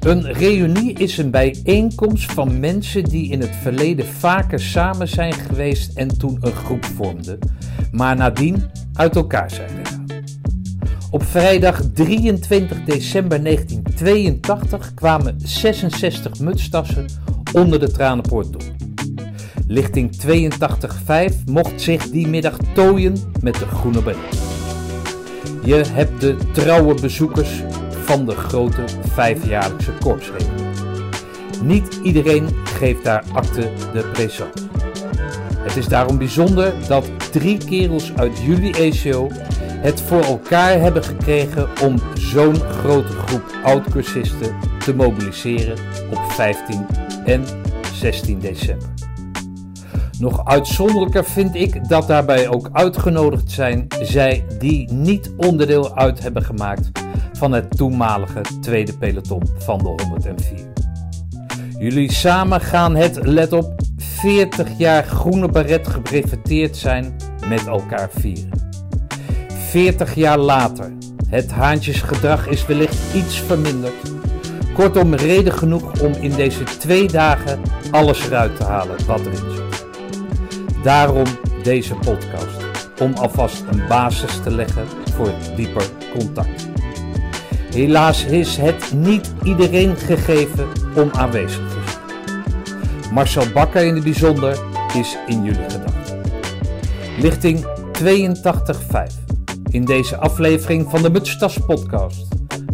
Een 0.00 0.32
reunie 0.32 0.92
is 0.92 1.18
een 1.18 1.30
bijeenkomst 1.30 2.32
van 2.32 2.60
mensen 2.60 3.04
die 3.04 3.30
in 3.30 3.40
het 3.40 3.56
verleden 3.62 4.06
vaker 4.06 4.60
samen 4.60 5.08
zijn 5.08 5.32
geweest 5.32 5.96
en 5.96 6.18
toen 6.18 6.38
een 6.40 6.52
groep 6.52 6.84
vormden, 6.84 7.38
maar 7.92 8.16
nadien 8.16 8.62
uit 8.92 9.16
elkaar 9.16 9.50
zijn 9.50 9.68
gegaan. 9.68 10.06
Op 11.10 11.22
vrijdag 11.22 11.80
23 11.94 12.84
december 12.84 13.42
1982 13.42 14.94
kwamen 14.94 15.34
66 15.38 16.38
mutstassen 16.38 17.06
onder 17.52 17.80
de 17.80 17.90
Tranenpoort 17.90 18.52
door. 18.52 18.62
Lichting 19.66 20.16
82.5 20.26 21.44
mocht 21.44 21.80
zich 21.80 22.10
die 22.10 22.28
middag 22.28 22.56
tooien 22.74 23.16
met 23.40 23.54
de 23.54 23.66
groene 23.66 24.02
beret. 24.02 24.38
Je 25.64 25.84
hebt 25.92 26.20
de 26.20 26.36
trouwe 26.52 26.94
bezoekers 27.00 27.62
van 28.08 28.26
de 28.26 28.34
grote 28.34 28.84
vijfjaarlijkse 29.00 29.92
korpsregeling. 30.00 30.68
Niet 31.62 32.00
iedereen 32.02 32.48
geeft 32.64 33.04
daar 33.04 33.24
acte 33.32 33.70
de 33.92 34.04
présence. 34.12 34.68
Het 35.58 35.76
is 35.76 35.86
daarom 35.86 36.18
bijzonder 36.18 36.72
dat 36.86 37.10
drie 37.30 37.58
kerels 37.58 38.12
uit 38.16 38.38
jullie 38.38 38.76
ECO 38.76 39.28
het 39.60 40.00
voor 40.00 40.22
elkaar 40.22 40.80
hebben 40.80 41.04
gekregen 41.04 41.68
om 41.82 41.98
zo'n 42.14 42.54
grote 42.54 43.12
groep 43.12 43.56
oud-cursisten 43.64 44.56
te 44.78 44.94
mobiliseren 44.94 45.78
op 46.10 46.32
15 46.32 46.86
en 47.24 47.44
16 47.94 48.38
december. 48.38 48.88
Nog 50.18 50.44
uitzonderlijker 50.44 51.24
vind 51.24 51.54
ik 51.54 51.88
dat 51.88 52.06
daarbij 52.06 52.48
ook 52.48 52.68
uitgenodigd 52.72 53.50
zijn 53.50 53.86
zij 54.02 54.44
die 54.58 54.92
niet 54.92 55.32
onderdeel 55.36 55.96
uit 55.96 56.20
hebben 56.20 56.42
gemaakt 56.42 56.90
van 57.38 57.52
het 57.52 57.76
toenmalige 57.76 58.40
tweede 58.60 58.98
peloton 58.98 59.42
van 59.58 59.78
de 59.78 59.84
104. 59.84 60.72
Jullie 61.78 62.12
samen 62.12 62.60
gaan 62.60 62.96
het, 62.96 63.18
let 63.26 63.52
op, 63.52 63.74
40 63.96 64.68
jaar 64.78 65.04
groene 65.04 65.48
baret 65.48 65.88
gebreveteerd 65.88 66.76
zijn 66.76 67.16
met 67.48 67.66
elkaar 67.66 68.10
vieren. 68.12 68.70
40 69.68 70.14
jaar 70.14 70.38
later, 70.38 70.92
het 71.28 71.50
haantjesgedrag 71.50 72.46
is 72.46 72.66
wellicht 72.66 73.14
iets 73.14 73.40
verminderd. 73.40 74.12
Kortom, 74.74 75.14
reden 75.14 75.52
genoeg 75.52 76.00
om 76.00 76.12
in 76.12 76.30
deze 76.30 76.64
twee 76.64 77.08
dagen 77.08 77.60
alles 77.90 78.26
eruit 78.26 78.56
te 78.56 78.64
halen 78.64 79.06
wat 79.06 79.20
erin 79.20 79.36
zit. 79.36 79.86
Daarom 80.82 81.26
deze 81.62 81.94
podcast, 81.94 82.56
om 83.00 83.14
alvast 83.14 83.64
een 83.70 83.82
basis 83.88 84.40
te 84.42 84.50
leggen 84.50 84.86
voor 85.14 85.32
dieper 85.56 85.84
contact. 86.18 86.77
Helaas 87.70 88.24
is 88.24 88.56
het 88.56 88.92
niet 88.92 89.32
iedereen 89.44 89.96
gegeven 89.96 90.72
om 90.96 91.10
aanwezig 91.12 91.68
te 91.68 91.82
zijn. 91.86 93.12
Marcel 93.12 93.52
Bakker 93.52 93.84
in 93.84 93.94
het 93.94 94.04
bijzonder 94.04 94.58
is 94.94 95.16
in 95.26 95.44
jullie 95.44 95.70
gedachten. 95.70 96.22
Lichting 97.18 97.66
82.5 98.02 99.28
in 99.70 99.84
deze 99.84 100.16
aflevering 100.16 100.90
van 100.90 101.02
de 101.02 101.10
Mutstas 101.10 101.58
podcast. 101.66 102.26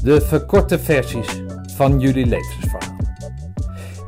De 0.02 0.20
verkorte 0.20 0.78
versies 0.78 1.28
van 1.76 2.00
jullie 2.00 2.26
levensverhalen. 2.26 3.16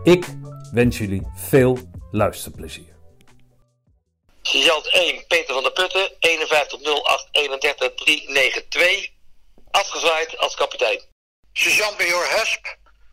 Ik 0.05 0.27
wens 0.73 0.99
jullie 0.99 1.23
veel 1.35 1.79
luisterplezier. 2.11 2.95
Sergeant 4.43 4.87
1, 4.93 5.25
Peter 5.29 5.55
van 5.55 5.63
der 5.63 5.73
Putten, 5.73 6.11
5108 6.21 7.29
31 7.33 7.95
392. 7.95 9.16
Afgezwaaid 9.77 10.39
als 10.39 10.55
kapitein. 10.55 11.01
Sergeant 11.53 11.99
Major 11.99 12.27
Hesp, 12.29 12.67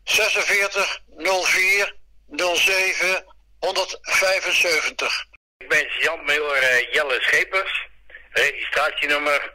46 0.04 1.00
04 1.16 1.94
07 2.36 3.24
175. 3.58 5.26
Ik 5.58 5.68
ben 5.68 5.86
sergeant 5.90 6.26
Major 6.26 6.56
eh, 6.56 6.92
Jelle 6.92 7.20
Schepers, 7.20 7.88
registratienummer 8.30 9.52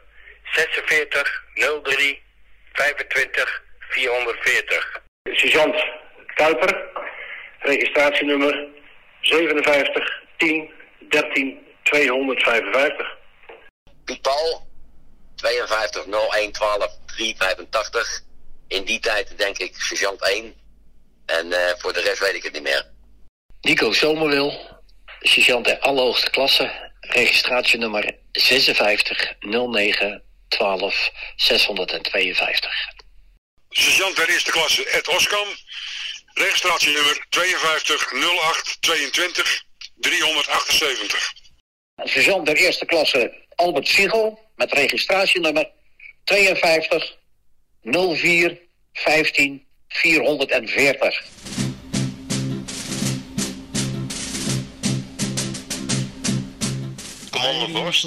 46 0.52 1.44
03 1.54 2.22
25 2.72 3.62
440. 3.78 5.00
Sergeant 5.24 5.84
Kuiper, 6.34 6.90
registratienummer 7.58 8.68
57 9.20 10.22
10 10.36 10.70
13 11.08 11.66
255. 11.82 13.18
Piet 14.04 14.22
Paul, 14.22 14.68
52 15.36 16.06
01 16.06 16.52
12 16.52 16.99
385. 17.10 18.20
In 18.68 18.84
die 18.84 19.00
tijd 19.00 19.38
denk 19.38 19.58
ik 19.58 19.74
sergeant 19.76 20.22
1. 20.22 20.54
En 21.26 21.46
uh, 21.46 21.56
voor 21.78 21.92
de 21.92 22.00
rest 22.00 22.18
weet 22.18 22.34
ik 22.34 22.42
het 22.42 22.52
niet 22.52 22.62
meer. 22.62 22.86
Nico 23.60 23.92
Zomerwil, 23.92 24.80
sergeant 25.20 25.64
der 25.64 25.78
allerhoogste 25.78 26.30
klasse, 26.30 26.90
registratienummer 27.00 28.16
56 28.32 29.34
09 29.40 30.22
12 30.48 31.10
652. 31.36 32.72
Sergeant 33.68 34.16
der 34.16 34.28
eerste 34.28 34.50
klasse 34.50 34.84
Ed 34.84 35.08
Oskam, 35.08 35.48
registratienummer 36.34 37.26
52 37.28 38.12
08 38.12 38.76
22 38.80 39.64
378. 40.00 41.32
Sergeant 42.04 42.46
der 42.46 42.56
eerste 42.56 42.86
klasse 42.86 43.46
Albert 43.56 43.88
Siegel 43.88 44.38
met 44.56 44.72
registratienummer 44.72 45.70
52 46.30 47.18
04 47.82 48.58
15 48.92 49.66
440. 49.88 51.22
Commando 57.30 57.68
Borst, 57.72 58.02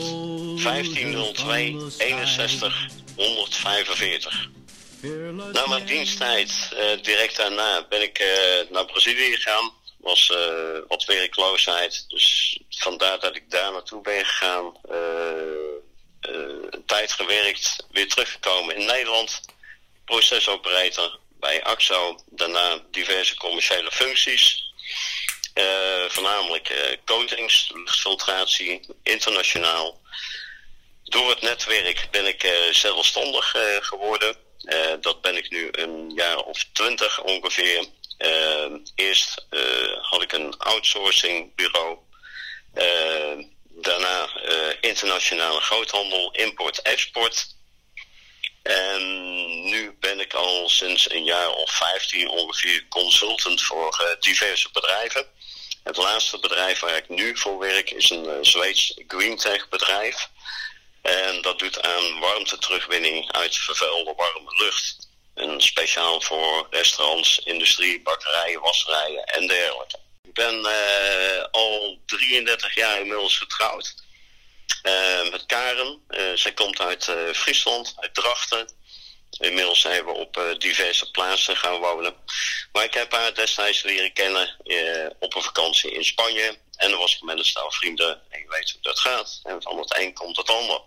1502 0.64 1.76
61 1.98 2.88
145. 3.16 4.50
Na 5.52 5.68
mijn 5.68 5.86
diensttijd, 5.86 6.70
uh, 6.74 7.02
direct 7.02 7.38
daarna, 7.38 7.86
ben 7.90 8.02
ik 8.02 8.20
uh, 8.20 8.72
naar 8.72 8.86
Brazilië 8.86 9.36
gegaan. 9.36 9.72
Was 9.98 10.30
uh, 10.34 10.38
wat 10.88 11.06
werkloosheid, 11.06 12.06
dus 12.08 12.60
vandaar 12.70 13.20
dat 13.20 13.36
ik 13.36 13.52
daar 13.52 13.72
naartoe 13.72 14.02
ben 14.02 14.26
gegaan. 14.26 14.74
Een 16.28 16.84
tijd 16.86 17.12
gewerkt, 17.12 17.86
weer 17.92 18.08
teruggekomen 18.08 18.76
in 18.76 18.86
Nederland. 18.86 19.42
Procesoperator 20.06 21.20
bij 21.40 21.64
AXO, 21.64 22.20
daarna 22.26 22.80
diverse 22.92 23.36
commerciële 23.36 23.92
functies. 23.92 24.72
Uh, 25.54 26.10
voornamelijk 26.10 26.70
uh, 26.70 26.78
coatings, 27.06 27.72
luchtfiltratie, 27.74 28.80
internationaal. 29.04 30.02
Door 31.04 31.30
het 31.30 31.42
netwerk 31.42 32.08
ben 32.12 32.26
ik 32.26 32.70
zelfstandig 32.72 33.56
geworden. 33.80 34.36
dat 35.02 35.22
ben 35.22 35.36
ik 35.36 35.50
nu 35.50 35.68
een 35.72 36.12
jaar 36.16 36.38
of 36.38 36.66
twintig 36.74 37.22
ongeveer. 37.22 37.86
eerst 38.96 39.46
had 40.02 40.22
ik 40.22 40.32
een 40.32 40.58
outsourcing 40.58 41.56
bureau. 41.56 41.98
Daarna 43.84 44.30
internationale 44.82 45.60
groothandel, 45.60 46.32
import-export. 46.32 47.56
En 48.64 49.02
nu 49.70 49.98
ben 50.00 50.20
ik 50.20 50.34
al 50.34 50.70
sinds 50.70 51.12
een 51.12 51.24
jaar 51.24 51.50
of 51.50 51.72
15 51.72 52.30
ongeveer 52.30 52.86
consultant 52.90 53.62
voor 53.62 54.18
diverse 54.20 54.70
bedrijven. 54.72 55.28
Het 55.84 55.98
laatste 55.98 56.40
bedrijf 56.40 56.80
waar 56.80 56.96
ik 56.96 57.10
nu 57.10 57.38
voor 57.38 57.60
werk 57.60 57.92
is 57.92 58.10
een 58.10 58.26
uh, 58.26 58.38
Zweeds 58.42 58.94
greentech 59.08 59.70
bedrijf. 59.70 60.30
En 61.02 61.42
dat 61.42 61.60
doet 61.60 61.82
aan 61.82 62.20
warmteterugwinning 62.20 63.32
uit 63.32 63.58
vervuilde 63.58 64.14
warme 64.16 64.56
lucht. 64.58 65.08
En 65.36 65.62
speciaal 65.62 66.22
voor 66.22 66.68
restaurants, 66.70 67.40
industrie, 67.40 68.02
bakkerijen, 68.02 68.62
wasserijen 68.62 69.24
en 69.24 69.48
dergelijke. 69.48 70.03
Ik 70.34 70.44
ben 70.44 70.60
uh, 70.60 71.44
al 71.52 72.00
33 72.06 72.76
jaar 72.76 73.00
inmiddels 73.00 73.38
getrouwd. 73.38 73.96
Uh, 74.84 75.32
met 75.32 75.46
Karen. 75.46 76.02
zij 76.36 76.54
komt 76.54 76.80
uit 76.80 77.12
Friesland, 77.34 77.94
uit 77.98 78.14
Drachten. 78.14 78.68
Inmiddels 79.40 79.82
zijn 79.82 80.06
we 80.06 80.12
op 80.12 80.38
uh, 80.38 80.58
diverse 80.58 81.12
plaatsen 81.12 81.58
gaan 81.58 81.80
wonen. 81.80 82.16
Maar 82.72 82.84
ik 82.84 82.94
heb 82.94 83.12
haar 83.12 83.34
destijds 83.34 83.84
leren 83.84 84.14
kennen 84.14 84.56
uh, 84.64 85.08
op 85.20 85.36
een 85.36 85.42
vakantie 85.42 85.92
in 85.92 86.06
Spanje. 86.06 86.58
En 86.76 86.90
dan 86.90 87.00
was 87.00 87.16
ik 87.16 87.22
met 87.22 87.38
een 87.38 87.46
stel 87.46 87.72
vrienden. 87.72 88.22
En 88.30 88.40
je 88.40 88.48
weet 88.48 88.72
hoe 88.72 88.82
dat 88.82 89.00
gaat. 89.00 89.40
En 89.44 89.62
van 89.62 89.78
het 89.78 89.98
een 89.98 90.14
komt 90.14 90.38
het 90.38 90.50
ander. 90.50 90.82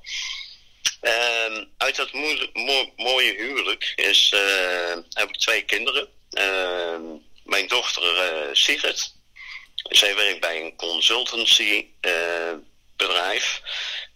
Uh, 1.03 1.65
uit 1.77 1.97
dat 1.97 2.13
mo 2.53 2.93
mooie 2.97 3.35
huwelijk 3.35 3.93
is, 3.97 4.33
uh, 4.35 4.97
heb 5.11 5.29
ik 5.29 5.37
twee 5.37 5.63
kinderen. 5.63 6.09
Ehm, 6.31 7.03
mijn 7.45 7.67
dochter 7.69 8.49
Sigrid. 8.53 9.15
Zij 9.89 10.15
werkt 10.15 10.41
bij 10.41 10.61
een 10.61 10.77
consultancy 10.77 11.87
bedrijf. 12.97 13.61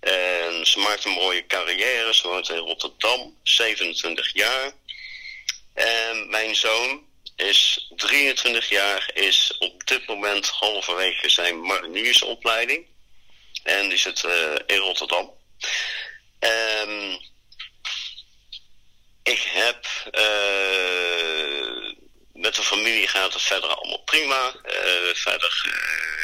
En 0.01 0.67
ze 0.67 0.79
maakt 0.79 1.05
een 1.05 1.13
mooie 1.13 1.47
carrière. 1.47 2.15
Ze 2.15 2.29
woont 2.29 2.49
in 2.49 2.57
Rotterdam, 2.57 3.37
27 3.43 4.33
jaar. 4.33 4.73
En 5.75 6.31
mijn 6.31 6.55
zoon 6.55 7.09
is 7.37 7.91
23 7.97 8.69
jaar, 8.69 9.11
is 9.15 9.57
op 9.59 9.87
dit 9.87 10.07
moment 10.07 10.49
halverwege 10.49 11.29
zijn 11.29 11.61
mariniersopleiding. 11.61 12.87
En 13.63 13.89
die 13.89 13.99
zit 13.99 14.23
uh, 14.23 14.55
in 14.67 14.77
Rotterdam. 14.77 15.33
Um, 16.41 17.21
ik 19.23 19.43
heb 19.43 19.87
uh, 20.13 21.80
met 22.41 22.55
de 22.55 22.63
familie 22.63 23.09
gaat 23.09 23.33
het 23.33 23.43
verder 23.43 23.75
allemaal 23.75 24.03
prima. 24.03 24.55
Uh, 24.65 25.15
verder 25.15 25.65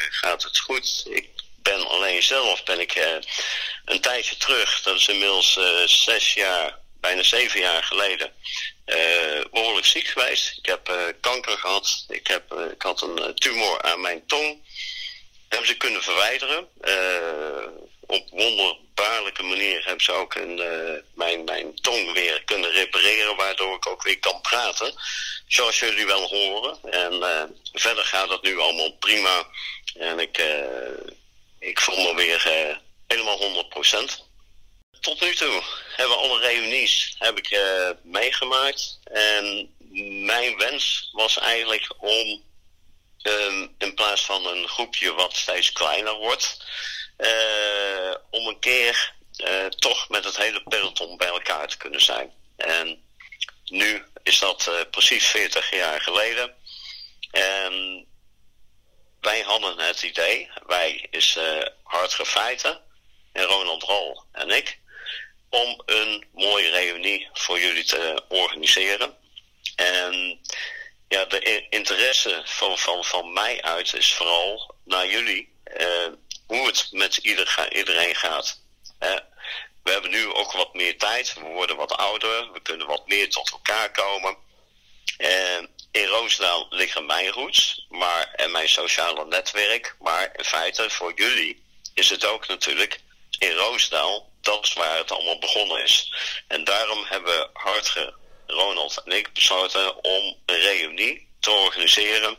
gaat 0.09 0.43
het 0.43 0.59
goed. 0.59 1.05
Ik 1.09 1.29
ben 1.61 1.87
alleen 1.87 2.23
zelf 2.23 2.63
ben 2.63 2.79
ik 2.79 3.21
een 3.85 4.01
tijdje 4.01 4.37
terug, 4.37 4.81
dat 4.81 4.95
is 4.95 5.07
inmiddels 5.07 5.59
zes 5.85 6.33
jaar, 6.33 6.79
bijna 6.99 7.23
zeven 7.23 7.59
jaar 7.59 7.83
geleden, 7.83 8.33
behoorlijk 9.51 9.85
ziek 9.85 10.07
geweest. 10.07 10.57
Ik 10.57 10.65
heb 10.65 11.15
kanker 11.21 11.57
gehad. 11.57 12.05
Ik, 12.07 12.27
heb, 12.27 12.53
ik 12.53 12.81
had 12.81 13.01
een 13.01 13.35
tumor 13.35 13.81
aan 13.81 14.01
mijn 14.01 14.25
tong 14.25 14.65
hebben 15.47 15.67
ze 15.67 15.77
kunnen 15.77 16.03
verwijderen. 16.03 16.67
Op 18.07 18.29
wonderbaarlijke 18.29 19.43
manier 19.43 19.85
hebben 19.85 20.03
ze 20.03 20.11
ook 20.11 20.35
een, 20.35 20.57
uh, 20.57 20.99
mijn, 21.13 21.43
mijn 21.43 21.75
tong 21.81 22.13
weer 22.13 22.43
kunnen 22.43 22.71
repareren, 22.71 23.35
waardoor 23.35 23.75
ik 23.75 23.87
ook 23.87 24.03
weer 24.03 24.19
kan 24.19 24.41
praten. 24.41 24.93
Zoals 25.47 25.79
jullie 25.79 26.05
wel 26.05 26.27
horen. 26.27 26.77
En 26.91 27.13
uh, 27.13 27.43
verder 27.73 28.03
gaat 28.03 28.29
het 28.29 28.41
nu 28.41 28.59
allemaal 28.59 28.91
prima. 28.91 29.47
En 29.97 30.19
ik, 30.19 30.43
ik 31.59 31.79
voel 31.79 32.03
me 32.03 32.15
weer 32.15 32.71
helemaal 33.07 33.39
100%. 33.39 34.25
Tot 34.99 35.21
nu 35.21 35.35
toe 35.35 35.63
hebben 35.95 36.17
alle 36.17 36.39
reunies 36.39 37.15
heb 37.19 37.37
ik 37.37 37.59
meegemaakt. 38.03 38.99
En 39.03 39.75
mijn 40.25 40.57
wens 40.57 41.09
was 41.11 41.37
eigenlijk 41.37 41.93
om 41.97 42.45
um, 43.27 43.75
in 43.77 43.93
plaats 43.93 44.25
van 44.25 44.45
een 44.45 44.67
groepje 44.67 45.13
wat 45.13 45.35
steeds 45.35 45.71
kleiner 45.71 46.13
wordt, 46.13 46.65
om 48.29 48.47
een 48.47 48.59
keer 48.59 49.13
uh, 49.37 49.65
toch 49.65 50.09
met 50.09 50.23
het 50.23 50.37
hele 50.37 50.63
peloton 50.63 51.17
bij 51.17 51.27
elkaar 51.27 51.67
te 51.67 51.77
kunnen 51.77 52.01
zijn. 52.01 52.33
En 52.57 53.03
nu 53.65 54.03
is 54.23 54.39
dat 54.39 54.67
uh, 54.69 54.75
precies 54.91 55.25
40 55.25 55.71
jaar 55.71 56.01
geleden. 56.01 56.55
En 57.31 58.05
wij 59.21 59.41
hadden 59.41 59.79
het 59.79 60.03
idee, 60.03 60.49
wij 60.65 61.07
is 61.11 61.37
Hartge 61.83 62.25
Feiten 62.25 62.81
en 63.31 63.43
Ronald 63.43 63.83
Rol 63.83 64.23
en 64.31 64.49
ik, 64.49 64.79
om 65.49 65.81
een 65.85 66.25
mooie 66.33 66.69
reunie 66.69 67.29
voor 67.33 67.59
jullie 67.59 67.83
te 67.83 68.23
organiseren. 68.27 69.17
En 69.75 70.39
ja, 71.07 71.25
de 71.25 71.67
interesse 71.69 72.41
van, 72.45 72.77
van, 72.77 73.05
van 73.05 73.33
mij 73.33 73.61
uit 73.61 73.93
is 73.93 74.13
vooral 74.13 74.75
naar 74.83 75.07
jullie 75.07 75.53
uh, 75.77 76.07
hoe 76.47 76.67
het 76.67 76.87
met 76.91 77.17
ieder, 77.17 77.67
iedereen 77.71 78.15
gaat. 78.15 78.61
Uh, 78.99 79.15
we 79.83 79.91
hebben 79.91 80.11
nu 80.11 80.33
ook 80.33 80.51
wat 80.51 80.73
meer 80.73 80.97
tijd, 80.97 81.33
we 81.33 81.41
worden 81.41 81.75
wat 81.75 81.97
ouder, 81.97 82.51
we 82.51 82.59
kunnen 82.61 82.87
wat 82.87 83.07
meer 83.07 83.29
tot 83.29 83.51
elkaar 83.51 83.91
komen. 83.91 84.37
In 85.91 86.05
Roosdaal 86.05 86.67
liggen 86.69 87.05
mijn 87.05 87.29
roots 87.29 87.85
maar, 87.89 88.31
en 88.35 88.51
mijn 88.51 88.69
sociale 88.69 89.25
netwerk, 89.25 89.95
maar 89.99 90.29
in 90.35 90.43
feite 90.43 90.89
voor 90.89 91.11
jullie 91.15 91.63
is 91.93 92.09
het 92.09 92.25
ook 92.25 92.47
natuurlijk 92.47 92.99
in 93.39 93.51
Roosdaal, 93.51 94.29
dat 94.41 94.63
is 94.63 94.73
waar 94.73 94.97
het 94.97 95.11
allemaal 95.11 95.39
begonnen 95.39 95.83
is. 95.83 96.13
En 96.47 96.63
daarom 96.63 97.05
hebben 97.05 97.49
hard 97.53 98.11
Ronald 98.47 99.01
en 99.05 99.11
ik 99.11 99.33
besloten 99.33 100.03
om 100.03 100.37
een 100.45 100.59
reunie 100.59 101.27
te 101.39 101.51
organiseren 101.51 102.37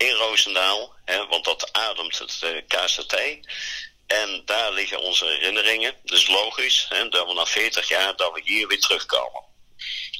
in 0.00 0.14
Roosendaal, 0.14 0.94
hè, 1.04 1.26
want 1.26 1.44
dat 1.44 1.72
ademt 1.72 2.18
het 2.18 2.40
uh, 2.44 2.56
eh, 2.56 2.64
KCT. 2.66 3.14
En 4.06 4.42
daar 4.44 4.72
liggen 4.72 5.00
onze 5.00 5.24
herinneringen. 5.24 5.94
Dus 6.02 6.28
logisch 6.28 6.86
hè, 6.88 7.08
dat 7.08 7.26
we 7.26 7.34
na 7.34 7.46
40 7.46 7.88
jaar 7.88 8.16
dat 8.16 8.32
we 8.32 8.40
hier 8.44 8.66
weer 8.66 8.80
terugkomen. 8.80 9.44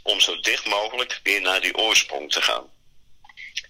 Om 0.03 0.21
zo 0.21 0.41
dicht 0.41 0.67
mogelijk 0.67 1.21
weer 1.23 1.41
naar 1.41 1.61
die 1.61 1.77
oorsprong 1.77 2.33
te 2.33 2.43
gaan. 2.43 2.71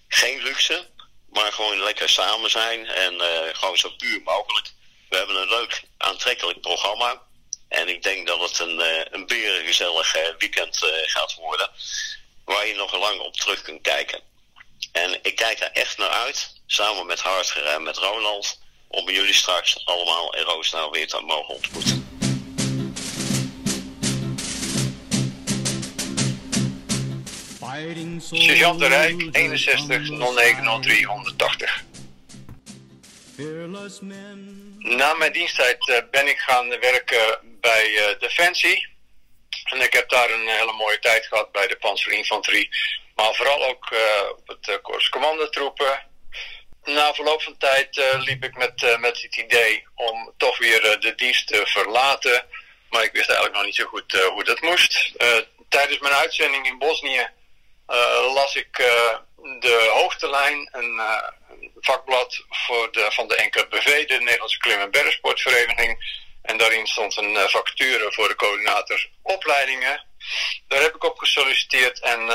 Geen 0.07 0.43
luxe, 0.43 0.89
maar 1.29 1.53
gewoon 1.53 1.83
lekker 1.83 2.09
samen 2.09 2.49
zijn 2.49 2.85
en 2.87 3.13
uh, 3.13 3.39
gewoon 3.51 3.77
zo 3.77 3.89
puur 3.89 4.21
mogelijk. 4.23 4.71
We 5.09 5.17
hebben 5.17 5.35
een 5.35 5.49
leuk 5.49 5.83
aantrekkelijk 5.97 6.61
programma. 6.61 7.21
En 7.67 7.87
ik 7.87 8.03
denk 8.03 8.27
dat 8.27 8.39
het 8.39 8.59
een, 8.59 8.79
uh, 8.79 9.01
een 9.11 9.25
berengezellig 9.25 10.15
weekend 10.37 10.77
gaat 11.05 11.35
worden. 11.35 11.69
Waar 12.45 12.67
je 12.67 12.73
nog 12.73 12.97
lang 12.99 13.19
op 13.19 13.35
terug 13.35 13.61
kunt 13.61 13.81
kijken. 13.81 14.30
En 14.91 15.19
ik 15.21 15.35
kijk 15.35 15.59
er 15.59 15.71
echt 15.71 15.97
naar 15.97 16.09
uit, 16.09 16.61
samen 16.65 17.05
met 17.05 17.19
Hartger 17.19 17.65
en 17.65 17.83
met 17.83 17.97
Ronald, 17.97 18.59
om 18.87 19.09
jullie 19.09 19.33
straks 19.33 19.85
allemaal 19.85 20.35
in 20.35 20.43
Roosendaal 20.43 20.91
weer 20.91 21.07
te 21.07 21.19
mogen 21.19 21.55
ontmoeten. 21.55 22.11
Sergeant 28.31 28.79
de 28.79 28.87
Rijk, 28.87 29.29
61 29.31 30.09
0903 30.09 31.05
180. 31.05 31.83
Na 34.77 35.13
mijn 35.13 35.31
diensttijd 35.31 35.87
uh, 35.87 35.97
ben 36.11 36.27
ik 36.27 36.37
gaan 36.37 36.69
werken 36.69 37.39
bij 37.43 37.89
uh, 37.89 38.19
Defensie. 38.19 38.87
En 39.63 39.81
ik 39.81 39.93
heb 39.93 40.09
daar 40.09 40.29
een 40.29 40.47
hele 40.47 40.73
mooie 40.73 40.99
tijd 40.99 41.25
gehad 41.25 41.51
bij 41.51 41.67
de 41.67 41.75
Panzerinfanterie. 41.75 42.69
Maar 43.15 43.33
vooral 43.33 43.65
ook 43.65 43.91
uh, 43.91 44.29
op 44.29 44.47
het 44.47 44.67
uh, 44.67 44.75
Korps 44.81 45.09
Commandotroepen. 45.09 46.09
Na 46.83 47.13
verloop 47.13 47.41
van 47.41 47.57
tijd 47.57 48.01
liep 48.19 48.43
ik 48.43 48.57
met, 48.57 48.97
met 48.99 49.21
het 49.21 49.35
idee 49.35 49.87
om 49.95 50.33
toch 50.37 50.57
weer 50.57 50.99
de 50.99 51.15
dienst 51.15 51.47
te 51.47 51.61
verlaten. 51.65 52.45
Maar 52.89 53.03
ik 53.03 53.11
wist 53.11 53.27
eigenlijk 53.27 53.57
nog 53.57 53.65
niet 53.65 53.75
zo 53.75 53.85
goed 53.85 54.11
hoe 54.11 54.43
dat 54.43 54.61
moest. 54.61 55.11
tijdens 55.69 55.99
mijn 55.99 56.13
uitzending 56.13 56.65
in 56.65 56.77
Bosnië 56.77 57.29
las 58.33 58.55
ik 58.55 58.75
de 59.59 59.89
hoogtelijn, 59.93 60.69
een 60.71 61.01
vakblad 61.79 62.43
voor 62.49 62.91
de, 62.91 63.07
van 63.09 63.27
de 63.27 63.49
NKBV, 63.51 64.07
de 64.07 64.19
Nederlandse 64.19 64.57
Klim- 64.57 64.79
en 64.79 64.91
Bergsportvereniging. 64.91 66.19
En 66.41 66.57
daarin 66.57 66.87
stond 66.87 67.17
een 67.17 67.49
vacature 67.49 68.11
voor 68.11 68.27
de 68.27 68.35
coördinator 68.35 69.09
opleidingen. 69.21 70.05
Daar 70.67 70.81
heb 70.81 70.95
ik 70.95 71.03
op 71.03 71.17
gesolliciteerd 71.17 71.99
en 71.99 72.29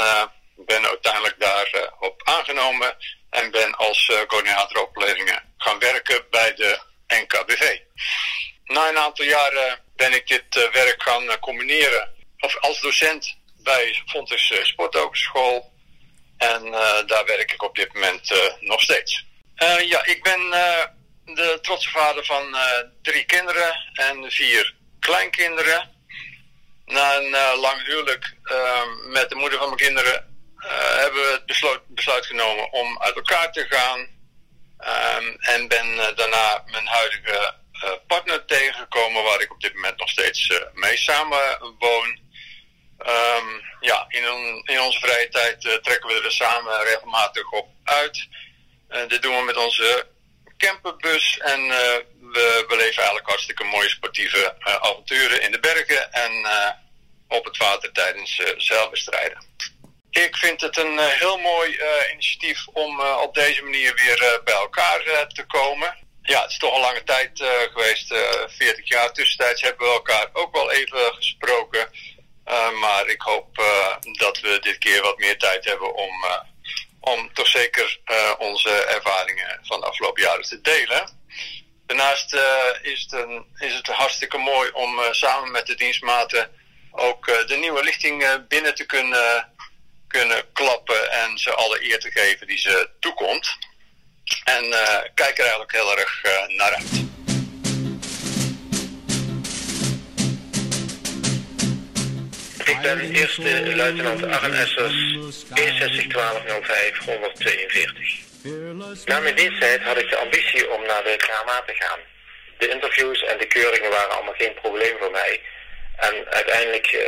ben 0.57 0.87
uiteindelijk 0.87 1.41
daarop 1.41 1.75
uh, 1.75 2.09
op 2.09 2.23
aangenomen. 2.25 2.97
En 3.31 3.51
ben 3.51 3.75
als 3.75 4.13
coördinator 4.27 4.83
opleidingen 4.83 5.55
gaan 5.57 5.79
werken 5.79 6.27
bij 6.31 6.55
de 6.55 6.81
NKBV. 7.07 7.79
Na 8.65 8.89
een 8.89 8.99
aantal 8.99 9.25
jaren 9.25 9.83
ben 9.97 10.13
ik 10.13 10.27
dit 10.27 10.71
werk 10.73 11.03
gaan 11.03 11.39
combineren 11.41 12.15
of 12.39 12.57
als 12.57 12.81
docent 12.81 13.37
bij 13.63 14.03
Fontes 14.07 14.53
Sporthogeschool. 14.63 15.73
En 16.39 16.71
daar 17.07 17.25
werk 17.25 17.53
ik 17.53 17.63
op 17.63 17.77
dit 17.77 17.93
moment 17.95 18.57
nog 18.61 18.81
steeds. 18.81 19.25
Ja, 19.85 20.05
ik 20.05 20.23
ben 20.23 20.51
de 21.25 21.59
trotse 21.63 21.91
vader 21.91 22.25
van 22.25 22.57
drie 23.03 23.25
kinderen 23.25 23.91
en 23.93 24.31
vier 24.31 24.75
kleinkinderen. 25.01 25.95
Na 26.85 27.17
een 27.17 27.59
lang 27.59 27.85
huwelijk 27.87 28.37
met 29.09 29.29
de 29.29 29.35
moeder 29.35 29.59
van 29.59 29.69
mijn 29.69 29.81
kinderen 29.81 30.36
hebben 31.01 31.23
we 31.23 31.33
het 31.33 31.47
besluit, 31.47 31.81
besluit, 31.87 32.27
genomen 32.27 32.73
om 32.73 33.03
uit 33.03 33.15
elkaar 33.15 33.53
te 33.53 33.67
gaan. 33.69 34.15
Um, 34.79 35.37
en 35.41 35.69
ben 35.69 36.15
daarna 36.17 36.63
mijn 36.67 36.87
huidige 36.87 37.55
partner 38.07 38.45
tegengekomen, 38.45 39.23
waar 39.23 39.41
ik 39.41 39.53
op 39.53 39.61
dit 39.61 39.75
moment 39.75 39.99
nog 39.99 40.09
steeds 40.09 40.53
mee 40.73 40.97
samen 40.97 41.59
woon. 41.79 42.19
Um, 42.99 43.65
ja, 43.81 44.05
in, 44.09 44.23
in, 44.65 44.81
onze 44.81 45.01
vrije 45.01 45.29
tijd 45.29 45.61
trekken 45.61 46.09
we 46.09 46.23
er 46.25 46.33
samen 46.33 46.83
regelmatig 46.83 47.51
op 47.51 47.69
uit. 47.85 48.29
Dit 49.09 49.23
doen 49.23 49.37
we 49.37 49.43
met 49.43 49.57
onze 49.57 50.07
camperbus 50.59 51.39
en 51.39 51.69
we 52.21 52.65
beleven 52.69 52.97
eigenlijk 52.97 53.29
hartstikke 53.29 53.65
mooie 53.65 53.89
sportieve 53.89 54.55
avonturen 54.59 55.43
in 55.43 55.53
de 55.53 55.61
bergen 55.61 56.13
en 56.13 56.47
op 57.29 57.45
het 57.45 57.57
water 57.57 57.93
tijdens 57.93 58.43
zeilwedstrijden. 58.57 59.45
Ik 60.25 60.37
vind 60.37 60.61
het 60.61 60.77
een 60.77 60.99
heel 60.99 61.39
mooi 61.39 61.79
initiatief 62.13 62.67
om 62.73 63.01
op 63.01 63.35
deze 63.35 63.63
manier 63.63 63.95
weer 63.95 64.41
bij 64.45 64.55
elkaar 64.55 65.27
te 65.29 65.45
komen. 65.47 65.97
Ja, 66.23 66.43
het 66.43 66.51
is 66.51 66.59
toch 66.59 66.75
een 66.75 66.81
lange 66.81 67.03
tijd 67.03 67.31
geweest, 67.73 68.15
40 68.47 68.89
jaar. 68.89 69.13
Tussentijds 69.13 69.63
hebben 69.63 69.87
we 69.87 69.93
elkaar 69.93 70.29
ook 70.33 70.55
wel 70.55 70.73
even 70.73 71.15
gesproken. 71.15 71.91
maar 72.81 73.07
ik 73.07 73.21
hoop 73.21 73.57
dat 74.13 74.41
we 74.41 74.59
dit 74.61 74.79
keer 74.79 75.03
wat 75.03 75.19
meer 75.19 75.39
tijd 75.39 75.65
hebben 75.65 75.95
om 75.95 76.27
om 77.01 77.33
toch 77.33 77.47
zeker 77.47 78.01
onze 78.39 78.71
ervaringen 78.71 79.59
van 79.63 79.81
de 79.81 79.87
afgelopen 79.87 80.23
jaren 80.23 80.45
te 80.45 80.61
delen. 80.61 81.09
Daarnaast 81.87 82.35
is, 82.83 83.03
het 83.03 83.13
een, 83.13 83.47
is 83.59 83.75
het 83.75 83.87
hartstikke 83.87 84.39
mooi 84.39 84.71
om 84.71 85.01
samen 85.11 85.51
met 85.51 85.67
de 85.67 85.75
dienstmaten 85.75 86.51
ook 86.97 87.27
de 87.47 87.57
nieuwe 87.57 87.83
lichting 87.83 88.47
binnen 88.49 88.75
te 88.75 88.87
kunnen, 88.87 89.55
kunnen 90.09 90.53
klappen 90.53 91.11
en 91.11 91.29
mensen 91.29 91.57
alle 91.57 91.91
eer 91.91 91.99
te 91.99 92.11
geven 92.11 92.47
die 92.47 92.59
ze 92.59 92.89
toekomt. 93.01 93.57
En 94.45 94.65
uh, 94.65 94.99
kijk 95.15 95.39
er 95.39 95.41
eigenlijk 95.41 95.73
heel 95.73 95.99
erg 95.99 96.25
uh, 96.25 96.57
naar 96.57 96.75
uit. 96.75 97.05
Ik 102.65 102.81
ben 102.83 103.15
eerste 103.15 103.77
luitenant 103.77 104.25
Arren 104.25 104.55
Essers, 104.55 105.19
611205 105.55 106.99
142. 106.99 108.25
Na 109.05 109.21
mijn 109.21 109.35
diensttijd 109.35 109.83
had 109.83 109.99
ik 109.99 110.11
de 110.11 110.17
ambitie 110.17 110.71
om 110.71 110.87
naar 110.87 111.03
de 111.03 111.17
KMA 111.17 111.63
te 111.67 111.75
gaan. 111.75 111.99
De 112.59 112.69
interviews 112.69 113.23
en 113.23 113.39
de 113.39 113.47
keuringen 113.47 113.91
waren 113.91 114.11
allemaal 114.11 114.35
geen 114.39 114.55
probleem 114.55 114.97
voor 114.99 115.11
mij. 115.11 115.41
En 115.97 116.27
uiteindelijk 116.31 116.93
uh, 116.93 117.01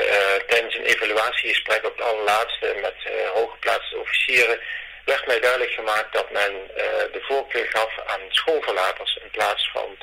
tijdens 0.47 0.75
een 0.75 0.85
evaluatiegesprek 0.85 1.85
op 1.85 1.97
het 1.97 2.07
allerlaatste 2.07 2.75
met 2.81 2.95
uh, 3.07 3.29
hooggeplaatste 3.29 3.97
officieren 3.99 4.61
werd 5.05 5.27
mij 5.27 5.41
duidelijk 5.41 5.71
gemaakt 5.71 6.13
dat 6.13 6.31
men 6.31 6.53
uh, 6.53 6.85
de 7.13 7.21
voorkeur 7.21 7.67
gaf 7.69 7.93
aan 8.07 8.21
schoolverlaters 8.29 9.19
in 9.23 9.31
plaats 9.31 9.71
van 9.73 9.97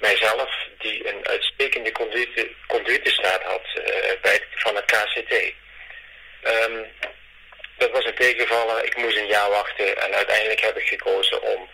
mijzelf, 0.00 0.50
die 0.78 1.08
een 1.08 1.28
uitstekende 1.28 1.92
conduite, 1.92 2.50
had 3.42 3.62
bij, 4.22 4.40
van 4.50 4.76
het 4.76 4.84
KCT. 4.84 5.52
Ehm, 6.42 6.82
dat 7.76 7.90
was 7.90 8.04
een 8.04 8.14
tegenvaller. 8.14 8.84
Ik 8.84 8.96
moest 8.96 9.16
een 9.16 9.26
jaar 9.26 9.50
wachten 9.50 9.98
en 9.98 10.14
uiteindelijk 10.14 10.60
heb 10.60 10.78
ik 10.78 10.86
gekozen 10.86 11.42
om 11.42 11.68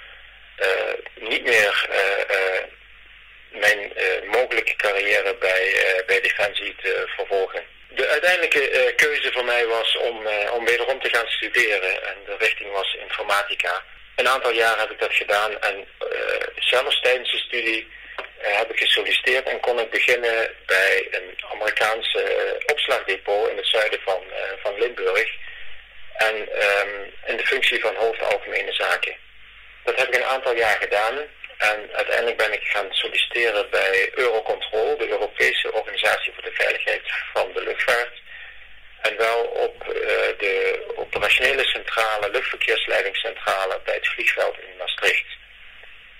niet 1.15 1.45
meer 1.45 1.89
carrière 5.03 5.35
bij, 5.35 5.69
uh, 5.69 6.07
bij 6.07 6.21
Defensie 6.21 6.75
te 6.83 7.05
vervolgen. 7.17 7.63
De 7.89 8.09
uiteindelijke 8.09 8.71
uh, 8.71 8.97
keuze 8.97 9.33
voor 9.33 9.45
mij 9.45 9.67
was 9.67 9.97
om, 9.97 10.27
om 10.53 10.65
wederom 10.65 11.01
te 11.01 11.09
gaan 11.09 11.27
studeren 11.27 12.07
en 12.07 12.17
de 12.27 12.37
richting 12.39 12.73
was 12.73 12.97
informatica. 13.01 13.85
Een 14.17 14.29
aantal 14.29 14.53
jaar 14.53 14.79
heb 14.79 14.91
ik 14.91 15.01
dat 15.01 15.15
gedaan 15.15 15.61
en 15.61 15.87
zelfs 16.57 17.01
tijdens 17.01 17.31
de 17.31 17.39
studie 17.39 17.91
heb 18.39 18.71
ik 18.71 18.79
gesolliciteerd 18.79 19.49
en 19.49 19.61
kon 19.61 19.79
ik 19.79 19.91
beginnen 19.91 20.55
bij 20.67 21.09
een 21.11 21.45
Amerikaanse 21.53 22.57
opslagdepot 22.67 23.51
in 23.51 23.57
het 23.57 23.67
zuiden 23.67 24.01
van, 24.05 24.23
van 24.63 24.79
Limburg. 24.79 25.31
En 26.17 26.37
um, 26.37 27.13
in 27.27 27.37
de 27.37 27.47
functie 27.47 27.81
van 27.81 27.95
hoofd 27.95 28.23
algemene 28.23 28.73
zaken. 28.73 29.17
Dat 29.85 29.97
heb 29.97 30.09
ik 30.09 30.15
een 30.15 30.33
aantal 30.35 30.57
jaar 30.57 30.77
gedaan. 30.81 31.15
En 31.59 31.91
uiteindelijk 31.93 32.37
ben 32.37 32.53
ik 32.53 32.63
gaan 32.63 32.87
solliciteren 32.91 33.71
bij 33.71 34.11
Eurocontrol, 34.15 34.97
de 34.97 35.09
Europese 35.09 35.73
Organisatie 35.73 36.33
voor 36.33 36.43
de 36.43 36.55
Veiligheid 36.55 37.03
van 37.33 37.53
de 37.55 37.63
Luchtvaart. 37.63 38.21
En 39.01 39.17
wel 39.17 39.45
op 39.45 39.85
uh, 39.87 39.95
de 40.39 40.85
operationele 40.97 41.65
centrale, 41.65 42.31
luchtverkeersleidingscentrale 42.31 43.81
bij 43.85 43.95
het 43.95 44.09
vliegveld 44.09 44.59
in 44.59 44.77
Maastricht. 44.79 45.27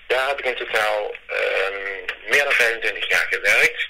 Daar 0.07 0.27
heb 0.27 0.39
ik 0.39 0.45
in 0.45 0.55
totaal 0.55 1.11
um, 1.11 2.05
meer 2.29 2.43
dan 2.43 2.53
25 2.53 3.09
jaar 3.09 3.27
gewerkt. 3.29 3.87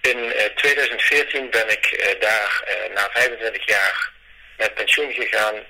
In 0.00 0.18
uh, 0.18 0.44
eh, 0.44 0.54
2014 0.54 1.50
ben 1.50 1.68
ik 1.68 1.92
uh, 1.92 2.20
daar 2.20 2.62
na 2.94 3.10
25 3.12 3.66
jaar 3.66 4.12
met 4.56 4.74
pensioen 4.74 5.12
gegaan 5.12 5.64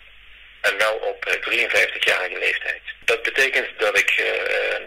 en 0.60 0.78
wel 0.78 0.94
op 0.94 1.25
53-jarige 1.26 2.34
eh, 2.34 2.38
leeftijd. 2.38 2.82
Dat 3.04 3.22
betekent 3.22 3.68
dat 3.78 3.98
ik 3.98 4.16
uh, 4.20 4.26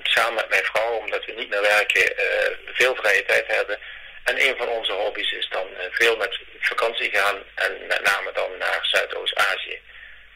samen 0.03 0.33
met 0.33 0.49
mijn 0.49 0.63
vrouw, 0.63 0.91
omdat 0.91 1.25
we 1.25 1.31
niet 1.31 1.49
meer 1.49 1.61
werken, 1.61 2.01
uh, 2.01 2.57
veel 2.73 2.95
vrije 2.95 3.25
tijd 3.25 3.47
hebben. 3.47 3.79
En 4.23 4.47
een 4.47 4.57
van 4.57 4.67
onze 4.67 4.91
hobby's 4.91 5.31
is 5.31 5.47
dan 5.49 5.67
veel 5.91 6.17
met 6.17 6.39
vakantie 6.59 7.09
gaan 7.11 7.43
en 7.55 7.87
met 7.87 8.01
name 8.01 8.31
dan 8.33 8.57
naar 8.57 8.79
Zuidoost-Azië. 8.81 9.81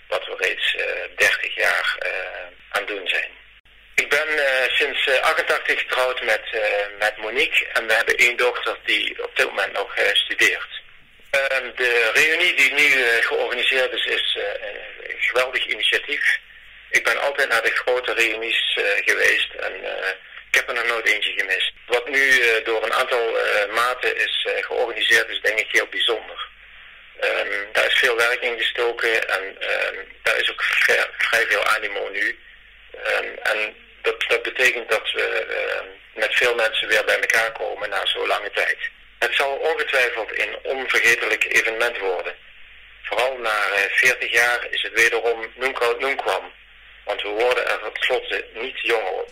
Wat 0.08 0.26
we 0.26 0.36
reeds 0.38 0.76
30 1.16 1.56
jaar 1.56 1.98
aan 2.70 2.86
doen 2.86 3.08
zijn. 3.08 3.30
Ik 3.96 4.10
ben 4.10 4.28
sinds 4.68 5.22
88 5.22 5.80
getrouwd 5.80 6.24
met, 6.24 6.42
met 7.00 7.18
Monique 7.18 7.68
en 7.74 7.88
we 7.88 7.94
hebben 7.94 8.16
één 8.16 8.38
dochter 8.38 8.78
die 8.86 9.24
op 9.24 9.36
dit 9.36 9.46
moment 9.46 9.72
nog 9.72 9.94
studeert. 10.14 10.83
Ehm, 11.34 11.76
de 11.76 12.12
reunie 12.14 12.56
die 12.56 12.74
nu 12.74 12.90
georganiseerd 13.22 13.92
is, 13.94 14.06
is 14.06 14.38
geweldig 15.18 15.66
initiatief. 15.66 16.40
Ik 16.90 17.04
ben 17.04 17.22
altijd 17.22 17.50
naar 17.50 17.64
de 17.64 17.76
grote 17.76 18.14
reunies 18.14 18.78
uh, 18.80 18.86
geweest 19.06 19.54
en 19.54 19.74
ik 20.50 20.56
heb 20.56 20.68
er 20.68 20.74
nog 20.74 20.88
nooit 20.88 21.08
eentje 21.08 21.34
gemist. 21.36 21.74
Wat 21.86 22.10
nu 22.10 22.42
door 22.64 22.84
een 22.84 22.94
aantal 22.94 23.38
maten 23.70 24.18
is 24.18 24.48
georganiseerd 24.62 25.30
is 25.30 25.42
denk 25.42 25.60
ik 25.60 25.68
heel 25.72 25.88
bijzonder. 25.88 26.50
Um, 27.24 27.68
daar 27.72 27.86
is 27.86 28.00
veel 28.00 28.16
werk 28.16 28.42
in 28.42 28.58
gestoken 28.58 29.30
en 29.30 29.44
um, 29.44 30.08
daar 30.24 30.38
is 30.38 30.52
ook 30.52 30.64
vrij, 31.18 31.46
veel 31.48 31.66
animo 31.66 32.10
nu. 32.10 32.40
En 33.44 33.76
dat, 34.02 34.24
dat 34.28 34.42
betekent 34.42 34.90
dat 34.90 35.12
we 35.12 35.46
met 36.14 36.36
veel 36.36 36.56
mensen 36.56 36.88
weer 36.88 37.06
bij 37.06 37.20
elkaar 37.20 37.52
komen 37.52 37.90
na 37.90 38.06
zo'n 38.06 38.28
lange 38.28 38.52
tijd. 38.52 38.78
Het 39.24 39.36
zal 39.36 39.52
ongetwijfeld 39.52 40.40
een 40.40 40.58
onvergetelijk 40.64 41.44
evenement 41.44 41.98
worden. 41.98 42.36
Vooral 43.04 43.38
na 43.38 43.56
40 43.90 44.32
jaar 44.32 44.68
is 44.70 44.82
het 44.82 44.94
wederom 44.94 45.52
noemkoud 45.56 46.00
noemkwam. 46.00 46.52
Want 47.06 47.22
we 47.22 47.28
worden 47.28 47.68
er 47.68 47.80
tenslotte 47.94 48.46
niet 48.54 48.80
jonger 48.80 49.12
op. 49.12 49.30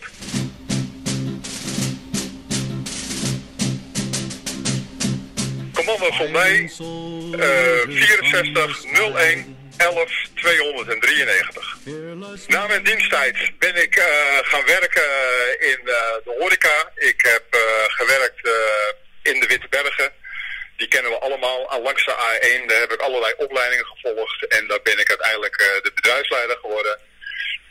Commando 5.74 6.10
van 6.10 6.30
mij, 6.30 6.60
uh, 6.60 6.70
64 7.88 8.84
01 9.14 9.72
11 9.76 10.28
293. 10.34 11.76
Na 12.46 12.66
mijn 12.66 12.82
diensttijd 12.82 13.36
ben 13.58 13.82
ik 13.82 13.96
uh, 13.96 14.04
gaan 14.42 14.64
werken 14.66 15.02
in 15.58 15.78
uh, 15.84 15.94
de 16.24 16.36
horeca. 16.38 16.90
Ik 16.94 17.20
heb 17.20 17.44
gewerkt 17.88 18.48
in 19.22 19.40
de 19.40 19.46
Witte 19.46 19.68
Bergen 19.68 20.12
die 20.82 20.88
kennen 20.88 21.10
we 21.10 21.18
allemaal. 21.18 21.70
Aan 21.70 21.82
langs 21.82 22.04
de 22.04 22.12
A1 22.12 22.66
daar 22.66 22.80
heb 22.80 22.92
ik 22.92 23.00
allerlei 23.00 23.32
opleidingen 23.36 23.86
gevolgd. 23.86 24.46
En 24.46 24.66
daar 24.66 24.82
ben 24.82 24.98
ik 24.98 25.08
uiteindelijk 25.08 25.60
uh, 25.60 25.66
de 25.82 25.92
bedrijfsleider 25.94 26.56
geworden. 26.56 26.98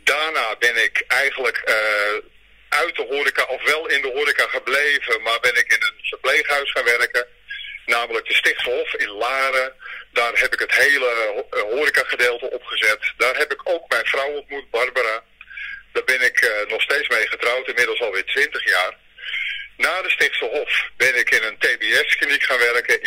Daarna 0.04 0.56
ben 0.60 0.84
ik 0.84 1.04
eigenlijk 1.08 1.62
uh, 1.66 1.76
uit 2.70 2.96
de 2.96 3.06
horeca, 3.10 3.44
of 3.44 3.64
wel 3.64 3.88
in 3.88 4.02
de 4.02 4.12
horeca 4.14 4.48
gebleven, 4.48 5.22
maar 5.22 5.40
ben 5.40 5.56
ik 5.56 5.72
in 5.74 5.82
een 5.82 6.00
verpleeghuis 6.02 6.72
gaan 6.72 6.84
werken. 6.84 7.28
Namelijk 7.86 8.28
de 8.28 8.34
Stichtshof 8.34 8.94
in 8.94 9.10
Laren. 9.10 9.74
Daar 10.14 10.40
heb 10.40 10.54
ik 10.54 10.60
het 10.60 10.74
hele 10.74 11.10
uh, 11.54 11.62
horecagedeelte 11.62 12.50
opgezet. 12.50 13.14
Daar 13.18 13.38
heb 13.38 13.52
ik 13.52 13.62
ook 13.64 13.90
mijn 13.90 14.06
vrouw 14.06 14.30
ontmoet, 14.30 14.70
Barbara. 14.70 15.24
Daar 15.94 16.04
ben 16.04 16.22
ik 16.22 16.66
nog 16.68 16.82
steeds 16.82 17.08
mee 17.08 17.28
getrouwd, 17.28 17.68
inmiddels 17.68 18.02
alweer 18.02 18.26
20 18.26 18.66
jaar. 18.66 18.98
Na 19.78 20.02
de 20.02 20.10
Stichtse 20.10 20.46
Hof 20.46 20.90
ben 20.98 21.18
ik 21.18 21.30
in 21.30 21.44
een 21.44 21.58
TBS-kliniek 22.52 22.72
gaan 22.72 23.01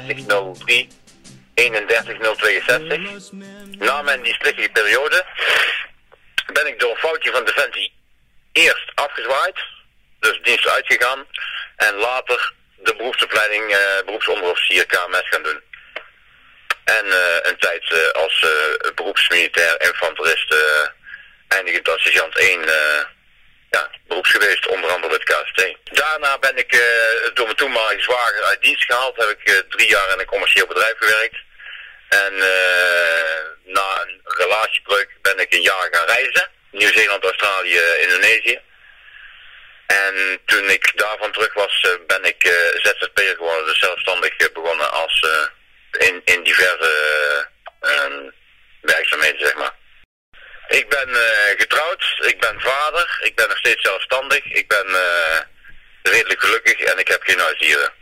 6103 0.00 0.88
31062. 1.54 3.30
Na 3.78 4.02
mijn 4.02 4.22
die 4.22 4.70
periode 4.72 5.24
ben 6.52 6.66
ik 6.66 6.80
door 6.80 6.90
een 6.90 6.96
foutje 6.96 7.30
van 7.30 7.44
Defensie 7.44 7.92
eerst 8.52 8.92
afgezwaaid, 8.94 9.58
dus 10.18 10.40
dienst 10.42 10.68
uitgegaan, 10.68 11.26
en 11.76 11.94
later 11.94 12.52
de 12.76 12.94
beroepsopleiding 12.96 13.70
uh, 13.70 13.78
beroepsonderofficier 14.04 14.86
KMS 14.86 15.28
gaan 15.28 15.42
doen. 15.42 15.60
En 16.84 17.06
eh, 17.06 17.38
een 17.42 17.58
tijd 17.58 17.84
eh, 17.92 18.22
als 18.22 18.46
beroepsmilitair 18.94 19.80
infanterist 19.80 20.54
eindigend 21.48 21.88
als 21.88 22.02
sergeant 22.02 22.36
1 22.38 22.60
ja, 23.76 23.90
beroeps 24.06 24.30
geweest, 24.30 24.66
onder 24.66 24.90
andere 24.90 25.12
het 25.12 25.24
KST. 25.24 25.60
Daarna 25.84 26.38
ben 26.38 26.56
ik 26.56 26.70
door 27.34 27.44
mijn 27.44 27.56
toenmalige 27.56 28.02
zwager 28.02 28.42
uit 28.44 28.62
dienst 28.62 28.84
gehaald. 28.84 29.16
Heb 29.16 29.28
ik 29.28 29.64
drie 29.68 29.88
jaar 29.88 30.12
in 30.12 30.18
een 30.18 30.34
commercieel 30.34 30.66
bedrijf 30.66 30.98
gewerkt. 30.98 31.36
En 32.08 32.34
na 33.64 34.00
een 34.02 34.20
relatiebreuk 34.24 35.08
ben 35.22 35.38
ik 35.38 35.52
een 35.54 35.62
jaar 35.62 35.88
gaan 35.90 36.06
reizen. 36.06 36.50
Nieuw-Zeeland, 36.70 37.24
Australië, 37.24 37.80
Indonesië. 38.00 38.60
En 39.86 40.40
toen 40.44 40.70
ik 40.70 40.92
daarvan 40.94 41.32
terug 41.32 41.54
was, 41.54 41.86
ben 42.06 42.24
ik 42.24 42.42
ZZP'er 42.82 43.34
geworden, 43.36 43.66
dus 43.66 43.78
zelfstandig 43.78 44.36
begonnen 44.52 44.92
als 44.92 45.26
in, 45.98 46.20
in 46.24 46.42
diverse 46.42 47.48
uh, 47.82 48.30
werkzaamheden, 48.80 49.46
zeg 49.46 49.54
maar. 49.54 49.74
Ik 50.72 50.88
ben 50.88 51.08
uh, 51.08 51.50
getrouwd, 51.56 52.18
ik 52.20 52.40
ben 52.40 52.60
vader, 52.60 53.18
ik 53.22 53.34
ben 53.34 53.48
nog 53.48 53.58
steeds 53.58 53.82
zelfstandig, 53.82 54.44
ik 54.44 54.68
ben 54.68 54.86
uh, 54.88 55.38
redelijk 56.02 56.40
gelukkig 56.40 56.78
en 56.78 56.98
ik 56.98 57.08
heb 57.08 57.22
geen 57.22 57.38
huisdieren. 57.38 57.92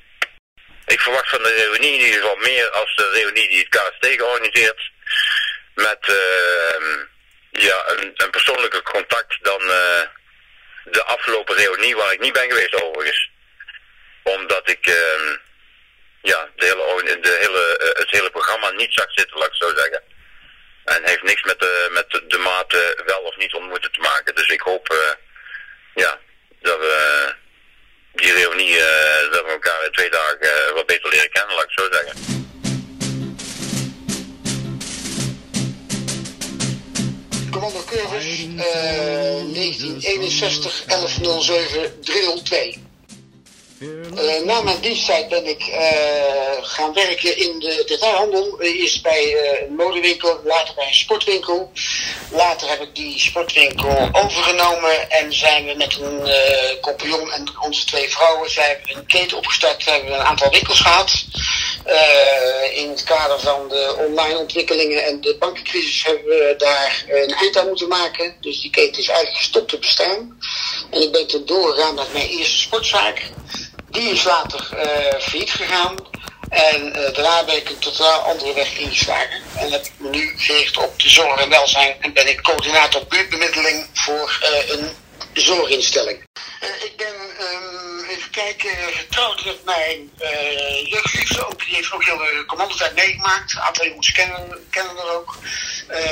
Ik 0.86 1.00
verwacht 1.00 1.28
van 1.28 1.42
de 1.42 1.54
reunie 1.54 1.98
in 1.98 2.04
ieder 2.04 2.20
geval 2.20 2.36
meer 2.36 2.70
als 2.70 2.96
de 2.96 3.10
reunie 3.10 3.48
die 3.48 3.58
het 3.58 3.68
KST 3.68 4.06
georganiseerd. 4.06 4.90
Met 5.74 6.12
ja, 7.50 7.88
een, 7.88 8.12
een 8.16 8.30
persoonlijke 8.30 8.83
contact 8.83 9.38
dan 9.42 9.61
de 10.85 11.02
afgelopen 11.04 11.56
reunie 11.56 11.96
waar 11.96 12.12
ik 12.12 12.20
niet 12.20 12.33
ben 12.33 12.48
geweest 12.48 12.83
overigens. 12.83 13.30
Omdat 14.22 14.68
ik 14.68 14.87
ja, 16.22 16.48
de 16.56 16.66
hele, 16.66 17.20
de 17.20 17.37
hele, 17.40 17.94
het 17.98 18.11
hele 18.11 18.30
programma 18.30 18.70
niet 18.70 18.92
zag 18.92 19.12
zitten, 19.12 19.38
laat 19.38 19.48
ik 19.48 19.54
zo 19.54 19.74
zeggen. 19.76 20.02
En 20.96 21.03
heeft 21.05 21.22
niks 21.22 21.42
met 21.42 21.59
de, 21.59 21.88
met 21.92 22.22
de, 22.29 22.38
mate 22.38 23.03
wel 23.07 23.20
of 23.20 23.37
niet 23.37 23.55
ontmoeten 23.55 23.92
te 23.92 24.00
maken. 24.00 24.35
Dus 24.35 24.48
ik 24.48 24.61
hoop, 24.61 24.92
uh, 24.92 24.98
ja, 25.94 26.18
dat 26.61 26.79
we 26.79 27.35
die 28.12 28.33
reunie, 28.33 28.70
uh, 28.70 29.31
dat 29.31 29.44
we 29.44 29.50
elkaar 29.50 29.85
in 29.85 29.92
twee 29.92 30.11
dagen 30.11 30.74
wat 30.74 30.87
beter 30.87 31.11
leren 31.11 31.31
kennen, 31.31 31.55
laat 31.55 31.64
ik 31.64 31.70
zo 31.70 31.88
zeggen. 31.92 32.14
Commando 37.50 37.85
Curves, 37.85 38.46
1961 38.57 40.85
1107 40.85 42.00
302. 42.00 42.89
Uh, 43.81 44.45
na 44.45 44.61
mijn 44.61 44.81
diensttijd 44.81 45.29
ben 45.29 45.47
ik 45.47 45.66
uh, 45.66 45.79
gaan 46.62 46.93
werken 46.93 47.37
in 47.37 47.59
de 47.59 47.83
detailhandel. 47.87 48.61
Eerst 48.61 49.03
bij 49.03 49.37
een 49.62 49.75
modewinkel, 49.75 50.40
later 50.45 50.75
bij 50.75 50.87
een 50.87 50.95
sportwinkel. 50.95 51.73
Later 52.31 52.69
heb 52.69 52.81
ik 52.81 52.95
die 52.95 53.19
sportwinkel 53.19 54.09
overgenomen 54.12 55.11
en 55.11 55.33
zijn 55.33 55.66
we 55.66 55.75
met 55.75 55.99
een 56.01 56.31
compagnon 56.81 57.33
en 57.33 57.49
onze 57.61 57.85
twee 57.85 58.11
vrouwen 58.11 58.51
zijn 58.51 58.79
een 58.83 59.07
keten 59.07 59.37
opgestart. 59.37 59.85
Hebben 59.85 60.11
we 60.11 60.16
een 60.16 60.25
aantal 60.25 60.51
winkels 60.51 60.81
gehad. 60.81 61.25
in 62.75 62.88
het 62.88 63.03
kader 63.03 63.40
van 63.40 63.69
de 63.69 63.97
online 64.09 64.38
ontwikkelingen 64.38 65.05
en 65.05 65.21
de 65.21 65.37
bankencrisis 65.38 66.05
hebben 66.05 66.25
we 66.25 66.55
daar 66.59 67.05
een 67.09 67.35
eind 67.35 67.59
aan 67.59 67.69
moeten 67.69 67.88
maken. 67.88 68.35
Dus 68.40 68.61
die 68.61 68.71
keten 68.71 69.03
is 69.03 69.09
eigenlijk 69.09 69.38
gestopt 69.38 69.69
te 69.69 69.79
bestaan. 69.79 70.38
En 70.90 71.03
ik 71.03 71.12
ben 71.12 71.27
toen 71.27 71.47
doorgegaan 71.47 71.95
naar 71.95 72.07
mijn 72.12 72.29
eerste 72.29 72.59
sportzaak. 72.59 73.31
Die 73.90 74.11
is 74.11 74.24
later 74.24 74.68
uh, 74.74 75.20
failliet 75.20 75.50
gegaan. 75.50 75.96
En 76.48 76.87
uh, 76.87 76.92
daarna 76.92 77.44
ben 77.44 77.57
ik 77.57 77.68
een 77.68 77.79
totaal 77.79 78.20
andere 78.20 78.55
weg 78.55 78.79
ingeslagen. 78.79 79.42
En 79.57 79.72
heb 79.72 79.87
me 79.96 80.09
nu 80.09 80.33
gericht 80.37 80.76
op 80.76 81.00
de 81.00 81.09
zorg 81.09 81.40
en 81.40 81.48
welzijn. 81.48 81.96
En 82.00 82.12
ben 82.12 82.29
ik 82.29 82.42
coördinator 82.42 83.07
buurtbemiddeling 83.07 83.87
voor 83.92 84.40
uh, 84.42 84.70
een 84.70 84.90
zorginstelling. 85.33 86.24
ik 86.61 86.92
ben, 86.96 87.14
um, 87.40 88.05
even 88.09 88.31
kijken, 88.31 88.70
getrouwd 88.70 89.44
met 89.44 89.64
mijn 89.64 90.11
jeugdliefde. 90.85 91.46
Ook, 91.46 91.64
die 91.64 91.74
heeft 91.74 91.92
ook 91.92 92.05
heel 92.05 92.16
de 92.16 92.44
commandotijd 92.46 92.94
meegemaakt. 92.94 93.53
Een 93.53 93.61
aantal 93.61 93.87
jongens 93.87 94.12
kennen, 94.12 94.66
kennen 94.70 94.96
er 94.96 95.11
ook. 95.14 95.37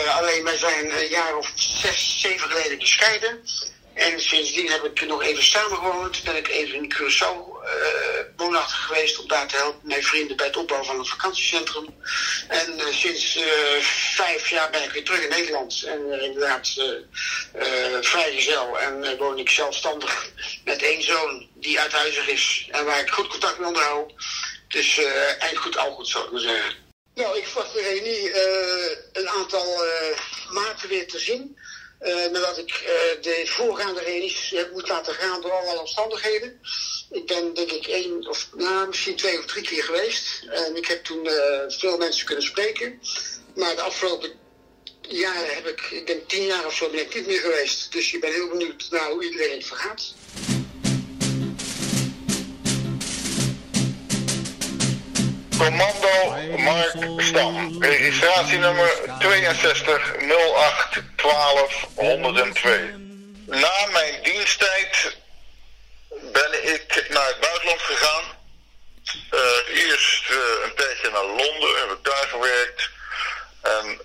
alleen 0.09 0.45
wij 0.45 0.57
zijn 0.57 0.99
een 0.99 1.09
jaar 1.09 1.37
of 1.37 1.53
zes, 1.55 2.21
zeven 2.21 2.51
geleden 2.51 2.81
gescheiden. 2.81 3.43
En 3.99 4.21
sindsdien 4.21 4.71
heb 4.71 4.85
ik 4.85 5.07
nog 5.07 5.23
even 5.23 5.43
samen 5.43 5.77
gewoond. 5.77 6.23
Ben 6.23 6.37
ik 6.37 6.49
even 6.49 6.75
in 6.75 6.95
Curaçao 6.95 7.59
uh, 7.65 8.21
woonachtig 8.37 8.87
geweest 8.87 9.19
om 9.19 9.29
daar 9.29 9.49
te 9.49 9.57
helpen 9.57 9.89
mijn 9.89 10.03
vrienden 10.03 10.37
bij 10.37 10.47
het 10.47 10.57
opbouwen 10.57 10.89
van 10.89 10.99
een 10.99 11.07
vakantiecentrum. 11.07 11.87
En 12.49 12.75
uh, 12.79 12.87
sinds 12.87 13.37
uh, 13.37 13.45
vijf 14.15 14.49
jaar 14.49 14.71
ben 14.71 14.83
ik 14.83 14.91
weer 14.91 15.05
terug 15.05 15.23
in 15.23 15.29
Nederland. 15.29 15.83
En 15.83 16.23
inderdaad 16.23 16.69
vrijgezel. 18.01 18.79
En 18.79 19.17
woon 19.17 19.39
ik 19.39 19.51
zelfstandig 19.51 20.31
met 20.65 20.83
één 20.83 21.03
zoon 21.03 21.49
die 21.55 21.81
uithuizig 21.81 22.29
is. 22.29 22.69
En 22.71 22.85
waar 22.85 23.01
ik 23.01 23.11
goed 23.11 23.29
contact 23.29 23.59
mee 23.59 23.67
onderhoud. 23.67 24.13
Dus 24.69 25.01
eind 25.39 25.59
goed, 25.59 25.77
al 25.77 25.93
goed 25.93 26.09
zou 26.09 26.25
ik 26.25 26.31
maar 26.31 26.41
zeggen. 26.41 26.75
Nou, 27.15 27.39
ik 27.39 27.47
verwacht 27.47 27.73
de 27.73 27.81
reunie 27.81 28.35
een 29.13 29.29
aantal 29.29 29.83
maanden 30.49 30.89
weer 30.89 31.09
te 31.09 31.19
zien. 31.19 31.59
Nadat 32.33 32.59
ik 32.59 32.71
uh, 32.71 33.23
de 33.23 33.43
voorgaande 33.47 34.01
reunies 34.01 34.51
heb 34.51 34.73
moet 34.73 34.89
laten 34.89 35.15
gaan 35.15 35.41
door 35.41 35.53
allerlei 35.53 35.79
omstandigheden. 35.79 36.61
Ik 37.11 37.27
ben 37.27 37.55
denk 37.55 37.71
ik 37.71 37.87
één 37.87 38.29
of 38.29 38.49
nou, 38.57 38.89
misschien 38.89 39.17
twee 39.17 39.39
of 39.39 39.45
drie 39.45 39.63
keer 39.63 39.85
geweest. 39.85 40.43
En 40.49 40.77
ik 40.77 40.87
heb 40.87 41.05
toen 41.05 41.29
veel 41.69 41.97
mensen 41.97 42.27
kunnen 42.27 42.45
spreken. 42.45 43.01
Maar 43.55 43.75
de 43.75 43.83
afgelopen 43.83 44.33
jaren 45.09 45.55
heb 45.55 45.67
ik, 45.67 45.81
ik 45.81 46.07
ben 46.07 46.27
tien 46.27 46.45
jaar 46.45 46.67
of 46.67 46.75
zo 46.75 46.91
ben 46.91 47.01
ik 47.01 47.15
niet 47.15 47.27
meer 47.27 47.41
geweest. 47.41 47.93
Dus 47.93 48.13
ik 48.13 48.21
ben 48.21 48.33
heel 48.33 48.49
benieuwd 48.49 48.87
naar 48.91 49.11
hoe 49.11 49.25
iedereen 49.25 49.53
het 49.53 49.67
vergaat. 49.67 50.15
Commando 55.59 56.57
Mark 56.59 57.21
Stam, 57.21 57.83
registratienummer 57.83 58.89
62 59.19 60.17
08 60.29 61.03
12 61.17 61.87
102. 61.97 62.95
Na 63.47 63.87
mijn 63.93 64.23
diensttijd 64.23 65.17
ben 66.33 66.73
ik 66.75 67.07
naar 67.09 67.27
het 67.27 67.41
buitenland 67.41 67.81
gegaan. 67.81 68.25
Uh, 69.31 69.41
eerst 69.89 70.31
uh, 70.31 70.37
een 70.65 70.75
tijdje 70.75 71.11
naar 71.11 71.25
Londen, 71.25 71.81
heb 71.81 71.91
ik 71.91 72.05
daar 72.05 72.27
gewerkt. 72.29 72.91
En 73.63 74.01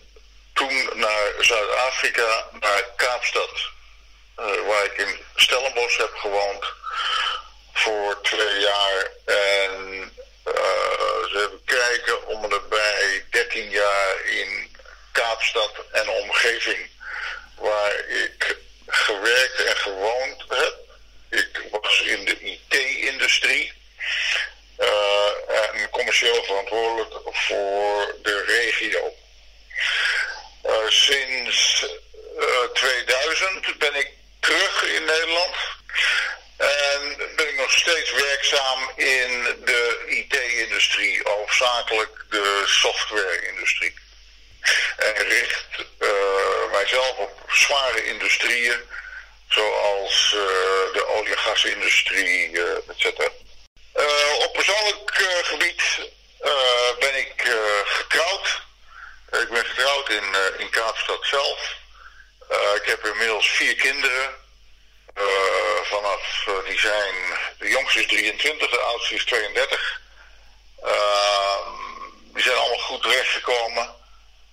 toen 0.53 0.89
naar 0.93 1.33
Zuid-Afrika, 1.39 2.45
naar 2.59 2.83
Kaapstad. 2.95 3.71
Uh, 4.39 4.45
waar 4.67 4.85
ik 4.85 4.97
in 4.97 5.19
Stellenbosch 5.35 5.97
heb 5.97 6.13
gewoond 6.15 6.65
voor 7.73 8.21
twee 8.21 8.59
jaar. 8.59 9.11
En 9.25 10.11
even 11.35 11.61
kijken, 11.65 12.27
om 12.27 12.43
erbij 12.43 13.25
13 13.29 13.69
jaar 13.69 14.25
omgeving 16.09 16.89
waar 17.55 17.95
ik 18.09 18.57
gewerkt 18.87 19.63
en 19.63 19.77
gewoond 19.77 20.43
heb. 20.47 20.75
Ik 21.29 21.61
was 21.71 22.01
in 22.01 22.25
de 22.25 22.39
IT-industrie 22.39 23.73
uh, 24.79 25.71
en 25.71 25.89
commercieel 25.89 26.43
verantwoordelijk 26.43 27.13
voor 27.23 28.15
de 28.21 28.43
regio. 28.43 29.13
Uh, 30.65 30.89
sinds 30.89 31.85
uh, 32.39 32.71
2000 32.73 33.77
ben 33.77 33.95
ik 33.95 34.11
terug 34.39 34.83
in 34.83 35.05
Nederland 35.05 35.55
en 36.57 37.15
ben 37.35 37.49
ik 37.49 37.57
nog 37.57 37.71
steeds 37.71 38.11
werkzaam 38.11 38.91
in 38.95 39.57
de 39.65 40.03
IT-industrie, 40.07 41.21
hoofdzakelijk 41.23 42.25
de 42.29 42.63
software-industrie. 42.65 43.93
En 44.97 45.15
richt 45.15 45.67
uh, 45.99 46.71
mijzelf 46.71 47.17
op 47.17 47.43
zware 47.47 48.05
industrieën, 48.05 48.81
zoals 49.49 50.33
uh, 50.35 50.41
de 50.93 51.05
olie- 51.07 51.31
en 51.31 51.37
gasindustrie, 51.37 52.49
uh, 52.51 52.71
et 52.71 52.95
cetera. 52.95 53.29
op 54.39 54.53
persoonlijk 54.53 55.11
gebied 55.43 55.81
ben 56.99 57.15
ik 57.15 57.33
getrouwd. 57.83 58.61
Ik 59.31 59.49
ben 59.49 59.65
getrouwd 59.65 60.09
in, 60.09 60.35
in 60.57 60.69
Kaapstad 60.69 61.25
zelf. 61.25 61.75
ik 62.75 62.85
heb 62.85 63.05
inmiddels 63.05 63.49
vier 63.49 63.75
kinderen. 63.75 64.42
Uh, 65.15 65.81
vanaf, 65.83 66.45
uh, 66.47 66.53
die 66.67 66.79
zijn, 66.79 67.15
de 67.57 67.69
jongste 67.69 67.99
is 67.99 68.07
23, 68.07 68.69
de 68.69 68.77
oudste 68.77 69.15
is 69.15 69.25
32. 69.25 70.01
Uh, 70.83 71.57
die 72.33 72.43
zijn 72.43 72.57
allemaal 72.57 72.77
goed 72.77 73.01
terechtgekomen. 73.01 73.95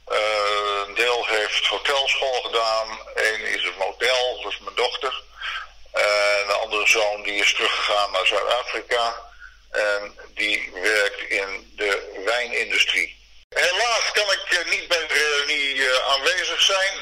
een 0.06 0.94
deel 0.94 1.26
heeft 1.26 1.66
hotelschool 1.66 2.42
gedaan, 2.42 2.98
één 3.14 3.40
is 3.40 3.64
een 3.64 3.78
model, 3.78 4.40
dat 4.42 4.52
is 4.52 4.58
mijn 4.58 4.74
dochter. 4.74 5.22
En 5.92 6.46
de 6.46 6.58
andere 6.62 6.86
zoon 6.86 7.22
die 7.22 7.40
is 7.40 7.54
teruggegaan 7.54 8.10
naar 8.10 8.26
Zuid-Afrika 8.26 9.14
en 9.70 10.18
die 10.34 10.70
werkt 10.74 11.20
in 11.20 11.72
de 11.76 12.20
wijnindustrie. 12.24 13.18
Helaas 13.48 14.12
kan 14.12 14.32
ik 14.32 14.66
niet 14.70 14.88
bij 14.88 15.06
de 15.06 15.14
reunie 15.14 16.00
aanwezig 16.00 16.62
zijn. 16.62 16.94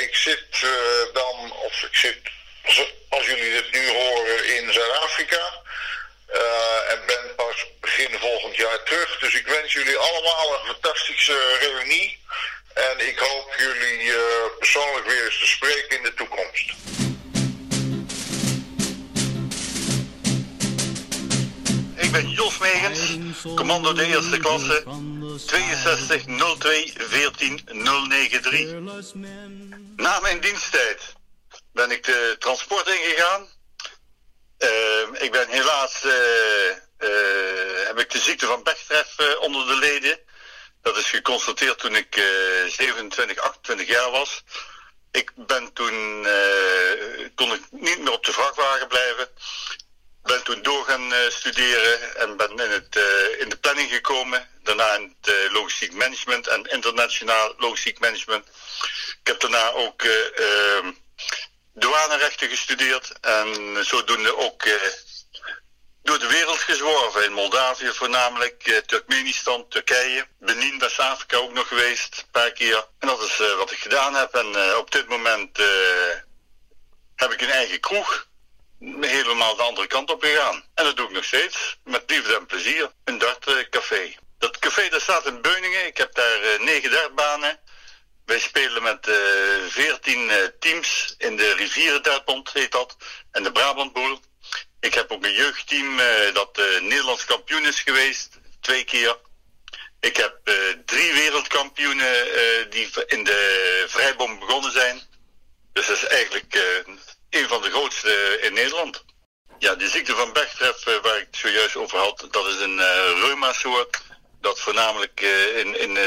ik 0.00 0.14
zit 0.14 0.66
dan, 1.12 1.52
of 1.52 1.82
ik 1.82 1.96
zit 1.96 2.18
als 3.08 3.26
jullie 3.26 3.52
dit 3.52 3.72
nu 3.72 3.88
horen 3.88 4.56
in 4.56 4.72
Zuid-Afrika. 4.72 5.62
Uh, 6.34 6.92
en 6.92 6.98
ben 7.06 7.34
pas 7.36 7.66
begin 7.80 8.18
volgend 8.18 8.56
jaar 8.56 8.82
terug. 8.82 9.18
Dus 9.18 9.34
ik 9.34 9.46
wens 9.46 9.72
jullie 9.72 9.96
allemaal 9.96 10.54
een 10.54 10.66
fantastische 10.66 11.56
reunie. 11.60 12.18
En 12.74 13.08
ik 13.08 13.18
hoop 13.18 13.54
jullie 13.58 14.02
uh, 14.02 14.16
persoonlijk 14.58 15.06
weer 15.06 15.24
eens 15.24 15.38
te 15.38 15.46
spreken 15.46 15.96
in 15.96 16.02
de 16.02 16.14
toekomst. 16.14 16.72
Ik 21.96 22.10
ben 22.12 22.30
Jos 22.30 22.58
Megens, 22.58 23.16
commando 23.54 23.92
de 23.92 24.06
eerste 24.06 24.38
klasse, 24.38 24.84
62 25.46 26.24
02 26.58 26.92
14 26.98 27.60
093. 27.66 28.74
Na 29.96 30.20
mijn 30.20 30.40
diensttijd 30.40 31.18
ben 31.72 31.90
ik 31.90 32.04
de 32.04 32.36
transport 32.38 32.86
ingegaan. 32.86 33.48
Uh, 34.58 35.22
ik 35.22 35.32
ben 35.32 35.48
helaas, 35.48 36.04
uh, 36.04 36.12
uh, 36.98 37.86
heb 37.86 37.98
ik 37.98 38.10
de 38.10 38.18
ziekte 38.18 38.46
van 38.46 38.62
Bechterew 38.62 39.40
onder 39.40 39.66
de 39.66 39.76
leden. 39.76 40.18
Dat 40.82 40.96
is 40.96 41.10
geconstateerd 41.10 41.78
toen 41.78 41.96
ik 41.96 42.22
27, 42.68 43.38
28 43.38 43.88
jaar 43.88 44.10
was. 44.10 44.42
Ik 45.10 45.32
ben 45.34 45.72
toen, 45.72 46.26
kon 47.34 47.52
ik 47.52 47.62
niet 47.70 47.98
meer 47.98 48.12
op 48.12 48.24
de 48.24 48.32
vrachtwagen 48.32 48.88
blijven. 48.88 49.28
Ben 50.22 50.42
toen 50.42 50.62
door 50.62 50.84
gaan 50.84 51.12
studeren 51.28 52.16
en 52.16 52.36
ben 52.36 52.50
in, 52.50 52.70
het, 52.70 52.96
in 53.38 53.48
de 53.48 53.58
planning 53.60 53.90
gekomen. 53.90 54.48
Daarna 54.62 54.94
in 54.94 55.16
het 55.20 55.52
logistiek 55.52 55.92
management 55.92 56.46
en 56.46 56.64
internationaal 56.64 57.54
logistiek 57.56 57.98
management. 57.98 58.46
Ik 59.20 59.26
heb 59.26 59.40
daarna 59.40 59.72
ook 59.72 60.02
ehm, 60.02 60.90
douanerechten 61.80 62.48
gestudeerd 62.48 63.12
en 63.20 63.76
zodoende 63.84 64.36
ook 64.36 64.64
uh, 64.64 64.74
door 66.02 66.18
de 66.18 66.26
wereld 66.26 66.58
gezworven. 66.58 67.24
In 67.24 67.32
Moldavië 67.32 67.88
voornamelijk, 67.92 68.66
uh, 68.66 68.76
Turkmenistan, 68.76 69.68
Turkije, 69.68 70.26
Benin, 70.38 70.78
West-Afrika 70.78 71.36
ook 71.36 71.52
nog 71.52 71.68
geweest, 71.68 72.18
een 72.18 72.30
paar 72.30 72.52
keer. 72.52 72.86
En 72.98 73.08
dat 73.08 73.22
is 73.22 73.40
uh, 73.40 73.56
wat 73.56 73.70
ik 73.70 73.78
gedaan 73.78 74.14
heb. 74.14 74.34
En 74.34 74.76
op 74.76 74.90
dit 74.90 75.08
moment 75.08 75.58
heb 77.16 77.32
ik 77.32 77.40
een 77.40 77.50
eigen 77.50 77.80
kroeg. 77.80 78.28
Helemaal 79.00 79.56
de 79.56 79.62
andere 79.62 79.86
kant 79.86 80.10
op 80.10 80.22
gegaan. 80.22 80.64
En 80.74 80.84
dat 80.84 80.96
doe 80.96 81.06
ik 81.06 81.12
nog 81.12 81.24
steeds. 81.24 81.78
Met 81.84 82.10
liefde 82.10 82.36
en 82.36 82.46
plezier. 82.46 82.90
Een 83.04 83.18
dartcafé. 83.18 84.14
Dat 84.38 84.58
café 84.58 84.88
dat 84.88 85.02
staat 85.02 85.26
in 85.26 85.42
Beuningen. 85.42 85.86
Ik 85.86 85.96
heb 85.96 86.14
daar 86.14 86.40
negen 86.58 86.90
dartbanen. 86.90 87.60
Wij 88.24 88.38
spelen 88.38 88.82
met 88.82 89.08
uh, 89.08 89.14
14 89.68 90.18
uh, 90.18 90.34
teams 90.58 91.14
in 91.18 91.36
de 91.36 91.54
Rivierendartbond, 91.54 92.52
heet 92.52 92.72
dat, 92.72 92.96
en 93.30 93.42
de 93.42 93.52
Brabantboel. 93.52 94.20
Ik 94.80 94.94
heb 94.94 95.10
ook 95.10 95.24
een 95.24 95.34
jeugdteam 95.34 95.98
uh, 95.98 96.34
dat 96.34 96.60
Nederlands 96.80 97.24
kampioen 97.24 97.66
is 97.66 97.80
geweest, 97.80 98.38
twee 98.60 98.84
keer. 98.84 99.16
Ik 100.00 100.16
heb 100.16 100.38
drie 100.84 101.12
wereldkampioenen 101.12 102.26
die 102.70 102.90
in 103.06 103.24
de 103.24 103.84
vrijbom 103.88 104.38
begonnen 104.38 104.72
zijn. 104.72 105.00
Dus 105.72 105.86
dat 105.86 105.96
is 105.96 106.04
eigenlijk 106.04 106.54
een 107.30 107.48
van 107.48 107.62
de 107.62 107.70
grootste 107.70 108.38
in 108.40 108.52
Nederland. 108.52 109.04
Ja, 109.58 109.74
de 109.74 109.88
ziekte 109.88 110.14
van 110.14 110.32
Bechterew, 110.32 111.02
waar 111.02 111.18
ik 111.18 111.26
het 111.26 111.36
zojuist 111.36 111.76
over 111.76 111.98
had, 111.98 112.26
dat 112.30 112.46
is 112.46 112.60
een 112.60 112.80
reuma-soort. 113.20 114.02
Dat 114.40 114.60
voornamelijk 114.60 115.20
in, 115.54 115.80
in 115.80 115.98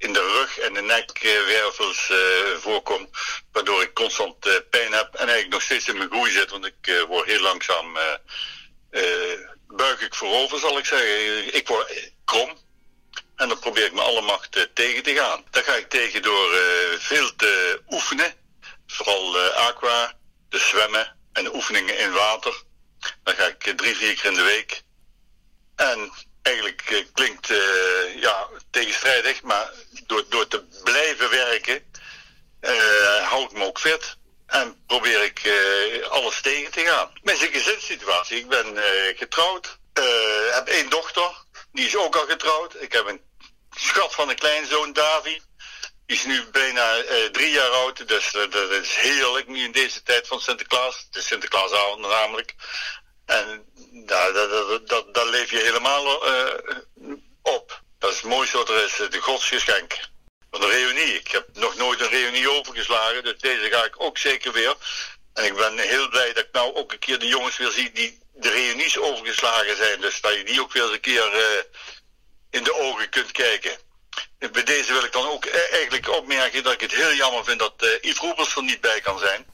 in 0.00 0.12
de 0.12 0.20
rug 0.20 0.58
en 0.58 0.74
de 0.74 0.82
nekwervels 0.82 2.08
uh, 2.10 2.18
voorkomt. 2.56 3.08
Waardoor 3.52 3.82
ik 3.82 3.94
constant 3.94 4.46
uh, 4.46 4.54
pijn 4.70 4.92
heb 4.92 5.14
en 5.14 5.18
eigenlijk 5.18 5.52
nog 5.52 5.62
steeds 5.62 5.88
in 5.88 5.96
mijn 5.96 6.10
groei 6.10 6.30
zit. 6.30 6.50
Want 6.50 6.64
ik 6.64 7.04
word 7.08 7.26
heel 7.26 7.40
langzaam, 7.40 7.98
buig 9.66 10.00
ik 10.00 10.14
voorover 10.14 10.58
zal 10.58 10.78
ik 10.78 10.84
zeggen. 10.84 11.54
Ik 11.54 11.68
word 11.68 12.12
krom. 12.24 12.58
En 13.36 13.48
dan 13.48 13.58
probeer 13.58 13.84
ik 13.84 13.92
me 13.92 14.00
alle 14.00 14.20
macht 14.20 14.68
tegen 14.74 15.02
te 15.02 15.14
gaan. 15.14 15.44
Daar 15.50 15.64
ga 15.64 15.74
ik 15.74 15.88
tegen 15.88 16.22
door 16.22 16.50
veel 16.98 17.36
te 17.36 17.82
oefenen. 17.88 18.34
Vooral 18.86 19.38
aqua, 19.40 20.18
te 20.48 20.58
zwemmen 20.58 21.16
en 21.32 21.54
oefeningen 21.54 21.98
in 21.98 22.12
water. 22.12 22.62
Dan 23.22 23.34
ga 23.34 23.46
ik 23.46 23.72
drie, 23.76 23.96
vier 23.96 24.14
keer 24.14 24.30
in 24.30 24.34
de 24.34 24.42
week. 24.42 24.82
En 25.76 26.12
eigenlijk 26.42 26.90
uh, 26.90 27.04
klinkt 27.12 27.50
uh, 27.50 28.20
ja, 28.20 28.48
tegenstrijdig, 28.70 29.42
maar 29.42 29.70
door, 30.06 30.24
door 30.28 30.48
te 30.48 30.64
blijven 30.84 31.30
werken 31.30 31.84
uh, 32.60 33.42
ik 33.50 33.52
me 33.52 33.64
ook 33.64 33.78
fit. 33.78 34.16
En 34.46 34.82
probeer 34.86 35.22
ik 35.22 35.40
alles 36.08 36.40
tegen 36.40 36.72
te 36.72 36.84
gaan. 36.84 37.10
Mijn 37.22 37.36
gezinssituatie. 37.36 38.38
Ik 38.38 38.48
ben 38.48 38.76
getrouwd. 39.16 39.78
heb 40.50 40.68
één 40.68 40.90
dochter. 40.90 41.44
Die 41.72 41.86
is 41.86 41.96
ook 41.96 42.16
al 42.16 42.26
getrouwd. 42.26 42.82
Ik 42.82 42.92
heb 42.92 43.06
een 43.06 43.20
schat 43.70 44.14
van 44.14 44.28
een 44.28 44.36
kleinzoon, 44.36 44.92
Davi. 44.92 45.40
Die 46.06 46.16
is 46.16 46.24
nu 46.24 46.44
bijna 46.44 47.02
drie 47.32 47.50
jaar 47.50 47.70
oud. 47.70 48.08
Dus 48.08 48.30
dat 48.30 48.70
is 48.70 48.94
heerlijk 48.94 49.48
nu 49.48 49.64
in 49.64 49.72
deze 49.72 50.02
tijd 50.02 50.26
van 50.26 50.40
Sinterklaas. 50.40 51.04
Het 51.06 51.16
is 51.16 51.26
Sinterklaasavond 51.26 52.00
namelijk. 52.00 52.54
En 53.30 53.64
daar, 54.06 54.32
daar, 55.12 55.26
leef 55.26 55.50
je 55.50 55.58
helemaal 55.58 56.28
uh, 56.28 56.52
op. 57.42 57.80
Dat 57.98 58.10
is 58.10 58.16
het 58.16 58.26
mooiste 58.26 58.56
wat 58.56 58.68
er 58.68 58.84
is, 58.84 58.96
de 59.10 59.20
godsgeschenk. 59.20 59.98
Van 60.50 60.60
de 60.60 60.66
reunie. 60.66 61.14
Ik 61.14 61.30
heb 61.30 61.46
nog 61.52 61.76
nooit 61.76 62.00
een 62.00 62.08
reunie 62.08 62.50
overgeslagen, 62.50 63.24
dus 63.24 63.38
deze 63.38 63.70
ga 63.70 63.84
ik 63.84 63.94
ook 64.00 64.18
zeker 64.18 64.52
weer. 64.52 64.74
En 65.34 65.44
ik 65.44 65.54
ben 65.56 65.78
heel 65.78 66.08
blij 66.08 66.32
dat 66.32 66.44
ik 66.44 66.52
nou 66.52 66.74
ook 66.74 66.92
een 66.92 66.98
keer 66.98 67.18
de 67.18 67.26
jongens 67.26 67.56
weer 67.56 67.70
zie 67.70 67.92
die 67.92 68.18
de 68.34 68.50
reunies 68.50 68.98
overgeslagen 68.98 69.76
zijn. 69.76 70.00
Dus 70.00 70.20
dat 70.20 70.34
je 70.34 70.44
die 70.44 70.60
ook 70.60 70.72
weer 70.72 70.82
eens 70.82 70.92
een 70.92 71.00
keer 71.00 71.34
uh, 71.34 71.62
in 72.50 72.64
de 72.64 72.74
ogen 72.74 73.08
kunt 73.08 73.32
kijken. 73.32 73.78
Bij 74.38 74.64
deze 74.64 74.92
wil 74.92 75.04
ik 75.04 75.12
dan 75.12 75.28
ook 75.28 75.44
e-, 75.44 75.50
eigenlijk 75.50 76.08
opmerken 76.08 76.62
dat 76.62 76.72
ik 76.72 76.80
het 76.80 76.94
heel 76.94 77.12
jammer 77.12 77.44
vind 77.44 77.58
dat 77.58 77.74
uh, 77.78 77.90
Yves 78.00 78.18
Roepers 78.18 78.56
er 78.56 78.62
niet 78.62 78.80
bij 78.80 79.00
kan 79.00 79.18
zijn. 79.18 79.46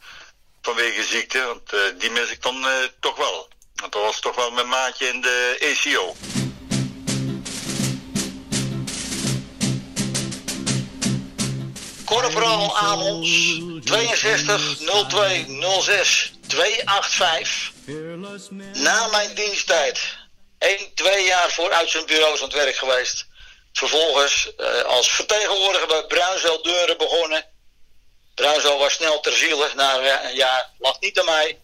Vanwege 0.63 1.05
ziekte, 1.05 1.45
want 1.45 2.01
die 2.01 2.11
mis 2.11 2.31
ik 2.31 2.43
dan 2.43 2.67
toch 3.01 3.17
wel. 3.17 3.55
Dat 3.77 3.95
was 3.95 4.21
toch 4.21 4.37
wel 4.37 4.51
mijn 4.51 4.69
maatje 4.69 5.09
in 5.09 5.21
de 5.21 5.57
ACO. 5.61 6.17
Corporaal 12.05 12.77
Amons 12.77 13.61
62 13.85 14.79
02 15.09 15.47
06 15.83 16.33
285. 16.47 17.73
Na 18.73 19.07
mijn 19.07 19.35
diensttijd 19.35 20.01
1, 20.59 20.95
2 20.95 21.25
jaar 21.25 21.51
voor 21.51 21.73
uitzendbureaus 21.73 22.39
aan 22.41 22.49
het 22.49 22.57
werk 22.57 22.77
geweest. 22.77 23.27
Vervolgens 23.73 24.51
uh, 24.59 24.83
als 24.83 25.11
vertegenwoordiger 25.11 25.87
bij 25.87 26.05
Bruinzeel 26.05 26.63
Deuren 26.63 26.99
begonnen. 26.99 27.45
Bruinzo 28.35 28.79
was 28.79 28.93
snel 28.93 29.21
ter 29.21 29.33
ziele. 29.33 29.71
Na 29.75 29.99
een 29.99 30.35
jaar 30.35 30.71
lag 30.79 31.01
niet 31.01 31.19
aan 31.19 31.25
mij. 31.25 31.59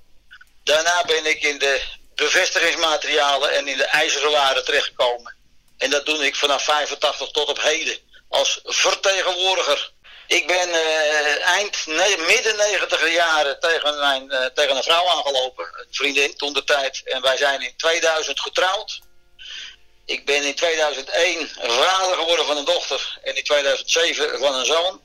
Daarna 0.64 1.04
ben 1.06 1.26
ik 1.26 1.42
in 1.42 1.58
de 1.58 1.82
bevestigingsmaterialen 2.14 3.52
en 3.52 3.68
in 3.68 3.76
de 3.76 3.84
ijzeren 3.84 4.30
waren 4.30 4.64
terechtgekomen. 4.64 5.34
En 5.78 5.90
dat 5.90 6.06
doe 6.06 6.26
ik 6.26 6.36
vanaf 6.36 6.64
85 6.64 7.30
tot 7.30 7.48
op 7.48 7.62
heden 7.62 7.98
als 8.28 8.60
vertegenwoordiger. 8.64 9.92
Ik 10.26 10.46
ben 10.46 10.68
uh, 10.68 11.48
eind, 11.48 11.86
midden 12.26 12.56
negentiger 12.56 13.12
jaren 13.12 13.60
tegen, 13.60 13.98
mijn, 13.98 14.24
uh, 14.32 14.44
tegen 14.44 14.76
een 14.76 14.82
vrouw 14.82 15.08
aangelopen. 15.08 15.64
Een 15.64 15.86
vriendin 15.90 16.36
toen 16.36 16.52
de 16.52 16.64
tijd. 16.64 17.02
En 17.04 17.22
wij 17.22 17.36
zijn 17.36 17.60
in 17.60 17.76
2000 17.76 18.40
getrouwd. 18.40 19.00
Ik 20.06 20.24
ben 20.24 20.42
in 20.42 20.54
2001 20.54 21.48
vader 21.60 22.16
geworden 22.16 22.46
van 22.46 22.56
een 22.56 22.64
dochter. 22.64 23.18
En 23.22 23.36
in 23.36 23.44
2007 23.44 24.38
van 24.38 24.54
een 24.54 24.66
zoon. 24.66 25.00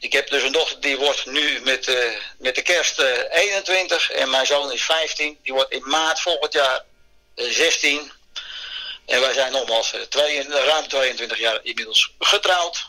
Ik 0.00 0.12
heb 0.12 0.30
dus 0.30 0.42
een 0.42 0.52
dochter 0.52 0.80
die 0.80 0.96
wordt 0.96 1.26
nu 1.26 1.60
met, 1.60 1.88
uh, 1.88 2.16
met 2.38 2.54
de 2.54 2.62
kerst 2.62 2.98
21. 2.98 4.10
En 4.10 4.30
mijn 4.30 4.46
zoon 4.46 4.72
is 4.72 4.82
15. 4.82 5.38
Die 5.42 5.52
wordt 5.52 5.72
in 5.72 5.88
maart 5.88 6.20
volgend 6.20 6.52
jaar 6.52 6.84
16. 7.34 8.12
En 9.06 9.20
wij 9.20 9.32
zijn 9.32 9.52
nogmaals 9.52 9.94
twee, 10.08 10.48
ruim 10.48 10.88
22 10.88 11.38
jaar 11.38 11.60
inmiddels 11.62 12.12
getrouwd. 12.18 12.86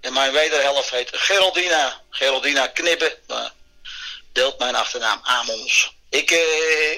En 0.00 0.12
mijn 0.12 0.32
wederhelft 0.32 0.90
heet 0.90 1.08
Geraldina. 1.12 2.00
Geraldina 2.10 2.66
Knippen. 2.66 3.12
Deelt 4.32 4.58
mijn 4.58 4.74
achternaam 4.74 5.20
Amons. 5.22 5.96
Ik, 6.10 6.30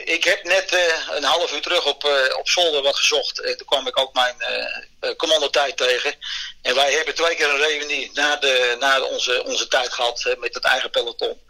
ik 0.05 0.25
heb 0.25 0.45
net 0.45 0.73
een 1.11 1.25
half 1.25 1.53
uur 1.53 1.61
terug 1.61 1.87
op, 1.87 2.05
op 2.39 2.49
zolder 2.49 2.83
wat 2.83 2.97
gezocht. 2.97 3.41
En 3.41 3.57
toen 3.57 3.67
kwam 3.67 3.87
ik 3.87 3.99
ook 3.99 4.15
mijn 4.15 4.37
commandotijd 5.17 5.77
tegen. 5.77 6.15
En 6.63 6.75
wij 6.75 6.93
hebben 6.93 7.15
twee 7.15 7.37
keer 7.37 7.51
een 7.51 7.61
reunie 7.61 8.11
na, 8.13 8.37
de, 8.37 8.77
na 8.81 9.03
onze, 9.03 9.45
onze 9.45 9.69
tijd 9.69 9.93
gehad 9.93 10.37
met 10.39 10.55
het 10.55 10.65
eigen 10.65 10.91
peloton. 10.91 11.41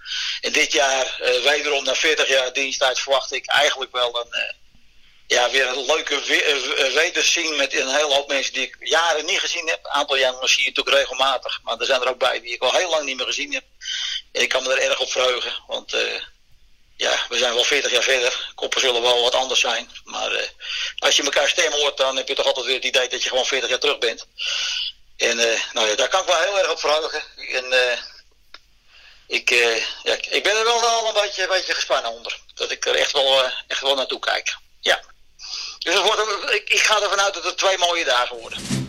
En 0.40 0.52
dit 0.52 0.72
jaar, 0.72 1.20
wederom 1.44 1.84
na 1.84 1.94
40 1.94 2.28
jaar 2.28 2.52
diensttijd, 2.52 2.98
verwacht 2.98 3.32
ik 3.32 3.46
eigenlijk 3.46 3.92
wel 3.92 4.20
een 4.20 4.58
ja, 5.26 5.50
weer 5.50 5.68
een 5.68 5.84
leuke 5.84 6.20
wederzien 6.94 7.56
met 7.56 7.74
een 7.74 7.88
hele 7.88 8.14
hoop 8.14 8.28
mensen 8.28 8.52
die 8.52 8.62
ik 8.62 8.76
jaren 8.80 9.24
niet 9.24 9.38
gezien 9.38 9.68
heb. 9.68 9.78
Een 9.82 9.90
aantal 9.90 10.16
jaren 10.16 10.48
zie 10.48 10.62
je 10.62 10.68
natuurlijk 10.68 10.96
regelmatig, 10.96 11.60
maar 11.62 11.78
er 11.78 11.86
zijn 11.86 12.00
er 12.00 12.08
ook 12.08 12.18
bij 12.18 12.40
die 12.40 12.54
ik 12.54 12.62
al 12.62 12.74
heel 12.74 12.90
lang 12.90 13.04
niet 13.04 13.16
meer 13.16 13.26
gezien 13.26 13.54
heb. 13.54 13.64
En 14.32 14.42
ik 14.42 14.48
kan 14.48 14.62
me 14.62 14.72
er 14.74 14.90
erg 14.90 15.00
op 15.00 15.10
verheugen, 15.10 15.52
want 15.66 15.92
ja, 17.00 17.26
we 17.28 17.38
zijn 17.38 17.54
wel 17.54 17.64
40 17.64 17.92
jaar 17.92 18.02
verder. 18.02 18.52
Koppen 18.54 18.80
zullen 18.80 19.02
wel 19.02 19.22
wat 19.22 19.34
anders 19.34 19.60
zijn, 19.60 19.90
maar 20.04 20.32
uh, 20.32 20.42
als 20.98 21.16
je 21.16 21.22
elkaar 21.22 21.48
stem 21.48 21.72
hoort, 21.72 21.96
dan 21.96 22.16
heb 22.16 22.28
je 22.28 22.34
toch 22.34 22.46
altijd 22.46 22.66
weer 22.66 22.74
het 22.74 22.84
idee 22.84 23.08
dat 23.08 23.22
je 23.22 23.28
gewoon 23.28 23.44
40 23.46 23.68
jaar 23.68 23.78
terug 23.78 23.98
bent. 23.98 24.26
En 25.16 25.38
uh, 25.38 25.60
nou 25.72 25.88
ja, 25.88 25.94
daar 25.94 26.08
kan 26.08 26.20
ik 26.20 26.26
wel 26.26 26.40
heel 26.40 26.58
erg 26.58 26.70
op 26.70 26.80
verheugen. 26.80 27.22
En 27.36 27.64
ik, 29.26 29.50
ja, 30.02 30.16
ik 30.30 30.42
ben 30.42 30.56
er 30.56 30.64
wel 30.64 30.88
al 30.88 31.08
een 31.08 31.22
beetje, 31.22 31.42
een 31.42 31.48
beetje 31.48 31.74
gespannen 31.74 32.10
onder. 32.10 32.38
Dat 32.54 32.70
ik 32.70 32.86
er 32.86 32.94
echt 32.94 33.12
wel, 33.12 33.42
echt 33.66 33.80
wel 33.80 33.94
naartoe 33.94 34.18
kijk. 34.18 34.56
Ja. 34.80 35.00
Dus 35.78 35.94
het 35.94 36.02
wordt, 36.02 36.52
ik, 36.52 36.68
ik 36.68 36.82
ga 36.82 37.02
ervan 37.02 37.20
uit 37.20 37.34
dat 37.34 37.44
het 37.44 37.58
twee 37.58 37.78
mooie 37.78 38.04
dagen 38.04 38.36
worden. 38.36 38.88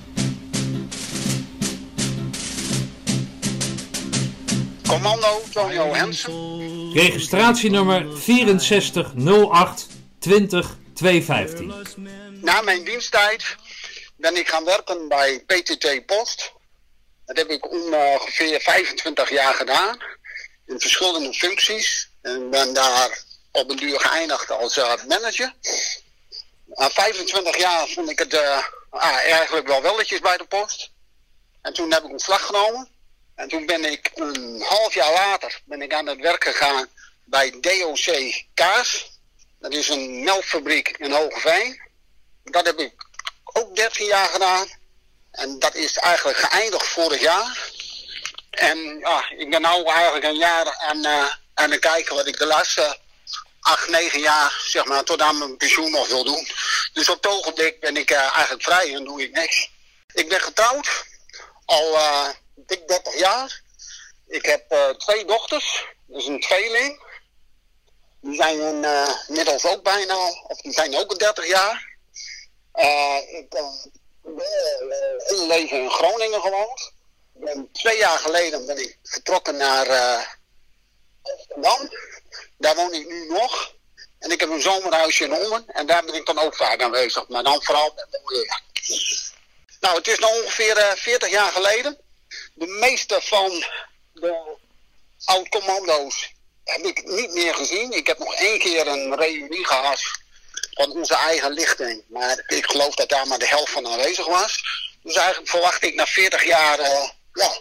Commando 4.87 5.43
Tonio 5.53 5.93
Hensen. 5.93 6.50
Registratienummer 6.93 8.05
6408 8.17 9.87
20 10.19 10.77
215. 10.93 11.73
Na 12.41 12.61
mijn 12.61 12.83
diensttijd 12.83 13.55
ben 14.15 14.35
ik 14.35 14.49
gaan 14.49 14.65
werken 14.65 15.07
bij 15.07 15.43
PTT 15.45 16.05
Post. 16.05 16.53
Dat 17.25 17.37
heb 17.37 17.49
ik 17.49 17.71
ongeveer 17.71 18.61
25 18.61 19.29
jaar 19.29 19.53
gedaan. 19.53 19.97
In 20.65 20.79
verschillende 20.79 21.33
functies. 21.33 22.09
En 22.21 22.49
ben 22.49 22.73
daar 22.73 23.23
op 23.51 23.69
een 23.69 23.77
duur 23.77 23.99
geëindigd 23.99 24.51
als 24.51 24.77
uh, 24.77 24.93
manager. 25.07 25.53
Na 26.65 26.89
25 26.89 27.57
jaar 27.57 27.87
vond 27.87 28.09
ik 28.09 28.19
het 28.19 28.33
uh, 28.33 28.63
ah, 28.89 29.15
eigenlijk 29.15 29.67
wel 29.67 29.81
welletjes 29.81 30.19
bij 30.19 30.37
de 30.37 30.45
post. 30.45 30.91
En 31.61 31.73
toen 31.73 31.91
heb 31.91 32.03
ik 32.03 32.09
ontslag 32.09 32.45
genomen. 32.45 32.90
En 33.41 33.47
toen 33.47 33.65
ben 33.65 33.85
ik 33.85 34.11
een 34.13 34.61
half 34.61 34.93
jaar 34.93 35.11
later 35.11 35.61
ben 35.65 35.81
ik 35.81 35.93
aan 35.93 36.07
het 36.07 36.19
werk 36.19 36.43
gegaan 36.43 36.89
bij 37.23 37.59
DOC 37.59 38.33
Kaas. 38.53 39.19
Dat 39.59 39.73
is 39.73 39.89
een 39.89 40.23
melkfabriek 40.23 40.87
in 40.97 41.11
Hogeveen. 41.11 41.81
Dat 42.43 42.65
heb 42.65 42.79
ik 42.79 42.93
ook 43.43 43.75
13 43.75 44.05
jaar 44.05 44.27
gedaan. 44.27 44.67
En 45.31 45.59
dat 45.59 45.75
is 45.75 45.97
eigenlijk 45.97 46.37
geëindigd 46.37 46.87
vorig 46.87 47.21
jaar. 47.21 47.71
En 48.49 48.97
ja, 48.99 49.29
ik 49.29 49.49
ben 49.49 49.61
nu 49.61 49.83
eigenlijk 49.85 50.23
een 50.23 50.37
jaar 50.37 50.75
aan, 50.77 51.05
uh, 51.05 51.31
aan 51.53 51.71
het 51.71 51.79
kijken 51.79 52.15
wat 52.15 52.27
ik 52.27 52.37
de 52.37 52.45
laatste 52.45 52.97
acht, 53.59 53.89
negen 53.89 54.19
jaar, 54.19 54.61
zeg 54.67 54.85
maar, 54.85 55.03
tot 55.03 55.21
aan 55.21 55.37
mijn 55.37 55.57
pensioen 55.57 55.91
nog 55.91 56.07
wil 56.07 56.23
doen. 56.23 56.47
Dus 56.93 57.09
op 57.09 57.23
het 57.23 57.31
ogenblik 57.31 57.79
ben 57.79 57.97
ik 57.97 58.11
uh, 58.11 58.17
eigenlijk 58.17 58.63
vrij 58.63 58.95
en 58.95 59.03
doe 59.03 59.21
ik 59.21 59.31
niks. 59.31 59.69
Ik 60.13 60.29
ben 60.29 60.41
getrouwd, 60.41 61.05
al 61.65 61.93
uh, 61.93 62.29
dik 62.67 62.87
30 62.87 63.19
jaar. 63.19 63.61
Ik 64.27 64.45
heb 64.45 64.71
uh, 64.71 64.89
twee 64.89 65.25
dochters, 65.25 65.85
dus 66.05 66.25
een 66.25 66.39
tweeling. 66.39 67.09
Die 68.21 68.35
zijn 68.35 68.85
inmiddels 69.27 69.65
ook 69.65 69.83
bijna, 69.83 70.15
of 70.47 70.61
die 70.61 70.71
zijn 70.71 70.95
ook 70.95 71.19
30 71.19 71.47
jaar. 71.47 71.97
ik 73.27 73.45
heb 73.49 73.65
leven 75.47 75.81
in 75.81 75.89
Groningen 75.89 76.41
gewoond. 76.41 76.91
Ben, 77.33 77.69
twee 77.71 77.97
jaar 77.97 78.17
geleden 78.17 78.65
ben 78.65 78.77
ik 78.77 78.97
vertrokken 79.03 79.57
naar 79.57 79.87
Amsterdam. 81.21 81.89
Daar 82.57 82.75
woon 82.75 82.93
ik 82.93 83.07
nu 83.07 83.27
nog. 83.27 83.73
En 84.19 84.31
ik 84.31 84.39
heb 84.39 84.49
een 84.49 84.61
zomerhuisje 84.61 85.23
in 85.23 85.33
Ommen. 85.33 85.63
En 85.67 85.85
daar 85.85 86.05
ben 86.05 86.13
ik 86.13 86.25
dan 86.25 86.39
ook 86.39 86.55
vaak 86.55 86.81
aanwezig. 86.81 87.27
Maar 87.27 87.43
dan 87.43 87.63
vooral 87.63 87.93
met 87.95 88.21
mooie 88.23 88.59
Nou, 89.79 89.97
het 89.97 90.07
is 90.07 90.19
nu 90.19 90.25
ongeveer 90.25 90.77
uh, 90.77 90.91
40 90.91 91.29
jaar 91.29 91.51
geleden. 91.51 91.97
De 92.53 92.67
meeste 92.67 93.21
van 93.21 93.65
de 94.13 94.57
oud-commando's 95.23 96.31
heb 96.63 96.85
ik 96.85 97.05
niet 97.05 97.33
meer 97.33 97.55
gezien. 97.55 97.91
Ik 97.91 98.07
heb 98.07 98.17
nog 98.17 98.35
één 98.35 98.59
keer 98.59 98.87
een 98.87 99.15
reunie 99.15 99.65
gehad 99.65 100.01
van 100.71 100.91
onze 100.91 101.15
eigen 101.15 101.51
lichting. 101.51 102.03
Maar 102.07 102.43
ik 102.47 102.65
geloof 102.65 102.95
dat 102.95 103.09
daar 103.09 103.27
maar 103.27 103.39
de 103.39 103.47
helft 103.47 103.71
van 103.71 103.87
aanwezig 103.87 104.25
was. 104.25 104.61
Dus 105.03 105.15
eigenlijk 105.15 105.49
verwacht 105.49 105.83
ik 105.83 105.95
na 105.95 106.05
40 106.05 106.45
jaar 106.45 106.79
uh, 106.79 107.09
ja, 107.33 107.57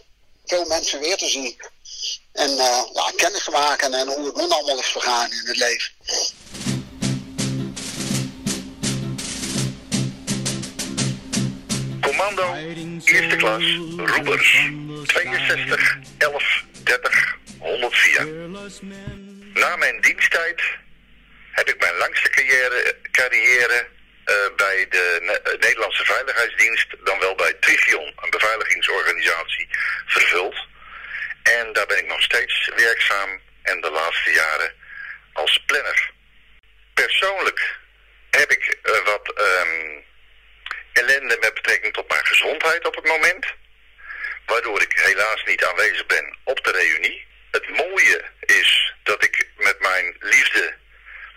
veel 0.47 0.65
mensen 0.65 1.01
weer 1.01 1.17
te 1.17 1.29
zien. 1.29 1.61
En 2.33 2.51
ja, 2.93 3.13
kennis 3.17 3.49
maken 3.49 3.95
en 3.95 4.07
hoe 4.07 4.27
het 4.27 4.37
nu 4.37 4.49
allemaal 4.49 4.79
is 4.79 4.87
vergaan 4.87 5.33
in 5.33 5.47
het 5.47 5.57
leven. 5.57 5.93
Commando, 12.21 12.55
eerste 13.05 13.37
klas, 13.37 13.65
Roebers, 13.97 14.51
62 15.07 15.99
11 16.19 16.65
30 16.85 17.39
104. 17.59 18.27
Na 19.55 19.77
mijn 19.77 20.01
diensttijd 20.01 20.63
heb 21.51 21.69
ik 21.69 21.81
mijn 21.81 21.97
langste 21.97 22.31
carrière, 22.31 22.97
carrière 23.11 23.87
uh, 24.27 24.35
bij 24.57 24.87
de 24.89 25.19
ne 25.23 25.57
Nederlandse 25.61 26.05
Veiligheidsdienst, 26.05 26.89
dan 27.05 27.19
wel 27.19 27.35
bij 27.35 27.55
Trivion, 27.55 28.13
een 28.17 28.31
beveiligingsorganisatie, 28.31 29.69
vervuld. 30.07 30.57
En 31.43 31.73
daar 31.73 31.87
ben 31.87 31.99
ik 31.99 32.07
nog 32.07 32.23
steeds 32.23 32.71
werkzaam 32.77 33.41
en 33.63 33.81
de 33.81 33.91
laatste 33.91 34.33
jaren 34.33 34.73
als 35.33 35.63
planner. 35.67 36.11
Persoonlijk 36.95 37.79
heb 38.31 38.51
ik 38.51 38.79
uh, 38.83 38.93
wat 39.05 39.33
um, 39.39 40.09
ellende 40.93 41.37
met 41.41 41.55
betrekking 41.55 41.93
tot 41.93 42.09
mijn 42.09 42.27
gezondheid 42.27 42.87
op 42.87 42.95
het 42.95 43.07
moment. 43.07 43.47
Waardoor 44.47 44.83
ik 44.83 44.93
helaas 44.99 45.45
niet 45.45 45.65
aanwezig 45.65 46.07
ben 46.07 46.37
op 46.45 46.65
de 46.65 46.71
reunie. 46.71 47.27
Het 47.51 47.69
mooie 47.69 48.25
is 48.41 48.95
dat 49.03 49.25
ik 49.25 49.49
met 49.57 49.81
mijn 49.81 50.17
liefde 50.21 50.75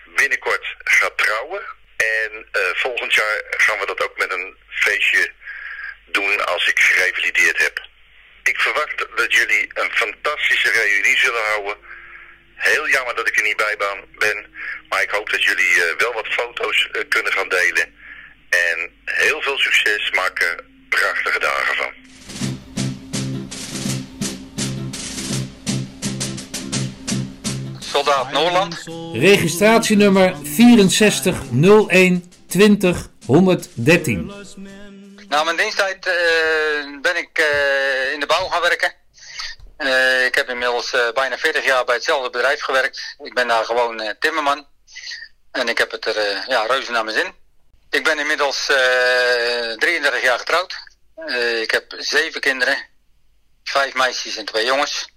binnenkort 0.06 0.76
ga 0.84 1.10
trouwen. 1.16 1.62
En 1.96 2.48
uh, 2.52 2.62
volgend 2.74 3.14
jaar 3.14 3.42
gaan 3.50 3.80
we 3.80 3.86
dat 3.86 4.04
ook 4.04 4.18
met 4.18 4.32
een 4.32 4.58
feestje 4.70 5.32
doen 6.06 6.46
als 6.46 6.68
ik 6.68 6.80
gerevalideerd 6.80 7.58
heb. 7.58 7.88
Ik 8.44 8.60
verwacht 8.60 9.06
dat 9.16 9.34
jullie 9.34 9.70
een 9.74 9.92
fantastische 9.92 10.72
reunie 10.72 11.18
zullen 11.18 11.44
houden. 11.44 11.78
Heel 12.56 12.90
jammer 12.90 13.16
dat 13.16 13.28
ik 13.28 13.38
er 13.38 13.44
niet 13.44 13.58
bij 13.58 13.78
ben, 14.18 14.56
maar 14.90 15.02
ik 15.02 15.10
hoop 15.10 15.30
dat 15.30 15.44
jullie 15.44 15.76
uh, 15.76 15.84
wel 15.98 16.14
wat 16.14 16.28
foto's 16.28 16.90
uh, 16.92 17.02
kunnen 17.10 17.34
gaan 17.34 17.50
delen. 17.50 17.96
En 18.54 18.92
heel 19.06 19.42
veel 19.42 19.58
succes 19.58 20.12
maken 20.12 20.66
prachtige 20.90 21.40
dagen 21.40 21.76
van. 21.76 21.94
Soldaat 27.80 28.32
Noorland. 28.32 28.84
Registratienummer 29.14 30.36
6401 30.44 32.32
20 32.48 33.10
113. 33.26 34.32
Na 35.30 35.44
mijn 35.44 35.58
diensttijd 35.58 36.08
uh, 36.08 36.14
ben 37.02 37.18
ik 37.18 37.40
uh, 37.40 38.14
in 38.14 38.20
de 38.20 38.26
bouw 38.26 38.48
gaan 38.48 38.62
werken. 38.62 38.94
Eh, 39.78 40.26
ik 40.26 40.36
heb 40.36 40.50
inmiddels 40.50 40.94
eh, 40.94 41.12
bijna 41.14 41.38
40 41.38 41.66
jaar 41.66 41.86
bij 41.86 41.96
hetzelfde 41.96 42.30
bedrijf 42.30 42.62
gewerkt. 42.62 43.16
Ik 43.24 43.34
ben 43.34 43.48
daar 43.48 43.66
gewoon 43.66 44.02
eh, 44.02 44.14
timmerman. 44.20 44.68
En 45.52 45.68
ik 45.68 45.78
heb 45.78 45.92
het 45.92 46.06
er 46.06 46.18
eh, 46.18 46.48
ja, 46.48 46.66
reuze 46.66 46.92
naar 46.92 47.04
mijn 47.04 47.18
zin. 47.18 47.34
Ik 47.94 48.04
ben 48.04 48.20
inmiddels 48.20 48.70
eh 48.70 49.72
33 49.78 50.22
jaar 50.22 50.40
getrouwd. 50.40 50.76
Eh, 51.16 51.62
ik 51.62 51.72
heb 51.72 51.94
zeven 51.98 52.42
kinderen. 52.42 52.78
Vijf 53.64 53.94
meisjes 53.94 54.36
en 54.36 54.46
twee 54.46 54.66
jongens. 54.66 55.08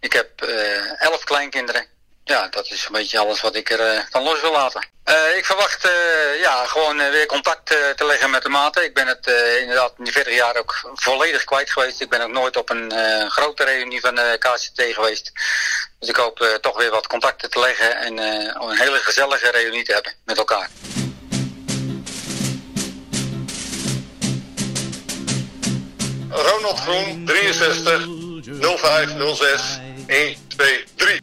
Ik 0.00 0.12
heb 0.12 0.42
eh, 0.42 1.00
elf 1.02 1.24
kleinkinderen. 1.24 1.86
Ja, 2.24 2.48
dat 2.48 2.70
is 2.70 2.84
een 2.86 2.92
beetje 2.92 3.18
alles 3.18 3.40
wat 3.40 3.54
ik 3.54 3.70
er 3.70 3.80
eh, 3.80 4.00
van 4.10 4.22
los 4.22 4.40
wil 4.40 4.52
laten. 4.52 4.86
Eh, 5.04 5.36
ik 5.36 5.44
verwacht 5.44 5.84
eh, 5.84 6.40
ja, 6.40 6.66
gewoon 6.66 7.00
eh, 7.00 7.10
weer 7.10 7.26
contact 7.26 7.70
eh, 7.74 7.88
te 7.90 8.04
leggen 8.04 8.30
met 8.30 8.42
de 8.42 8.48
maten. 8.48 8.84
Ik 8.84 8.94
ben 8.94 9.06
het 9.06 9.26
eh, 9.26 9.60
inderdaad 9.60 9.94
in 9.98 10.04
die 10.04 10.12
40 10.12 10.34
jaar 10.34 10.56
ook 10.56 10.90
volledig 10.94 11.44
kwijt 11.44 11.70
geweest. 11.70 12.00
Ik 12.00 12.08
ben 12.10 12.20
ook 12.20 12.30
nooit 12.32 12.56
op 12.56 12.70
een 12.70 12.92
eh, 12.92 13.30
grote 13.30 13.64
reunie 13.64 14.00
van 14.00 14.14
de 14.14 14.36
KCT 14.38 14.82
geweest. 14.94 15.32
Dus 15.98 16.08
ik 16.08 16.16
hoop 16.16 16.40
eh, 16.40 16.54
toch 16.54 16.76
weer 16.76 16.90
wat 16.90 17.06
contacten 17.06 17.50
te 17.50 17.60
leggen 17.60 17.96
en 17.96 18.18
eh, 18.18 18.54
een 18.68 18.78
hele 18.78 18.98
gezellige 18.98 19.50
reunie 19.50 19.84
te 19.84 19.92
hebben 19.92 20.12
met 20.24 20.38
elkaar. 20.38 20.68
Ronald 26.32 26.80
Groen, 26.80 27.24
63 27.26 28.06
0506 28.78 29.78
123. 30.08 31.20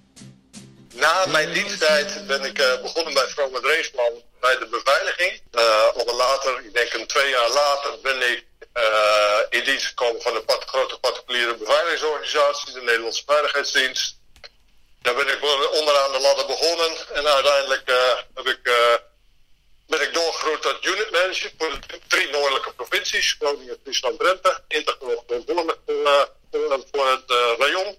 Na 0.94 1.26
mijn 1.28 1.54
diensttijd 1.54 2.28
ben 2.28 2.44
ik 2.44 2.60
eh, 2.60 2.82
begonnen 2.82 3.14
bij 3.14 3.28
Vrome 3.28 3.60
Dreesman 3.60 4.24
bij 4.40 4.58
de 4.58 4.68
beveiliging. 4.68 5.42
Uh, 5.52 6.16
later, 6.18 6.60
ik 6.66 6.74
denk 6.74 6.94
een 6.94 7.08
twee 7.08 7.30
jaar 7.30 7.50
later, 7.50 8.00
ben 8.02 8.32
ik 8.32 8.46
uh, 8.74 9.40
in 9.50 9.64
dienst 9.64 9.86
gekomen 9.86 10.22
van 10.22 10.34
de 10.34 10.44
grote 10.66 10.98
particuliere 11.00 11.56
beveiligingsorganisatie, 11.56 12.74
de 12.74 12.82
Nederlandse 12.82 13.24
Veiligheidsdienst. 13.26 14.18
Daar 15.02 15.16
ben 15.16 15.28
ik 15.28 15.44
onderaan 15.72 16.12
de 16.12 16.20
ladder 16.20 16.46
begonnen 16.46 16.92
en 17.14 17.28
uiteindelijk 17.28 17.92
heb 18.34 18.48
ik, 18.48 18.72
ben 19.90 20.02
ik 20.02 20.14
doorgegroeid 20.14 20.62
tot 20.62 20.86
unit 20.86 21.12
manager 21.12 21.52
voor 21.58 21.80
de 21.88 22.00
drie 22.08 22.30
noordelijke 22.30 22.74
provincies, 22.74 23.36
Groningen, 23.40 23.78
Friesland, 23.84 24.20
Drenthe, 24.20 24.64
intergelopen 24.68 25.44
voor, 25.46 26.86
voor 26.92 27.08
het 27.10 27.32
rayon. 27.58 27.98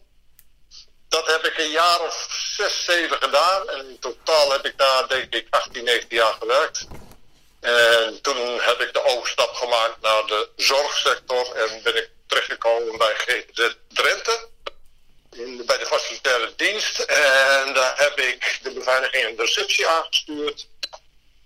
Dat 1.09 1.27
heb 1.27 1.45
ik 1.45 1.59
een 1.59 1.71
jaar 1.71 2.01
of 2.01 2.27
zes, 2.57 2.85
zeven 2.85 3.17
gedaan. 3.17 3.69
En 3.69 3.89
in 3.89 3.99
totaal 3.99 4.53
heb 4.53 4.67
ik 4.67 4.79
daar 4.79 5.09
denk 5.09 5.35
ik 5.35 5.47
18, 5.51 5.85
19 5.85 6.17
jaar 6.17 6.37
gewerkt. 6.41 6.87
En 7.61 8.21
toen 8.23 8.61
heb 8.61 8.81
ik 8.81 8.93
de 8.93 9.05
overstap 9.05 9.55
gemaakt 9.55 10.01
naar 10.01 10.27
de 10.27 10.49
zorgsector 10.57 11.55
en 11.55 11.83
ben 11.83 11.97
ik 11.97 12.11
terechtgekomen 12.27 12.99
bij 12.99 13.15
GZ 13.15 13.75
Drenthe. 13.89 14.49
In, 15.31 15.63
bij 15.67 15.79
de 15.79 15.87
facilitaire 15.87 16.53
dienst. 16.57 16.99
En 16.99 17.75
daar 17.75 17.99
heb 17.99 18.19
ik 18.19 18.59
de 18.63 18.71
beveiliging 18.71 19.25
en 19.25 19.37
de 19.37 19.43
receptie 19.43 19.87
aangestuurd. 19.87 20.69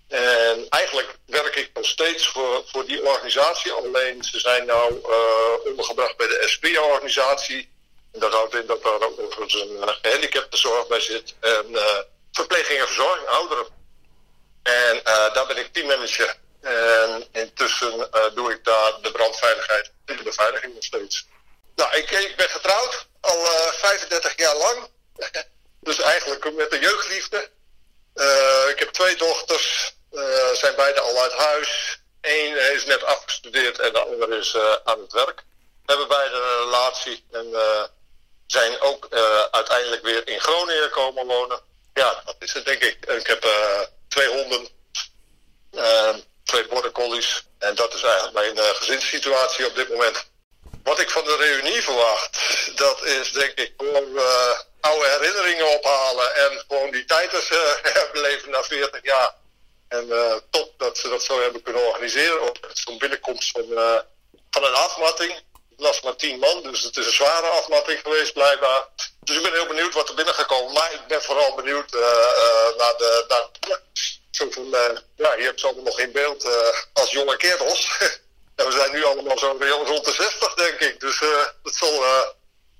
En 0.07 0.65
eigenlijk 0.69 1.17
werk 1.25 1.55
ik 1.55 1.69
nog 1.73 1.85
steeds 1.85 2.27
voor, 2.27 2.63
voor 2.65 2.85
die 2.85 3.05
organisatie. 3.05 3.71
Alleen 3.71 4.23
ze 4.23 4.39
zijn 4.39 4.65
nou 4.65 4.93
uh, 4.93 5.69
ondergebracht 5.69 6.17
bij 6.17 6.27
de 6.27 6.43
SPA-organisatie. 6.45 7.69
En 8.11 8.19
dat 8.19 8.33
houdt 8.33 8.55
in 8.55 8.65
dat 8.65 8.83
daar 8.83 9.01
ook 9.01 9.17
nog 9.17 9.37
een 9.37 9.71
uh, 9.71 9.87
gehandicaptenzorg 10.01 10.87
bij 10.87 10.99
zit. 10.99 11.35
En 11.39 11.65
uh, 11.71 11.97
verpleging 12.31 12.79
en 12.79 12.85
verzorging, 12.85 13.27
ouderen. 13.27 13.65
En 14.63 15.01
daar 15.03 15.45
ben 15.47 15.57
ik 15.57 15.73
teammanager. 15.73 16.37
En 16.61 17.27
intussen 17.31 18.09
doe 18.33 18.51
ik 18.51 18.63
daar 18.63 19.01
de 19.01 19.11
brandveiligheid 19.11 19.91
en 20.05 20.17
de 20.17 20.23
beveiliging 20.23 20.73
nog 20.73 20.83
steeds. 20.83 21.27
Nou, 21.75 21.95
ik, 21.95 22.11
ik 22.11 22.35
ben 22.35 22.49
getrouwd, 22.49 23.07
al 23.21 23.45
35 23.71 24.37
jaar 24.37 24.55
lang. 24.55 24.89
dus 25.79 25.99
eigenlijk 25.99 26.53
met 26.53 26.73
een 26.73 26.79
jeugdliefde. 26.79 27.49
ik 28.69 28.79
heb 28.79 28.89
twee 28.89 29.15
dochters, 29.15 29.94
zijn 30.53 30.75
beide 30.75 30.99
al 30.99 31.21
uit 31.21 31.33
huis. 31.33 31.99
Eén 32.21 32.73
is 32.73 32.85
net 32.85 33.03
afgestudeerd 33.03 33.79
en 33.79 33.93
de 33.93 33.99
andere 33.99 34.37
is 34.37 34.57
aan 34.83 34.99
het 34.99 35.13
werk. 35.13 35.43
We 35.85 35.91
hebben 35.91 36.07
beide 36.07 36.35
een 36.35 36.63
relatie 36.63 37.25
en 37.31 37.53
zijn 38.47 38.79
ook 38.79 39.07
uh, 39.09 39.43
uiteindelijk 39.51 40.03
weer 40.03 40.27
in 40.27 40.39
Groningen 40.39 40.89
komen 40.89 41.25
wonen. 41.25 41.59
Ja, 41.93 42.21
dat 42.25 42.35
is 42.39 42.53
het 42.53 42.65
denk 42.65 42.81
ik. 42.81 43.05
Ik 43.05 43.27
heb 43.27 43.45
uh, 43.45 43.79
twee 44.07 44.27
honden, 44.27 44.67
uh, 45.71 46.15
twee 46.43 46.67
border 46.67 46.91
collies. 46.91 47.43
En 47.59 47.75
dat 47.75 47.93
is 47.93 48.03
eigenlijk 48.03 48.33
mijn 48.33 48.75
gezinssituatie 48.75 49.65
op 49.65 49.75
dit 49.75 49.89
moment. 49.89 50.25
Wat 50.83 50.99
ik 50.99 51.09
van 51.09 51.23
de 51.23 51.35
reunie 51.35 51.81
verwacht, 51.81 52.39
dat 52.75 53.03
is 53.03 53.31
denk 53.31 53.51
ik 53.53 53.73
gewoon 53.77 54.19
oude 54.79 55.07
herinneringen 55.07 55.79
ophalen. 55.79 56.35
En 56.35 56.63
gewoon 56.67 56.91
die 56.91 57.05
tijd 57.05 57.33
eens 57.33 57.49
herbeleven 57.93 58.49
na 58.49 58.63
40 58.63 59.03
jaar. 59.03 59.33
En 59.95 60.41
top 60.49 60.73
dat 60.77 60.97
ze 60.97 61.09
dat 61.09 61.23
zo 61.23 61.41
hebben 61.41 61.61
kunnen 61.61 61.87
organiseren. 61.87 62.41
Ook 62.41 62.57
zo'n 62.73 62.97
binnenkomst 62.97 63.51
van, 63.51 63.65
van 64.49 64.63
een 64.63 64.73
afmatting 64.73 65.43
las 65.77 66.01
maar 66.01 66.15
tien 66.15 66.39
man, 66.39 66.63
dus 66.63 66.83
het 66.83 66.97
is 66.97 67.05
een 67.05 67.11
zware 67.11 67.47
afmatting 67.47 67.99
geweest 67.99 68.33
blijkbaar. 68.33 68.87
Dus 69.19 69.35
ik 69.35 69.43
ben 69.43 69.53
heel 69.53 69.67
benieuwd 69.67 69.93
wat 69.93 70.09
er 70.09 70.15
binnen 70.15 70.33
gekomen. 70.33 70.73
Maar 70.73 70.93
ik 70.93 71.07
ben 71.07 71.21
vooral 71.21 71.55
benieuwd 71.55 71.93
uh, 71.93 72.01
naar 72.77 72.97
de... 72.97 73.25
Naar, 73.27 73.79
zo 74.31 74.49
van, 74.49 74.69
ja, 75.15 75.33
je 75.33 75.43
hebt 75.43 75.59
ze 75.59 75.65
allemaal 75.65 75.83
nog 75.83 75.99
in 75.99 76.11
beeld 76.11 76.47
als 76.93 77.11
jonge 77.11 77.37
kerels. 77.37 77.97
en 78.55 78.65
we 78.65 78.71
zijn 78.71 78.91
nu 78.91 79.03
allemaal 79.03 79.37
zo 79.37 79.57
rond 79.85 80.05
de 80.05 80.11
60, 80.11 80.53
denk 80.53 80.79
ik. 80.79 80.99
Dus 80.99 81.19
het 81.63 81.75
zal, 81.75 82.05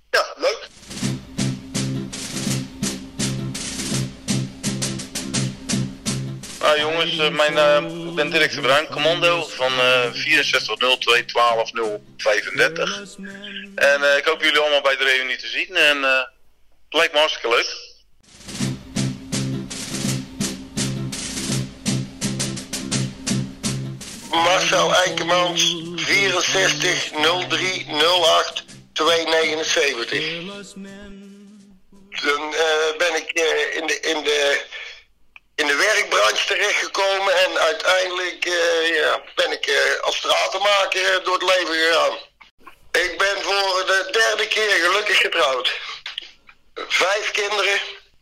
ja, 0.10 0.34
leuk. 0.36 0.68
Nou 6.66 6.80
jongens, 6.80 7.14
uh, 7.14 7.30
mijn, 7.30 7.54
uh, 7.54 8.08
ik 8.08 8.16
ben 8.16 8.30
Dirk 8.30 8.52
de 8.52 8.62
Bruin, 8.62 8.88
commando 8.88 9.44
van 9.44 9.72
uh, 9.72 10.12
6402 10.14 11.26
12 11.26 11.72
035. 12.18 13.16
En 13.76 14.18
ik 14.18 14.26
hoop 14.26 14.42
jullie 14.42 14.60
allemaal 14.60 14.82
bij 14.82 14.98
de 14.98 15.04
reunie 15.04 15.38
te 15.38 15.48
zien 15.48 15.76
en 15.76 16.04
het 16.04 16.28
lijkt 16.90 17.14
me 17.14 17.20
hartstikke 17.20 17.50
leuk. 17.56 17.94
Marcel 24.32 24.96
Eikemans, 24.96 25.76
64 25.96 27.12
03 27.48 27.86
08 27.88 28.66
279. 28.94 30.44
Dan 32.24 32.54
ben 32.98 33.16
ik 33.16 33.32
in 33.80 33.88
de, 33.88 34.00
in 34.02 34.24
de 34.24 34.66
in 35.56 35.68
de 35.68 35.76
werkbranche 35.76 36.46
terechtgekomen 36.46 37.46
en 37.46 37.60
uiteindelijk 37.60 38.46
uh, 38.46 38.96
ja, 38.96 39.22
ben 39.36 39.52
ik 39.52 39.68
uh, 39.68 40.02
als 40.02 40.16
stratenmaker 40.16 41.24
door 41.24 41.34
het 41.34 41.56
leven 41.56 41.76
gegaan. 41.76 42.18
Ik 42.92 43.18
ben 43.18 43.42
voor 43.42 43.84
de 43.86 44.08
derde 44.12 44.48
keer 44.48 44.72
gelukkig 44.72 45.18
getrouwd. 45.18 45.80
Vijf 46.88 47.32
kinderen, 47.32 47.80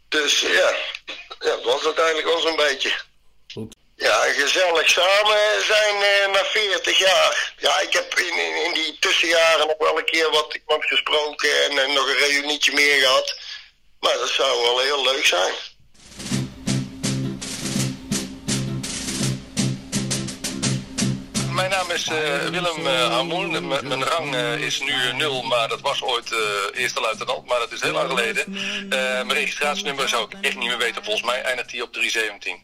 dus 0.10 0.40
ja, 0.40 0.48
ja 0.50 0.76
dat 1.40 1.64
was 1.64 1.86
uiteindelijk 1.86 2.28
wel 2.28 2.40
zo'n 2.40 2.56
beetje. 2.56 2.92
Ja, 3.96 4.22
gezellig 4.22 4.90
samen 4.90 5.66
zijn 5.66 5.96
uh, 5.96 6.34
na 6.34 6.46
40 6.46 6.98
jaar. 6.98 7.54
Ja, 7.58 7.80
ik 7.80 7.94
heb 7.94 8.20
in, 8.20 8.38
in, 8.38 8.66
in, 8.66 8.74
die 8.74 8.98
tussenjaren 9.00 9.68
nog 9.68 9.78
wel 9.78 9.98
een 9.98 10.06
keer 10.06 10.30
wat 10.32 10.54
iemand 10.54 10.86
gesproken 10.86 11.64
en, 11.64 11.78
en 11.78 11.94
nog 11.94 12.08
een 12.08 12.18
reunietje 12.18 12.74
meer 12.74 13.00
gehad. 13.00 13.40
Maar 14.00 14.18
dat 14.18 14.30
zou 14.30 14.62
wel 14.62 14.80
heel 14.80 15.04
leuk 15.04 15.26
zijn. 15.26 15.54
Mijn 21.64 21.76
naam 21.76 21.92
is 21.92 22.08
uh, 22.08 22.48
Willem 22.50 22.88
uh, 22.88 23.82
mijn 23.82 24.04
rang 24.04 24.36
uh, 24.36 24.58
is 24.58 24.80
nu 24.80 25.14
nul, 25.14 25.42
maar 25.42 25.68
dat 25.68 25.82
was 25.82 26.02
ooit 26.02 26.36
eerste 26.74 27.02
luitenant, 27.02 27.48
maar 27.48 27.60
dat 27.60 27.72
is 27.72 27.82
heel 27.82 27.92
lang 27.92 28.10
geleden. 28.10 28.44
mijn 28.90 29.34
registratienummer 29.34 30.10
zou 30.10 30.26
ik 30.26 30.38
echt 30.42 30.56
niet 30.56 30.68
meer 30.68 30.78
weten, 30.78 31.04
volgens 31.04 31.26
mij 31.26 31.42
eindigt 31.42 31.70
die 31.70 31.84
op 31.84 31.94
317. 31.94 32.64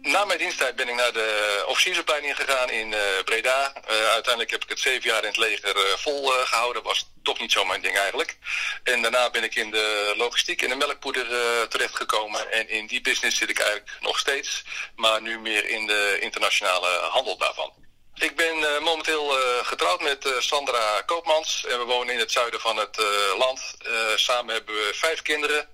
Na 0.00 0.24
mijn 0.24 0.38
diensttijd 0.38 0.76
ben 0.76 0.88
ik 0.88 0.94
naar 0.94 1.12
de 1.12 1.64
officiersopleiding 1.68 2.36
gegaan 2.36 2.70
in 2.70 2.94
Breda. 3.24 3.72
uiteindelijk 3.88 4.50
heb 4.50 4.62
ik 4.62 4.68
het 4.68 4.80
zeven 4.80 5.10
jaar 5.10 5.22
in 5.22 5.28
het 5.28 5.36
leger 5.36 5.98
vol 5.98 6.26
gehouden. 6.26 6.82
Was 6.82 7.10
toch 7.22 7.40
niet 7.40 7.52
zo 7.52 7.64
mijn 7.64 7.82
ding 7.82 7.96
eigenlijk. 7.96 8.38
En 8.82 9.02
daarna 9.02 9.30
ben 9.30 9.44
ik 9.44 9.54
in 9.54 9.70
de 9.70 10.14
logistiek 10.16 10.62
in 10.62 10.68
de 10.68 10.76
melkpoeder 10.76 11.26
terechtgekomen. 11.68 12.52
En 12.52 12.68
in 12.68 12.86
die 12.86 13.00
business 13.00 13.38
zit 13.38 13.50
ik 13.50 13.58
eigenlijk 13.58 13.90
nog 14.00 14.18
steeds. 14.18 14.64
Maar 14.96 15.22
nu 15.22 15.38
meer 15.38 15.68
in 15.68 15.86
de 15.86 16.18
internationale 16.20 16.88
handel 17.10 17.36
daarvan. 17.38 17.80
Ik 18.20 18.36
ben 18.36 18.58
uh, 18.58 18.80
momenteel 18.80 19.38
uh, 19.38 19.44
getrouwd 19.62 20.02
met 20.02 20.26
uh, 20.26 20.32
Sandra 20.38 21.02
Koopmans 21.06 21.64
en 21.68 21.78
we 21.78 21.84
wonen 21.84 22.14
in 22.14 22.20
het 22.20 22.32
zuiden 22.32 22.60
van 22.60 22.76
het 22.76 22.96
land. 23.38 23.76
samen 24.14 24.54
hebben 24.54 24.74
we 24.74 24.90
vijf 24.94 25.22
kinderen, 25.22 25.68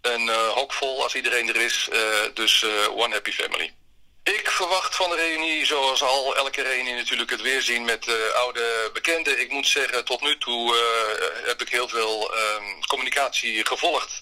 een 0.00 0.28
hok 0.28 0.72
vol 0.72 1.02
als 1.02 1.14
iedereen 1.14 1.48
er 1.48 1.56
is, 1.56 1.88
dus 2.34 2.64
one 2.90 3.14
happy 3.14 3.30
family. 3.30 3.74
Ik 4.22 4.50
verwacht 4.50 4.96
van 4.96 5.10
de 5.10 5.16
reunie, 5.16 5.66
zoals 5.66 6.02
al 6.02 6.36
elke 6.36 6.62
reunie 6.62 6.94
natuurlijk, 6.94 7.30
het 7.30 7.40
weerzien 7.40 7.84
met 7.84 8.32
oude 8.34 8.90
bekenden. 8.92 9.40
Ik 9.40 9.50
moet 9.50 9.66
zeggen, 9.66 10.04
tot 10.04 10.20
nu 10.20 10.38
toe 10.38 10.76
heb 11.44 11.60
ik 11.60 11.68
heel 11.68 11.88
veel 11.88 12.34
uh, 12.34 12.40
communicatie 12.86 13.66
gevolgd. 13.66 14.20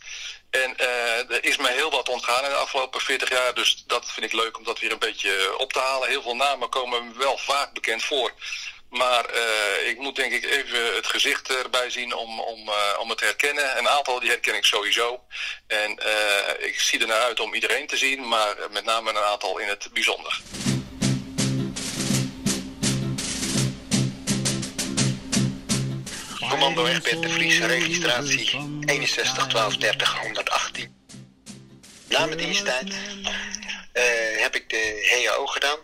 En 0.51 0.75
uh, 0.81 1.31
er 1.31 1.45
is 1.45 1.57
mij 1.57 1.73
heel 1.73 1.91
wat 1.91 2.09
ontgaan 2.09 2.45
in 2.45 2.51
de 2.51 2.57
afgelopen 2.57 3.01
40 3.01 3.31
jaar. 3.31 3.55
Dus 3.55 3.85
dat 3.87 4.11
vind 4.11 4.27
ik 4.27 4.33
leuk 4.33 4.59
om 4.59 4.65
dat 4.65 4.79
weer 4.79 4.93
een 4.93 4.99
beetje 4.99 5.59
op 5.59 5.73
te 5.73 5.79
halen. 5.79 6.09
Heel 6.09 6.23
veel 6.23 6.37
namen 6.37 6.69
komen 6.69 7.19
wel 7.19 7.39
vaak 7.39 7.73
bekend 7.73 8.05
voor. 8.05 8.33
Maar 8.91 9.35
uh, 9.35 9.89
ik 9.89 9.99
moet 9.99 10.17
denk 10.17 10.33
ik 10.33 10.45
even 10.45 10.95
het 10.95 11.07
gezicht 11.07 11.51
erbij 11.51 11.91
zien 11.91 12.15
om, 12.15 12.41
om, 12.41 12.71
om 12.99 13.09
het 13.09 13.19
te 13.19 13.25
herkennen. 13.25 13.79
Een 13.79 13.89
aantal 13.89 14.21
die 14.21 14.29
herken 14.29 14.55
ik 14.55 14.65
sowieso. 14.65 15.21
En 15.67 15.91
ik 16.59 16.81
zie 16.81 17.01
er 17.01 17.07
naar 17.07 17.23
uit 17.23 17.41
om 17.41 17.55
iedereen 17.55 17.87
te 17.87 17.97
zien, 17.97 18.29
maar 18.29 18.57
met 18.71 18.85
name 18.85 19.11
een 19.11 19.17
aantal 19.17 19.59
in 19.59 19.69
het 19.69 19.89
bijzonder. 19.93 20.41
Commando 26.49 26.87
Egbert 26.87 27.23
de 27.23 27.29
Vries, 27.29 27.59
registratie 27.59 28.78
61 28.89 29.47
12 29.47 29.77
30 29.77 30.19
118. 30.19 30.97
Na 32.09 32.27
mijn 32.27 32.39
diensttijd 32.39 32.95
heb 34.39 34.55
ik 34.55 34.69
de 34.69 35.25
HAO 35.27 35.47
gedaan 35.47 35.79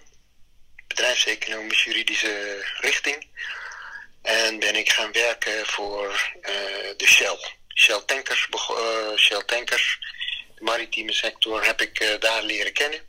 bedrijfseconomische 0.87 1.89
juridische 1.89 2.65
richting. 2.81 3.27
En 4.23 4.59
ben 4.59 4.77
ik 4.77 4.91
gaan 4.91 5.13
werken 5.13 5.67
voor 5.67 6.33
uh, 6.41 6.51
de 6.97 7.07
Shell. 7.07 7.39
Shell 7.75 8.03
Tankers, 8.07 8.49
uh, 8.71 9.17
Shell 9.17 9.43
Tankers, 9.47 9.99
de 10.55 10.65
maritieme 10.65 11.13
sector, 11.13 11.65
heb 11.65 11.81
ik 11.81 12.17
daar 12.21 12.43
leren 12.43 12.73
kennen. 12.73 13.01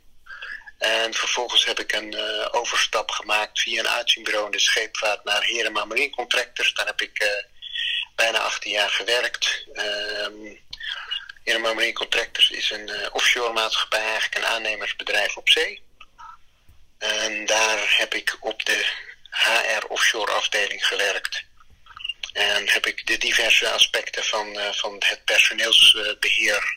En 0.78 1.14
vervolgens 1.14 1.64
heb 1.64 1.80
ik 1.80 1.92
een 1.92 2.16
overstap 2.50 3.10
gemaakt 3.10 3.60
via 3.60 3.80
een 3.80 3.88
uitzendbureau 3.88 4.46
in 4.46 4.52
de 4.52 4.60
scheepvaart 4.60 5.24
naar 5.24 5.42
Herema 5.42 5.84
Marine 5.84 6.10
Contractors. 6.10 6.74
Daar 6.74 6.86
heb 6.86 7.00
ik 7.00 7.44
bijna 8.16 8.38
18 8.38 8.72
jaar 8.72 8.90
gewerkt. 8.90 9.64
Um, 9.74 10.58
Herema 11.44 11.72
Marine 11.72 11.92
Contractors 11.92 12.50
is 12.50 12.70
een 12.70 13.12
offshore 13.12 13.52
maatschappij, 13.52 14.00
eigenlijk 14.00 14.34
een 14.34 14.46
aannemersbedrijf 14.50 15.36
op 15.36 15.48
zee. 15.48 15.82
En 16.98 17.46
daar 17.46 17.94
heb 17.98 18.14
ik 18.14 18.36
op 18.40 18.64
de 18.64 18.86
HR 19.30 19.86
offshore 19.88 20.32
afdeling 20.32 20.86
gewerkt. 20.86 21.44
En 22.32 22.68
heb 22.68 22.86
ik 22.86 23.06
de 23.06 23.18
diverse 23.18 23.70
aspecten 23.70 24.24
van, 24.24 24.58
uh, 24.58 24.72
van 24.72 25.02
het 25.06 25.24
personeelsbeheer 25.24 26.76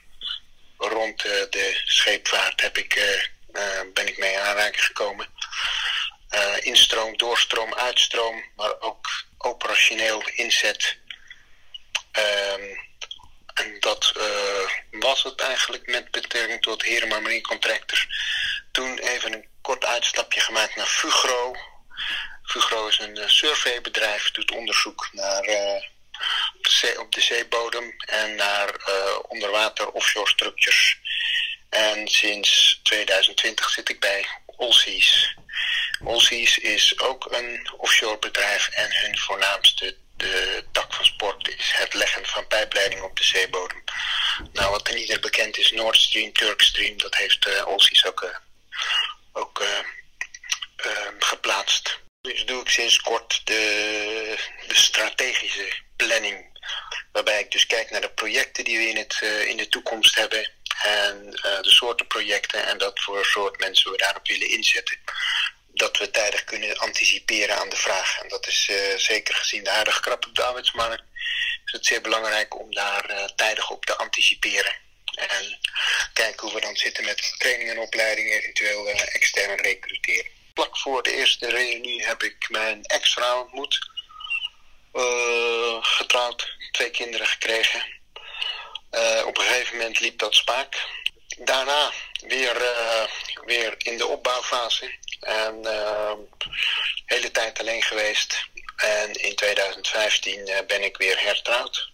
rond 0.78 1.26
uh, 1.26 1.32
de 1.50 1.82
scheepvaart 1.86 2.62
heb 2.62 2.78
ik, 2.78 3.22
ben 3.94 4.08
ik 4.08 4.18
mee 4.18 4.40
aanraking 4.40 4.86
gekomen. 4.86 5.28
instroom, 6.60 7.18
doorstroom, 7.18 7.74
uitstroom, 7.74 8.44
maar 8.56 8.80
ook 8.80 9.08
operationeel 9.38 10.30
inzet. 10.34 10.98
Um, 12.20 12.88
en 13.54 13.80
dat 13.80 14.14
was 14.92 15.24
het 15.24 15.42
eigenlijk 15.42 15.88
met 15.88 16.12
betrekking 16.12 16.62
tot 16.62 16.84
Herema 16.84 17.20
Marine 17.20 17.42
Contractors. 17.42 18.08
Toen 18.72 18.98
even 18.98 19.34
een 19.34 19.48
kort 19.62 19.86
uitstapje 19.86 20.42
gemaakt 20.42 20.76
naar 20.76 20.86
Fugro. 20.86 21.56
Fugro 22.44 22.88
is 22.88 23.00
een 23.00 23.18
uh, 23.18 23.28
surveybedrijf, 23.28 24.32
doet 24.32 24.52
onderzoek 24.52 25.10
naar, 25.12 25.48
uh, 25.48 27.00
op, 27.00 27.12
de 27.12 27.22
zeebodem 27.22 27.96
en 27.98 28.36
naar 28.36 28.70
onderwater 29.28 29.92
offshore 29.92 30.30
structures. 30.30 30.98
En 31.70 32.08
sinds 32.08 32.80
2020 32.84 33.70
zit 33.70 33.90
ik 33.90 34.00
bij 34.00 34.26
Allseas. 34.58 35.36
Allseas 36.06 36.58
is 36.58 37.00
ook 37.00 37.32
een 37.32 37.70
offshore 37.78 38.20
bedrijf 38.20 38.68
en 38.68 38.90
hun 38.92 39.18
voornaamste 39.18 39.96
de 40.20 40.66
tak 40.72 40.94
van 40.94 41.06
sport 41.06 41.48
is 41.48 41.72
het 41.76 41.94
leggen 41.94 42.26
van 42.26 42.48
pijpleiding 42.48 43.02
op 43.02 43.18
de 43.18 43.24
zeebodem. 43.24 43.84
Nou, 44.54 44.72
wat 44.72 44.88
er 44.88 44.94
niet 44.94 45.22
bekend 45.22 45.58
is, 45.58 45.72
Nord 45.72 45.98
Stream, 45.98 46.34
Turkstream, 46.34 46.98
dat 46.98 47.16
heeft 47.16 47.48
uh, 47.48 47.62
Allseas 47.62 48.06
ook 48.06 48.42
ook 49.34 49.62
uh, 49.62 49.68
uh, 50.86 51.08
geplaatst. 51.20 52.00
Dus 52.22 52.46
doe 52.46 52.62
ik 52.62 52.70
sinds 52.70 53.02
kort 53.02 53.42
de, 53.44 54.38
de 54.68 54.76
strategische 54.76 55.74
planning. 55.96 56.60
Waarbij 57.12 57.40
ik 57.40 57.52
dus 57.52 57.66
kijk 57.66 57.90
naar 57.90 58.02
de 58.02 58.12
projecten 58.12 58.64
die 58.64 58.78
we 58.78 58.90
in, 58.90 58.98
het, 58.98 59.22
in 59.46 59.58
de 59.58 59.70
toekomst 59.70 60.16
hebben. 60.16 60.52
En 60.84 61.32
de 61.62 61.70
soorten 61.70 62.08
projecten 62.08 62.66
en 62.66 62.78
dat 62.78 63.00
voor 63.00 63.26
soort 63.26 63.60
mensen 63.60 63.92
we 63.92 63.98
daarop 63.98 64.28
willen 64.28 64.50
inzetten. 64.50 64.98
Dat 65.80 65.98
we 65.98 66.12
tijdig 66.12 66.44
kunnen 66.44 66.78
anticiperen 66.78 67.60
aan 67.60 67.70
de 67.70 67.76
vraag. 67.76 68.20
En 68.22 68.28
dat 68.28 68.48
is 68.48 68.72
zeker 68.96 69.36
gezien 69.36 69.64
de 69.64 69.70
huidige 69.70 70.02
krap 70.02 70.26
op 70.26 70.36
de 70.36 70.44
arbeidsmarkt. 70.44 71.04
Is 71.66 71.72
het 71.72 71.86
zeer 71.86 72.02
belangrijk 72.02 72.60
om 72.60 72.74
daar 72.74 73.32
tijdig 73.36 73.70
op 73.70 73.86
te 73.86 73.96
anticiperen. 73.96 74.76
En 75.16 75.60
kijken 76.14 76.48
hoe 76.48 76.54
we 76.54 76.62
dan 76.62 76.76
zitten 76.76 77.06
met 77.06 77.36
training 77.38 77.70
en 77.70 77.80
opleiding, 77.80 78.32
eventueel 78.32 78.90
uh, 78.90 79.16
extern 79.16 79.62
recruteren. 79.62 80.32
Vlak 80.54 80.78
voor 80.78 81.04
de 81.04 81.16
eerste 81.16 81.50
reunie 81.50 82.06
heb 82.06 82.24
ik 82.24 82.50
mijn 82.50 82.84
ex-vrouw 82.84 83.42
ontmoet. 83.42 83.90
Getrouwd, 85.82 86.56
twee 86.72 86.92
kinderen 86.92 87.28
gekregen. 87.28 87.86
Op 89.26 89.38
een 89.38 89.44
gegeven 89.44 89.78
moment 89.78 90.00
liep 90.00 90.20
dat 90.20 90.36
spaak. 90.36 90.88
Daarna 91.38 91.92
weer, 92.22 92.58
weer 93.46 93.76
in 93.78 93.98
de 93.98 94.08
opbouwfase. 94.08 94.98
En 95.20 95.62
de 95.62 96.16
hele 97.06 97.32
tijd 97.32 97.60
alleen 97.60 97.84
geweest. 97.84 98.48
En 98.76 99.14
in 99.14 99.36
2015 99.36 100.64
ben 100.68 100.84
ik 100.84 100.98
weer 100.98 101.20
hertrouwd. 101.22 101.92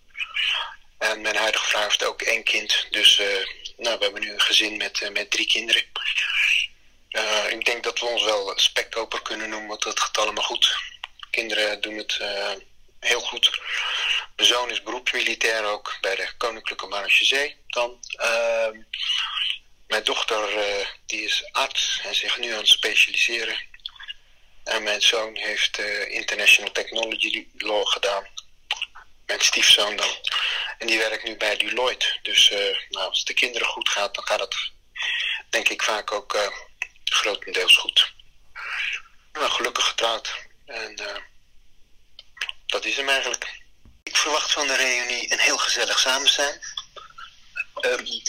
En 0.98 1.22
mijn 1.22 1.36
huidige 1.36 1.68
vrouw 1.68 1.82
heeft 1.82 2.06
ook 2.06 2.22
één 2.22 2.44
kind. 2.44 2.86
Dus 2.90 3.20
uh, 3.20 3.28
nou, 3.78 3.98
we 3.98 4.04
hebben 4.04 4.22
nu 4.22 4.32
een 4.34 4.42
gezin 4.42 4.78
met, 4.78 5.02
uh, 5.02 5.10
met 5.10 5.32
drie 5.32 5.48
kinderen. 5.48 5.84
Uh, 7.10 7.50
ik 7.50 7.66
denk 7.66 7.84
dat 7.84 8.00
we 8.00 8.06
ons 8.06 8.24
wel 8.24 8.54
spekkoper 8.56 9.22
kunnen 9.22 9.50
noemen, 9.50 9.68
want 9.68 9.84
dat 9.84 10.00
gaat 10.00 10.18
allemaal 10.18 10.44
goed. 10.44 10.78
Kinderen 11.32 11.82
doen 11.82 11.98
het 11.98 12.20
heel 13.00 13.20
goed. 13.22 13.60
Mijn 14.36 14.50
zoon 14.50 14.70
is 14.70 14.84
beroepsmilitair 14.84 15.64
ook 15.64 15.98
bij 16.02 16.16
de 16.16 16.30
Koninklijke 16.38 16.88
Marechaussee 16.88 17.58
dan. 17.68 18.00
Ehm, 18.16 18.78
mijn 19.88 20.04
dochter 20.04 20.50
die 21.06 21.22
is 21.22 21.50
arts 21.52 22.00
en 22.04 22.16
zich 22.16 22.38
nu 22.38 22.52
aan 22.52 22.58
het 22.58 22.68
specialiseren. 22.68 23.58
En 24.64 24.84
mijn 24.84 25.02
zoon 25.02 25.36
heeft 25.36 25.78
International 26.08 26.72
Technology 26.72 27.48
Law 27.58 27.88
gedaan. 27.88 28.28
Mijn 29.26 29.42
stiefzoon 29.42 29.96
dan. 29.96 30.18
En 30.78 30.88
die 30.88 30.98
werkt 30.98 31.24
nu 31.24 31.38
bij 31.38 31.58
Deloitte. 31.58 32.20
Dus 32.22 32.52
uh, 32.52 32.60
nou, 32.90 33.08
als 33.08 33.24
de 33.24 33.34
kinderen 33.34 33.68
goed 33.68 33.90
gaat, 33.90 34.16
dan 34.16 34.24
gaat 34.24 34.40
het 34.40 34.72
denk 35.50 35.70
ik 35.70 35.84
vaak 35.84 36.12
ook 36.12 36.54
grotendeels 37.06 37.78
goed. 37.78 38.14
Nou, 39.34 39.50
gelukkig 39.50 39.88
getrouwd. 39.88 40.36
En 40.66 40.96
dat 42.66 42.86
is 42.86 42.96
hem 42.96 43.10
eigenlijk. 43.10 43.64
Ik 44.04 44.18
verwacht 44.18 44.52
van 44.52 44.68
de 44.68 44.76
reunie 44.76 45.32
een 45.32 45.40
heel 45.40 45.58
gezellig 45.58 46.00
samen 46.00 46.30
zijn. 46.30 46.60
Um, 47.86 48.22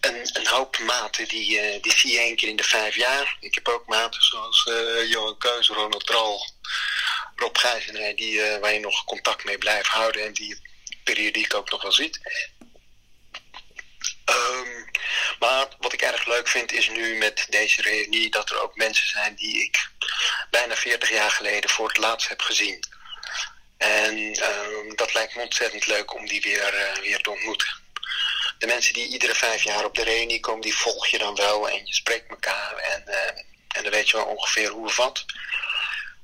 een, 0.00 0.46
hoop 0.46 0.78
maten 0.78 1.28
die, 1.28 1.74
uh, 1.74 1.82
die 1.82 1.98
zie 1.98 2.12
je 2.12 2.18
één 2.18 2.36
keer 2.36 2.48
in 2.48 2.56
de 2.56 2.64
vijf 2.64 2.94
jaar. 2.94 3.36
Ik 3.40 3.54
heb 3.54 3.68
ook 3.68 3.86
maten 3.86 4.22
zoals 4.22 4.66
uh, 4.66 5.10
Johan 5.10 5.38
Keus, 5.38 5.68
Ronald 5.68 6.06
Tral, 6.06 6.46
Rob 7.36 7.58
Gijzenij, 7.58 8.14
die, 8.14 8.32
uh, 8.32 8.58
waar 8.58 8.72
je 8.72 8.80
nog 8.80 9.04
contact 9.04 9.44
mee 9.44 9.58
blijft 9.58 9.86
houden 9.86 10.24
en 10.24 10.32
die 10.32 10.60
periodiek 11.04 11.54
ook 11.54 11.70
nog 11.70 11.82
wel 11.82 11.92
ziet. 11.92 12.20
Um, 14.24 14.90
maar 15.38 15.68
wat 15.78 15.92
ik 15.92 16.02
erg 16.02 16.26
leuk 16.26 16.48
vind 16.48 16.72
is 16.72 16.88
nu 16.88 17.14
met 17.14 17.46
deze 17.48 17.82
reunie 17.82 18.30
dat 18.30 18.50
er 18.50 18.62
ook 18.62 18.76
mensen 18.76 19.08
zijn 19.08 19.34
die 19.34 19.62
ik 19.62 19.90
bijna 20.50 20.76
40 20.76 21.10
jaar 21.10 21.30
geleden 21.30 21.70
voor 21.70 21.88
het 21.88 21.96
laatst 21.96 22.28
heb 22.28 22.40
gezien. 22.40 22.84
En 23.76 24.16
um, 24.16 24.96
dat 24.96 25.14
lijkt 25.14 25.34
me 25.34 25.42
ontzettend 25.42 25.86
leuk 25.86 26.14
om 26.14 26.26
die 26.26 26.40
weer, 26.40 26.98
weer 27.02 27.20
te 27.20 27.30
ontmoeten. 27.30 27.79
De 28.60 28.66
mensen 28.66 28.94
die 28.94 29.08
iedere 29.08 29.34
vijf 29.34 29.62
jaar 29.62 29.84
op 29.84 29.94
de 29.94 30.02
reunie 30.02 30.40
komen, 30.40 30.60
die 30.60 30.76
volg 30.76 31.06
je 31.06 31.18
dan 31.18 31.34
wel 31.34 31.68
en 31.68 31.86
je 31.86 31.94
spreekt 31.94 32.30
elkaar 32.30 32.76
en, 32.76 33.04
uh, 33.06 33.26
en 33.68 33.82
dan 33.82 33.90
weet 33.90 34.10
je 34.10 34.16
wel 34.16 34.26
ongeveer 34.26 34.70
hoe 34.70 34.86
of 34.86 34.96
wat. 34.96 35.24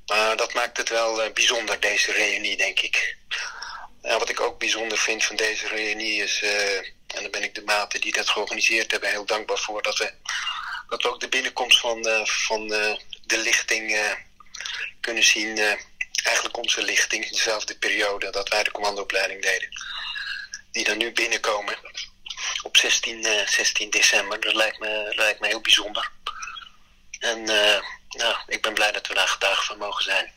Maar 0.05 0.37
dat 0.37 0.53
maakt 0.53 0.77
het 0.77 0.89
wel 0.89 1.25
uh, 1.25 1.31
bijzonder, 1.33 1.79
deze 1.79 2.11
reunie, 2.11 2.57
denk 2.57 2.79
ik. 2.79 3.17
En 4.01 4.19
wat 4.19 4.29
ik 4.29 4.39
ook 4.39 4.59
bijzonder 4.59 4.97
vind 4.97 5.23
van 5.23 5.35
deze 5.35 5.67
reunie 5.67 6.23
is, 6.23 6.41
uh, 6.41 6.77
en 6.77 7.21
daar 7.21 7.29
ben 7.29 7.43
ik 7.43 7.55
de 7.55 7.63
maten 7.65 8.01
die 8.01 8.11
dat 8.11 8.29
georganiseerd 8.29 8.91
hebben 8.91 9.09
heel 9.09 9.25
dankbaar 9.25 9.57
voor, 9.57 9.81
dat 9.81 9.97
we, 9.97 10.13
dat 10.89 11.01
we 11.01 11.09
ook 11.09 11.19
de 11.19 11.29
binnenkomst 11.29 11.79
van, 11.79 12.03
van 12.23 12.67
de 12.67 13.37
lichting 13.37 14.15
kunnen 15.01 15.23
zien. 15.23 15.57
eigenlijk 16.23 16.57
onze 16.57 16.81
lichting, 16.81 17.25
in 17.25 17.31
dezelfde 17.31 17.77
periode 17.77 18.29
dat 18.29 18.49
wij 18.49 18.63
de 18.63 18.71
commandoopleiding 18.71 19.41
deden. 19.41 19.69
Die 20.71 20.83
dan 20.83 20.97
nu 20.97 21.11
binnenkomen 21.11 21.77
op 22.61 22.77
16, 22.77 23.27
16 23.45 23.89
december. 23.89 24.39
Dat 24.39 24.53
lijkt 24.53 24.79
me, 24.79 25.13
lijkt 25.15 25.39
me 25.39 25.47
heel 25.47 25.61
bijzonder. 25.61 26.11
En 27.19 27.49
eh, 27.49 27.81
nou, 28.09 28.35
ik 28.47 28.61
ben 28.61 28.73
blij 28.73 28.91
dat 28.91 29.07
we 29.07 29.13
daar 29.13 29.27
getuige 29.27 29.63
van 29.63 29.77
mogen 29.77 30.03
zijn. 30.03 30.31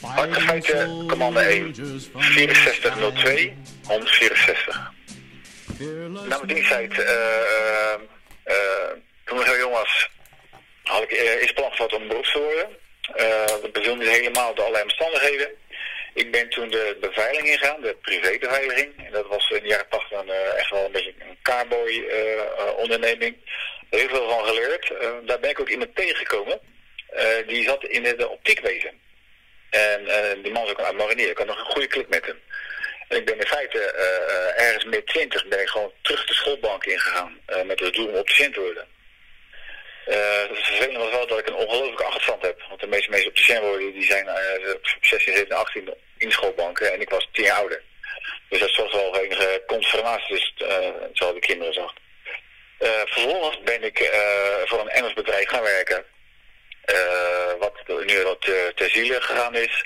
Feiten, 0.00 1.06
commando 1.08 1.40
1, 1.40 1.74
6402, 1.74 3.56
164. 3.84 4.92
Nou, 5.78 6.46
mijn 6.46 6.92
eh, 6.92 7.92
eh, 8.44 8.90
toen 9.24 9.40
ik 9.40 9.46
heel 9.46 9.58
jong 9.58 9.74
was, 9.74 10.08
had 10.82 11.02
ik 11.02 11.10
eh, 11.10 11.42
eerst 11.42 11.54
plan 11.54 11.72
gehad 11.72 11.92
om 11.92 12.08
beroeps 12.08 12.32
te 12.32 12.38
worden. 12.38 12.68
Eh, 13.14 13.46
dat 13.62 13.72
beviel 13.72 13.96
niet 13.96 14.08
helemaal 14.08 14.54
door 14.54 14.64
allerlei 14.64 14.84
omstandigheden. 14.84 15.48
Ik 16.18 16.30
ben 16.30 16.48
toen 16.48 16.68
de 16.68 16.96
beveiliging 17.00 17.48
ingegaan, 17.48 17.80
de 17.80 17.96
privébeveiliging. 18.00 19.06
En 19.06 19.12
dat 19.12 19.26
was 19.26 19.50
in 19.50 19.62
de 19.62 19.68
jaren 19.68 19.88
80 19.88 20.10
dan, 20.10 20.30
eh, 20.30 20.58
echt 20.58 20.70
wel 20.70 20.84
een 20.84 20.92
beetje 20.92 21.14
een 21.18 21.38
carboy 21.42 22.04
eh, 22.08 22.40
eh, 22.40 22.76
onderneming. 22.76 23.36
Heel 23.90 24.08
veel 24.08 24.28
van 24.28 24.44
geleerd. 24.44 24.92
Daar 25.26 25.40
ben 25.40 25.50
ik 25.50 25.60
ook 25.60 25.68
iemand 25.68 25.94
tegengekomen. 25.94 26.60
Die 27.46 27.64
zat 27.64 27.84
in 27.84 28.02
de 28.02 28.28
optiekwezen. 28.28 29.00
En 29.70 30.04
die 30.42 30.52
man 30.52 30.64
is 30.64 30.70
ook 30.70 30.80
uit 30.80 30.96
Marinier. 30.96 31.30
Ik 31.30 31.38
had 31.38 31.46
nog 31.46 31.58
een 31.58 31.72
goede 31.72 31.86
klik 31.86 32.08
met 32.08 32.26
hem. 32.26 32.40
En 33.08 33.16
ik 33.16 33.24
ben 33.24 33.38
in 33.38 33.46
feite 33.46 33.80
ergens 34.56 34.84
mid 34.84 35.06
20 35.06 35.46
ben 35.46 35.60
ik 35.60 35.68
gewoon 35.68 35.92
terug 36.02 36.26
de 36.26 36.34
schoolbank 36.34 36.84
ingegaan. 36.84 37.40
met 37.64 37.80
het 37.80 37.94
doel 37.94 38.08
om 38.08 38.14
opticien 38.14 38.52
te 38.52 38.60
worden. 38.60 38.86
Eh, 40.08 40.48
het 40.48 40.58
vervelende 40.58 40.98
was 40.98 41.10
wel 41.10 41.26
dat 41.26 41.38
ik 41.38 41.48
een 41.48 41.54
ongelooflijke 41.54 42.04
achterstand 42.04 42.42
heb. 42.42 42.64
Want 42.68 42.80
de 42.80 42.86
meeste 42.86 43.10
mensen 43.10 43.28
opticien 43.28 43.60
worden, 43.60 43.92
die 43.92 44.04
zijn 44.04 44.28
op 44.74 44.96
16, 45.00 45.32
17, 45.32 45.56
18 45.56 45.94
in 46.18 46.32
schoolbanken. 46.32 46.92
En 46.92 47.00
ik 47.00 47.10
was 47.10 47.28
10 47.32 47.44
jaar 47.44 47.56
ouder. 47.56 47.82
Dus 48.48 48.60
dat 48.60 48.70
zorgt 48.70 48.92
wel 48.92 49.16
enige 49.18 49.62
conformatie 49.66 50.34
dus, 50.34 50.54
uh, 50.68 50.88
zoals 51.12 51.34
de 51.34 51.40
kinderen 51.40 51.72
zag. 51.72 51.94
Eh, 52.78 52.90
vervolgens 53.04 53.60
ben 53.62 53.82
ik 53.82 53.98
eh, 53.98 54.20
voor 54.64 54.80
een 54.80 54.88
Engels 54.88 55.12
bedrijf 55.12 55.48
gaan 55.48 55.62
werken. 55.62 56.04
Eh, 56.80 57.52
wat 57.58 57.74
nu 57.86 58.14
uh, 58.14 58.30
ter 58.74 58.90
ziele 58.90 59.20
gegaan 59.20 59.54
is. 59.54 59.84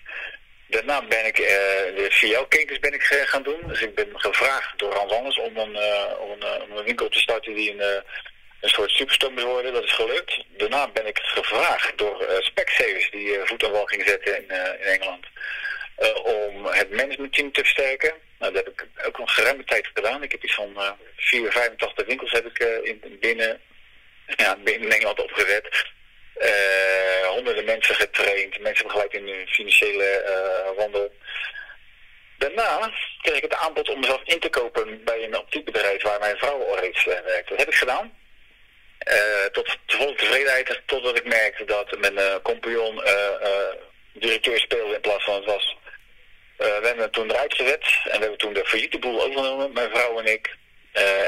Daarna 0.66 1.06
ben 1.06 1.26
ik 1.26 1.38
uh, 1.38 1.46
de 1.46 2.06
VL-ketens 2.10 2.78
ben 2.78 2.92
ik 2.92 3.10
uh, 3.10 3.22
gaan 3.22 3.42
doen. 3.42 3.60
Dus 3.66 3.80
ik 3.80 3.94
ben 3.94 4.08
gevraagd 4.12 4.78
door 4.78 4.94
Hans 4.94 5.38
om 5.38 5.56
een, 5.56 5.70
uh, 5.70 6.20
om 6.20 6.30
een, 6.30 6.62
om 6.62 6.76
een 6.76 6.84
winkel 6.84 7.08
te 7.08 7.18
starten 7.18 7.54
die 7.54 7.70
een, 7.70 8.02
een 8.60 8.68
soort 8.68 8.90
superstorm 8.90 9.40
worden. 9.40 9.72
Dat 9.72 9.84
is 9.84 9.92
gelukt. 9.92 10.44
Daarna 10.48 10.88
ben 10.88 11.06
ik 11.06 11.18
gevraagd 11.18 11.98
door 11.98 12.22
uh, 12.22 12.40
Specsavers 12.40 13.10
die 13.10 13.38
voet 13.44 13.64
aan 13.64 13.70
wal 13.70 13.86
ging 13.86 14.02
zetten 14.06 14.36
in, 14.36 14.50
in 14.50 14.86
Engeland. 14.86 15.26
Om 16.22 16.66
het 16.66 16.90
managementteam 16.90 17.52
te 17.52 17.60
versterken. 17.60 18.12
Nou, 18.38 18.52
dat 18.52 18.64
heb 18.64 18.80
ik 18.80 19.06
ook 19.06 19.18
een 19.18 19.28
geruime 19.28 19.64
tijd 19.64 19.88
gedaan. 19.94 20.22
Ik 20.22 20.32
heb 20.32 20.44
iets 20.44 20.54
van 20.54 20.96
4, 21.16 21.52
85 21.52 22.06
winkels 22.06 22.32
heb 22.32 22.46
ik 22.46 22.58
in, 22.82 23.18
binnen, 23.20 23.60
ja, 24.26 24.56
binnen 24.56 24.90
Engeland 24.90 25.20
opgezet. 25.20 25.84
Honderden 27.26 27.64
mensen 27.64 27.94
getraind, 27.94 28.60
mensen 28.60 28.86
begeleid 28.86 29.12
in 29.12 29.28
hun 29.28 29.48
financiële 29.48 30.22
wandel. 30.76 31.12
Daarna 32.38 32.92
kreeg 33.20 33.36
ik 33.36 33.42
het 33.42 33.54
aanbod 33.54 33.88
om 33.88 34.00
mezelf 34.00 34.20
in 34.24 34.40
te 34.40 34.48
kopen 34.48 35.04
bij 35.04 35.24
een 35.24 35.38
optiekbedrijf 35.38 36.02
waar 36.02 36.20
mijn 36.20 36.36
vrouw 36.36 36.62
al 36.64 36.78
reeds 36.78 37.04
werkte. 37.04 37.48
Dat 37.48 37.58
heb 37.58 37.68
ik 37.68 37.74
gedaan. 37.74 38.12
tot 39.52 39.76
volle 39.86 40.14
tevredenheid, 40.14 40.80
totdat 40.86 41.18
ik 41.18 41.24
merkte 41.24 41.64
dat 41.64 41.98
mijn 41.98 42.42
compagnon 42.42 43.02
directeur 44.12 44.58
speelde 44.58 44.94
in 44.94 45.00
plaats 45.00 45.24
van 45.24 45.34
het 45.34 45.44
was. 45.44 45.76
We 46.62 46.80
hebben 46.82 47.02
hem 47.02 47.10
toen 47.10 47.30
eruit 47.30 47.54
gezet 47.54 47.84
en 48.04 48.10
we 48.10 48.18
hebben 48.18 48.38
toen 48.38 48.52
de 48.52 48.64
failliete 48.64 48.98
boel 48.98 49.22
overgenomen, 49.22 49.72
mijn 49.72 49.90
vrouw 49.90 50.18
en 50.18 50.32
ik. 50.32 50.56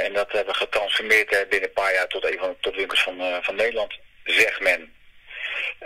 en 0.05 0.12
dat 0.12 0.32
hebben 0.32 0.53
we 0.53 0.61
getransformeerd 0.61 1.28
binnen 1.28 1.68
een 1.68 1.72
paar 1.72 1.93
jaar 1.93 2.09
tot 2.09 2.24
een 2.24 2.39
van 2.39 2.57
de 2.61 2.70
winkels 2.70 3.03
van, 3.03 3.43
van 3.43 3.55
Nederland 3.55 3.95
zegt 4.24 4.61
men. 4.61 4.95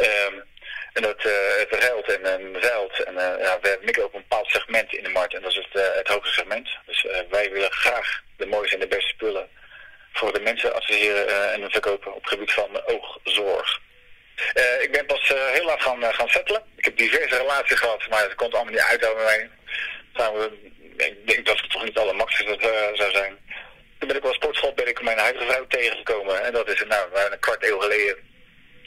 Um, 0.01 0.45
en 0.93 1.03
dat 1.03 1.23
het 1.59 1.83
ruilt 1.83 2.13
en, 2.13 2.25
en 2.25 2.63
zeilt. 2.63 3.03
En 3.03 3.15
ja, 3.15 3.59
we 3.61 3.79
mikken 3.83 4.05
op 4.05 4.15
een 4.15 4.25
bepaald 4.29 4.51
segment 4.51 4.95
in 4.95 5.03
de 5.03 5.09
markt. 5.09 5.35
En 5.35 5.43
dat 5.43 5.51
is 5.51 5.67
het, 5.71 5.95
het 5.95 6.09
hoogste 6.09 6.33
segment. 6.33 6.69
Dus 6.87 7.07
wij 7.31 7.51
willen 7.51 7.73
graag 7.73 8.23
de 8.37 8.47
mooiste 8.47 8.75
en 8.75 8.81
de 8.81 8.89
beste 8.89 9.09
spullen 9.09 9.49
voor 10.13 10.33
de 10.33 10.41
mensen 10.41 10.75
adviseren 10.75 11.53
en 11.53 11.71
verkopen 11.71 12.15
op 12.15 12.21
het 12.21 12.33
gebied 12.33 12.53
van 12.53 12.83
oogzorg. 12.87 13.81
Ik 14.81 14.89
ben 14.93 15.07
pas 15.07 15.33
heel 15.53 15.65
laat 15.65 15.83
gaan, 15.83 16.15
gaan 16.15 16.29
settelen. 16.29 16.63
Ik 16.77 16.85
heb 16.85 16.97
diverse 16.97 17.37
relaties 17.37 17.79
gehad, 17.79 18.09
maar 18.09 18.23
het 18.23 18.35
komt 18.35 18.55
allemaal 18.55 18.73
niet 18.73 18.83
uit 18.83 19.07
over 19.07 19.25
mij. 19.25 19.51
Ik 20.97 21.27
denk 21.27 21.47
dat 21.47 21.61
het 21.61 21.71
toch 21.71 21.85
niet 21.85 21.99
alle 21.99 22.13
makkelijkste 22.13 22.93
zou 22.95 23.11
zijn. 23.11 23.39
Toen 23.99 24.09
ben 24.09 24.17
ik 24.17 24.23
wel 24.23 24.33
sportschool, 24.35 24.75
ben 24.75 24.89
ik 24.89 25.03
mijn 25.03 25.19
huidige 25.19 25.47
vrouw 25.47 25.67
tegengekomen. 25.67 26.43
En 26.45 26.53
dat 26.53 26.69
is 26.69 26.85
nou, 26.89 27.09
een 27.15 27.39
kwart 27.39 27.65
eeuw 27.65 27.79
geleden. 27.81 28.17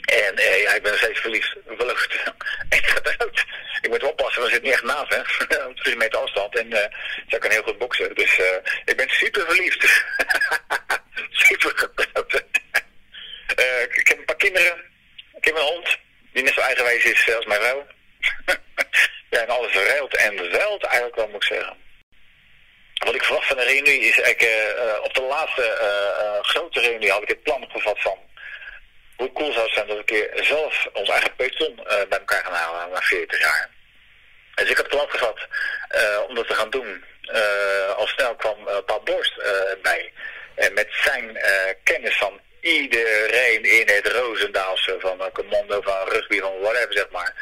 En 0.02 0.36
eh, 0.36 0.62
ja, 0.62 0.74
ik 0.74 0.82
ben 0.82 0.96
steeds 0.98 1.20
verliefd. 1.20 1.56
Verlucht. 1.66 2.14
Ga 2.70 3.00
eruit. 3.02 3.44
Ik 3.80 3.88
moet 3.88 4.02
oppassen, 4.02 4.42
we 4.42 4.48
zitten 4.48 4.64
niet 4.64 4.72
echt 4.72 4.82
naast, 4.82 5.14
hè. 5.14 5.20
Op 5.68 5.76
drie 5.76 5.96
meter 5.96 6.18
afstand. 6.18 6.58
En 6.58 6.90
zij 7.28 7.38
kan 7.38 7.50
heel 7.50 7.62
goed 7.62 7.78
boksen. 7.78 8.14
Dus 8.14 8.40
ik 8.84 8.96
ben 8.96 9.08
super 9.08 9.44
verliefd. 9.46 9.82
super 11.46 11.72
getrouwd. 11.74 12.34
ik 13.94 14.08
heb 14.08 14.18
een 14.18 14.24
paar 14.24 14.36
kinderen. 14.36 14.91
Ik 15.42 15.48
heb 15.48 15.56
een 15.56 15.72
hond. 15.74 15.98
Die 16.32 16.42
net 16.42 16.54
zo 16.54 16.60
eigenwijs 16.60 17.04
is 17.04 17.34
als 17.34 17.44
mijn 17.44 17.60
vrouw. 17.60 17.86
ja, 19.30 19.40
en 19.40 19.48
alles 19.48 19.72
ruilt 19.72 20.16
en 20.16 20.50
zeilt 20.52 20.84
eigenlijk 20.84 21.16
wel, 21.16 21.28
moet 21.28 21.42
ik 21.42 21.54
zeggen. 21.56 21.76
Wat 22.94 23.14
ik 23.14 23.24
verwacht 23.24 23.46
van 23.46 23.56
de 23.56 23.64
reunie 23.64 24.00
is 24.00 24.20
eigenlijk, 24.20 24.42
uh, 24.78 25.04
op 25.04 25.14
de 25.14 25.22
laatste 25.22 25.78
uh, 25.80 26.44
grote 26.44 26.80
reunie 26.80 27.10
had 27.10 27.22
ik 27.22 27.28
het 27.28 27.42
plan 27.42 27.62
opgevat 27.62 28.00
van 28.00 28.18
hoe 29.16 29.32
cool 29.32 29.52
zou 29.52 29.64
het 29.64 29.74
zijn 29.74 29.86
dat 29.86 29.96
we 29.96 30.00
een 30.00 30.32
keer 30.32 30.44
zelf 30.44 30.86
ons 30.92 31.08
eigen 31.08 31.36
peloton 31.36 31.74
bij 31.84 32.18
elkaar 32.18 32.44
gaan 32.44 32.54
halen 32.54 32.90
na 32.90 33.00
40 33.00 33.40
jaar. 33.40 33.70
Dus 34.54 34.70
ik 34.70 34.76
heb 34.76 34.86
het 34.86 34.96
plan 34.96 35.08
gehad 35.10 35.46
om 36.28 36.34
dat 36.34 36.48
te 36.48 36.54
gaan 36.54 36.70
doen. 36.70 37.04
al 37.96 38.06
snel 38.06 38.34
kwam 38.34 38.84
Paul 38.86 39.02
Borst 39.04 39.42
bij. 39.82 40.12
En 40.54 40.74
met 40.74 40.88
zijn 40.90 41.38
kennis 41.82 42.16
van 42.16 42.40
iedereen 42.62 43.64
in 43.64 43.88
het 43.94 44.06
Roosendaalse, 44.06 44.96
van 44.98 45.30
commando, 45.32 45.80
van 45.80 46.08
rugby, 46.08 46.40
van 46.40 46.60
whatever 46.60 46.92
zeg 46.92 47.08
maar. 47.10 47.34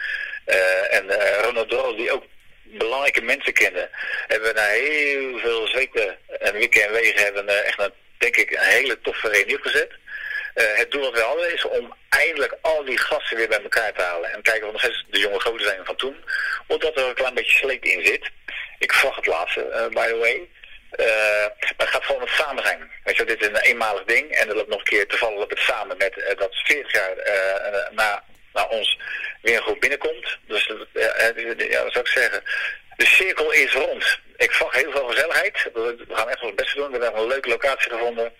en 0.90 1.10
Ronald 1.42 1.68
Droos, 1.68 1.96
die 1.96 2.12
ook 2.12 2.24
belangrijke 2.62 3.22
mensen 3.22 3.52
kennen, 3.52 3.90
hebben 4.26 4.54
na 4.54 4.66
heel 4.66 5.38
veel 5.38 5.66
zweten 5.66 6.18
en 6.38 6.52
wikken 6.52 6.84
en 6.84 6.92
wegen 6.92 7.24
hebben 7.24 7.64
echt 7.64 7.80
een, 7.80 7.92
denk 8.18 8.36
ik, 8.36 8.50
een 8.50 8.58
hele 8.58 9.00
toffe 9.00 9.28
reunie 9.28 9.56
opgezet. 9.56 9.90
Uh, 10.54 10.64
het 10.78 10.90
doel 10.90 11.02
wat 11.02 11.12
we 11.12 11.20
hadden 11.20 11.52
is 11.52 11.64
om 11.64 11.94
eindelijk 12.08 12.56
al 12.60 12.84
die 12.84 12.98
gasten 12.98 13.36
weer 13.36 13.48
bij 13.48 13.62
elkaar 13.62 13.92
te 13.92 14.02
halen. 14.02 14.32
En 14.32 14.42
kijken 14.42 14.66
of 14.66 14.72
nog 14.72 14.80
steeds 14.80 15.06
de 15.10 15.18
jonge 15.18 15.40
goden 15.40 15.66
zijn 15.66 15.84
van 15.84 15.96
toen. 15.96 16.24
Omdat 16.66 16.96
er 16.96 17.08
een 17.08 17.14
klein 17.14 17.34
beetje 17.34 17.58
sleet 17.58 17.84
in 17.84 18.06
zit. 18.06 18.30
Ik 18.78 18.92
verwacht 18.92 19.16
het 19.16 19.26
laatste, 19.26 19.66
uh, 19.68 19.86
by 19.86 20.08
the 20.08 20.16
way. 20.16 20.48
Uh, 20.96 21.06
maar 21.06 21.86
het 21.86 21.88
gaat 21.88 22.04
gewoon 22.04 22.20
het 22.20 22.30
samen 22.30 22.64
zijn. 22.64 22.90
Weet 23.04 23.16
je, 23.16 23.24
dit 23.24 23.40
is 23.40 23.46
een 23.46 23.56
eenmalig 23.56 24.04
ding. 24.04 24.30
En 24.30 24.46
dat 24.46 24.56
loopt 24.56 24.68
nog 24.68 24.78
een 24.78 24.84
keer 24.84 25.06
toevallig 25.06 25.42
op 25.42 25.50
het 25.50 25.58
samen 25.58 25.96
met 25.96 26.34
dat 26.38 26.54
40 26.54 26.92
jaar 26.92 27.14
na, 27.90 28.22
na 28.52 28.64
ons 28.64 28.98
weer 29.42 29.56
een 29.56 29.62
groep 29.62 29.80
binnenkomt. 29.80 30.38
Dus 30.46 30.72
ja, 30.92 31.90
zou 31.90 32.00
ik 32.00 32.06
zeggen? 32.06 32.42
De 32.96 33.06
cirkel 33.06 33.50
is 33.50 33.72
rond. 33.72 34.18
Ik 34.36 34.52
verwacht 34.52 34.76
heel 34.76 34.90
veel 34.90 35.06
gezelligheid. 35.06 35.70
We 35.72 36.06
gaan 36.08 36.28
echt 36.28 36.42
ons 36.42 36.54
best 36.54 36.74
doen. 36.74 36.90
We 36.90 37.02
hebben 37.02 37.20
een 37.20 37.26
leuke 37.26 37.48
locatie 37.48 37.90
gevonden. 37.90 38.32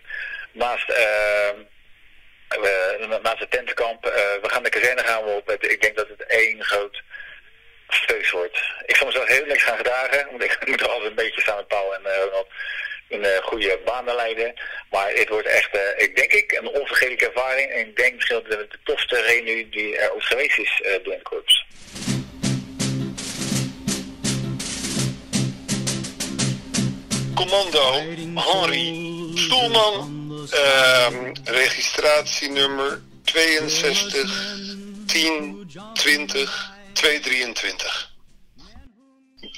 Naast, 0.53 0.89
naast 3.23 3.39
het 3.39 3.51
tentenkamp. 3.51 4.05
We 4.43 4.49
gaan 4.49 4.63
de 4.63 4.69
kazerne 4.69 5.03
gaan 5.03 5.25
we 5.25 5.31
op. 5.31 5.51
Ik 5.51 5.83
denk 5.83 5.97
dat 5.97 6.09
het 6.09 6.27
één 6.27 6.65
groot 6.65 7.03
feest 7.97 8.31
wordt. 8.31 8.59
Ik 8.87 8.97
zal 8.97 9.07
mezelf 9.07 9.29
heel 9.29 9.47
niks 9.47 9.63
gaan 9.63 9.77
gedragen. 9.77 10.27
Want 10.31 10.43
ik 10.43 10.59
moet 10.69 10.81
er 10.81 10.89
altijd 10.89 11.11
een 11.11 11.15
beetje 11.15 11.41
samen 11.41 11.61
met 11.61 11.69
Paul 11.69 11.95
en 11.95 12.03
Ronald 12.03 12.49
een 13.11 13.25
uh, 13.25 13.37
goede 13.43 13.81
banen 13.85 14.15
leiden. 14.15 14.55
Maar 14.91 15.13
het 15.15 15.29
wordt 15.29 15.47
echt, 15.47 15.75
uh, 15.75 15.81
ik 15.97 16.17
denk 16.17 16.33
ik, 16.33 16.53
een 16.53 16.69
onvergetelijke 16.69 17.27
ervaring. 17.27 17.71
En 17.71 17.81
ik 17.81 17.97
denk 17.97 18.15
misschien 18.15 18.43
dat 18.49 18.59
het 18.59 18.71
de 18.71 18.79
tofste 18.85 19.21
reunie 19.21 19.69
die 19.69 19.97
er 19.97 20.13
ooit 20.13 20.25
geweest 20.25 20.59
is 20.59 20.83
uh, 21.05 21.23
korps. 21.23 21.67
Commando 27.35 27.93
Henry 28.35 29.11
Stoelman, 29.35 30.49
uh, 30.55 31.09
registratienummer 31.45 33.01
62 33.25 34.55
10 35.07 35.71
20 35.95 36.79
223. 37.01 38.11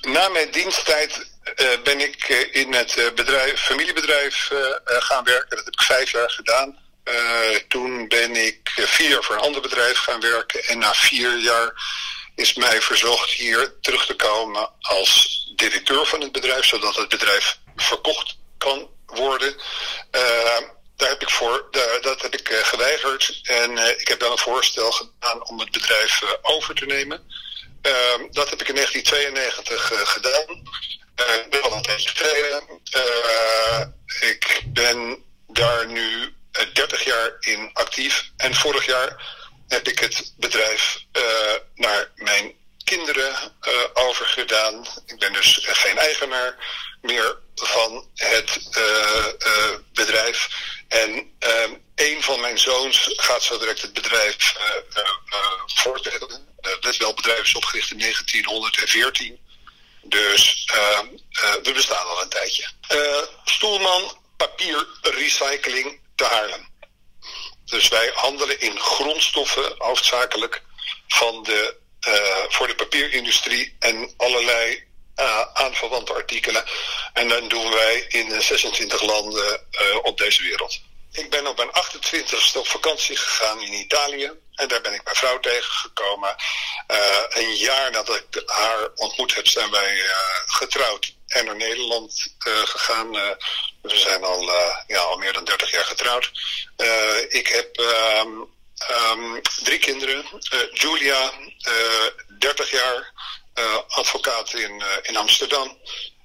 Na 0.00 0.28
mijn 0.28 0.50
diensttijd 0.50 1.30
uh, 1.56 1.68
ben 1.82 2.00
ik 2.00 2.28
uh, 2.28 2.54
in 2.54 2.74
het 2.74 2.96
uh, 2.96 3.12
bedrijf, 3.14 3.60
familiebedrijf 3.60 4.50
gaan 4.84 5.24
werken. 5.24 5.56
Dat 5.56 5.64
heb 5.64 5.74
ik 5.74 5.82
vijf 5.82 6.10
jaar 6.10 6.30
gedaan. 6.30 6.78
toen 7.68 8.08
ben 8.08 8.36
ik 8.36 8.70
vier 8.74 9.08
jaar 9.08 9.22
voor 9.22 9.34
een 9.34 9.40
ander 9.40 9.60
bedrijf 9.60 9.98
gaan 9.98 10.20
werken. 10.20 10.64
En 10.64 10.78
na 10.78 10.94
vier 10.94 11.38
jaar 11.38 11.72
is 12.34 12.54
mij 12.54 12.82
verzocht 12.82 13.30
hier 13.30 13.74
terug 13.80 14.06
te 14.06 14.14
komen 14.14 14.70
als 14.80 15.42
directeur 15.56 16.06
van 16.06 16.20
het 16.20 16.32
bedrijf, 16.32 16.64
zodat 16.64 16.96
het 16.96 17.08
bedrijf 17.08 17.58
verkocht 17.76 18.36
kan 18.58 18.88
worden. 19.06 19.56
Daar 21.02 21.10
heb 21.10 21.22
ik 21.22 21.30
voor, 21.30 21.68
daar, 21.70 22.00
dat 22.00 22.22
heb 22.22 22.34
ik 22.34 22.50
uh, 22.50 22.58
geweigerd. 22.58 23.40
En 23.42 23.70
uh, 23.70 23.88
ik 23.88 24.08
heb 24.08 24.20
dan 24.20 24.32
een 24.32 24.38
voorstel 24.38 24.92
gedaan 24.92 25.48
om 25.48 25.58
het 25.58 25.70
bedrijf 25.70 26.22
over 26.42 26.74
te 26.74 26.86
nemen. 26.86 27.22
Ehm, 27.82 28.20
dat 28.30 28.50
heb 28.50 28.60
ik 28.60 28.68
in 28.68 28.74
1992 28.74 30.12
gedaan. 30.12 30.62
Ik 31.16 31.50
ben 31.50 31.62
al 31.62 31.72
een 31.72 31.82
tijdje 31.82 32.62
ik 34.20 34.62
ben 34.66 35.24
daar 35.46 35.86
nu 35.86 36.34
30 36.72 37.04
jaar 37.04 37.36
in 37.40 37.70
actief. 37.72 38.30
En 38.36 38.54
vorig 38.54 38.86
jaar 38.86 39.36
heb 39.68 39.88
ik 39.88 39.98
het 39.98 40.32
bedrijf 40.36 41.04
naar 41.74 42.10
mijn 42.14 42.54
kinderen 42.84 43.34
overgedaan. 43.94 44.86
Ik 45.06 45.18
ben 45.18 45.32
dus 45.32 45.58
geen 45.62 45.98
eigenaar 45.98 46.56
meer 47.00 47.38
van 47.54 48.06
het 48.14 48.60
bedrijf. 49.92 50.48
En 50.92 51.36
uh, 51.40 51.70
een 51.94 52.22
van 52.22 52.40
mijn 52.40 52.58
zoons 52.58 53.10
gaat 53.16 53.42
zo 53.42 53.58
direct 53.58 53.82
het 53.82 53.92
bedrijf 53.92 54.56
voortzetten. 55.66 56.54
Het 56.60 56.96
wel 56.96 57.14
bedrijf 57.14 57.42
is 57.42 57.54
opgericht 57.54 57.90
in 57.90 57.98
1914. 57.98 59.40
Dus 60.02 60.68
ehm, 60.72 61.06
we 61.62 61.72
bestaan 61.72 62.06
al 62.06 62.22
een 62.22 62.28
tijdje. 62.28 62.68
Stoelman 63.44 64.18
Papier 64.36 64.86
Recycling 65.02 66.00
te 66.14 66.24
Haarlem. 66.24 66.68
Dus 67.64 67.88
wij 67.88 68.10
handelen 68.14 68.60
in 68.60 68.80
grondstoffen 68.80 69.74
hoofdzakelijk 69.78 70.62
van 71.08 71.42
de, 71.42 71.76
voor 72.48 72.66
de 72.66 72.74
papierindustrie 72.74 73.76
en 73.78 74.14
allerlei 74.16 74.84
uh, 75.16 75.40
aanverwante 75.52 76.12
artikelen. 76.12 76.64
En 77.12 77.28
dan 77.28 77.48
doen 77.48 77.70
wij 77.70 78.04
in 78.08 78.42
26 78.42 79.02
landen 79.02 79.66
uh, 79.70 79.96
op 80.02 80.18
deze 80.18 80.42
wereld. 80.42 80.80
Ik 81.12 81.30
ben 81.30 81.46
op 81.46 81.56
mijn 81.56 81.70
28ste 81.70 82.56
op 82.58 82.66
vakantie 82.66 83.16
gegaan 83.16 83.60
in 83.60 83.72
Italië. 83.72 84.32
En 84.54 84.68
daar 84.68 84.80
ben 84.80 84.94
ik 84.94 85.04
mijn 85.04 85.16
vrouw 85.16 85.40
tegengekomen. 85.40 86.36
Uh, 86.90 87.22
een 87.28 87.56
jaar 87.56 87.90
nadat 87.90 88.16
ik 88.16 88.42
haar 88.46 88.90
ontmoet 88.94 89.34
heb, 89.34 89.46
zijn 89.46 89.70
wij 89.70 90.00
getrouwd 90.46 91.14
en 91.26 91.44
naar 91.44 91.56
Nederland 91.56 92.34
gegaan. 92.38 93.10
we 93.82 93.98
zijn 93.98 94.24
al, 94.24 94.52
ja, 94.86 94.98
al 94.98 95.16
meer 95.16 95.32
dan 95.32 95.44
30 95.44 95.70
jaar 95.70 95.84
getrouwd. 95.84 96.30
ik 97.28 97.48
heb 97.48 97.78
um, 97.78 98.48
um, 98.90 99.40
drie 99.62 99.78
kinderen. 99.78 100.24
Julia, 100.72 101.32
30 102.38 102.70
jaar 102.70 103.12
advocaat 103.88 104.54
in, 104.54 104.80
uh, 104.80 104.86
in 105.02 105.16
Amsterdam. 105.16 105.78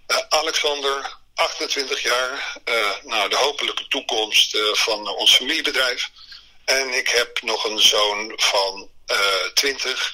Uh, 0.08 0.18
Alexander, 0.30 1.18
28 1.36 2.02
jaar, 2.02 2.58
nou, 3.04 3.30
de 3.30 3.36
hopelijke 3.36 3.88
toekomst 3.88 4.58
van 4.72 5.08
ons 5.08 5.36
familiebedrijf. 5.36 6.10
En 6.66 6.94
ik 6.94 7.08
heb 7.08 7.42
nog 7.42 7.64
een 7.64 7.80
zoon 7.80 8.34
van 8.36 8.90
20 9.54 10.14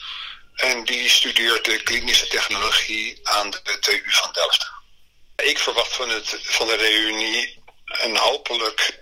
en 0.56 0.84
die 0.84 1.10
studeert 1.10 1.66
de 1.66 1.84
klinische 1.84 2.28
technologie 2.28 3.20
aan 3.24 3.50
de 3.50 3.80
TU 3.80 4.04
van 4.06 4.32
Delft. 4.32 4.72
Ik 5.36 5.60
verwacht 5.60 5.96
van, 5.96 6.10
het, 6.10 6.38
van 6.42 6.68
de 6.68 6.76
reunie 6.76 7.64
een 7.86 8.18
hopelijk 8.18 9.02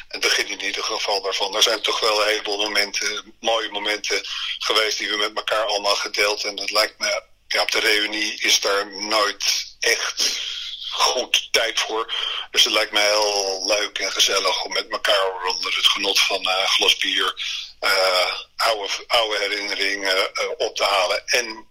het 0.07 0.21
begin 0.21 0.47
in 0.47 0.63
ieder 0.63 0.84
geval 0.84 1.21
daarvan. 1.21 1.55
Er 1.55 1.63
zijn 1.63 1.82
toch 1.82 1.99
wel 1.99 2.21
een 2.21 2.28
heleboel 2.28 2.57
momenten, 2.57 3.36
mooie 3.39 3.69
momenten 3.69 4.21
geweest 4.59 4.97
die 4.97 5.09
we 5.09 5.17
met 5.17 5.36
elkaar 5.36 5.65
allemaal 5.65 5.95
gedeeld. 5.95 6.43
En 6.43 6.59
het 6.59 6.71
lijkt 6.71 6.99
me, 6.99 7.23
ja, 7.47 7.61
op 7.61 7.71
de 7.71 7.80
reunie 7.80 8.41
is 8.41 8.59
daar 8.59 9.01
nooit 9.01 9.76
echt 9.80 10.39
goed 10.89 11.47
tijd 11.51 11.80
voor. 11.80 12.13
Dus 12.51 12.63
het 12.63 12.73
lijkt 12.73 12.91
me 12.91 12.99
heel 12.99 13.63
leuk 13.67 13.99
en 13.99 14.11
gezellig 14.11 14.63
om 14.63 14.73
met 14.73 14.89
elkaar 14.89 15.45
onder 15.47 15.76
het 15.76 15.86
genot 15.86 16.19
van 16.19 16.41
uh, 16.41 16.63
glas 16.63 16.97
bier 16.97 17.34
uh, 17.82 18.39
oude, 18.55 18.89
oude 19.07 19.38
herinneringen 19.38 20.17
uh, 20.17 20.49
op 20.57 20.76
te 20.76 20.84
halen. 20.84 21.28
En 21.28 21.67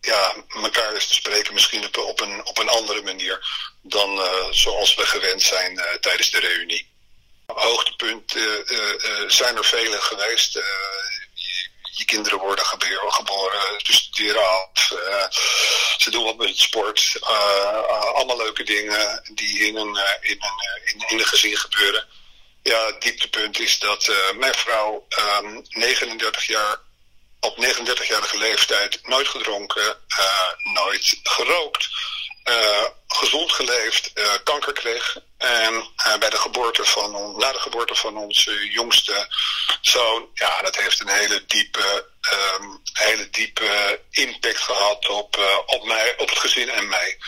ja, 0.00 0.34
elkaar 0.62 0.94
eens 0.94 1.06
te 1.06 1.14
spreken 1.14 1.54
misschien 1.54 1.84
op, 1.84 1.96
op, 1.96 2.20
een, 2.20 2.46
op 2.46 2.58
een 2.58 2.68
andere 2.68 3.02
manier 3.02 3.46
dan 3.82 4.20
zoals 4.50 4.94
we 4.94 5.06
gewend 5.06 5.42
zijn 5.42 5.80
tijdens 6.00 6.30
de 6.30 6.38
reunie. 6.38 6.95
Hoogtepunt 7.46 8.34
uh, 8.34 8.42
uh, 8.66 9.28
zijn 9.28 9.56
er 9.56 9.64
vele 9.64 10.00
geweest. 10.00 10.52
Je, 11.82 12.04
kinderen 12.04 12.38
worden 12.38 12.64
geboren, 12.66 13.80
ze 13.82 13.92
studeren 13.92 14.48
af, 14.48 14.92
ze 15.98 16.10
doen 16.10 16.24
wat 16.24 16.36
met 16.36 16.58
sport. 16.58 17.18
allemaal 18.14 18.36
leuke 18.36 18.62
dingen 18.62 19.22
die 19.34 19.58
in 19.58 19.76
een, 19.76 19.98
in 20.20 20.38
een, 20.38 21.08
in, 21.08 21.26
gezin 21.26 21.56
gebeuren. 21.56 22.06
Ja, 22.62 22.86
het 22.86 23.02
dieptepunt 23.02 23.58
is 23.58 23.78
dat 23.78 24.12
mijn 24.34 24.54
vrouw 24.54 25.06
um, 25.18 25.24
ehm, 25.28 25.62
39 25.68 26.46
jaar 26.46 26.78
op 27.40 27.64
39-jarige 27.64 28.38
leeftijd 28.38 29.00
nooit 29.02 29.28
gedronken, 29.28 29.96
nooit 30.74 31.20
gerookt 31.22 31.88
gezond 33.06 33.52
geleefd, 33.52 34.12
kanker 34.44 34.72
kreeg. 34.72 35.16
En 35.38 35.74
uh, 35.74 36.16
bij 36.18 36.30
de 36.30 36.36
geboorte 36.36 36.84
van, 36.84 37.36
na 37.36 37.52
de 37.52 37.58
geboorte 37.58 37.94
van 37.94 38.16
onze 38.16 38.70
jongste 38.70 39.26
zoon, 39.80 40.28
ja, 40.34 40.62
dat 40.62 40.76
heeft 40.76 41.00
een 41.00 41.08
hele 41.08 41.44
diepe, 41.46 42.08
um, 42.32 42.80
hele 42.92 43.30
diepe 43.30 44.00
impact 44.10 44.58
gehad 44.58 45.08
op, 45.08 45.62
op 45.66 45.84
mij, 45.84 46.14
op 46.18 46.28
het 46.28 46.38
gezin 46.38 46.68
en 46.68 46.88
mij. 46.88 47.18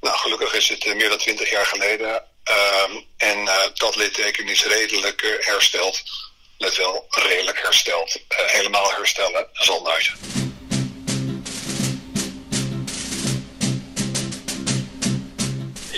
Nou, 0.00 0.16
gelukkig 0.16 0.54
is 0.54 0.68
het 0.68 0.94
meer 0.94 1.08
dan 1.08 1.18
twintig 1.18 1.50
jaar 1.50 1.66
geleden. 1.66 2.24
Um, 2.84 3.06
en 3.16 3.48
dat 3.74 3.96
litteken 3.96 4.48
is 4.48 4.64
redelijk 4.64 5.38
hersteld. 5.40 6.02
Let 6.58 6.76
wel, 6.76 7.06
redelijk 7.08 7.62
hersteld. 7.62 8.20
helemaal 8.28 8.90
herstellen 8.90 9.48
zal 9.52 9.82
nooit. 9.82 10.12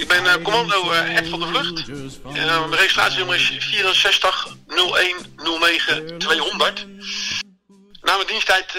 Ik 0.06 0.12
ben 0.12 0.24
uh, 0.24 0.42
commando 0.42 0.92
uh, 0.92 1.16
Ed 1.16 1.28
van 1.28 1.40
de 1.40 1.46
Vlucht. 1.46 1.86
Mijn 2.22 2.74
registratienummer 2.74 3.36
is 3.36 3.52
64 3.58 4.46
01 4.66 5.34
09 5.36 6.18
200. 6.18 6.86
Na 8.00 8.14
mijn 8.16 8.26
diensttijd 8.26 8.72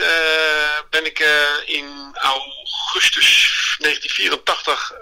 ben 0.89 1.05
ik 1.05 1.19
in 1.65 2.11
augustus 2.13 3.49
1984 3.79 4.93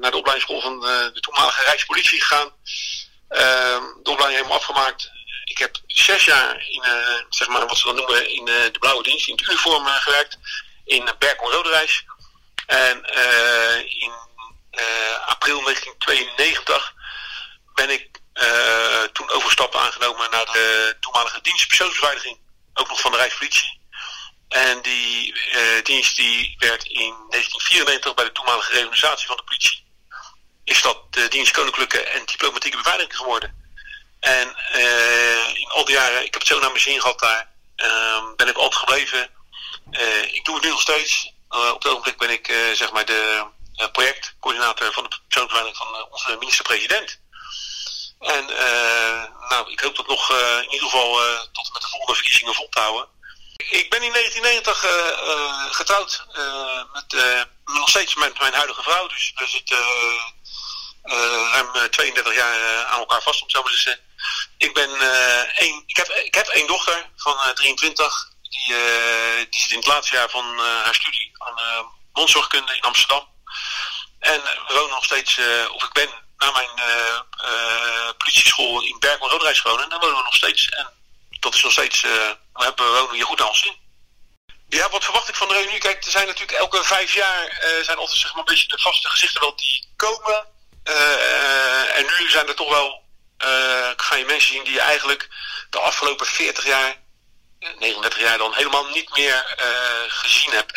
naar 0.00 0.10
de 0.10 0.16
opleidingsschool 0.16 0.60
van 0.60 0.80
de 0.80 1.20
toenmalige 1.20 1.64
Rijkspolitie 1.64 2.20
gegaan. 2.20 2.50
de 4.02 4.10
opleiding 4.10 4.36
helemaal 4.36 4.56
afgemaakt. 4.56 5.10
Ik 5.44 5.58
heb 5.58 5.76
zes 5.86 6.24
jaar 6.24 6.66
in, 6.68 6.82
zeg 7.28 7.48
maar, 7.48 7.66
wat 7.66 7.76
ze 7.76 7.86
dan 7.86 7.96
noemen, 7.96 8.30
in 8.30 8.44
de 8.44 8.76
blauwe 8.78 9.02
dienst, 9.02 9.28
in 9.28 9.34
het 9.34 9.48
uniform 9.48 9.86
gewerkt. 9.86 10.38
In 10.84 11.08
Berkel 11.18 11.52
Roderijs. 11.52 12.04
En 12.66 13.04
in 14.00 14.25
april 15.26 15.62
1992 15.62 16.94
ben 17.74 17.90
ik 17.90 18.20
uh, 18.34 19.02
toen 19.02 19.30
overstappen 19.30 19.80
aangenomen 19.80 20.30
naar 20.30 20.44
de 20.44 20.96
toenmalige 21.00 21.40
dienst 21.40 21.68
persoonsbeveiliging, 21.68 22.38
ook 22.74 22.88
nog 22.88 23.00
van 23.00 23.10
de 23.10 23.16
Rijkspolitie. 23.16 23.80
En 24.48 24.82
die 24.82 25.34
uh, 25.34 25.82
dienst 25.82 26.16
die 26.16 26.54
werd 26.58 26.84
in 26.84 27.14
1994 27.28 28.14
bij 28.14 28.24
de 28.24 28.32
toenmalige 28.32 28.72
reorganisatie 28.72 29.26
van 29.26 29.36
de 29.36 29.42
politie, 29.42 29.84
is 30.64 30.82
dat 30.82 31.12
de 31.12 31.28
dienst 31.28 31.52
Koninklijke 31.52 32.02
en 32.02 32.24
Diplomatieke 32.24 32.76
Beveiliging 32.76 33.16
geworden. 33.16 33.64
En 34.20 34.56
in 35.54 35.68
al 35.68 35.84
die 35.84 35.94
jaren, 35.94 36.18
ik 36.24 36.32
heb 36.32 36.42
het 36.42 36.46
zo 36.46 36.58
naar 36.58 36.70
mijn 36.70 36.82
zin 36.82 37.00
gehad 37.00 37.18
daar, 37.18 37.48
ben 38.36 38.48
ik 38.48 38.56
altijd 38.56 38.80
gebleven. 38.80 39.30
ik 40.32 40.44
doe 40.44 40.54
het 40.54 40.64
nu 40.64 40.70
nog 40.70 40.80
steeds. 40.80 41.32
op 41.48 41.82
het 41.82 41.86
ogenblik 41.86 42.18
ben 42.18 42.30
ik 42.30 42.46
zeg 42.72 42.92
maar 42.92 43.04
de 43.04 43.46
projectcoördinator 43.92 44.92
van 44.92 45.02
de 45.02 45.18
persoonsbeveiliging 45.28 45.76
van 45.76 45.94
uh, 45.94 46.12
onze 46.12 46.36
minister-president. 46.38 47.20
En 48.18 48.50
uh, 48.50 49.22
nou, 49.48 49.70
ik 49.70 49.80
hoop 49.80 49.96
dat 49.96 50.06
nog 50.06 50.30
in 50.62 50.72
ieder 50.72 50.88
geval 50.88 51.10
tot 51.52 51.72
met 51.72 51.82
de 51.82 51.88
volgende 51.88 52.14
verkiezingen 52.14 52.54
vol 52.54 52.68
te 52.68 52.80
houden. 52.80 53.08
Ik 53.56 53.90
ben 53.90 54.02
in 54.02 54.12
1990 54.12 55.76
getrouwd 55.76 56.26
met 56.92 57.14
nog 57.64 57.88
steeds 57.88 58.14
met 58.14 58.38
mijn 58.38 58.54
huidige 58.54 58.82
vrouw. 58.82 59.06
Dus 59.06 59.32
we 59.34 59.46
zitten 59.46 59.78
ruim 61.52 61.90
32 61.90 62.34
jaar 62.34 62.84
aan 62.84 62.98
elkaar 62.98 63.22
vast, 63.22 63.42
om 63.42 63.50
zo 63.50 63.62
maar 63.62 63.72
te 63.72 63.78
zeggen. 63.78 64.04
Ik, 64.58 64.74
ben, 64.74 64.90
één, 65.56 65.82
ik, 65.86 65.96
heb, 65.96 66.08
ik 66.08 66.34
heb 66.34 66.46
één 66.46 66.66
dochter 66.66 67.10
van 67.16 67.36
23. 67.54 68.30
Die, 68.42 68.74
die 69.50 69.60
zit 69.60 69.70
in 69.70 69.76
het 69.76 69.86
laatste 69.86 70.16
jaar 70.16 70.30
van 70.30 70.58
haar 70.58 70.94
studie 70.94 71.32
aan 71.38 71.86
mondzorgkunde 72.12 72.76
in 72.76 72.82
Amsterdam. 72.82 73.28
En 74.18 74.42
we 74.42 74.74
wonen 74.74 74.90
nog 74.90 75.04
steeds, 75.04 75.38
uh, 75.38 75.72
of 75.72 75.82
ik 75.82 75.92
ben 75.92 76.08
na 76.36 76.50
mijn 76.50 76.70
uh, 76.76 77.20
uh, 77.44 78.08
politieschool 78.16 78.82
in 78.82 78.98
Berkel 78.98 79.30
Roodrijs 79.30 79.60
gewoond. 79.60 79.82
En 79.82 79.88
daar 79.88 79.98
wonen 80.00 80.16
we 80.16 80.22
nog 80.22 80.34
steeds. 80.34 80.68
En 80.68 80.92
dat 81.40 81.54
is 81.54 81.62
nog 81.62 81.72
steeds, 81.72 82.00
we, 82.00 82.36
hebben, 82.52 82.92
we 82.92 82.98
wonen 82.98 83.14
hier 83.14 83.24
goed 83.24 83.40
aan 83.40 83.48
ons 83.48 83.60
zin. 83.60 83.76
Ja, 84.68 84.88
wat 84.88 85.04
verwacht 85.04 85.28
ik 85.28 85.34
van 85.34 85.48
de 85.48 85.54
reunie? 85.54 85.78
Kijk, 85.78 86.04
er 86.04 86.10
zijn 86.10 86.26
natuurlijk 86.26 86.58
elke 86.58 86.84
vijf 86.84 87.14
jaar 87.14 87.46
eh, 87.46 87.84
zijn 87.84 87.98
altijd 87.98 88.18
zeg 88.18 88.30
maar, 88.30 88.38
een 88.38 88.54
beetje 88.54 88.68
de 88.68 88.78
vaste 88.78 89.08
gezichten 89.08 89.40
wel 89.40 89.56
die 89.56 89.88
komen. 89.96 90.46
Eh, 90.82 91.98
en 91.98 92.04
nu 92.18 92.30
zijn 92.30 92.48
er 92.48 92.54
toch 92.54 92.68
wel 92.68 93.04
eh 93.36 93.90
ga 93.96 94.16
je 94.16 94.24
mensen 94.24 94.52
zien 94.52 94.64
die 94.64 94.72
je 94.72 94.80
eigenlijk 94.80 95.28
de 95.70 95.78
afgelopen 95.80 96.26
40 96.26 96.66
jaar, 96.66 96.96
eh, 97.58 97.68
39 97.78 98.20
jaar 98.20 98.38
dan 98.38 98.54
helemaal 98.54 98.84
niet 98.84 99.16
meer 99.16 99.54
eh, 99.56 100.02
gezien 100.08 100.50
hebt. 100.50 100.72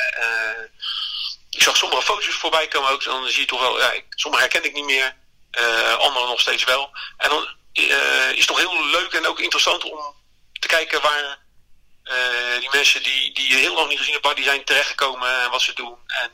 Ik 1.49 1.63
zag 1.63 1.77
sommige 1.77 2.01
foto's 2.01 2.35
voorbij 2.35 2.67
komen 2.67 2.89
ook. 2.89 3.03
Dan 3.03 3.27
zie 3.27 3.41
je 3.41 3.47
toch 3.47 3.61
wel, 3.61 3.79
ja, 3.79 3.93
sommige 4.09 4.43
herken 4.43 4.63
ik 4.63 4.73
niet 4.73 4.85
meer. 4.85 5.17
eh 5.51 5.97
andere 5.97 6.27
nog 6.27 6.39
steeds 6.39 6.63
wel. 6.63 6.91
En 7.17 7.29
dan 7.29 7.47
eh, 7.73 8.31
is 8.31 8.37
het 8.37 8.47
toch 8.47 8.57
heel 8.57 8.85
leuk 8.85 9.13
en 9.13 9.27
ook 9.27 9.39
interessant 9.39 9.83
om 9.83 9.99
te 10.59 10.67
kijken 10.67 11.01
waar 11.01 11.37
eh, 12.03 12.59
die 12.59 12.69
mensen 12.71 13.03
die, 13.03 13.33
die 13.33 13.49
je 13.49 13.55
heel 13.55 13.73
lang 13.73 13.87
niet 13.89 13.97
gezien 13.97 14.13
hebt, 14.13 14.25
waar 14.25 14.35
die 14.35 14.43
zijn 14.43 14.63
terechtgekomen 14.63 15.41
en 15.41 15.49
wat 15.49 15.61
ze 15.61 15.73
doen. 15.73 15.97
En, 16.07 16.31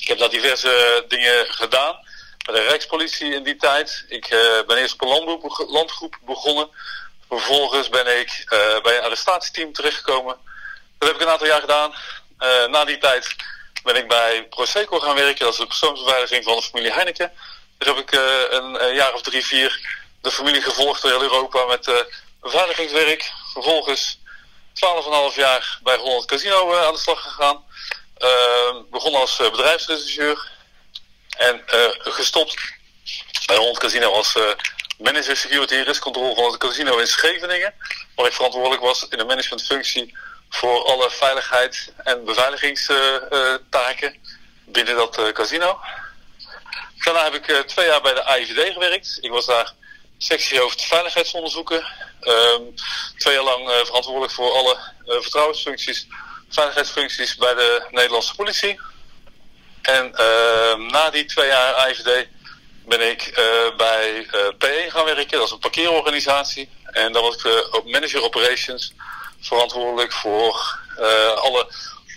Ik 0.00 0.08
heb 0.08 0.18
daar 0.18 0.30
diverse 0.30 1.04
dingen 1.08 1.46
gedaan. 1.46 1.98
Bij 2.44 2.54
de 2.54 2.60
Rijkspolitie 2.60 3.34
in 3.34 3.42
die 3.42 3.56
tijd. 3.56 4.04
Ik 4.08 4.28
ben 4.66 4.76
eerst 4.76 4.94
op 4.94 5.00
een 5.00 5.08
landgroep, 5.08 5.66
landgroep 5.68 6.18
begonnen. 6.24 6.68
Vervolgens 7.28 7.88
ben 7.88 8.20
ik 8.20 8.44
bij 8.82 8.96
een 8.96 9.02
arrestatieteam 9.02 9.72
terechtgekomen. 9.72 10.36
Dat 10.98 11.08
heb 11.08 11.16
ik 11.16 11.22
een 11.22 11.32
aantal 11.32 11.46
jaar 11.46 11.60
gedaan. 11.60 11.94
Na 12.70 12.84
die 12.84 12.98
tijd 12.98 13.36
ben 13.84 13.96
ik 13.96 14.08
bij 14.08 14.46
Proseco 14.48 15.00
gaan 15.00 15.14
werken. 15.14 15.44
Dat 15.44 15.52
is 15.52 15.58
de 15.58 15.66
persoonsbeveiliging 15.66 16.44
van 16.44 16.56
de 16.56 16.62
familie 16.62 16.92
Heineken. 16.92 17.32
Daar 17.78 17.94
heb 17.94 18.04
ik 18.04 18.12
eh, 18.12 18.42
een, 18.48 18.94
jaar 18.94 19.12
of 19.14 19.22
drie, 19.22 19.44
vier 19.44 20.00
de 20.20 20.30
familie 20.30 20.62
gevolgd 20.62 21.02
door 21.02 21.10
heel 21.10 21.22
Europa 21.22 21.64
met 21.64 21.88
eh, 21.88 21.94
beveiligingswerk. 22.40 23.32
Vervolgens 23.52 24.18
12,5 25.32 25.36
jaar 25.36 25.78
bij 25.82 25.96
Holland 25.96 26.26
Casino 26.26 26.72
eh, 26.72 26.86
aan 26.86 26.92
de 26.92 26.98
slag 26.98 27.22
gegaan. 27.22 27.64
Uh, 28.18 28.80
begon 28.90 29.14
als 29.14 29.36
bedrijfsregisseur 29.36 30.50
en 31.36 31.62
gestopt 31.98 32.54
bij 33.46 33.56
Holland 33.56 33.78
Casino 33.78 34.12
als 34.12 34.38
manager 34.98 35.36
security 35.36 35.74
en 35.74 35.84
risk 35.84 36.02
control 36.02 36.34
van 36.34 36.44
het 36.44 36.56
casino 36.56 36.98
in 36.98 37.06
Scheveningen. 37.06 37.74
Waar 38.14 38.26
ik 38.26 38.32
verantwoordelijk 38.32 38.82
was 38.82 39.06
in 39.08 39.18
de 39.18 39.24
managementfunctie 39.24 40.16
voor 40.54 40.84
alle 40.84 41.10
veiligheid 41.10 41.92
en 42.04 42.24
beveiligingstaken 42.24 44.16
binnen 44.64 44.96
dat 44.96 45.18
uh, 45.18 45.28
casino. 45.28 45.80
Daarna 46.96 47.24
heb 47.24 47.34
ik 47.34 47.48
uh, 47.48 47.58
twee 47.58 47.86
jaar 47.86 48.00
bij 48.00 48.14
de 48.14 48.24
AIVD 48.24 48.72
gewerkt. 48.72 49.18
Ik 49.20 49.30
was 49.30 49.46
daar 49.46 49.72
sectiehoofd 50.18 50.82
veiligheidsonderzoeken. 50.82 51.84
Um, 52.20 52.74
twee 53.18 53.34
jaar 53.34 53.44
lang 53.44 53.68
uh, 53.68 53.76
verantwoordelijk 53.76 54.32
voor 54.32 54.52
alle 54.52 54.78
vertrouwensfuncties, 55.06 56.06
veiligheidsfuncties 56.48 57.36
bij 57.36 57.54
de 57.54 57.86
Nederlandse 57.90 58.34
politie. 58.34 58.80
En 59.82 60.10
uh, 60.20 60.74
na 60.90 61.10
die 61.10 61.24
twee 61.24 61.46
jaar 61.46 61.72
AIVD 61.74 62.28
ben 62.86 63.10
ik 63.10 63.32
bij 63.76 64.26
P1 64.54 64.92
gaan 64.92 65.04
werken. 65.04 65.38
Dat 65.38 65.46
is 65.46 65.50
een 65.50 65.58
parkeerorganisatie. 65.58 66.68
En 66.84 67.12
daar 67.12 67.22
was 67.22 67.36
ik 67.36 67.74
op 67.74 67.90
manager 67.90 68.22
operations 68.22 68.92
verantwoordelijk 69.46 70.12
voor 70.12 70.78
alle 71.36 71.66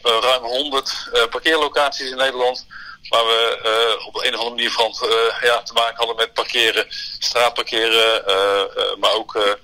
ruim 0.02 0.44
100 0.44 1.10
parkeerlocaties 1.30 2.10
in 2.10 2.18
Nederland 2.18 2.66
waar 3.10 3.26
we 3.26 3.60
uh, 4.00 4.08
op 4.08 4.16
een 4.16 4.34
of 4.34 4.40
andere 4.40 4.50
manier 4.50 4.72
van, 4.72 4.96
ja, 5.42 5.62
te 5.62 5.74
maken 5.74 5.98
hadden 5.98 6.16
met 6.16 6.34
parkeren, 6.34 6.86
straatparkeren, 7.20 8.24
maar 9.00 9.14
ook 9.14 9.58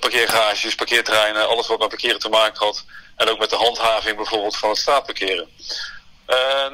parkeergarages, 0.00 0.74
parkeerterreinen, 0.74 1.48
alles 1.48 1.66
wat 1.66 1.78
met 1.78 1.88
parkeren 1.88 2.18
te 2.18 2.28
maken 2.28 2.66
had. 2.66 2.84
En 3.16 3.28
ook 3.28 3.38
met 3.38 3.50
de 3.50 3.56
handhaving 3.56 4.16
bijvoorbeeld 4.16 4.56
van 4.56 4.68
het 4.68 4.78
straatparkeren. 4.78 5.48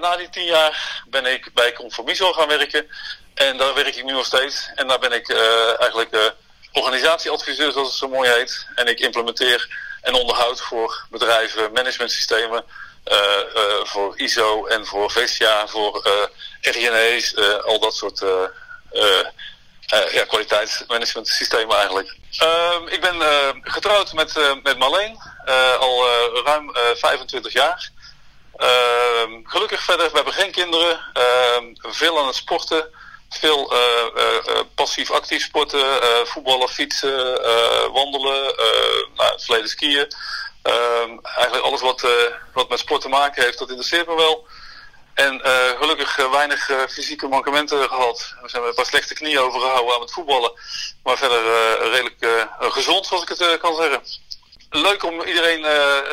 na 0.01 0.17
die 0.17 0.29
tien 0.29 0.45
jaar 0.45 1.03
ben 1.09 1.27
ik 1.27 1.51
bij 1.55 1.73
Conformiso 1.73 2.33
gaan 2.33 2.49
werken 2.49 2.87
en 3.35 3.57
daar 3.57 3.75
werk 3.75 3.97
ik 3.97 4.05
nu 4.05 4.13
nog 4.13 4.27
steeds. 4.27 4.71
En 4.75 4.87
daar 4.87 4.99
ben 4.99 5.13
ik 5.13 5.31
eigenlijk 5.79 6.35
organisatieadviseur, 6.73 7.73
zoals 7.73 7.89
het 7.89 7.97
zo 7.97 8.09
mooi 8.09 8.31
heet. 8.31 8.67
En 8.75 8.87
ik 8.87 9.01
implementeer 9.01 9.69
en 10.07 10.15
onderhoud 10.15 10.61
voor 10.61 11.07
bedrijven 11.11 11.73
managementsystemen 11.73 12.65
uh, 13.05 13.17
uh, 13.57 13.85
voor 13.85 14.19
ISO 14.19 14.67
en 14.67 14.87
voor 14.87 15.11
VCA, 15.11 15.67
voor 15.67 16.07
uh, 16.07 16.13
RGNE's, 16.61 17.37
al 17.65 17.79
dat 17.79 17.95
soort 17.95 18.25
ja, 20.11 20.25
kwaliteitsmanagement 20.25 21.29
systemen 21.29 21.77
eigenlijk. 21.77 22.17
Ehm, 22.39 22.87
ik 22.87 23.01
ben 23.01 23.15
getrouwd 23.63 24.13
met, 24.13 24.35
met 24.63 24.79
Marleen, 24.79 25.19
al 25.79 26.07
ruim 26.45 26.71
25 26.95 27.53
jaar. 27.53 27.91
Ehm, 28.57 29.31
gelukkig 29.45 29.83
verder, 29.83 30.07
we 30.07 30.17
hebben 30.17 30.33
geen 30.33 30.51
kinderen, 30.51 31.01
ehm, 31.13 31.65
veel 31.81 32.19
aan 32.19 32.27
het 32.27 32.37
sporten, 32.37 32.91
veel 33.29 33.73
passief 34.75 35.11
actief 35.11 35.43
sporten, 35.43 36.01
voetballen, 36.27 36.69
fietsen, 36.69 37.43
wandelen, 37.93 38.55
nou, 39.15 39.41
verleden 39.41 39.69
skiën. 39.69 40.13
Um, 40.63 41.21
eigenlijk 41.23 41.65
alles 41.65 41.81
wat, 41.81 42.07
wat 42.53 42.69
met 42.69 42.79
sport 42.79 43.01
te 43.01 43.09
maken 43.09 43.43
heeft, 43.43 43.59
dat 43.59 43.69
interesseert 43.69 44.07
me 44.07 44.15
wel. 44.15 44.47
En 45.15 45.41
gelukkig 45.79 46.17
weinig 46.31 46.71
fysieke 46.89 47.27
mankementen 47.27 47.89
gehad. 47.89 48.35
We 48.43 48.49
zijn 48.49 48.63
een 48.63 48.75
paar 48.75 48.87
slechte 48.87 49.15
knieën 49.15 49.39
overgehouden 49.39 49.95
aan 49.95 50.01
het 50.01 50.13
voetballen. 50.13 50.53
Maar 51.03 51.17
verder 51.17 51.43
redelijk 51.91 52.49
gezond, 52.59 53.07
zoals 53.07 53.23
ik 53.23 53.29
het 53.29 53.59
kan 53.59 53.77
zeggen. 53.77 54.03
Leuk 54.71 55.05
om 55.05 55.23
iedereen 55.23 55.67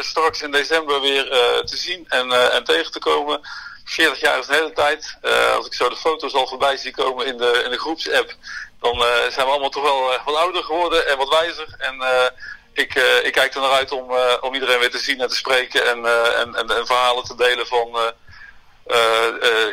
straks 0.03 0.41
in 0.41 0.51
december 0.51 1.01
weer 1.01 1.26
te 1.66 1.78
zien 1.78 2.05
en, 2.09 2.51
en 2.51 2.64
tegen 2.64 2.91
te 2.91 2.99
komen. 2.99 3.41
40 3.84 4.20
jaar 4.20 4.40
is 4.40 4.48
een 4.48 4.54
hele 4.54 4.74
tijd. 4.74 5.18
als 5.56 5.66
ik 5.66 5.74
zo 5.74 5.90
de 5.90 5.96
foto's 5.96 6.34
al 6.34 6.48
voorbij 6.48 6.78
zie 6.78 6.92
komen 6.92 7.26
in 7.26 7.38
de, 7.38 7.62
in 7.66 7.72
de 7.72 7.80
groepsapp, 7.80 8.36
dan 8.80 8.96
zijn 9.30 9.46
we 9.46 9.52
allemaal 9.52 9.70
toch 9.70 9.84
wel 9.84 10.20
wat 10.26 10.36
ouder 10.36 10.64
geworden 10.64 11.08
en 11.08 11.18
wat 11.18 11.30
wijzer. 11.40 11.76
En 11.78 12.04
ik, 12.74 12.96
ik 13.24 13.32
kijk 13.32 13.54
er 13.54 13.62
naar 13.62 13.72
uit 13.72 13.92
om, 13.92 14.14
om 14.42 14.54
iedereen 14.54 14.80
weer 14.80 14.92
te 14.92 14.98
zien 14.98 15.22
en 15.22 15.28
te 15.28 15.36
spreken 15.36 15.88
en, 15.88 16.06
en, 16.36 16.56
en, 16.56 16.70
en, 16.70 16.86
verhalen 16.86 17.24
te 17.24 17.36
delen 17.36 17.68
van 17.68 18.14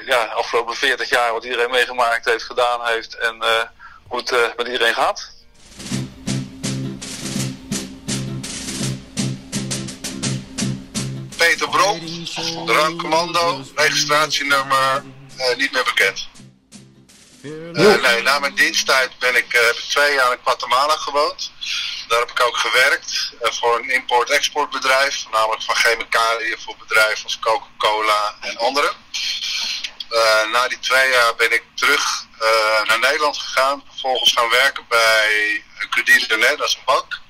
ja, 0.07 0.25
afgelopen 0.25 0.75
40 0.75 1.09
jaar 1.09 1.33
wat 1.33 1.45
iedereen 1.45 1.71
meegemaakt 1.71 2.25
heeft, 2.25 2.45
gedaan 2.45 2.87
heeft 2.87 3.15
en 3.15 3.45
hoe 4.09 4.19
het 4.19 4.57
met 4.57 4.67
iedereen 4.67 4.95
gaat. 4.95 5.40
Peter 11.41 11.69
Brom, 11.69 12.01
drankcommando, 12.67 13.65
registratienummer 13.75 15.05
niet 15.57 15.73
meer 15.73 15.85
bekend. 15.85 16.29
Uh, 17.43 18.03
nee, 18.03 18.23
na 18.23 18.39
mijn 18.39 18.55
diensttijd 18.55 19.19
ben 19.19 19.37
ik, 19.37 19.53
heb 19.53 19.77
ik 19.77 19.89
twee 19.89 20.15
jaar 20.15 20.33
in 20.33 20.39
Guatemala 20.45 20.97
gewoond. 20.97 21.53
Daar 22.09 22.19
heb 22.19 22.31
ik 22.31 22.41
ook 22.41 22.57
gewerkt 22.57 23.33
voor 23.41 23.79
een 23.79 23.91
import-exportbedrijf, 23.91 25.25
namelijk 25.31 25.63
van 25.63 25.75
chemicaliën 25.75 26.59
voor 26.59 26.77
bedrijven 26.79 27.25
als 27.25 27.39
Coca-Cola 27.39 28.35
en 28.41 28.57
andere. 28.57 28.93
na 30.53 30.69
die 30.69 30.79
twee 30.79 31.11
jaar 31.11 31.35
ben 31.35 31.53
ik 31.53 31.63
terug 31.75 32.27
naar 32.87 32.99
Nederland 32.99 33.39
gegaan, 33.39 33.83
vervolgens 33.91 34.33
gaan 34.33 34.51
werken 34.51 34.85
bij 34.89 35.63
Credit 35.91 36.39
Net, 36.39 36.59
dat 36.59 36.69
is 36.69 36.75
een 36.75 36.83
bank. 36.85 37.21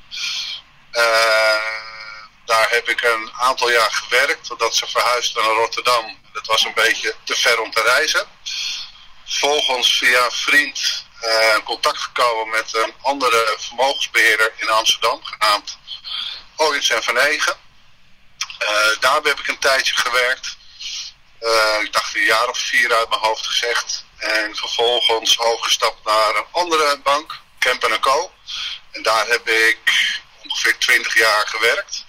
Daar 2.50 2.70
heb 2.70 2.88
ik 2.88 3.02
een 3.02 3.30
aantal 3.32 3.70
jaar 3.70 3.92
gewerkt, 3.92 4.46
totdat 4.46 4.74
ze 4.74 4.86
verhuisden 4.86 5.42
naar 5.42 5.52
Rotterdam. 5.52 6.18
Dat 6.32 6.46
was 6.46 6.64
een 6.64 6.74
beetje 6.74 7.14
te 7.24 7.36
ver 7.36 7.60
om 7.60 7.70
te 7.70 7.82
reizen 7.82 8.26
volgens 9.24 9.98
via 9.98 10.24
een 10.24 10.32
vriend 10.32 11.04
contact 11.64 11.98
gekomen 11.98 12.48
met 12.48 12.74
een 12.74 12.94
andere 13.02 13.56
vermogensbeheerder 13.58 14.52
in 14.56 14.68
Amsterdam, 14.68 15.24
genaamd 15.24 15.78
Ooyens 16.56 16.90
en 16.90 17.02
Van 17.02 17.16
Egen. 17.16 17.56
Uh, 18.62 19.00
daar 19.00 19.14
heb 19.22 19.38
ik 19.38 19.48
een 19.48 19.58
tijdje 19.58 19.96
gewerkt. 19.96 20.56
Uh, 21.40 21.80
ik 21.82 21.92
dacht 21.92 22.14
een 22.14 22.24
jaar 22.24 22.48
of 22.48 22.58
vier 22.58 22.94
uit 22.94 23.08
mijn 23.08 23.20
hoofd 23.20 23.46
gezegd. 23.46 24.04
En 24.16 24.56
vervolgens 24.56 25.38
overgestapt 25.38 26.04
naar 26.04 26.36
een 26.36 26.46
andere 26.50 26.98
bank, 26.98 27.38
Kempen 27.58 28.00
Co. 28.00 28.32
En 28.90 29.02
daar 29.02 29.26
heb 29.26 29.48
ik 29.48 29.78
ongeveer 30.44 30.78
20 30.78 31.14
jaar 31.14 31.46
gewerkt. 31.46 32.04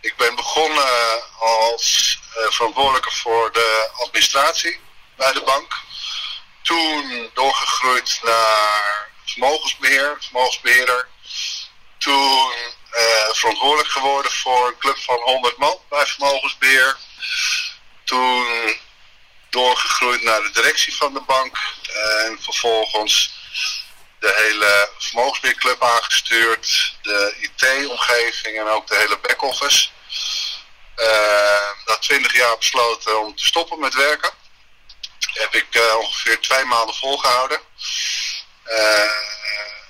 Ik 0.00 0.16
ben 0.16 0.34
begonnen 0.34 1.22
als 1.38 2.18
verantwoordelijke 2.48 3.10
voor 3.10 3.52
de 3.52 3.90
administratie 3.92 4.80
bij 5.16 5.32
de 5.32 5.42
bank 5.42 5.78
toen 6.62 7.30
doorgegroeid 7.34 8.20
naar 8.22 9.10
vermogensbeheer, 9.24 10.16
vermogensbeheerder. 10.20 11.08
Toen 11.98 12.52
uh, 12.92 13.30
verantwoordelijk 13.32 13.88
geworden 13.88 14.32
voor 14.32 14.68
een 14.68 14.78
club 14.78 14.98
van 14.98 15.20
100 15.20 15.56
man 15.56 15.78
bij 15.88 16.06
vermogensbeheer. 16.06 16.96
Toen 18.04 18.76
doorgegroeid 19.48 20.22
naar 20.22 20.42
de 20.42 20.50
directie 20.50 20.96
van 20.96 21.14
de 21.14 21.20
bank. 21.20 21.58
En 21.92 22.38
vervolgens 22.42 23.39
de 24.20 24.34
hele 24.36 24.90
vermogensbeheerclub 24.98 25.82
aangestuurd. 25.82 26.94
De 27.02 27.34
IT-omgeving 27.40 28.58
en 28.58 28.68
ook 28.68 28.86
de 28.86 28.96
hele 28.96 29.18
back-office. 29.18 29.88
Uh, 30.96 31.70
na 31.86 31.96
20 32.00 32.32
jaar 32.32 32.56
besloten 32.58 33.20
om 33.20 33.36
te 33.36 33.44
stoppen 33.44 33.80
met 33.80 33.94
werken. 33.94 34.30
Heb 35.32 35.54
ik 35.54 35.74
uh, 35.74 35.94
ongeveer 35.96 36.40
twee 36.40 36.64
maanden 36.64 36.94
volgehouden. 36.94 37.60
Uh, 38.66 39.02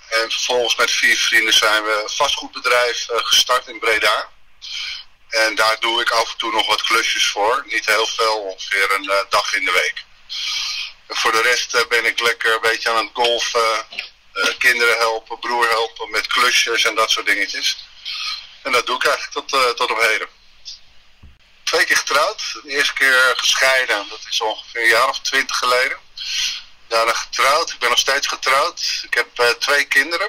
en 0.08 0.30
vervolgens 0.30 0.76
met 0.76 0.90
vier 0.90 1.16
vrienden 1.16 1.54
zijn 1.54 1.84
we 1.84 2.00
een 2.02 2.14
vastgoedbedrijf 2.16 3.06
gestart 3.08 3.66
in 3.66 3.78
Breda. 3.78 4.28
En 5.28 5.54
daar 5.54 5.80
doe 5.80 6.00
ik 6.00 6.10
af 6.10 6.30
en 6.30 6.38
toe 6.38 6.52
nog 6.52 6.66
wat 6.66 6.82
klusjes 6.82 7.26
voor. 7.28 7.64
Niet 7.66 7.86
heel 7.86 8.06
veel, 8.06 8.38
ongeveer 8.38 8.92
een 8.92 9.26
dag 9.28 9.54
in 9.54 9.64
de 9.64 9.72
week. 9.72 10.04
Voor 11.08 11.32
de 11.32 11.42
rest 11.42 11.88
ben 11.88 12.04
ik 12.04 12.20
lekker 12.20 12.54
een 12.54 12.60
beetje 12.60 12.90
aan 12.90 13.04
het 13.04 13.10
golfen, 13.12 13.86
kinderen 14.58 14.96
helpen, 14.96 15.38
broer 15.38 15.68
helpen 15.68 16.10
met 16.10 16.26
klusjes 16.26 16.84
en 16.84 16.94
dat 16.94 17.10
soort 17.10 17.26
dingetjes. 17.26 17.84
En 18.62 18.72
dat 18.72 18.86
doe 18.86 18.96
ik 18.96 19.04
eigenlijk 19.04 19.46
tot, 19.48 19.76
tot 19.76 19.90
op 19.90 20.00
heden 20.00 20.28
twee 21.70 21.84
keer 21.84 21.96
getrouwd. 21.96 22.42
De 22.62 22.70
eerste 22.70 22.92
keer 22.92 23.34
gescheiden, 23.36 24.08
dat 24.08 24.20
is 24.30 24.40
ongeveer 24.40 24.82
een 24.82 24.88
jaar 24.88 25.08
of 25.08 25.20
twintig 25.20 25.56
geleden. 25.56 25.98
Daarna 26.88 27.12
getrouwd, 27.12 27.70
ik 27.70 27.78
ben 27.78 27.88
nog 27.88 27.98
steeds 27.98 28.26
getrouwd. 28.26 29.00
Ik 29.02 29.14
heb 29.14 29.40
uh, 29.40 29.48
twee 29.48 29.84
kinderen. 29.84 30.28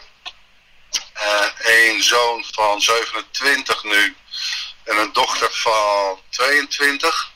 Eén 1.57 2.03
zoon 2.03 2.45
van 2.51 2.81
27 2.81 3.83
nu 3.83 4.15
en 4.83 4.97
een 4.97 5.13
dochter 5.13 5.51
van 5.51 6.21
22. 6.29 7.31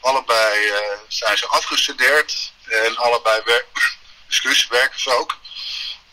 Allebei 0.00 0.72
zijn 1.08 1.38
ze 1.38 1.46
afgestudeerd 1.46 2.52
en 2.64 2.96
allebei 2.96 3.42
wer 3.44 3.66
excuus, 4.28 4.66
werken 4.66 5.00
ze 5.00 5.10
ook. 5.10 5.38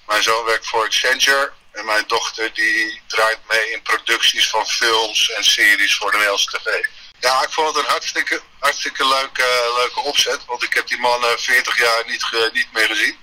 Mijn 0.08 0.24
zoon 0.24 0.46
werkt 0.46 0.68
voor 0.68 0.84
Accenture 0.84 1.52
en 1.72 1.86
mijn 1.86 2.04
dochter 2.08 2.54
die 2.54 3.02
draait 3.08 3.40
mee 3.48 3.72
in 3.72 3.82
producties 3.82 4.50
van 4.50 4.66
films 4.66 5.32
en 5.32 5.44
series 5.44 5.96
voor 5.96 6.12
de 6.12 6.18
Nederlandse 6.18 6.58
tv. 6.58 6.86
Ja, 7.20 7.44
ik 7.44 7.50
vond 7.50 7.68
het 7.68 7.86
een 7.86 7.92
hartstikke, 7.92 8.42
hartstikke 8.60 9.08
leuke, 9.08 9.72
leuke 9.76 10.00
opzet. 10.00 10.46
Want 10.46 10.64
ik 10.64 10.74
heb 10.74 10.88
die 10.88 11.00
man 11.00 11.22
40 11.38 11.78
jaar 11.78 12.04
niet, 12.06 12.52
niet 12.54 12.72
meer 12.74 12.88
gezien. 12.88 13.18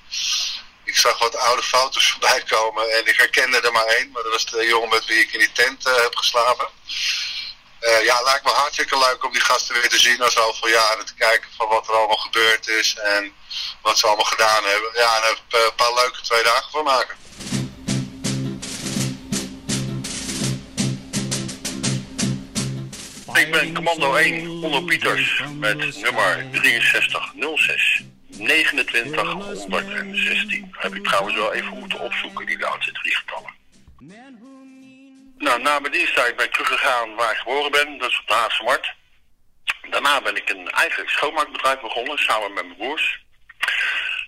Ik 0.85 0.97
zag 0.97 1.19
wat 1.19 1.37
oude 1.37 1.63
foto's 1.63 2.09
voorbij 2.11 2.43
komen 2.43 2.91
en 2.91 3.07
ik 3.07 3.17
herkende 3.17 3.61
er 3.61 3.73
maar 3.73 3.87
één. 3.87 4.11
Maar 4.11 4.23
dat 4.23 4.33
was 4.33 4.47
de 4.47 4.67
jongen 4.67 4.89
met 4.89 5.05
wie 5.05 5.19
ik 5.19 5.33
in 5.33 5.39
die 5.39 5.53
tent 5.53 5.87
uh, 5.87 5.95
heb 5.95 6.17
geslapen. 6.17 6.69
Uh, 7.83 8.05
ja, 8.05 8.23
lijkt 8.23 8.45
me 8.45 8.51
hartstikke 8.51 8.99
leuk 8.99 9.25
om 9.25 9.33
die 9.33 9.41
gasten 9.41 9.75
weer 9.75 9.89
te 9.89 10.01
zien 10.01 10.19
na 10.19 10.31
zoveel 10.31 10.69
jaren. 10.69 11.07
Te 11.07 11.15
kijken 11.15 11.51
van 11.57 11.69
wat 11.69 11.89
er 11.89 11.95
allemaal 11.95 12.17
gebeurd 12.17 12.69
is 12.69 12.97
en 12.97 13.33
wat 13.81 13.99
ze 13.99 14.07
allemaal 14.07 14.25
gedaan 14.25 14.65
hebben. 14.65 14.91
Ja, 14.95 15.17
en 15.17 15.37
een 15.51 15.75
paar 15.77 15.95
leuke 15.95 16.21
twee 16.21 16.43
dagen 16.43 16.71
van 16.71 16.85
maken. 16.85 17.17
Ik 23.35 23.51
ben 23.51 23.75
commando 23.75 24.15
1 24.15 24.49
onder 24.49 24.83
Pieters 24.83 25.43
met 25.59 26.03
nummer 26.03 26.47
6306 26.53 28.03
2916. 28.31 30.69
Heb 30.73 30.95
ik 30.95 31.05
trouwens 31.05 31.37
wel 31.37 31.53
even 31.53 31.79
moeten 31.79 32.01
opzoeken, 32.01 32.47
die 32.47 32.59
laatste 32.59 32.93
drie 32.93 33.15
getallen. 33.15 33.62
Nou, 35.53 35.65
na 35.65 35.79
mijn 35.79 35.93
diensttijd 35.93 36.37
ben 36.37 36.47
ik 36.47 36.53
teruggegaan 36.53 37.15
waar 37.15 37.33
ik 37.33 37.39
geboren 37.39 37.71
ben, 37.71 37.99
dat 37.99 38.11
is 38.11 38.19
op 38.21 38.27
de 38.27 38.35
Haagse 38.35 38.63
Markt. 38.63 38.93
Daarna 39.91 40.21
ben 40.21 40.37
ik 40.37 40.49
een 40.49 40.71
eigen 40.71 41.09
schoonmaakbedrijf 41.09 41.81
begonnen, 41.81 42.19
samen 42.19 42.53
met 42.53 42.65
mijn 42.65 42.77
broers. 42.77 43.21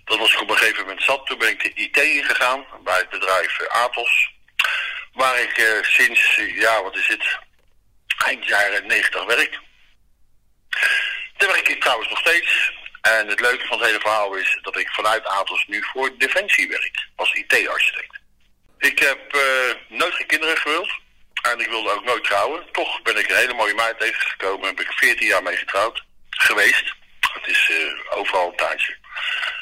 Dat 0.03 0.17
was 0.17 0.33
ik 0.33 0.41
op 0.41 0.49
een 0.49 0.57
gegeven 0.57 0.79
moment 0.79 1.03
zat. 1.03 1.25
Toen 1.25 1.37
ben 1.37 1.49
ik 1.49 1.63
de 1.63 1.73
IT 1.73 1.97
ingegaan 1.97 2.65
bij 2.83 2.97
het 2.97 3.09
bedrijf 3.09 3.67
Atos. 3.67 4.33
Waar 5.13 5.39
ik 5.39 5.57
uh, 5.57 5.83
sinds, 5.83 6.35
ja 6.35 6.83
wat 6.83 6.95
is 6.95 7.07
het, 7.07 7.37
eind 8.25 8.45
jaren 8.45 8.87
90 8.87 9.25
werk. 9.25 9.59
Daar 11.37 11.51
werk 11.51 11.67
ik 11.67 11.81
trouwens 11.81 12.09
nog 12.09 12.19
steeds. 12.19 12.71
En 13.01 13.27
het 13.27 13.39
leuke 13.39 13.65
van 13.65 13.77
het 13.77 13.87
hele 13.87 13.99
verhaal 13.99 14.33
is 14.33 14.59
dat 14.61 14.77
ik 14.77 14.89
vanuit 14.89 15.25
Atos 15.25 15.65
nu 15.67 15.83
voor 15.83 16.17
Defensie 16.17 16.67
werk, 16.67 17.07
als 17.15 17.33
IT-architect. 17.33 18.19
Ik 18.77 18.99
heb 18.99 19.35
uh, 19.35 19.41
nooit 19.87 20.13
geen 20.13 20.27
kinderen 20.27 20.57
gewild. 20.57 21.03
En 21.51 21.59
ik 21.59 21.69
wilde 21.69 21.91
ook 21.91 22.03
nooit 22.03 22.23
trouwen. 22.23 22.71
Toch 22.71 23.01
ben 23.01 23.17
ik 23.17 23.29
een 23.29 23.35
hele 23.35 23.53
mooie 23.53 23.73
meid 23.73 23.99
tegengekomen. 23.99 24.67
Heb 24.67 24.79
ik 24.79 24.91
14 24.91 25.27
jaar 25.27 25.43
mee 25.43 25.57
getrouwd. 25.57 26.03
Geweest. 26.29 26.93
Het 27.33 27.47
is 27.47 27.69
uh, 27.71 28.17
overal 28.17 28.47
een 28.47 28.55
tijdje. 28.55 28.97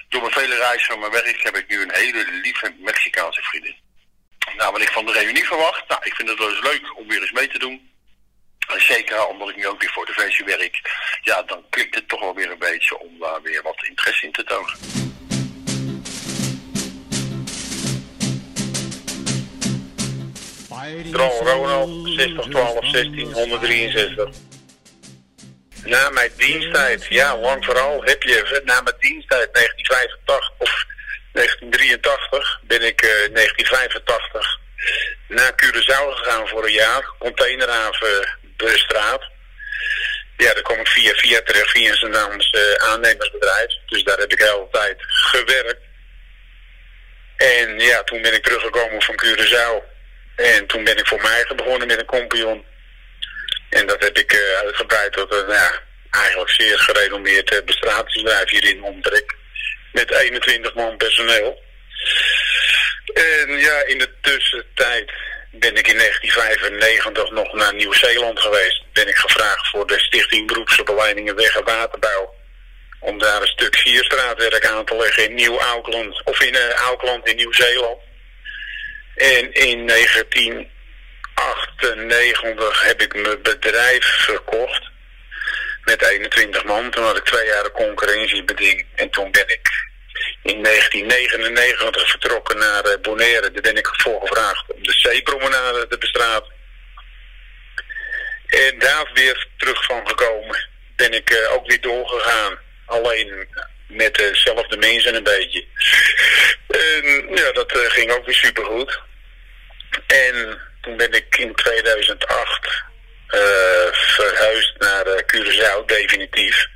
Door 0.09 0.21
mijn 0.21 0.34
vele 0.34 0.55
reizen 0.55 0.88
van 0.88 0.99
mijn 0.99 1.11
werk 1.11 1.43
heb 1.43 1.57
ik 1.57 1.67
nu 1.67 1.81
een 1.81 1.93
hele 1.93 2.25
lieve 2.43 2.75
Mexicaanse 2.79 3.41
vriendin. 3.41 3.75
Nou, 4.57 4.71
wat 4.71 4.81
ik 4.81 4.91
van 4.91 5.05
de 5.05 5.11
reunie 5.11 5.45
verwacht. 5.45 5.88
Nou, 5.88 6.01
ik 6.03 6.15
vind 6.15 6.29
het 6.29 6.38
wel 6.38 6.49
eens 6.49 6.63
leuk 6.63 6.97
om 6.97 7.07
weer 7.07 7.21
eens 7.21 7.31
mee 7.31 7.47
te 7.47 7.59
doen. 7.59 7.91
Zeker 8.77 9.27
omdat 9.27 9.49
ik 9.49 9.55
nu 9.55 9.67
ook 9.67 9.81
weer 9.81 9.91
voor 9.91 10.05
de 10.05 10.13
versie 10.13 10.45
werk. 10.45 10.81
Ja, 11.21 11.43
dan 11.43 11.65
klikt 11.69 11.95
het 11.95 12.07
toch 12.07 12.19
wel 12.19 12.36
weer 12.36 12.51
een 12.51 12.59
beetje 12.59 12.99
om 12.99 13.19
daar 13.19 13.41
weer 13.41 13.61
wat 13.61 13.84
interesse 13.88 14.25
in 14.25 14.31
te 14.31 14.43
tonen. 14.43 15.03
Dron 21.02 21.48
Ronald, 21.48 22.08
60 22.08 22.50
12 22.50 22.86
16 22.86 23.34
163. 23.34 24.30
Na 25.86 26.10
mijn 26.10 26.32
diensttijd, 26.38 27.06
ja, 27.10 27.38
lang 27.38 27.66
vooral 27.66 28.04
heb 28.04 28.24
je 28.24 28.62
na 28.66 28.82
mijn 28.82 28.96
diensttijd 29.00 29.54
1985 29.54 30.52
of 30.58 30.86
1983 31.32 32.60
ben 32.64 32.82
ik 32.82 33.02
uh, 33.02 33.10
1985 33.10 34.60
naar 35.28 35.52
Curaçao 35.52 36.16
gegaan 36.16 36.48
voor 36.48 36.66
een 36.66 36.72
jaar. 36.72 37.14
Containerhaven 37.20 38.38
de 38.58 38.78
straat. 38.78 39.24
Ja, 40.38 40.54
daar 40.54 40.62
kom 40.64 40.80
ik 40.80 40.88
via 40.88 41.14
via 41.14 41.41
terecht, 41.41 41.72
via 41.72 41.96
een 42.00 42.44
uh, 42.52 42.89
aannemersbedrijf. 42.89 43.74
Dus 43.86 44.04
daar 44.04 44.18
heb 44.18 44.32
ik 44.32 44.38
de 44.38 44.44
hele 44.44 44.68
tijd 44.72 44.98
gewerkt. 45.00 45.82
En 47.38 47.80
ja, 47.80 48.04
toen 48.04 48.22
ben 48.22 48.34
ik 48.34 48.44
teruggekomen 48.44 49.02
van 49.02 49.20
Curaçao. 49.24 49.93
En 50.36 50.67
toen 50.67 50.84
ben 50.84 50.97
ik 50.97 51.07
voor 51.07 51.21
mij 51.21 51.45
begonnen 51.55 51.88
met 51.88 51.99
een 51.99 52.05
kompion. 52.05 52.65
En 53.69 53.88
dat 53.88 54.03
heb 54.03 54.17
ik 54.17 54.34
uh, 54.34 54.57
uitgebreid 54.57 55.13
tot 55.13 55.34
een 55.34 55.47
ja, 55.47 55.81
eigenlijk 56.09 56.51
zeer 56.51 56.79
gerenommeerd 56.79 57.53
uh, 57.53 57.63
bestratingsbedrijf 57.65 58.49
hier 58.49 58.63
in 58.63 58.84
Omtrek. 58.84 59.36
Met 59.91 60.11
21 60.11 60.73
man 60.73 60.97
personeel. 60.97 61.61
En 63.13 63.59
ja, 63.59 63.86
in 63.86 63.97
de 63.97 64.09
tussentijd 64.21 65.11
ben 65.51 65.75
ik 65.75 65.88
in 65.88 65.97
1995 65.97 67.31
nog 67.31 67.53
naar 67.53 67.73
Nieuw-Zeeland 67.73 68.39
geweest. 68.39 68.84
Ben 68.93 69.07
ik 69.07 69.15
gevraagd 69.15 69.67
voor 69.69 69.88
de 69.88 69.99
Stichting 69.99 70.47
Beroepsopleidingen 70.47 71.36
Weg 71.36 71.55
en 71.55 71.63
Waterbouw. 71.63 72.34
Om 72.99 73.19
daar 73.19 73.41
een 73.41 73.47
stuk 73.47 73.75
sierstraatwerk 73.75 74.65
aan 74.65 74.86
te 74.86 74.95
leggen 74.95 75.23
in 75.23 75.34
Nieuw-Auckland. 75.34 76.21
Of 76.23 76.41
in 76.41 76.53
uh, 76.53 76.69
Auckland 76.69 77.27
in 77.27 77.36
Nieuw-Zeeland. 77.36 77.97
En 79.16 79.53
in 79.53 79.88
1998 79.88 82.84
heb 82.84 83.01
ik 83.01 83.14
mijn 83.14 83.41
bedrijf 83.41 84.05
verkocht. 84.05 84.91
Met 85.84 86.01
21 86.01 86.64
man. 86.64 86.91
Toen 86.91 87.03
had 87.03 87.18
ik 87.18 87.24
twee 87.24 87.45
jaar 87.45 87.72
concurrentiebeding. 87.72 88.86
En 88.95 89.09
toen 89.09 89.32
ben 89.32 89.49
ik 89.49 89.70
in 90.41 90.64
1999 90.64 92.09
vertrokken 92.09 92.57
naar 92.57 92.86
uh, 92.86 92.93
Bonaire. 93.01 93.51
Daar 93.51 93.61
ben 93.61 93.78
ik 93.78 93.89
voor 93.91 94.22
gevraagd 94.22 94.72
om 94.72 94.84
de 94.84 94.91
zeepromenade 94.91 95.88
te 95.88 95.97
bestraten. 95.97 96.51
En 98.47 98.80
daar 98.80 99.09
weer 99.14 99.47
terug 99.57 99.86
van 99.86 100.07
gekomen 100.07 100.70
ben 100.95 101.14
ik 101.14 101.32
uh, 101.32 101.53
ook 101.53 101.68
weer 101.68 101.82
doorgegaan. 101.82 102.57
Alleen 102.86 103.47
met 103.94 104.16
dezelfde 104.16 104.78
mensen 104.78 105.16
een 105.16 105.24
beetje. 105.24 105.66
En 106.68 107.28
ja, 107.36 107.52
dat 107.52 107.76
uh, 107.76 107.82
ging 107.91 108.12
ook 108.12 108.26
weer 108.26 108.36
supergoed. 108.36 109.02
En 110.08 110.62
toen 110.82 110.98
ben 110.98 111.12
ik 111.12 111.38
in 111.38 111.56
2008 111.56 112.84
verhuisd 113.91 114.74
naar 114.78 115.06
Curaçao, 115.06 115.86
definitief. 115.86 116.68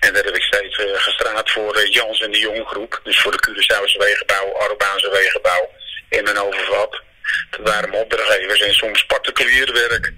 En 0.00 0.12
daar 0.12 0.24
heb 0.24 0.36
ik 0.36 0.42
steeds 0.42 0.76
gestraat 0.94 1.50
voor 1.50 1.88
Jans 1.88 2.20
en 2.20 2.30
de 2.30 2.38
Jong 2.38 2.66
groep. 2.66 3.00
Dus 3.04 3.18
voor 3.18 3.32
de 3.32 3.38
Curaçaose 3.48 3.98
Wegenbouw, 3.98 4.56
Arubaanse 4.58 5.10
Wegenbouw 5.10 5.70
en 6.08 6.24
mijn 6.24 6.38
overvat. 6.38 7.02
Dat 7.50 7.60
waren 7.60 7.90
mijn 7.90 8.02
opdrachtgevers 8.02 8.60
en 8.60 8.74
soms 8.74 9.06
particulier 9.06 9.72
werk. 9.72 10.12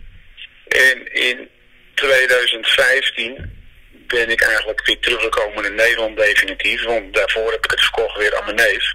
En 0.68 1.12
in 1.12 1.50
2015 1.94 3.57
ben 4.08 4.30
ik 4.30 4.40
eigenlijk 4.40 4.86
weer 4.86 4.98
teruggekomen 4.98 5.64
in 5.64 5.74
Nederland 5.74 6.16
definitief. 6.16 6.84
Want 6.84 7.14
daarvoor 7.14 7.50
heb 7.52 7.64
ik 7.64 7.70
het 7.70 7.80
verkocht 7.80 8.18
weer 8.18 8.36
aan 8.36 8.44
mijn 8.44 8.56
neef. 8.56 8.94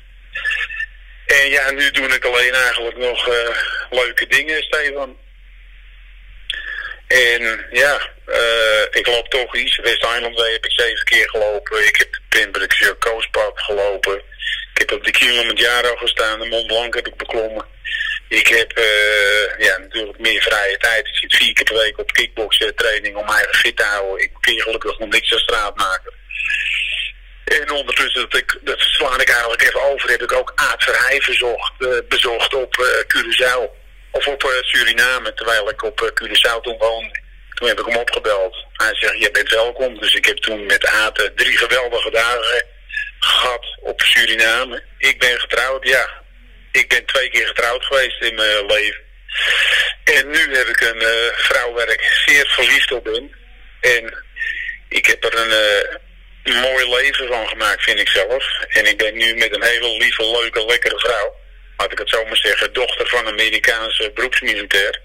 En 1.26 1.50
ja, 1.50 1.72
nu 1.72 1.92
doe 1.92 2.08
ik 2.08 2.26
alleen 2.26 2.54
eigenlijk 2.54 2.98
nog 2.98 3.28
eh, 3.28 3.58
leuke 3.90 4.28
dingen, 4.28 4.64
Stefan. 4.64 5.18
En 7.08 7.66
ja, 7.72 8.10
eh, 8.26 8.84
ik 8.92 9.08
loop 9.08 9.28
toch 9.30 9.56
iets. 9.56 9.78
West 9.78 10.04
Island 10.04 10.36
Way 10.36 10.52
heb 10.52 10.66
ik 10.66 10.72
zeven 10.72 11.04
keer 11.04 11.30
gelopen. 11.30 11.88
Ik 11.88 11.96
heb 11.98 12.14
de 12.14 12.22
Pimbrixje 12.30 12.98
Coastpad 13.00 13.52
gelopen. 13.56 14.16
Ik 14.74 14.80
heb 14.80 14.92
op 14.92 15.04
de 15.04 15.12
Kilimanjaro 15.12 15.96
gestaan. 15.96 16.40
De 16.40 16.48
Mont 16.48 16.68
Blanc 16.68 16.94
heb 16.94 17.08
ik 17.08 17.16
beklommen. 17.18 17.66
Ik 18.34 18.48
heb 18.48 18.72
eh, 18.72 19.66
ja, 19.66 19.78
natuurlijk 19.78 20.20
meer 20.20 20.42
vrije 20.42 20.78
tijd. 20.78 21.08
Ik 21.08 21.16
zit 21.16 21.36
vier 21.36 21.54
keer 21.54 21.66
per 21.66 21.78
week 21.78 22.00
op 22.00 22.12
kickboksen 22.12 22.76
training 22.76 23.16
om 23.16 23.26
mij 23.26 23.36
eigen 23.36 23.56
fit 23.56 23.78
te 23.78 23.84
houden. 23.84 24.24
Ik 24.24 24.32
kun 24.40 24.62
gelukkig 24.62 25.00
nog 25.00 25.10
niks 25.10 25.34
aan 25.34 25.40
straat 25.40 25.76
maken. 25.76 26.14
En 27.44 27.72
ondertussen, 27.72 28.22
dat, 28.22 28.40
ik, 28.40 28.60
dat 28.62 28.80
slaan 28.80 29.22
ik 29.22 29.30
eigenlijk 29.30 29.62
even 29.62 29.82
over, 29.82 30.10
heb 30.10 30.22
ik 30.22 30.32
ook 30.32 30.52
Aad 30.56 30.84
Verheij 30.84 31.22
verzocht, 31.22 31.74
eh, 31.80 31.88
bezocht 32.10 32.54
op 32.54 32.78
uh. 32.78 33.58
Of 34.12 34.28
op 34.28 34.44
uh, 34.44 34.50
Suriname, 34.62 35.34
terwijl 35.34 35.70
ik 35.70 35.84
op 35.84 36.12
Curaçao 36.22 36.62
toen 36.62 36.78
woonde. 36.78 37.22
Toen 37.54 37.68
heb 37.68 37.80
ik 37.80 37.86
hem 37.86 37.98
opgebeld. 37.98 38.66
Hij 38.74 38.96
zegt, 38.96 39.20
je 39.20 39.32
bent 39.32 39.50
welkom. 39.50 40.00
Dus 40.00 40.14
ik 40.14 40.26
heb 40.26 40.38
toen 40.38 40.66
met 40.66 40.86
Aad 40.86 41.32
drie 41.36 41.58
geweldige 41.58 42.10
dagen 42.12 42.66
gehad 43.20 43.78
op 43.82 44.02
Suriname. 44.02 44.84
Ik 44.98 45.20
ben 45.20 45.40
getrouwd, 45.40 45.88
ja. 45.88 46.23
Ik 46.74 46.90
ben 46.90 47.06
twee 47.06 47.30
keer 47.30 47.48
getrouwd 47.48 47.86
geweest 47.86 48.22
in 48.22 48.36
mijn 48.36 48.66
leven. 48.66 49.02
En 50.04 50.30
nu 50.30 50.56
heb 50.56 50.68
ik 50.68 50.82
een 50.82 51.02
vrouw 51.36 51.74
waar 51.74 51.90
ik 51.90 52.02
zeer 52.26 52.48
verliefd 52.48 52.92
op 52.92 53.04
ben. 53.04 53.36
En 53.82 54.24
ik 54.90 55.06
heb 55.06 55.24
er 55.24 55.38
een 55.40 55.52
een 56.44 56.60
mooi 56.60 56.90
leven 56.90 57.28
van 57.28 57.48
gemaakt, 57.48 57.84
vind 57.84 58.00
ik 58.00 58.10
zelf. 58.10 58.46
En 58.70 58.86
ik 58.86 58.98
ben 58.98 59.18
nu 59.18 59.36
met 59.36 59.56
een 59.56 59.64
hele 59.64 59.98
lieve, 59.98 60.32
leuke, 60.32 60.66
lekkere 60.66 61.00
vrouw. 61.00 61.36
Laat 61.78 61.92
ik 61.92 61.98
het 61.98 62.10
zo 62.10 62.26
maar 62.26 62.38
zeggen, 62.38 62.74
dochter 62.74 63.08
van 63.08 63.26
een 63.26 63.32
Amerikaanse 63.32 64.12
beroepsmilitair. 64.14 65.02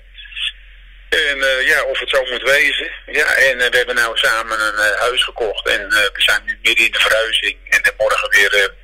En 1.08 1.38
uh, 1.38 1.66
ja, 1.66 1.82
of 1.82 1.98
het 1.98 2.10
zo 2.10 2.24
moet 2.24 2.42
wezen. 2.42 2.90
Ja, 3.06 3.34
en 3.34 3.58
we 3.58 3.76
hebben 3.76 3.94
nou 3.94 4.16
samen 4.16 4.60
een 4.60 4.96
huis 4.98 5.24
gekocht. 5.24 5.68
En 5.68 5.88
we 5.88 6.10
zijn 6.12 6.42
nu 6.44 6.58
midden 6.62 6.84
in 6.84 6.92
de 6.92 7.00
verhuizing. 7.00 7.56
En 7.68 7.92
morgen 7.98 8.30
weer 8.30 8.74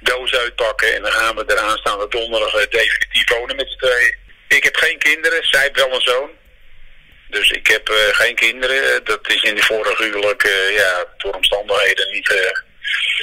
doos 0.00 0.34
uitpakken. 0.34 0.94
En 0.94 1.02
dan 1.02 1.12
gaan 1.12 1.36
we 1.36 1.44
er 1.44 1.58
aanstaande 1.58 2.08
donderdag 2.08 2.68
definitief 2.68 3.30
wonen 3.30 3.56
met 3.56 3.70
z'n 3.70 3.86
tweeën. 3.86 4.16
Ik 4.48 4.64
heb 4.64 4.76
geen 4.76 4.98
kinderen, 4.98 5.46
zij 5.46 5.60
heeft 5.60 5.76
wel 5.76 5.94
een 5.94 6.00
zoon. 6.00 6.30
Dus 7.28 7.50
ik 7.50 7.66
heb 7.66 7.90
uh, 7.90 7.96
geen 7.96 8.34
kinderen. 8.34 9.04
Dat 9.04 9.28
is 9.28 9.42
in 9.42 9.54
de 9.54 9.62
vorige 9.62 10.02
huwelijk, 10.02 10.44
uh, 10.44 10.76
ja, 10.76 11.04
door 11.16 11.34
omstandigheden 11.34 12.12
niet 12.12 12.58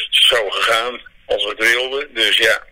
zo 0.10 0.50
gegaan 0.50 1.02
als 1.26 1.44
we 1.44 1.50
het 1.50 1.74
wilden. 1.74 2.14
Dus 2.14 2.38
ja. 2.38 2.64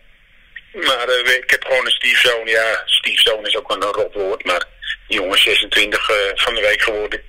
Maar 0.72 1.08
ik 1.08 1.50
heb 1.50 1.64
gewoon 1.64 1.84
een 1.84 1.90
stiefzoon. 1.90 2.46
Ja, 2.46 2.82
stiefzoon 2.84 3.46
is 3.46 3.56
ook 3.56 3.70
een 3.70 3.82
rot 3.82 4.14
woord, 4.14 4.44
maar 4.44 4.64
die 5.08 5.16
jongen 5.16 5.36
is 5.36 5.42
26 5.42 6.10
van 6.34 6.54
de 6.54 6.60
week 6.60 6.82
geworden. 6.82 7.20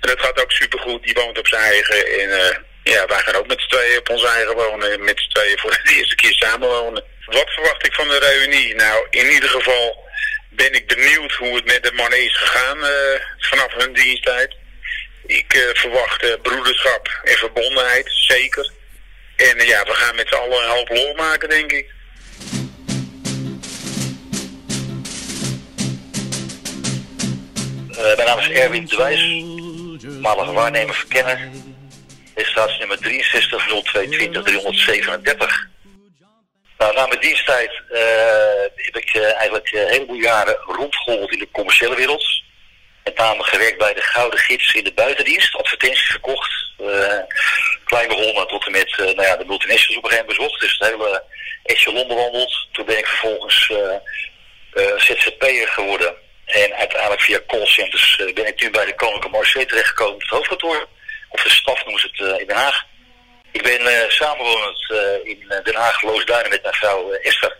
En 0.00 0.08
dat 0.08 0.20
gaat 0.20 0.42
ook 0.42 0.52
supergoed. 0.52 1.02
Die 1.02 1.14
woont 1.14 1.38
op 1.38 1.46
zijn 1.46 1.62
eigen. 1.62 2.06
En 2.06 2.64
ja, 2.82 3.06
wij 3.06 3.18
gaan 3.18 3.34
ook 3.34 3.46
met 3.46 3.60
z'n 3.60 3.68
tweeën 3.68 3.98
op 3.98 4.08
ons 4.08 4.24
eigen 4.24 4.54
wonen. 4.54 5.04
Met 5.04 5.20
z'n 5.20 5.30
tweeën 5.30 5.58
voor 5.58 5.70
de 5.70 5.94
eerste 5.94 6.14
keer 6.14 6.32
samenwonen. 6.32 7.04
Wat 7.26 7.50
verwacht 7.50 7.86
ik 7.86 7.92
van 7.92 8.08
de 8.08 8.18
reunie? 8.18 8.74
Nou, 8.74 9.06
in 9.10 9.30
ieder 9.30 9.48
geval 9.48 10.10
ben 10.50 10.72
ik 10.74 10.86
benieuwd 10.86 11.32
hoe 11.32 11.56
het 11.56 11.64
met 11.64 11.82
de 11.82 11.92
mannen 11.92 12.24
is 12.24 12.36
gegaan 12.36 12.78
uh, 12.78 12.86
vanaf 13.38 13.72
hun 13.74 13.92
diensttijd. 13.92 14.56
Ik 15.26 15.54
uh, 15.54 15.62
verwacht 15.72 16.24
uh, 16.24 16.32
broederschap 16.42 17.20
en 17.24 17.36
verbondenheid, 17.36 18.06
zeker. 18.10 18.70
En 19.36 19.66
ja, 19.66 19.84
we 19.84 19.92
gaan 19.92 20.16
met 20.16 20.28
z'n 20.28 20.34
allen 20.34 20.62
een 20.62 20.70
hoop 20.70 20.88
lol 20.88 21.14
maken, 21.14 21.48
denk 21.48 21.72
ik. 21.72 21.90
mijn 28.16 28.26
naam 28.26 28.38
is 28.38 28.48
Erwin 28.48 28.86
de 28.86 28.96
Wijs, 28.96 29.44
malige 30.20 30.52
waarnemer 30.52 30.94
verkenner. 30.94 31.50
Registratienummer 32.34 32.98
63 32.98 33.66
0220 33.66 34.42
337. 34.42 35.70
Nou, 36.78 36.94
na 36.94 37.06
mijn 37.06 37.20
diensttijd 37.20 37.82
uh, 37.92 37.98
heb 38.74 38.96
ik 38.96 39.14
uh, 39.14 39.34
eigenlijk 39.34 39.72
uh, 39.72 39.80
een 39.80 39.88
heleboel 39.88 40.16
jaren 40.16 40.56
rondgeholpen 40.66 41.32
in 41.32 41.38
de 41.38 41.48
commerciële 41.52 41.96
wereld. 41.96 42.42
Met 43.04 43.16
name 43.16 43.42
gewerkt 43.44 43.78
bij 43.78 43.94
de 43.94 44.02
Gouden 44.02 44.38
Gids 44.38 44.74
in 44.74 44.84
de 44.84 44.92
buitendienst, 44.92 45.56
advertenties 45.56 46.06
verkocht. 46.06 46.52
klein 47.84 48.08
begonnen 48.08 48.46
tot 48.46 48.66
en 48.66 48.72
met 48.72 48.96
nou 48.96 49.22
ja, 49.22 49.36
de 49.36 49.44
multinationals 49.44 49.96
op 49.96 50.04
een 50.04 50.10
gegeven 50.10 50.26
moment 50.26 50.38
bezocht. 50.38 50.60
Dus 50.60 50.76
het 50.78 50.88
hele 50.88 51.22
echelon 51.62 52.08
bewandeld. 52.08 52.68
Toen 52.72 52.86
ben 52.86 52.98
ik 52.98 53.06
vervolgens 53.06 53.72
ZZP'er 54.96 55.68
geworden. 55.68 56.14
En 56.44 56.74
uiteindelijk 56.74 57.20
via 57.20 57.40
callcenters 57.46 58.16
ben 58.34 58.46
ik 58.46 58.60
nu 58.60 58.70
bij 58.70 58.84
de 58.84 58.94
Koninklijke 58.94 59.36
Marseille 59.36 59.68
terechtgekomen, 59.68 60.18
het 60.18 60.28
hoofdkantoor. 60.28 60.88
Of 61.32 61.42
de 61.42 61.50
staf 61.50 61.84
noemen 61.84 62.00
ze 62.00 62.08
het 62.12 62.40
in 62.40 62.46
Den 62.46 62.56
Haag. 62.56 62.84
Ik 63.52 63.62
ben 63.62 63.80
uh, 63.80 64.08
samenwonend 64.08 64.90
uh, 64.90 64.98
in 65.30 65.60
Den 65.64 65.74
Haag, 65.74 66.02
Loosduinen 66.02 66.50
met 66.50 66.62
mijn 66.62 66.74
vrouw 66.74 67.12
Esther. 67.12 67.56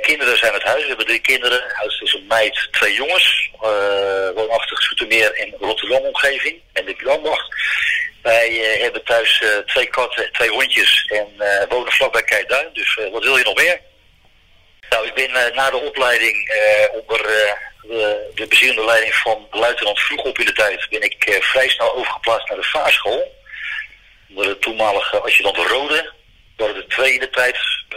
kinderen 0.00 0.38
zijn 0.38 0.52
het 0.52 0.62
huis, 0.62 0.82
we 0.82 0.88
hebben 0.88 1.06
drie 1.06 1.20
kinderen. 1.20 1.62
Huis 1.72 2.00
is 2.00 2.12
een 2.12 2.26
meid, 2.26 2.68
twee 2.70 2.94
jongens. 2.94 3.50
woonachtig 4.34 4.82
Zoetermeer 4.82 5.34
en 5.34 5.54
Rotterdam 5.60 6.02
omgeving 6.02 6.60
en 6.72 6.84
de 6.84 6.94
Landwacht. 6.98 7.54
Wij 8.22 8.78
hebben 8.80 9.04
thuis 9.04 9.42
twee 9.66 9.86
katten, 9.86 10.32
twee 10.32 10.50
hondjes 10.50 11.04
en 11.06 11.26
wonen 11.68 11.92
vlakbij 11.92 12.22
Keiduin. 12.22 12.68
Dus 12.72 12.98
wat 13.12 13.22
wil 13.22 13.36
je 13.36 13.44
nog 13.44 13.54
meer? 13.54 13.80
Nou, 14.92 15.06
ik 15.06 15.14
ben 15.14 15.54
na 15.54 15.70
de 15.70 15.76
opleiding 15.76 16.52
onder 16.92 17.22
de, 17.22 18.30
de 18.34 18.46
bezielende 18.46 18.84
leiding 18.84 19.14
van 19.14 19.46
luitenant 19.50 20.00
vroeg 20.00 20.22
op 20.22 20.38
in 20.38 20.46
de 20.46 20.52
tijd... 20.52 20.86
ben 20.90 21.02
ik 21.02 21.38
vrij 21.40 21.68
snel 21.68 21.94
overgeplaatst 21.94 22.48
naar 22.48 22.56
de 22.56 22.62
vaarschool 22.62 23.32
onder 24.28 24.46
de 24.46 24.58
toenmalige 24.58 25.20
adjudant 25.20 25.56
Rode. 25.56 26.12
We 26.56 26.64
hadden 26.64 26.82
er 26.82 26.88
twee 26.88 27.12
in 27.12 27.20
de 27.20 27.30
tijd, 27.30 27.56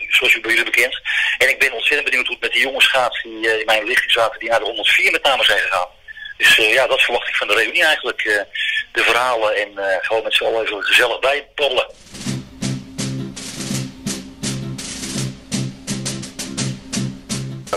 zoals 0.10 0.34
u 0.34 0.42
bij 0.42 0.52
jullie 0.52 0.72
bekend. 0.72 1.02
En 1.38 1.50
ik 1.50 1.60
ben 1.60 1.72
ontzettend 1.72 2.10
benieuwd 2.10 2.28
hoe 2.28 2.36
het 2.36 2.44
met 2.44 2.54
de 2.54 2.60
jongens 2.60 2.88
gaat 2.88 3.20
die 3.24 3.60
in 3.60 3.66
mijn 3.66 3.84
lichting 3.84 4.12
zaten, 4.12 4.40
die 4.40 4.50
naar 4.50 4.60
de 4.60 4.66
104 4.66 5.12
met 5.12 5.24
name 5.24 5.44
zijn 5.44 5.60
gegaan. 5.60 5.88
Dus 6.38 6.56
ja, 6.56 6.88
dat 6.88 7.02
verwacht 7.02 7.28
ik 7.28 7.36
van 7.36 7.48
de 7.48 7.56
reunie 7.56 7.86
eigenlijk. 7.86 8.46
De 8.92 9.04
verhalen 9.04 9.56
en 9.56 10.00
gewoon 10.02 10.24
met 10.24 10.34
z'n 10.34 10.44
allen 10.44 10.66
even 10.66 10.84
gezellig 10.84 11.20
bijbabbelen. 11.20 11.88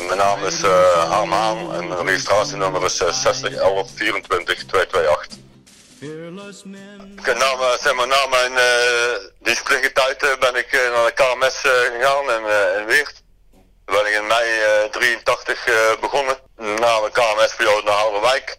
Mijn 0.09 0.21
naam 0.21 0.45
is 0.45 0.63
uh, 0.63 1.11
Harm 1.11 1.33
Haan 1.33 1.75
en 1.75 1.89
mijn 1.89 2.07
registratienummer 2.07 2.85
is 2.85 3.01
uh, 3.01 3.13
60 3.13 3.55
11 3.55 3.91
24 3.95 4.65
228. 4.65 5.39
Nou, 7.39 7.79
zeg 7.79 7.95
maar, 7.95 8.07
na 8.07 8.27
mijn 8.27 8.53
dienstplichtige 9.39 9.93
tijd 9.93 10.19
ben 10.19 10.55
ik 10.55 10.73
naar 10.73 11.05
de 11.05 11.13
KMS 11.15 11.59
gegaan 11.61 12.25
in, 12.25 12.79
in 12.81 12.87
Weert. 12.87 13.23
Daar 13.85 14.03
ben 14.03 14.07
ik 14.07 14.19
in 14.19 14.27
mei 14.27 14.49
83 14.91 15.65
begonnen. 16.01 16.37
Na 16.57 17.01
de 17.01 17.11
KMS-periode 17.13 17.83
naar 17.85 17.95
Harderwijk. 17.95 18.59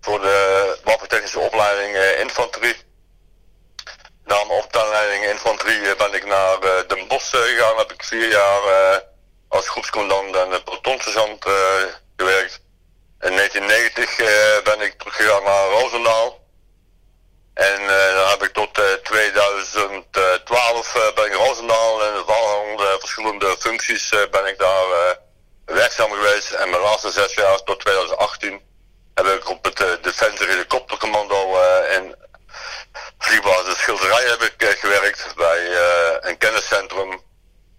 Voor 0.00 0.20
de 0.20 0.78
wapentechnische 0.84 1.38
opleiding 1.38 2.20
infanterie. 2.20 2.76
Na 4.24 4.44
mijn 4.44 4.62
opleiding 4.64 5.24
infanterie 5.24 5.96
ben 5.96 6.14
ik 6.14 6.26
naar 6.26 6.58
Den 6.86 7.08
Bosch 7.08 7.30
gegaan. 7.30 7.76
Heb 7.76 7.92
ik 7.92 8.04
vier 8.04 8.28
jaar 8.28 8.60
als 9.48 9.68
groepscommandant 9.68 10.36
en 10.36 10.62
pelotonsergeant 10.62 11.44
gewerkt. 12.16 12.60
In 13.20 13.36
1990 13.36 14.62
ben 14.64 14.80
ik 14.80 14.98
teruggegaan 14.98 15.42
naar 15.42 15.68
Roosendaal. 15.68 16.46
En 17.58 17.80
uh, 17.80 18.14
dan 18.14 18.28
heb 18.28 18.42
ik 18.42 18.52
tot 18.52 18.78
uh, 18.78 18.84
2012 19.02 20.96
uh, 20.96 21.14
ben 21.14 21.24
ik 21.24 21.32
in 21.32 21.38
Roosendaal 21.38 22.04
en 22.04 22.26
allerhande 22.26 22.96
verschillende 22.98 23.56
functies 23.58 24.08
ben 24.30 24.46
ik 24.46 24.58
daar 24.58 25.18
werkzaam 25.64 26.10
geweest. 26.10 26.50
En 26.50 26.70
mijn 26.70 26.82
laatste 26.82 27.10
zes 27.10 27.34
jaar 27.34 27.62
tot 27.62 27.80
2018 27.80 28.60
heb 29.14 29.26
ik 29.26 29.48
op 29.48 29.64
het 29.64 30.02
Defensie 30.02 30.46
Helikoptercommando 30.46 31.60
in 31.90 32.16
vliegbasis 33.18 33.78
Schilderij 33.78 34.24
heb 34.24 34.42
ik 34.42 34.78
gewerkt 34.78 35.34
bij 35.36 35.60
een 36.20 36.38
kenniscentrum 36.38 37.20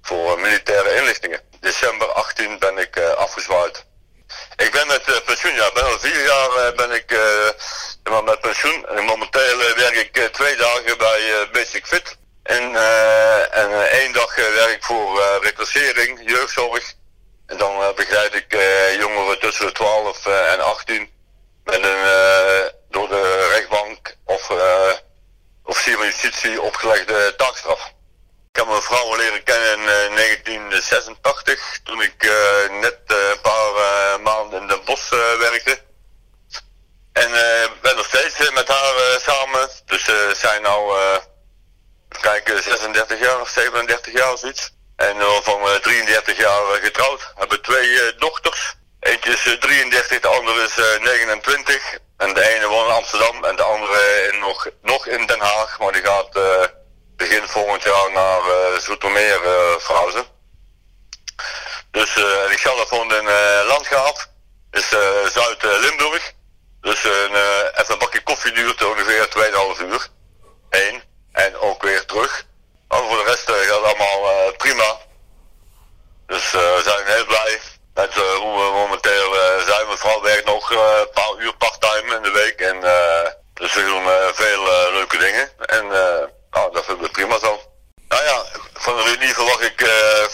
voor 0.01 0.39
militaire 0.39 0.95
inlichtingen. 0.95 1.48
December 1.59 2.07
18 2.07 2.59
ben 2.59 2.77
ik 2.77 2.99
afgezwaaid. 2.99 3.85
Ik 4.55 4.71
ben 4.71 4.87
met 4.87 5.23
pensioen, 5.25 5.53
ja, 5.53 5.71
ben 5.73 5.83
al 5.83 5.99
vier 5.99 6.25
jaar 6.25 6.73
ben 6.73 6.91
ik 6.91 7.17
maar 8.09 8.23
met 8.23 8.41
pensioen. 8.41 8.87
En 8.87 9.03
momenteel 9.03 9.57
werk 9.57 9.95
ik 9.95 10.29
twee 10.33 10.55
dagen 10.55 10.97
bij 10.97 11.49
Basic 11.51 11.85
Fit. 11.85 12.17
En, 12.43 12.75
en 13.51 13.89
één 13.89 14.13
dag 14.13 14.35
werk 14.35 14.71
ik 14.71 14.83
voor 14.83 15.39
reclassering, 15.41 16.21
jeugdzorg. 16.25 16.93
En 17.45 17.57
dan 17.57 17.93
begeleid 17.95 18.35
ik 18.35 18.57
jongeren 18.99 19.39
tussen 19.39 19.65
de 19.65 19.71
12 19.71 20.25
en 20.25 20.61
18 20.61 21.11
met 21.63 21.83
een, 21.83 22.71
door 22.89 23.07
de 23.07 23.47
rechtbank 23.51 24.15
of 24.25 24.49
1986, 30.15 31.79
toen 31.83 32.01
ik 32.01 32.23
eh, 32.23 32.69
net 32.69 32.99
eh, 33.07 33.29
een 33.29 33.41
paar 33.41 33.75
eh, 33.75 34.17
maanden 34.23 34.61
in 34.61 34.67
Den 34.67 34.83
Bosch 34.85 35.11
eh, 35.11 35.39
werkte. 35.39 35.79
En 37.13 37.33
eh 37.33 37.69
ben 37.81 37.95
nog 37.95 38.05
steeds 38.05 38.35
eh, 38.39 38.53
met 38.53 38.67
haar 38.67 38.95
eh, 38.95 39.19
samen. 39.19 39.69
Dus 39.85 40.03
ze 40.03 40.31
zijn 40.35 40.61
nou, 40.61 40.99
eh 40.99 41.17
kijk, 42.21 42.53
36 42.63 43.19
jaar, 43.19 43.47
37 43.47 44.13
jaar 44.13 44.31
of 44.31 44.39
zoiets. 44.39 44.71
En 44.95 45.15
van 45.43 45.61
eh, 45.61 45.75
33 45.75 46.37
jaar 46.37 46.63
eh, 46.73 46.83
getrouwd. 46.83 47.33
Hebben 47.35 47.61
twee 47.61 48.01
eh, 48.01 48.19
dochters. 48.19 48.75
Eentje 48.99 49.31
is 49.31 49.45
eh, 49.45 49.53
33, 49.53 50.19
de 50.19 50.27
andere 50.27 50.63
is 50.63 50.77
eh, 50.77 50.99
29. 51.03 51.97
En 52.17 52.33
de 52.33 52.49
ene 52.55 52.67
woont 52.67 52.87
in 52.87 52.93
Amsterdam 52.95 53.45
en 53.45 53.55
de 53.55 53.63
andere 53.63 54.29
in, 54.31 54.39
nog, 54.39 54.69
nog 54.81 55.07
in 55.07 55.25
Den 55.25 55.39
Haag. 55.39 55.79
Maar 55.79 55.91
die 55.91 56.03
gaat 56.03 56.35
eh, 56.35 56.63
begin 57.19 57.47
volgend 57.47 57.83
jaar 57.83 58.11
naar 58.11 58.41
eh 58.41 58.79
Zoetermeer 58.79 59.43
eh, 59.43 59.75
verhuizen. 59.77 60.25
Dus 61.91 62.15
eh, 62.15 62.51
ik 62.51 62.57
zelf 62.57 62.89
woon 62.89 63.13
in 63.13 63.29
Landgraaf. 63.67 64.27
is 64.71 64.89
Zuid-Limburg. 65.33 66.33
Dus 66.81 67.03
een, 67.03 67.35
even 67.75 67.93
een 67.93 67.97
bakje 67.97 68.23
koffie 68.23 68.51
duurt 68.51 68.85
ongeveer 68.85 69.27
2,5 69.77 69.81
uur. 69.81 70.07
Eén. 70.69 71.03
En 71.31 71.57
ook 71.57 71.81
weer 71.81 72.05
terug. 72.05 72.45
Maar 72.87 72.99
voor 72.99 73.17
de 73.17 73.23
rest 73.23 73.51
gaat 73.51 73.81
het 73.81 73.83
allemaal 73.83 74.51
prima. 74.57 74.97
Dus 76.27 76.51
we 76.51 76.81
zijn 76.83 77.05
heel 77.05 77.25
blij 77.25 77.59
met 77.93 78.13
hoe 78.13 78.63
we 78.63 78.71
momenteel 78.71 79.33
zijn. 79.65 79.85
Mijn 79.85 79.97
vrouw 79.97 80.21
werkt 80.21 80.45
nog 80.45 80.71
een 80.71 81.09
paar 81.13 81.35
uur 81.37 81.55
part-time 81.55 82.15
in 82.15 82.21
de 82.21 82.31
week. 82.31 82.59
En, 82.59 82.79
dus 83.53 83.73
we 83.73 83.83
doen 83.83 84.33
veel 84.33 84.63
leuke 84.91 85.17
dingen. 85.17 85.49
En 85.57 85.91
eh, 86.59 86.65
nou, 86.65 86.73
dat 86.73 86.85
vinden 86.85 87.03
we 87.03 87.11
prima 87.11 87.39
zo. 87.39 87.59
Nou 88.07 88.23
ja, 88.23 88.45
van 88.73 88.95
de 88.95 89.03
reunie 89.03 89.33
verwacht 89.33 89.61
ik 89.61 89.81
eh, 89.81 90.25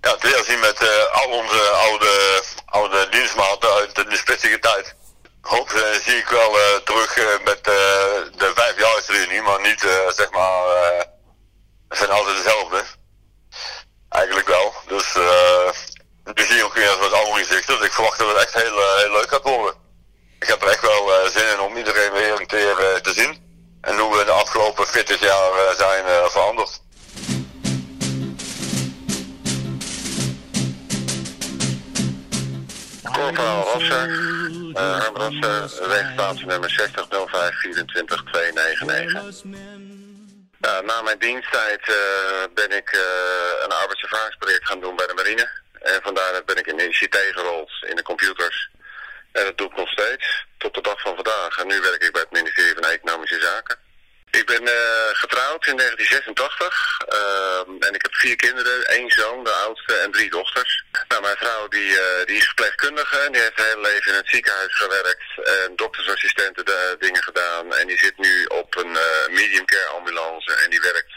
ja, 0.00 0.10
het 0.10 0.22
weer 0.22 0.44
zien 0.44 0.60
met 0.60 0.80
eh, 0.80 1.22
al 1.22 1.28
onze 1.28 1.68
oude, 1.68 2.42
oude 2.66 3.08
dienstmaten 3.08 3.72
uit 3.72 3.94
de 3.94 4.16
spitsige 4.16 4.58
tijd. 4.58 4.94
Hoop 5.40 5.70
eh, 5.70 6.00
zie 6.04 6.16
ik 6.16 6.28
wel 6.28 6.52
terug 6.84 7.40
met 7.44 7.64
de 7.64 8.52
vijfjaarsreunie, 8.54 9.42
maar 9.42 9.60
niet 9.60 9.80
zeg 10.08 10.30
maar, 10.30 10.62
ze 11.90 11.96
zijn 11.96 12.10
altijd 12.10 12.36
dezelfde. 12.36 12.84
Eigenlijk 14.08 14.48
wel. 14.48 14.74
Dus 14.86 15.14
nu 16.24 16.44
zie 16.44 16.56
je 16.56 16.64
ook 16.64 16.74
weer 16.74 16.98
wat 16.98 17.12
andere 17.12 17.44
gezichten. 17.44 17.76
Dus 17.78 17.86
ik 17.86 17.92
verwacht 17.92 18.18
dat 18.18 18.28
het 18.28 18.36
echt 18.36 18.54
heel, 18.54 18.96
heel 18.96 19.12
leuk 19.12 19.30
gaat 19.30 19.42
worden. 19.42 19.74
Ik 20.40 20.46
heb 20.46 20.62
er 20.62 20.68
echt 20.68 20.80
wel 20.80 21.28
zin 21.28 21.48
in 21.48 21.60
om 21.60 21.76
iedereen 21.76 22.12
weer 22.12 22.40
een 22.40 22.46
keer 22.46 23.00
te 23.02 23.12
zien. 23.12 23.49
En 23.80 23.98
hoe 23.98 24.18
we 24.18 24.24
de 24.24 24.30
afgelopen 24.30 24.86
40 24.86 25.20
jaar 25.20 25.52
eh, 25.52 25.74
zijn 25.76 26.04
eh, 26.04 26.24
veranderd. 26.24 26.82
Corporaal 33.12 33.62
Rosser, 33.62 34.08
uh, 34.08 35.06
Rosser, 35.14 35.88
registratienummer 35.88 36.70
60 36.70 37.06
05 37.30 37.60
24 37.60 38.24
299. 38.24 39.44
Ja, 40.60 40.80
na 40.80 41.02
mijn 41.02 41.18
diensttijd 41.18 41.80
eh, 41.88 41.94
ben 42.54 42.76
ik 42.76 42.98
een 43.64 43.72
arbeidservaringsproject 43.72 44.66
gaan 44.66 44.80
doen 44.80 44.96
bij 44.96 45.06
de 45.06 45.14
marine. 45.14 45.48
En 45.72 46.02
vandaar 46.02 46.42
ben 46.44 46.56
ik 46.56 46.66
in 46.66 46.76
de 46.76 46.88
ICT 46.88 47.16
gerold, 47.16 47.70
in 47.88 47.96
de 47.96 48.02
computers. 48.02 48.70
En 49.32 49.44
dat 49.44 49.58
doe 49.58 49.70
ik 49.70 49.76
nog 49.76 49.88
steeds, 49.88 50.46
tot 50.58 50.74
de 50.74 50.80
dag 50.80 51.00
van 51.00 51.14
vandaag. 51.14 51.58
En 51.58 51.66
nu 51.66 51.80
werk 51.80 52.02
ik 52.02 52.12
bij 52.12 52.20
het 52.20 52.30
ministerie 52.30 52.74
van 52.74 52.84
Economische 52.84 53.40
Zaken. 53.40 53.78
Ik 54.30 54.46
ben 54.46 54.66
eh, 54.66 55.08
getrouwd 55.12 55.66
in 55.66 55.76
1986 55.76 57.00
ehm, 57.08 57.82
en 57.82 57.94
ik 57.94 58.02
heb 58.02 58.14
vier 58.14 58.36
kinderen, 58.36 58.86
één 58.86 59.10
zoon, 59.10 59.44
de 59.44 59.50
oudste, 59.50 59.94
en 59.94 60.10
drie 60.10 60.30
dochters. 60.30 60.84
Nou, 61.08 61.22
mijn 61.22 61.36
vrouw 61.36 61.68
die, 61.68 62.00
eh, 62.00 62.26
die 62.26 62.36
is 62.36 62.44
verpleegkundige 62.44 63.18
en 63.18 63.32
die 63.32 63.40
heeft 63.40 63.56
haar 63.56 63.66
hele 63.66 63.80
leven 63.80 64.10
in 64.10 64.16
het 64.16 64.28
ziekenhuis 64.28 64.74
gewerkt 64.74 65.28
en 65.44 65.76
doktersassistenten 65.76 66.64
de, 66.64 66.96
dingen 66.98 67.22
gedaan. 67.22 67.74
En 67.74 67.86
die 67.86 67.98
zit 67.98 68.18
nu 68.18 68.44
op 68.44 68.76
een 68.76 68.96
eh, 68.96 69.28
medium 69.28 69.64
care 69.64 69.86
ambulance 69.86 70.54
en 70.54 70.70
die 70.70 70.80
werkt 70.80 71.12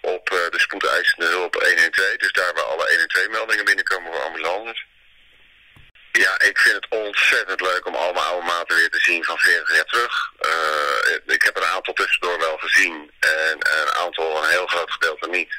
op 0.00 0.30
eh, 0.30 0.38
de 0.50 0.60
spoedeisende 0.60 1.26
hulp 1.26 1.54
112, 1.54 2.16
dus 2.16 2.32
daar 2.32 2.54
waar 2.54 2.64
alle 2.64 2.88
112 2.88 3.28
meldingen 3.28 3.64
binnenkomen 3.64 4.12
voor 4.12 4.22
ambulances. 4.22 4.86
Ja, 6.12 6.40
ik 6.40 6.58
vind 6.58 6.74
het 6.74 6.86
ontzettend 6.88 7.60
leuk 7.60 7.86
om 7.86 7.94
al 7.94 8.12
mijn 8.12 8.24
oude 8.24 8.46
maten 8.46 8.76
weer 8.76 8.90
te 8.90 9.00
zien 9.00 9.24
van 9.24 9.38
40 9.38 9.74
jaar 9.74 9.84
terug. 9.84 10.32
Eh, 10.38 11.34
ik 11.34 11.42
heb 11.42 11.56
er 11.56 11.62
een 11.62 11.68
aantal 11.68 11.94
tussendoor 11.94 12.38
wel 12.38 12.56
gezien 12.56 13.12
en 13.18 13.58
een 13.80 13.92
aantal, 13.94 14.42
een 14.42 14.50
heel 14.50 14.66
groot 14.66 14.90
gedeelte 14.90 15.28
niet. 15.28 15.56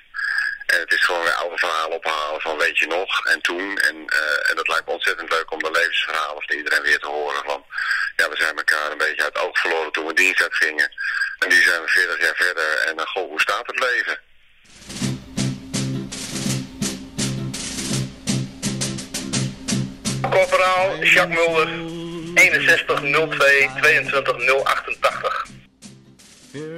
En 0.66 0.80
het 0.80 0.94
is 0.94 1.04
gewoon 1.04 1.24
weer 1.24 1.34
oude 1.34 1.58
verhalen 1.58 1.98
ophalen 1.98 2.42
van 2.42 2.58
weet 2.58 2.78
je 2.78 2.88
nog 2.88 3.26
en 3.26 3.42
toen. 3.42 3.78
En, 3.78 3.96
eh, 4.06 4.50
en 4.50 4.56
dat 4.56 4.68
lijkt 4.68 4.86
me 4.86 4.94
ontzettend 4.94 5.30
leuk 5.30 5.52
om 5.52 5.64
de 5.64 5.72
levensverhalen 5.72 6.44
van 6.46 6.56
iedereen 6.56 6.82
weer 6.82 7.00
te 7.00 7.08
horen. 7.08 7.44
Van, 7.46 7.66
ja, 8.16 8.30
we 8.30 8.38
zijn 8.38 8.58
elkaar 8.58 8.92
een 8.92 8.98
beetje 8.98 9.24
uit 9.24 9.34
het 9.34 9.44
oog 9.44 9.60
verloren 9.60 9.92
toen 9.92 10.06
we 10.06 10.14
dienst 10.14 10.42
uitgingen. 10.42 10.92
En 11.40 11.50
nu 11.50 11.62
zijn 11.62 11.82
we 11.82 11.88
40 11.88 12.22
jaar 12.22 12.36
verder 12.36 12.78
en 12.78 12.96
dan, 12.96 13.08
goh, 13.08 13.30
hoe 13.30 13.42
staat 13.42 13.68
het 13.68 13.80
leven? 13.80 14.20
Corporaal 20.30 21.04
Jacques 21.04 21.36
Mulder, 21.36 21.68
61 22.36 23.02
02 23.02 23.70
22 23.82 24.64
088. 24.64 25.46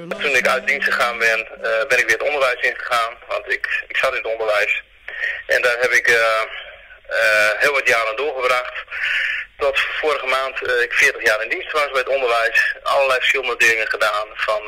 Toen 0.08 0.36
ik 0.36 0.48
uit 0.48 0.66
dienst 0.66 0.92
gegaan 0.92 1.18
ben, 1.18 1.38
eh, 1.38 1.86
ben 1.88 1.98
ik 1.98 2.06
weer 2.06 2.18
het 2.18 2.26
onderwijs 2.26 2.60
ingegaan, 2.60 3.14
want 3.28 3.52
ik, 3.52 3.84
ik 3.88 3.96
zat 3.96 4.10
in 4.10 4.16
het 4.16 4.32
onderwijs. 4.32 4.82
En 5.46 5.62
daar 5.62 5.78
heb 5.80 5.90
ik 5.90 6.08
eh, 6.08 6.42
eh, 7.06 7.50
heel 7.58 7.72
wat 7.72 7.88
jaren 7.88 8.16
doorgebracht. 8.16 8.74
Tot 9.58 9.80
vorige 9.80 10.26
maand 10.26 10.68
ik 10.82 10.92
40 10.92 11.24
jaar 11.24 11.42
in 11.42 11.48
dienst 11.48 11.72
was 11.72 11.90
bij 11.90 12.00
het 12.00 12.08
onderwijs. 12.08 12.74
Allerlei 12.82 13.18
verschillende 13.18 13.56
dingen 13.56 13.88
gedaan, 13.88 14.28
van 14.34 14.62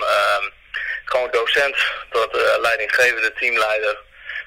gewoon 1.04 1.30
docent 1.30 1.76
tot 2.10 2.58
leidinggevende 2.60 3.32
teamleider. 3.32 3.98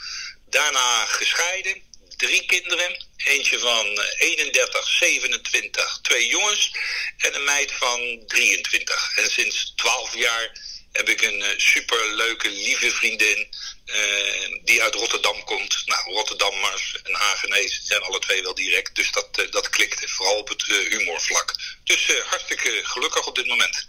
Daarna 0.50 1.06
gescheiden, 1.06 1.84
drie 2.18 2.46
kinderen. 2.46 3.06
Eentje 3.26 3.60
van 3.60 3.86
eh, 3.86 4.22
31, 4.22 4.88
27, 4.88 6.00
twee 6.02 6.28
jongens 6.28 6.72
en 7.18 7.36
een 7.36 7.44
meid 7.44 7.72
van 7.72 8.24
23. 8.28 9.18
En 9.18 9.30
sinds 9.32 9.74
12 9.76 10.16
jaar 10.16 10.52
heb 10.92 11.10
ik 11.10 11.22
een 11.22 11.42
eh, 11.42 11.50
superleuke, 11.58 12.50
lieve 12.50 12.92
vriendin 12.92 13.48
eh, 13.86 14.60
die 14.64 14.84
uit 14.84 14.96
Rotterdam 14.96 15.44
komt. 15.44 15.82
Nou, 15.86 16.14
Rotterdammers 16.14 16.96
en 17.04 17.14
Hagenees 17.14 17.80
zijn 17.84 18.02
alle 18.02 18.20
twee 18.20 18.42
wel 18.42 18.56
direct, 18.56 18.96
dus 18.96 19.12
dat, 19.12 19.28
eh, 19.32 19.52
dat 19.52 19.70
klikte. 19.70 20.08
Vooral 20.10 20.38
op 20.38 20.48
het 20.48 20.68
eh, 20.68 20.76
humorvlak. 20.76 21.56
Dus 21.84 22.08
hartstikke 22.30 22.82
gelukkig 22.84 23.28
op 23.28 23.36
dit 23.36 23.48
moment. 23.48 23.88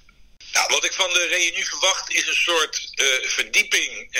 Nou, 0.52 0.66
wat 0.68 0.84
ik 0.84 0.92
van 0.92 1.12
de 1.12 1.26
reunie 1.26 1.66
verwacht 1.66 2.10
is 2.10 2.26
een 2.26 2.34
soort 2.34 2.92
verdieping. 3.22 4.12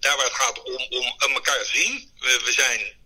daar 0.00 0.16
waar 0.16 0.24
het 0.24 0.34
gaat 0.34 0.62
om, 0.62 0.86
om 1.18 1.32
elkaar 1.32 1.64
zien. 1.64 2.12
We, 2.18 2.40
we 2.44 2.52
zijn 2.52 3.00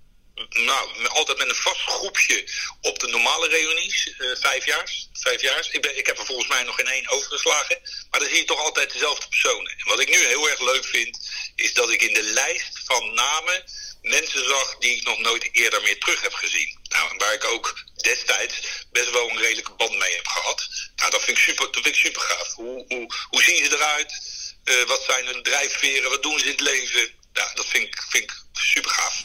nou, 0.49 1.07
altijd 1.09 1.39
met 1.39 1.49
een 1.49 1.55
vast 1.55 1.81
groepje 1.81 2.49
op 2.81 2.99
de 2.99 3.07
normale 3.07 3.49
reunies. 3.49 4.15
eh 4.19 4.29
vijfjaars. 4.41 5.09
vijfjaars. 5.13 5.69
Ik, 5.69 5.83
ben, 5.83 5.99
ik 5.99 6.07
heb 6.07 6.19
er 6.19 6.27
volgens 6.27 6.49
mij 6.49 6.63
nog 6.63 6.75
geen 6.75 6.89
één 6.89 7.09
overgeslagen. 7.09 7.81
Maar 8.11 8.21
dan 8.21 8.29
zie 8.29 8.39
je 8.39 8.45
toch 8.45 8.65
altijd 8.65 8.93
dezelfde 8.93 9.29
personen. 9.29 9.73
En 9.73 9.89
wat 9.89 10.01
ik 10.01 10.11
nu 10.11 10.27
heel 10.27 10.51
erg 10.51 10.61
leuk 10.61 10.85
vind, 10.85 11.19
is 11.57 11.75
dat 11.75 11.91
ik 11.91 12.03
in 12.03 12.15
de 12.15 12.23
lijst 12.23 12.81
van 12.85 13.15
namen 13.15 13.65
mensen 14.03 14.49
zag 14.49 14.77
die 14.79 14.97
ik 14.97 15.05
nog 15.05 15.19
nooit 15.19 15.49
eerder 15.53 15.83
meer 15.83 15.99
terug 15.99 16.21
heb 16.21 16.33
gezien. 16.33 16.79
Nou, 16.89 17.17
waar 17.19 17.35
ik 17.35 17.45
ook 17.45 17.85
destijds 17.97 18.55
best 18.93 19.11
wel 19.11 19.31
een 19.31 19.39
redelijke 19.39 19.73
band 19.73 19.99
mee 19.99 20.15
heb 20.15 20.27
gehad. 20.27 20.69
Nou, 20.97 21.11
dat 21.11 21.23
vind 21.23 21.37
ik 21.37 21.43
super, 21.43 21.73
dat 21.73 21.87
ik 21.87 21.95
super 21.95 22.21
gaaf. 22.21 22.55
Hoe, 22.55 22.85
hoe, 22.89 23.15
hoe 23.29 23.43
zien 23.43 23.65
ze 23.65 23.75
eruit? 23.77 24.21
Eh, 24.65 24.83
wat 24.83 25.03
zijn 25.07 25.27
hun 25.27 25.43
drijfveren? 25.43 26.11
Wat 26.11 26.23
doen 26.23 26.39
ze 26.39 26.45
in 26.45 26.51
het 26.51 26.61
leven? 26.61 27.09
Ja, 27.33 27.51
dat 27.55 27.67
vind 27.67 27.87
ik, 27.87 28.03
vind 28.09 28.25
ik 28.25 28.33
super 28.53 28.91
gaaf. 28.91 29.25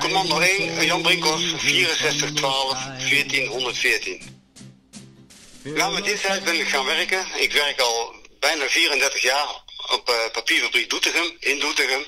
Commando 0.00 0.38
1, 0.38 0.84
Jan 0.84 1.02
Brinkhoff, 1.02 1.42
6412 1.60 2.84
1414. 2.84 4.33
Na 5.64 5.88
mijn 5.88 6.04
diensttijd 6.04 6.44
ben 6.44 6.60
ik 6.60 6.68
gaan 6.68 6.84
werken. 6.84 7.26
Ik 7.34 7.52
werk 7.52 7.80
al 7.80 8.14
bijna 8.40 8.68
34 8.68 9.22
jaar 9.22 9.48
op 9.90 10.08
eh, 10.08 10.30
papierfabriek 10.32 10.90
Doetinchem, 10.90 11.36
in 11.40 11.58
Doetinchem. 11.58 12.04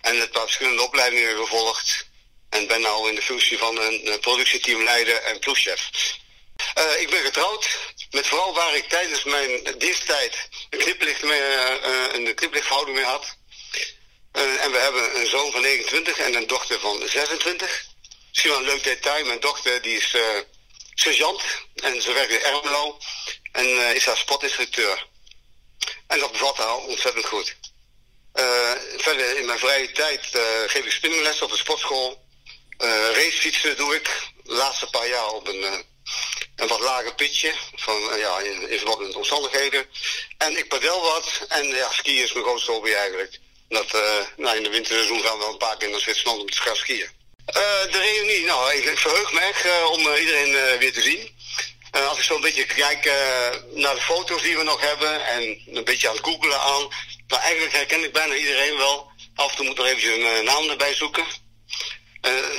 En 0.00 0.20
heb 0.20 0.30
paar 0.30 0.42
verschillende 0.42 0.82
opleidingen 0.82 1.36
gevolgd. 1.36 2.06
En 2.50 2.66
ben 2.66 2.80
nu 2.80 3.08
in 3.08 3.14
de 3.14 3.22
functie 3.22 3.58
van 3.58 3.80
een 3.80 4.18
productieteamleider 4.20 5.22
en 5.22 5.38
ploegchef. 5.38 5.90
Eh, 6.74 7.00
ik 7.00 7.10
ben 7.10 7.24
getrouwd 7.24 7.78
met 8.10 8.26
vrouw 8.26 8.52
waar 8.52 8.76
ik 8.76 8.88
tijdens 8.88 9.24
mijn 9.24 9.74
diensttijd 9.78 10.48
een 10.70 10.78
kniplicht 10.78 11.22
mee, 11.22 11.40
eh, 11.40 12.04
een 12.12 12.34
kniplichtverhouding 12.34 12.96
mee 12.96 13.06
had. 13.06 13.36
En 14.32 14.70
we 14.72 14.78
hebben 14.78 15.20
een 15.20 15.26
zoon 15.26 15.52
van 15.52 15.60
29 15.60 16.18
en 16.18 16.34
een 16.34 16.46
dochter 16.46 16.80
van 16.80 17.08
26. 17.08 17.84
Misschien 18.28 18.50
wel 18.50 18.60
een 18.60 18.66
leuk 18.66 18.84
detail. 18.84 19.24
Mijn 19.24 19.40
dochter 19.40 19.82
die 19.82 19.96
is 19.96 20.14
sergeant 21.00 21.42
en 21.74 22.02
ze 22.02 22.12
werkt 22.12 22.32
in 22.32 22.42
Ermelo 22.42 22.98
en 23.52 23.66
eh, 23.66 23.94
is 23.94 24.06
haar 24.06 24.16
sportinstructeur. 24.16 25.06
En 26.06 26.18
dat 26.18 26.32
bevalt 26.32 26.56
haar 26.56 26.76
ontzettend 26.76 27.26
goed. 27.26 27.56
Eh, 28.32 28.72
verder 28.96 29.38
in 29.38 29.46
mijn 29.46 29.58
vrije 29.58 29.92
tijd 29.92 30.34
eh, 30.34 30.42
geef 30.66 30.84
ik 30.84 30.92
spinningles 30.92 31.42
op 31.42 31.50
de 31.50 31.56
sportschool. 31.56 32.28
Racefietsen 33.12 33.76
doe 33.76 33.94
ik 33.94 34.30
de 34.42 34.52
laatste 34.52 34.90
paar 34.90 35.08
jaar 35.08 35.28
op 35.28 35.48
een, 35.48 35.84
een 36.56 36.68
wat 36.68 36.80
lager 36.80 37.14
pitje 37.14 37.54
van, 37.74 38.18
ja, 38.18 38.38
in, 38.38 38.68
in 38.70 38.78
verband 38.78 39.00
met 39.00 39.12
de 39.12 39.18
omstandigheden. 39.18 39.86
En 40.38 40.56
ik 40.56 40.68
padel 40.68 41.02
wat 41.02 41.46
en 41.48 41.66
ja, 41.66 41.92
skiën 41.92 42.22
is 42.22 42.32
mijn 42.32 42.44
grootste 42.44 42.70
hobby 42.70 42.92
eigenlijk. 42.92 43.38
Dat, 43.68 43.92
nou, 44.36 44.56
in 44.56 44.62
de 44.62 44.70
winterseizoen 44.70 45.22
gaan 45.22 45.38
we 45.38 45.44
wel 45.44 45.52
een 45.52 45.58
paar 45.58 45.76
keer 45.76 45.90
naar 45.90 46.00
Zwitserland 46.00 46.40
om 46.40 46.50
te 46.50 46.60
gaan 46.60 46.76
skiën. 46.76 47.19
Eh, 47.52 47.92
de 47.92 47.98
reunie, 47.98 48.44
nou, 48.44 48.74
ik, 48.74 48.98
verheug 48.98 49.32
me 49.32 49.40
echt 49.40 49.64
eh, 49.64 49.90
om 49.90 50.08
eh, 50.08 50.20
iedereen 50.20 50.78
weer 50.78 50.92
te 50.92 51.02
zien. 51.02 51.38
Als 51.90 52.18
ik 52.18 52.24
zo 52.24 52.34
een 52.34 52.40
beetje 52.40 52.64
kijk 52.64 53.04
naar 53.74 53.94
de 53.94 54.00
foto's 54.00 54.42
die 54.42 54.56
we 54.56 54.62
nog 54.62 54.80
hebben 54.80 55.26
en 55.26 55.60
een 55.66 55.84
beetje 55.84 56.08
aan 56.08 56.14
het 56.14 56.24
googelen 56.24 56.60
aan, 56.60 56.88
maar 57.28 57.40
eigenlijk 57.40 57.72
herken 57.72 58.04
ik 58.04 58.12
bijna 58.12 58.34
iedereen 58.34 58.76
wel. 58.76 59.10
Af 59.34 59.50
en 59.50 59.56
toe 59.56 59.66
moet 59.66 59.76
nog 59.76 59.86
eventjes 59.86 60.16
een 60.16 60.44
naam 60.44 60.68
erbij 60.68 60.94
zoeken. 60.94 61.24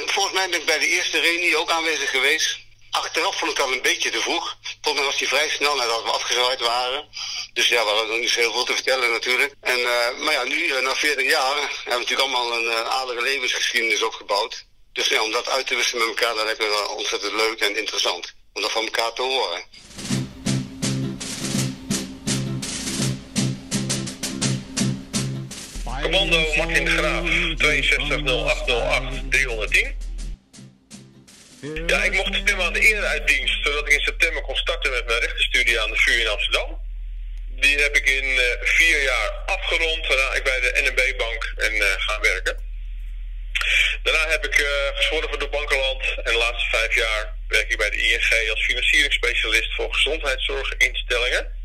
Volgens 0.05 0.35
mij 0.35 0.49
ben 0.49 0.59
ik 0.59 0.65
bij 0.65 0.79
de 0.79 0.87
eerste 0.87 1.19
reunie 1.19 1.57
ook 1.57 1.71
aanwezig 1.71 2.09
geweest. 2.09 2.59
Achteraf 2.91 3.37
vond 3.37 3.51
ik 3.51 3.57
dat 3.57 3.71
een 3.71 3.81
beetje 3.81 4.09
te 4.09 4.21
vroeg. 4.21 4.57
Volgens 4.81 5.05
was 5.05 5.17
die 5.17 5.27
vrij 5.27 5.49
snel 5.49 5.75
nadat 5.75 6.03
we 6.03 6.09
afgezwaaid 6.09 6.59
waren. 6.59 7.07
Dus 7.53 7.67
ja, 7.67 7.83
we 7.83 7.89
hadden 7.89 8.07
nog 8.07 8.19
niet 8.19 8.35
heel 8.35 8.51
veel 8.51 8.65
te 8.65 8.73
vertellen 8.73 9.11
natuurlijk. 9.11 9.55
En, 9.61 9.81
maar 10.23 10.33
ja, 10.33 10.43
nu, 10.43 10.81
na 10.81 10.95
40 10.95 11.29
jaar, 11.29 11.55
hebben 11.55 11.83
we 11.83 11.89
natuurlijk 11.89 12.21
allemaal 12.21 12.57
een 12.57 12.71
aardige 12.71 13.21
levensgeschiedenis 13.21 14.03
opgebouwd. 14.03 14.65
Dus 14.93 15.07
ja, 15.07 15.23
om 15.23 15.31
dat 15.31 15.49
uit 15.49 15.67
te 15.67 15.75
wisselen 15.75 16.07
met 16.07 16.17
elkaar, 16.17 16.35
dat 16.35 16.43
lijkt 16.43 16.59
me 16.59 16.67
wel 16.67 16.95
ontzettend 16.95 17.33
leuk 17.33 17.59
en 17.59 17.77
interessant. 17.77 18.33
Om 18.53 18.61
dat 18.61 18.71
van 18.71 18.83
elkaar 18.83 19.13
te 19.13 19.21
horen. 19.21 19.63
Commando 26.01 26.55
Martin 26.55 26.85
de 26.85 26.91
Graaf, 26.91 27.27
620808 27.57 29.31
310. 29.31 29.95
Ja, 31.87 32.03
ik 32.03 32.13
mocht 32.13 32.35
stemmen 32.35 32.65
aan 32.65 32.73
de 32.73 32.79
eeruitdienst, 32.79 33.63
zodat 33.63 33.87
ik 33.87 33.93
in 33.93 33.99
september 33.99 34.41
kon 34.41 34.55
starten 34.55 34.91
met 34.91 35.05
mijn 35.05 35.19
rechtenstudie 35.19 35.81
aan 35.81 35.89
de 35.89 35.97
VU 35.97 36.19
in 36.19 36.27
Amsterdam. 36.27 36.79
Die 37.49 37.77
heb 37.77 37.95
ik 37.95 38.09
in 38.09 38.23
eh, 38.23 38.45
vier 38.61 39.03
jaar 39.03 39.31
afgerond, 39.45 40.07
waarna 40.07 40.33
ik 40.33 40.43
bij 40.43 40.59
de 40.59 40.81
NMB-bank 40.81 41.53
ben 41.55 41.73
eh, 41.73 41.87
gaan 41.97 42.21
werken. 42.21 42.70
Daarna 44.03 44.27
heb 44.29 44.45
ik 44.45 44.55
eh 44.59 44.95
gezworven 44.95 45.29
voor 45.29 45.39
de 45.39 45.47
Bankenland 45.47 46.03
en 46.23 46.31
de 46.31 46.37
laatste 46.37 46.69
vijf 46.69 46.95
jaar 46.95 47.35
werk 47.47 47.69
ik 47.71 47.77
bij 47.77 47.89
de 47.89 47.97
ING 47.97 48.49
als 48.49 48.65
financieringsspecialist 48.65 49.75
voor 49.75 49.93
gezondheidszorginstellingen. 49.93 51.59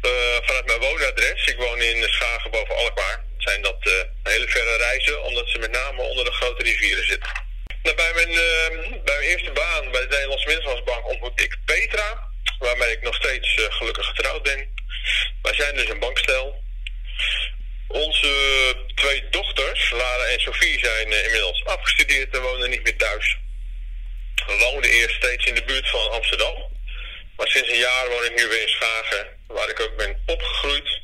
Eh, 0.00 0.10
vanuit 0.42 0.66
mijn 0.66 0.80
woonadres, 0.80 1.46
ik 1.46 1.56
woon 1.56 1.80
in 1.80 2.02
Schagen 2.08 2.50
boven 2.50 2.76
Alkmaar, 2.76 3.24
zijn 3.38 3.62
dat 3.62 3.78
eh, 3.80 3.92
hele 4.32 4.48
verre 4.48 4.76
reizen, 4.76 5.22
omdat 5.22 5.48
ze 5.48 5.58
met 5.58 5.70
name 5.70 6.02
onder 6.02 6.24
de 6.24 6.32
grote 6.32 6.62
rivieren 6.62 7.06
zitten. 7.06 7.30
Nou, 7.82 7.96
bij, 7.96 8.12
mijn, 8.14 8.34
bij 9.04 9.16
mijn 9.16 9.28
eerste 9.28 9.52
baan 9.52 9.90
bij 9.90 10.00
de 10.00 10.08
Nederlandse 10.08 10.46
Middelstandsbank 10.46 11.08
ontmoette 11.08 11.44
ik 11.44 11.56
Petra, 11.64 12.28
waarmee 12.58 12.92
ik 12.92 13.02
nog 13.02 13.14
steeds 13.14 13.54
gelukkig 13.68 14.06
getrouwd 14.06 14.42
ben. 14.42 14.68
Wij 15.42 15.54
zijn 15.54 15.76
dus 15.76 15.88
een 15.88 15.98
bankstel. 15.98 16.62
Onze 17.92 18.32
twee 18.94 19.28
dochters, 19.30 19.90
Lara 19.90 20.24
en 20.24 20.40
Sophie, 20.40 20.78
zijn 20.78 21.12
eh, 21.12 21.24
inmiddels 21.24 21.64
afgestudeerd 21.64 22.34
en 22.34 22.42
wonen 22.42 22.70
niet 22.70 22.82
meer 22.82 22.96
thuis. 22.96 23.36
We 24.46 24.56
woonden 24.58 24.90
eerst 24.90 25.16
steeds 25.16 25.44
in 25.44 25.54
de 25.54 25.64
buurt 25.64 25.88
van 25.90 26.10
Amsterdam. 26.10 26.70
Maar 27.36 27.48
sinds 27.48 27.70
een 27.70 27.78
jaar 27.78 28.08
woon 28.08 28.24
ik 28.24 28.36
nu 28.36 28.48
weer 28.48 28.60
in 28.60 28.68
Schagen, 28.68 29.26
waar 29.46 29.68
ik 29.68 29.80
ook 29.80 29.96
ben 29.96 30.22
opgegroeid. 30.26 31.00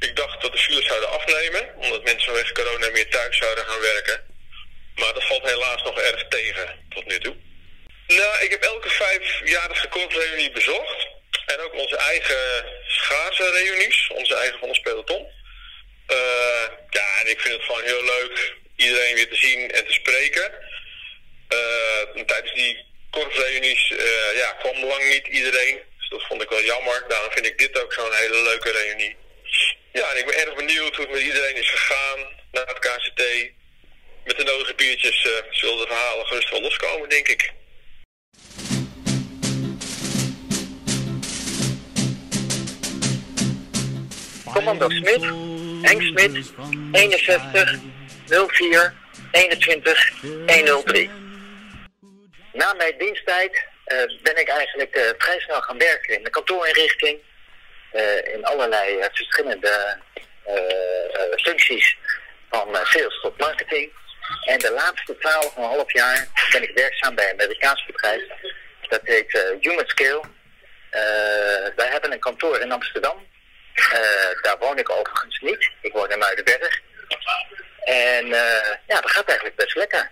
Ik 0.00 0.16
dacht 0.16 0.42
dat 0.42 0.52
de 0.52 0.58
files 0.58 0.86
zouden 0.86 1.10
afnemen, 1.10 1.74
omdat 1.76 2.04
mensen 2.04 2.24
vanwege 2.24 2.52
corona 2.52 2.90
meer 2.90 3.10
thuis 3.10 3.36
zouden 3.36 3.64
gaan 3.64 3.80
werken. 3.80 4.20
Maar 4.94 5.14
dat 5.14 5.24
valt 5.26 5.42
helaas 5.42 5.82
nog 5.82 5.98
erg 6.00 6.28
tegen 6.28 6.86
tot 6.88 7.06
nu 7.06 7.18
toe. 7.18 7.36
Nou, 8.06 8.44
ik 8.44 8.50
heb 8.50 8.62
elke 8.62 8.88
vijfjarige 8.90 9.88
korpsreunie 9.88 10.50
bezocht. 10.50 11.06
En 11.46 11.60
ook 11.60 11.74
onze 11.74 11.96
eigen 11.96 12.64
schaatsen 12.86 13.52
reunies, 13.52 14.10
onze 14.14 14.34
eigen 14.34 14.58
van 14.58 14.68
ons 14.68 14.80
peloton. 14.80 15.26
Eh, 16.08 16.66
ja, 16.90 17.20
en 17.20 17.30
ik 17.30 17.40
vind 17.40 17.54
het 17.54 17.64
gewoon 17.64 17.82
heel 17.82 18.04
leuk 18.04 18.54
iedereen 18.76 19.14
weer 19.14 19.28
te 19.28 19.36
zien 19.36 19.70
en 19.70 19.86
te 19.86 19.92
spreken. 19.92 20.52
Eh, 21.48 22.24
tijdens 22.26 22.54
die 22.54 22.84
korpsreunies 23.10 23.90
eh, 23.90 24.36
ja, 24.36 24.52
kwam 24.52 24.84
lang 24.84 25.08
niet 25.08 25.26
iedereen. 25.26 25.78
Dus 25.98 26.08
dat 26.08 26.26
vond 26.26 26.42
ik 26.42 26.48
wel 26.48 26.62
jammer. 26.62 27.04
Daarom 27.08 27.32
vind 27.32 27.46
ik 27.46 27.58
dit 27.58 27.82
ook 27.82 27.92
zo'n 27.92 28.12
hele 28.12 28.42
leuke 28.42 28.70
reunie. 28.70 29.16
Ja, 29.92 30.10
en 30.10 30.18
ik 30.18 30.26
ben 30.26 30.46
erg 30.46 30.54
benieuwd 30.54 30.96
hoe 30.96 31.04
het 31.04 31.14
met 31.14 31.22
iedereen 31.22 31.56
is 31.56 31.70
gegaan 31.70 32.18
na 32.52 32.60
het 32.60 32.78
KCT. 32.78 33.22
Met 34.24 34.36
de 34.36 34.44
nodige 34.44 34.74
biertjes 34.74 35.20
zullen 35.50 35.78
de 35.78 35.86
verhalen 35.86 36.26
gerust 36.26 36.50
wel 36.50 36.60
loskomen, 36.60 37.08
denk 37.08 37.28
ik. 37.28 37.52
Commando 44.52 44.88
Smit, 44.88 45.22
Henk 45.82 46.02
Smit, 46.02 46.52
61 46.92 47.78
04 48.28 48.94
21 49.32 50.10
103. 50.46 51.10
Na 52.52 52.74
mijn 52.74 52.98
diensttijd 52.98 53.66
eh, 53.84 53.96
ben 54.22 54.36
ik 54.36 54.48
eigenlijk 54.48 54.94
eh, 54.94 55.02
vrij 55.18 55.40
snel 55.40 55.60
gaan 55.60 55.78
werken 55.78 56.14
in 56.16 56.24
de 56.24 56.30
kantoorinrichting. 56.30 57.18
eh, 57.92 58.34
in 58.34 58.44
allerlei 58.44 58.98
verschillende 59.12 59.96
functies 61.36 61.96
van 62.50 62.76
sales 62.82 63.20
tot 63.20 63.38
marketing. 63.38 63.92
En 64.44 64.58
de 64.58 64.70
laatste 64.72 65.14
12,5 65.14 65.92
jaar 65.92 66.28
ben 66.52 66.62
ik 66.62 66.70
werkzaam 66.74 67.14
bij 67.14 67.30
een 67.30 67.40
Amerikaans 67.40 67.86
bedrijf. 67.86 68.22
Dat 68.88 69.00
heet 69.02 69.56
Human 69.60 69.86
Scale. 69.86 70.20
Wij 71.76 71.88
hebben 71.88 72.12
een 72.12 72.18
kantoor 72.18 72.60
in 72.60 72.72
Amsterdam. 72.72 73.26
Eh, 73.78 74.42
daar 74.42 74.58
woon 74.58 74.78
ik 74.78 74.90
overigens 74.90 75.40
niet. 75.40 75.70
Ik 75.80 75.92
woon 75.92 76.10
in 76.10 76.18
Muidenberg. 76.18 76.80
En 77.84 78.32
eh, 78.32 78.74
ja, 78.86 79.00
dat 79.00 79.10
gaat 79.10 79.28
eigenlijk 79.28 79.56
best 79.56 79.74
lekker. 79.74 80.10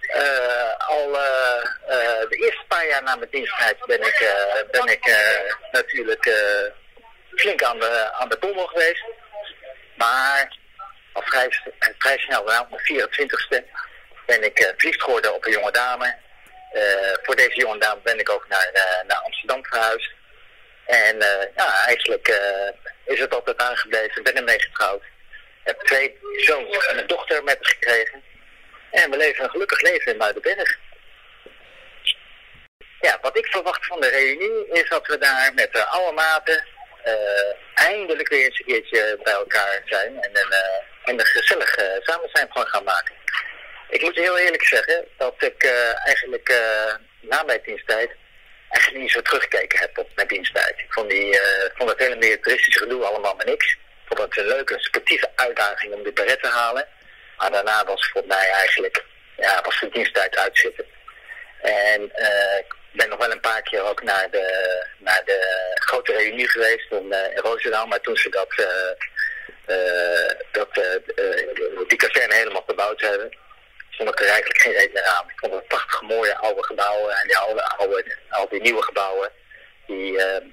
Eh, 0.00 0.76
al 0.76 1.12
de 2.28 2.36
eerste 2.36 2.64
paar 2.68 2.86
jaar 2.86 3.02
na 3.02 3.16
mijn 3.16 3.30
diensttijd 3.30 3.86
ben 3.86 4.00
ik, 4.00 4.34
ben 4.70 4.86
ik 4.86 5.16
natuurlijk 5.72 6.30
flink 7.34 7.62
aan 7.62 7.78
de, 7.78 8.12
aan 8.12 8.28
de 8.28 8.38
pommel 8.38 8.66
geweest. 8.66 9.04
Maar 9.96 10.56
al 11.12 11.22
vrij, 11.22 11.60
vrij 11.98 12.18
snel, 12.18 12.44
mijn 12.44 12.66
24ste, 12.68 13.64
ben 14.26 14.42
ik 14.42 14.72
verliefd 14.76 15.02
geworden 15.02 15.34
op 15.34 15.46
een 15.46 15.52
jonge 15.52 15.70
dame. 15.70 16.16
Voor 17.22 17.36
deze 17.36 17.56
jonge 17.56 17.78
dame 17.78 18.00
ben 18.02 18.18
ik 18.18 18.30
ook 18.30 18.48
naar, 18.48 18.70
naar 19.06 19.18
Amsterdam 19.18 19.64
verhuisd. 19.64 20.10
En 20.86 21.20
eh, 21.20 21.46
ja, 21.56 21.86
eigenlijk 21.86 22.28
eh, 22.28 22.68
is 23.04 23.20
het 23.20 23.34
altijd 23.34 23.62
aangebleven. 23.62 24.16
Ik 24.16 24.22
ben 24.22 24.36
ermee 24.36 24.60
getrouwd. 24.60 25.02
Heb 25.62 25.80
twee 25.80 26.18
zoons 26.36 26.86
en 26.86 26.98
een 26.98 27.06
dochter 27.06 27.44
met 27.44 27.58
gekregen. 27.60 28.22
En 28.90 29.10
we 29.10 29.16
leven 29.16 29.44
een 29.44 29.50
gelukkig 29.50 29.80
leven 29.80 30.12
in 30.12 30.18
Muidenberg. 30.18 30.78
Ja, 33.00 33.18
wat 33.20 33.36
ik 33.36 33.46
verwacht 33.46 33.86
van 33.86 34.00
de 34.00 34.08
reunie 34.08 34.82
is 34.82 34.88
dat 34.88 35.06
we 35.06 35.18
daar 35.18 35.54
met 35.54 35.72
de 35.72 35.84
oude 35.84 36.12
maten 36.12 36.64
eh, 37.02 37.54
eindelijk 37.74 38.28
weer 38.28 38.44
eens 38.44 38.58
een 38.58 38.64
keertje 38.64 39.18
bij 39.22 39.32
elkaar 39.32 39.82
zijn 39.84 40.22
en 40.22 40.30
een, 40.32 40.54
en 41.04 41.20
een 41.20 41.26
gezellig 41.26 41.78
uh, 41.78 41.84
samen 42.00 42.28
zijn 42.32 42.48
van 42.50 42.66
gaan 42.66 42.84
maken. 42.84 43.14
Ik 43.88 44.02
moet 44.02 44.14
heel 44.14 44.38
eerlijk 44.38 44.64
zeggen 44.64 45.08
dat 45.16 45.34
ik 45.38 45.64
eigenlijk 46.04 46.60
na 47.20 47.42
mijn 47.42 47.60
diensttijd 47.64 48.10
eigenlijk 48.72 49.02
niet 49.02 49.12
zo 49.12 49.22
teruggekeken 49.22 49.78
heb 49.78 49.98
op 49.98 50.08
mijn 50.14 50.28
diensttijd. 50.28 50.78
Ik 50.78 50.92
vond, 50.92 51.10
die, 51.10 51.40
eh, 51.40 51.70
vond 51.74 51.90
het 51.90 51.98
hele 51.98 52.16
militaristische 52.16 52.78
gedoe 52.78 53.04
allemaal 53.04 53.34
maar 53.34 53.46
niks. 53.46 53.72
Ik 53.72 54.16
vond 54.16 54.20
het 54.20 54.36
een 54.36 54.46
leuke, 54.46 54.74
sportieve 54.78 55.30
uitdaging 55.34 55.94
om 55.94 56.02
die 56.02 56.12
beret 56.12 56.42
te 56.42 56.48
halen. 56.48 56.88
Maar 57.36 57.50
daarna 57.50 57.84
was 57.84 58.08
voor 58.12 58.22
mij 58.26 58.50
eigenlijk, 58.50 59.04
ja, 59.36 59.60
was 59.62 59.80
de 59.80 59.88
diensttijd 59.88 60.36
uitzitten. 60.36 60.84
En 61.60 62.10
eh, 62.14 62.58
ik 62.58 62.74
ben 62.92 63.08
nog 63.08 63.18
wel 63.18 63.30
een 63.30 63.40
paar 63.40 63.62
keer 63.62 63.82
ook 63.82 64.02
naar 64.02 64.30
de, 64.30 64.46
naar 64.98 65.22
de 65.24 65.70
grote 65.74 66.12
reunie 66.12 66.48
geweest 66.48 66.90
in, 66.90 67.12
eh, 67.12 67.36
in 67.36 67.42
Roosendaal. 67.42 67.86
Maar 67.86 68.00
toen 68.00 68.16
ze 68.16 68.28
dat, 68.28 68.66
dat, 70.50 70.74
die 71.88 71.98
kazerne 71.98 72.34
helemaal 72.34 72.64
verbouwd 72.66 73.00
hebben, 73.00 73.36
vond 73.96 74.08
ik 74.08 74.20
er 74.20 74.26
eigenlijk 74.26 74.60
geen 74.60 74.72
reden 74.72 75.04
aan. 75.04 75.24
Ik 75.28 75.38
vond 75.38 75.54
het 75.54 75.68
prachtig 75.68 76.02
mooie 76.02 76.36
oude 76.36 76.64
gebouwen 76.64 77.16
en 77.16 77.26
die 77.26 77.36
oude, 77.36 77.62
oude, 77.62 78.16
al 78.28 78.48
die 78.48 78.60
nieuwe 78.60 78.82
gebouwen. 78.82 79.30
Die, 79.86 80.18
eh, 80.18 80.44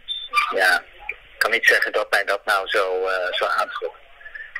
ja, 0.55 0.83
ik 1.07 1.37
kan 1.37 1.51
niet 1.51 1.67
zeggen 1.67 1.91
dat 1.91 2.11
mij 2.11 2.23
dat 2.23 2.45
nou 2.45 2.67
zo, 2.67 3.05
eh, 3.07 3.33
zo 3.33 3.45
aantrok. 3.45 3.95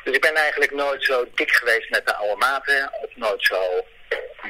Dus 0.04 0.16
ik 0.16 0.22
ben 0.22 0.36
eigenlijk 0.36 0.72
nooit 0.72 1.04
zo 1.04 1.26
dik 1.36 1.52
geweest 1.52 1.90
met 1.90 2.08
de 2.08 2.16
oude 2.16 2.36
maten, 2.36 2.90
of 3.02 3.16
nooit 3.16 3.46
zo 3.46 3.86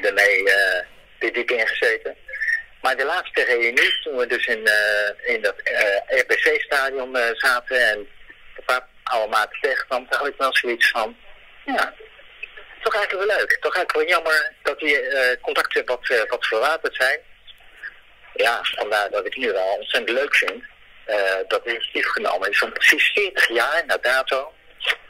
ermee 0.02 0.52
er 0.52 1.32
diep 1.32 1.50
ingezeten. 1.50 2.16
Maar 2.80 2.96
de 2.96 3.04
laatste 3.04 3.44
reunie, 3.44 4.00
toen 4.02 4.16
we 4.16 4.26
dus 4.26 4.46
in, 4.46 4.66
eh, 4.66 5.34
in 5.34 5.42
dat 5.42 5.54
RPC-stadion 6.06 7.16
eh, 7.16 7.30
zaten 7.32 7.88
en 7.88 7.98
een 7.98 8.64
paar 8.64 8.86
oude 9.02 9.28
maten 9.28 9.58
tegenkwam, 9.60 10.08
toen 10.08 10.18
had 10.18 10.28
ik 10.28 10.34
wel 10.38 10.56
zoiets 10.56 10.88
van, 10.88 11.16
ja, 11.64 11.94
toch 12.82 12.94
eigenlijk 12.94 13.26
wel 13.26 13.36
leuk. 13.38 13.58
Toch 13.60 13.74
eigenlijk 13.76 13.92
wel 13.92 14.16
jammer 14.16 14.52
dat 14.62 14.78
die 14.78 15.00
eh, 15.00 15.42
contacten 15.42 15.86
wat, 15.86 16.08
eh, 16.08 16.28
wat 16.28 16.46
verwaterd 16.46 16.94
zijn. 16.94 17.18
Ja, 18.34 18.58
vandaar 18.62 19.10
dat 19.10 19.26
ik 19.26 19.36
nu 19.36 19.52
wel 19.52 19.76
ontzettend 19.78 20.18
leuk 20.18 20.34
vind 20.34 20.64
eh, 21.04 21.16
dat 21.48 21.64
het 21.64 21.66
initiatief 21.66 22.06
genomen 22.06 22.50
is 22.50 22.58
van 22.58 22.72
precies 22.72 23.10
40 23.14 23.48
jaar 23.48 23.82
na 23.86 23.96
dato. 23.96 24.52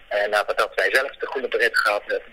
En 0.09 0.31
nadat 0.31 0.75
wij 0.75 0.95
zelf 0.95 1.11
de 1.11 1.27
groene 1.27 1.49
beret 1.49 1.79
gehad 1.79 2.03
hebben, 2.07 2.33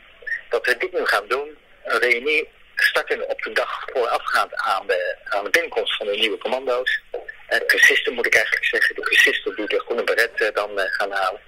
dat 0.50 0.66
we 0.66 0.78
dit 0.78 0.94
nu 0.94 1.06
gaan 1.06 1.28
doen. 1.28 1.58
Een 1.84 2.00
reunie 2.00 2.50
starten 2.76 3.30
op 3.30 3.42
de 3.42 3.52
dag 3.52 3.84
voorafgaand 3.94 4.56
aan 4.56 4.88
de, 4.88 5.16
aan 5.24 5.44
de 5.44 5.50
binnenkomst 5.50 5.96
van 5.96 6.06
de 6.06 6.16
nieuwe 6.16 6.38
commando's. 6.38 7.02
Uh, 7.12 7.20
de 7.60 7.66
cursisten 7.66 8.14
moet 8.14 8.26
ik 8.26 8.36
eigenlijk 8.36 8.66
zeggen, 8.66 8.96
de 8.96 9.02
cursisten 9.02 9.56
die 9.56 9.68
de 9.68 9.80
groene 9.80 10.04
beret 10.04 10.56
dan 10.56 10.70
gaan 10.80 11.12
halen. 11.12 11.42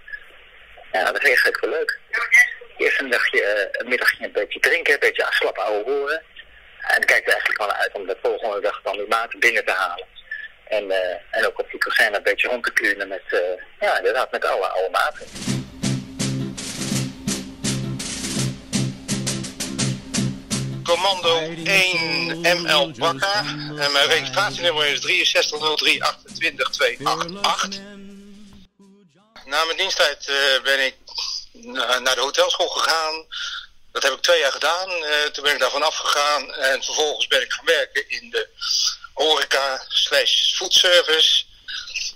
Ja, 0.91 1.03
dat 1.03 1.21
is 1.21 1.27
eigenlijk 1.27 1.59
wel 1.59 1.69
leuk. 1.69 1.99
Eerst 2.79 2.99
een 2.99 3.09
dagje, 3.09 3.43
eh, 3.43 3.67
een 3.71 3.87
middagje 3.87 4.25
een 4.25 4.31
beetje 4.31 4.59
drinken, 4.59 4.93
een 4.93 4.99
beetje 4.99 5.25
aan 5.25 5.31
slap 5.31 5.57
ouwe 5.57 5.83
horen. 5.83 6.21
En 6.79 6.95
dan 6.95 7.05
kijk 7.05 7.19
ik 7.19 7.27
er 7.27 7.31
eigenlijk 7.31 7.59
wel 7.59 7.71
uit 7.71 7.91
om 7.93 8.05
de 8.05 8.17
volgende 8.21 8.61
dag 8.61 8.81
dan 8.83 8.97
die 8.97 9.07
maten 9.07 9.39
binnen 9.39 9.65
te 9.65 9.71
halen. 9.71 10.05
En, 10.67 10.91
eh, 10.91 11.15
en 11.31 11.47
ook 11.47 11.59
op 11.59 11.69
die 11.69 11.79
kazerne 11.79 12.17
een 12.17 12.23
beetje 12.23 12.47
rond 12.47 12.63
te 12.63 12.73
klunen 12.73 13.07
met, 13.07 13.21
eh, 13.27 13.39
ja, 13.79 13.97
inderdaad, 13.97 14.31
met 14.31 14.45
alle 14.45 14.67
oude 14.67 14.89
maten. 14.89 15.25
Commando 20.83 21.39
1 21.63 22.41
ML 22.41 22.91
Bakker. 22.91 23.45
En 23.79 23.91
mijn 23.91 24.07
registratienummer 24.07 24.87
is 24.87 25.01
6303282288. 25.01 27.79
Na 29.45 29.65
mijn 29.65 29.77
diensttijd 29.77 30.31
ben 30.63 30.85
ik 30.85 30.95
naar 31.51 32.15
de 32.15 32.21
hotelschool 32.21 32.67
gegaan. 32.67 33.25
Dat 33.91 34.03
heb 34.03 34.13
ik 34.13 34.21
twee 34.21 34.39
jaar 34.39 34.51
gedaan. 34.51 34.89
Eh, 34.89 35.23
toen 35.23 35.43
ben 35.43 35.53
ik 35.53 35.59
daarvan 35.59 35.83
afgegaan. 35.83 36.53
En 36.53 36.83
vervolgens 36.83 37.27
ben 37.27 37.41
ik 37.41 37.53
gaan 37.53 37.65
werken 37.65 38.09
in 38.09 38.29
de 38.29 38.47
horeca 39.13 39.85
slash 39.87 40.53
foodservice. 40.53 41.43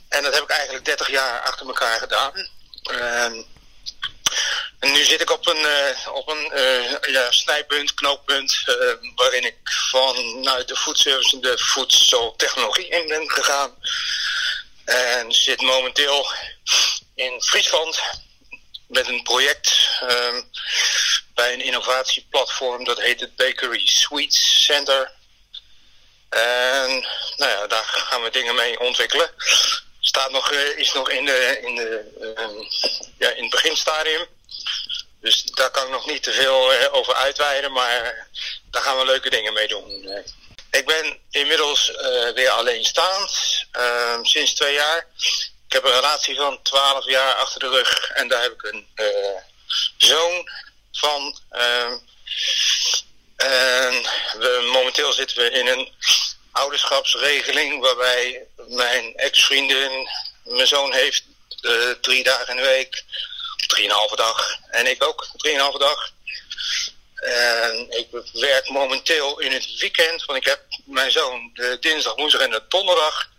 En 0.10 0.24
dat 0.24 0.34
heb 0.34 0.44
ik 0.44 0.50
eigenlijk 0.50 0.86
30 0.86 1.10
jaar 1.10 1.42
achter 1.42 1.68
elkaar 1.68 2.00
gedaan. 2.00 2.50
Ehm, 2.84 3.42
en 4.80 4.92
nu 4.92 5.04
zit 5.04 5.22
ik 5.22 5.30
op 5.30 5.48
een, 5.48 5.66
eh, 5.66 6.14
op 6.14 6.30
een 6.30 6.52
eh, 6.52 7.14
ja, 7.14 7.32
snijpunt, 7.32 7.94
knooppunt, 7.94 8.64
waarin 9.16 9.46
ik 9.46 9.58
vanuit 9.64 10.68
de 10.68 10.76
foodservice 10.76 11.40
de 11.40 11.58
voedseltechnologie 11.58 12.88
in 12.88 13.08
ben 13.08 13.32
gegaan. 13.32 13.76
En 14.86 15.32
zit 15.32 15.62
momenteel 15.62 16.32
in 17.16 17.42
Friesland 17.42 18.02
met 18.88 19.08
een 19.08 19.24
project 19.24 19.90
ehm, 20.02 20.42
bij 21.34 21.54
een 21.54 21.62
innovatieplatform 21.62 22.84
dat 22.84 23.02
heet 23.02 23.20
het 23.20 23.36
Bakery 23.36 23.88
Sweets 23.88 24.64
Center. 24.66 25.12
En 26.30 26.90
nou 27.38 27.52
ja, 27.52 27.68
daar 27.68 27.84
gaan 27.84 28.24
we 28.24 28.30
dingen 28.30 28.56
mee 28.56 28.80
ontwikkelen. 28.80 29.30
Staat 30.00 30.32
nog, 30.32 30.52
eh, 30.52 30.78
is 30.78 30.94
nog 30.94 31.10
in, 31.10 31.26
de, 31.26 31.60
in, 31.62 31.76
de, 31.76 32.04
ehm, 32.36 32.56
ja, 33.18 33.30
in 33.30 33.42
het 33.42 33.52
beginstadium. 33.52 34.26
Dus 35.22 35.44
daar 35.44 35.72
kan 35.72 35.84
ik 35.84 35.92
nog 35.92 36.06
niet 36.06 36.24
te 36.24 36.32
veel 36.32 36.74
eh, 36.74 36.94
over 36.94 37.14
uitweiden, 37.14 37.72
maar 37.72 38.28
daar 38.72 38.82
gaan 38.82 38.98
we 38.98 39.06
leuke 39.06 39.30
dingen 39.30 39.54
mee 39.54 39.68
doen. 39.68 40.08
Ik 40.72 40.86
ben 40.86 41.20
inmiddels 41.30 41.92
eh, 41.96 42.30
weer 42.30 42.50
alleenstaand, 42.50 43.66
ehm, 43.72 44.24
sinds 44.24 44.54
twee 44.54 44.74
jaar. 44.74 45.08
Ik 45.74 45.82
heb 45.82 45.92
een 45.92 46.00
relatie 46.00 46.36
van 46.36 46.62
12 46.62 47.06
jaar 47.06 47.34
achter 47.34 47.60
de 47.60 47.70
rug 47.70 48.10
en 48.10 48.28
daar 48.28 48.42
heb 48.42 48.52
ik 48.52 48.64
een 48.64 48.88
eh, 48.96 49.38
zoon 49.98 50.50
van. 50.92 51.40
ehm, 51.50 51.98
en 53.36 53.92
we, 54.38 54.70
momenteel 54.74 55.14
zitten 55.14 55.38
we 55.38 55.50
in 55.50 55.68
een 55.68 55.94
ouderschapsregeling 56.52 57.82
waarbij 57.82 58.48
mijn 58.68 59.16
ex-vriendin 59.16 60.10
mijn 60.44 60.68
zoon 60.68 60.94
heeft 60.94 61.24
eh, 61.62 61.90
drie 62.02 62.24
dagen 62.24 62.50
in 62.50 62.56
de 62.56 62.70
week, 62.70 63.04
drieënhalve 63.68 64.16
dag. 64.16 64.58
En 64.70 64.88
ik 64.88 65.04
ook 65.04 65.28
drieënhalve 65.38 65.78
dag. 65.78 66.12
En 67.16 67.88
ik 67.90 68.08
werk 68.34 68.70
momenteel 68.70 69.40
in 69.40 69.52
het 69.52 69.80
weekend, 69.80 70.26
want 70.26 70.40
ik 70.40 70.46
heb 70.46 70.62
mijn 70.86 71.12
zoon 71.12 71.52
de 71.54 71.78
dinsdag, 71.80 72.16
woensdag 72.16 72.42
en 72.42 72.50
de 72.50 72.64
donderdag. 72.68 73.32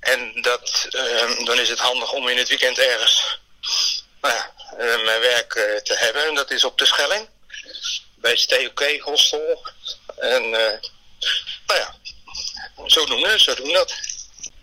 En 0.00 0.42
dat, 0.42 0.86
ehm, 0.90 1.44
dan 1.44 1.60
is 1.60 1.68
het 1.68 1.78
handig 1.78 2.12
om 2.12 2.28
in 2.28 2.38
het 2.38 2.48
weekend 2.48 2.78
ergens 2.78 3.38
nou 4.20 4.34
ja, 4.34 4.52
eh, 4.78 5.04
mijn 5.04 5.20
werk 5.20 5.54
eh, 5.54 5.76
te 5.76 5.94
hebben. 5.96 6.26
En 6.26 6.34
dat 6.34 6.50
is 6.50 6.64
op 6.64 6.78
de 6.78 6.86
Schelling, 6.86 7.28
bij 8.14 8.30
het 8.30 8.48
TOK 8.48 9.00
Hostel. 9.00 9.66
En 10.16 10.42
eh, 10.42 10.80
nou 11.66 11.80
ja, 11.80 11.94
zo 12.86 13.06
doen 13.06 13.22
we, 13.22 13.40
zo 13.40 13.54
doen 13.54 13.72
dat. 13.72 13.94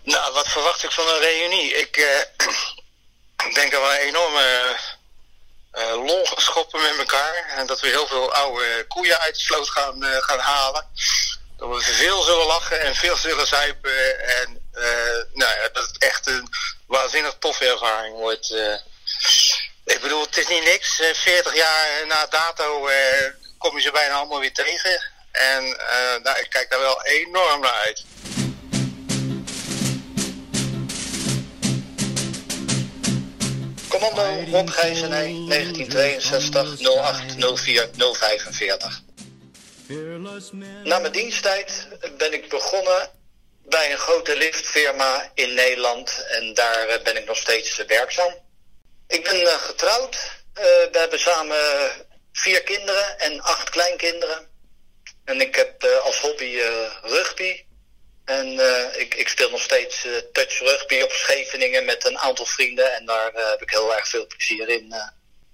Nou, 0.02 0.32
wat 0.32 0.48
verwacht 0.48 0.82
ik 0.82 0.92
van 0.92 1.08
een 1.08 1.20
reunie? 1.20 1.74
Ik 1.74 1.94
denk 3.54 3.72
dat 3.72 3.82
we 3.82 3.98
een 4.00 4.06
enorme 4.06 4.76
lol 5.94 6.26
schoppen 6.36 6.82
met 6.82 6.98
elkaar. 6.98 7.44
En 7.56 7.66
dat 7.66 7.80
we 7.80 7.88
heel 7.88 8.06
veel 8.06 8.32
oude 8.32 8.84
koeien 8.88 9.18
uit 9.18 9.34
de 9.34 9.40
sloot 9.40 9.70
gaan, 9.70 10.02
gaan 10.02 10.38
halen. 10.38 10.88
Dat 11.58 11.68
we 11.68 11.82
veel 11.82 12.22
zullen 12.22 12.46
lachen 12.46 12.80
en 12.80 12.94
veel 12.94 13.16
zullen 13.16 13.46
zuipen. 13.46 14.26
En 14.26 14.70
eh, 14.72 15.22
nou 15.32 15.52
dat 15.72 15.86
het 15.86 15.98
echt 15.98 16.26
een 16.26 16.48
waanzinnig 16.86 17.36
toffe 17.38 17.66
ervaring 17.66 18.16
wordt. 18.16 18.50
eh. 18.50 18.74
ik 19.84 19.98
bedoel, 20.00 20.20
het 20.20 20.36
is 20.36 20.48
niet 20.48 20.64
niks. 20.64 21.00
Eh, 21.00 21.14
40 21.14 21.54
jaar 21.54 22.06
na 22.06 22.26
dato 22.26 22.86
eh, 22.88 23.24
kom 23.58 23.76
je 23.76 23.82
ze 23.82 23.90
bijna 23.90 24.14
allemaal 24.14 24.40
weer 24.40 24.52
tegen. 24.52 25.02
En 25.32 25.78
eh, 25.78 26.22
nou, 26.22 26.38
ik 26.40 26.50
kijk 26.50 26.70
daar 26.70 26.80
wel 26.80 27.04
enorm 27.04 27.60
naar 27.60 27.72
uit. 27.84 28.04
Commando 33.88 34.44
Rob 34.50 34.70
Gijzenij, 34.70 35.44
1962 35.48 36.80
08 36.80 37.58
04 37.58 37.88
045. 37.96 39.00
Na 40.84 40.98
mijn 40.98 41.12
diensttijd 41.12 41.88
ben 42.16 42.32
ik 42.32 42.48
begonnen 42.48 43.10
bij 43.64 43.92
een 43.92 43.98
grote 43.98 44.36
liftfirma 44.36 45.30
in 45.34 45.54
Nederland 45.54 46.24
en 46.28 46.54
daar 46.54 46.88
eh, 46.88 47.02
ben 47.02 47.16
ik 47.16 47.24
nog 47.24 47.36
steeds 47.36 47.78
eh, 47.78 47.86
werkzaam. 47.86 48.34
Ik 49.06 49.24
ben 49.24 49.46
eh, 49.46 49.52
getrouwd. 49.52 50.16
We 50.54 50.98
hebben 50.98 51.20
samen 51.20 51.90
vier 52.32 52.62
kinderen 52.62 53.18
en 53.18 53.40
acht 53.40 53.70
kleinkinderen. 53.70 54.48
En 55.24 55.40
ik 55.40 55.54
heb 55.54 55.84
als 55.84 56.20
hobby 56.20 56.60
rugby. 57.02 57.64
En 58.24 58.60
ik, 58.98 59.14
ik 59.14 59.28
speel 59.28 59.50
nog 59.50 59.62
steeds 59.62 60.04
eh, 60.04 60.12
touch 60.32 60.58
rugby 60.58 61.00
op 61.00 61.12
Scheveningen 61.12 61.84
met 61.84 62.06
een 62.06 62.18
aantal 62.18 62.46
vrienden. 62.46 62.94
En 62.94 63.06
daar 63.06 63.32
heb 63.34 63.62
ik 63.62 63.70
heel 63.70 63.94
erg 63.94 64.08
veel 64.08 64.26
plezier 64.26 64.68
in. 64.68 64.94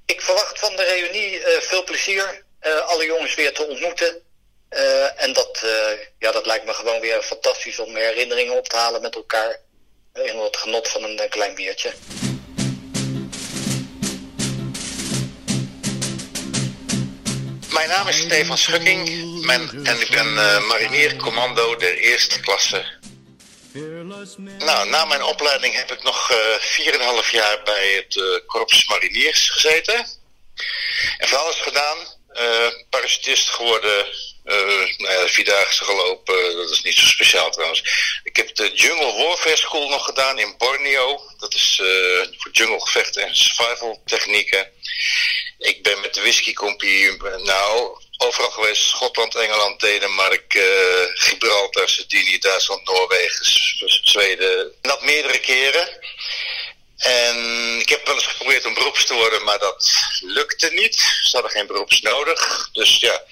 Ik 0.07 0.21
verwacht 0.21 0.59
van 0.59 0.77
de 0.77 0.85
reunie 0.85 1.41
veel 1.61 1.85
plezier. 1.85 2.44
Eh, 2.65 2.89
alle 2.89 3.05
jongens 3.05 3.35
weer 3.35 3.53
te 3.53 3.67
ontmoeten. 3.67 4.23
Eh, 4.69 5.23
en 5.23 5.33
dat, 5.33 5.61
eh, 5.63 5.99
ja, 6.19 6.33
dat 6.33 6.47
lijkt 6.47 6.65
me 6.65 6.73
gewoon 6.73 7.01
weer 7.01 7.23
fantastisch 7.23 7.79
om 7.79 7.97
herinneringen 7.97 8.57
op 8.57 8.69
te 8.69 8.77
halen 8.77 9.01
met 9.01 9.15
elkaar. 9.15 9.63
in 10.15 10.39
het 10.39 10.57
genot 10.57 10.89
van 10.89 11.03
een, 11.03 11.29
klein 11.29 11.55
biertje. 11.55 11.93
Mijn 17.73 17.89
naam 17.89 18.09
is 18.09 18.19
Stefan 18.19 18.59
Schukking 18.59 19.09
en 19.83 20.01
ik 20.01 20.09
ben 20.11 20.39
eh, 20.39 20.67
marinier 20.67 21.17
commando 21.17 21.77
der 21.77 21.97
eerste 21.97 22.41
klasse. 22.41 22.85
Nou, 24.59 24.89
na 24.89 25.05
mijn 25.05 25.23
opleiding 25.23 25.75
heb 25.75 25.93
ik 25.93 26.03
nog 26.03 26.31
eh 26.31 26.37
4,5 27.25 27.31
jaar 27.31 27.63
bij 27.65 27.93
het 27.93 28.17
eh, 28.17 28.47
Korps 28.47 28.89
Mariniers 28.89 29.51
gezeten. 29.51 30.07
En 31.19 31.29
van 31.29 31.39
alles 31.39 31.61
gedaan. 31.61 31.97
Eh 32.35 32.69
parachutist 32.91 33.51
geworden. 33.51 34.07
eh 34.45 34.55
nou 34.97 35.29
ja, 35.45 35.65
gelopen. 35.67 36.57
Dat 36.57 36.71
is 36.71 36.83
niet 36.83 36.99
zo 36.99 37.07
speciaal 37.07 37.51
trouwens. 37.51 37.83
Ik 38.23 38.37
heb 38.37 38.55
de 38.55 38.71
Jungle 38.75 39.13
Warfare 39.13 39.57
School 39.57 39.89
nog 39.89 40.05
gedaan 40.05 40.39
in 40.39 40.55
Borneo. 40.59 41.21
Dat 41.39 41.55
is 41.55 41.79
eh, 41.81 42.29
voor 42.39 42.53
junglegevechten 42.53 43.23
en 43.27 43.37
survival 43.37 44.03
technieken. 44.07 44.71
Ik 45.59 45.83
ben 45.83 46.01
met 46.01 46.15
de 46.15 46.21
Whisky 46.21 46.53
Company, 46.53 47.19
nou, 47.43 47.99
overal 48.19 48.51
geweest. 48.51 48.83
Schotland, 48.83 49.35
Engeland, 49.35 49.81
Denemarken, 49.81 50.63
eh, 50.63 51.07
Gibraltar, 51.15 51.89
Sardinië, 51.89 52.39
Duitsland, 52.39 52.85
Noorwegen, 52.85 53.45
Zweden. 54.03 54.61
En 54.61 54.89
dat 54.89 55.03
meerdere 55.03 55.39
keren. 55.39 55.89
En 57.05 57.37
ik 57.81 57.89
heb 57.89 58.07
wel 58.07 58.15
eens 58.15 58.27
geprobeerd 58.27 58.67
om 58.67 58.75
beroeps 58.75 59.05
te 59.05 59.15
worden, 59.15 59.45
maar 59.45 59.59
dat 59.59 59.91
lukte 60.21 60.71
niet. 60.71 60.97
Ze 60.97 61.31
hadden 61.33 61.51
geen 61.51 61.67
beroeps 61.67 62.01
nodig. 62.01 62.69
Dus 62.73 62.97
ja, 63.01 63.23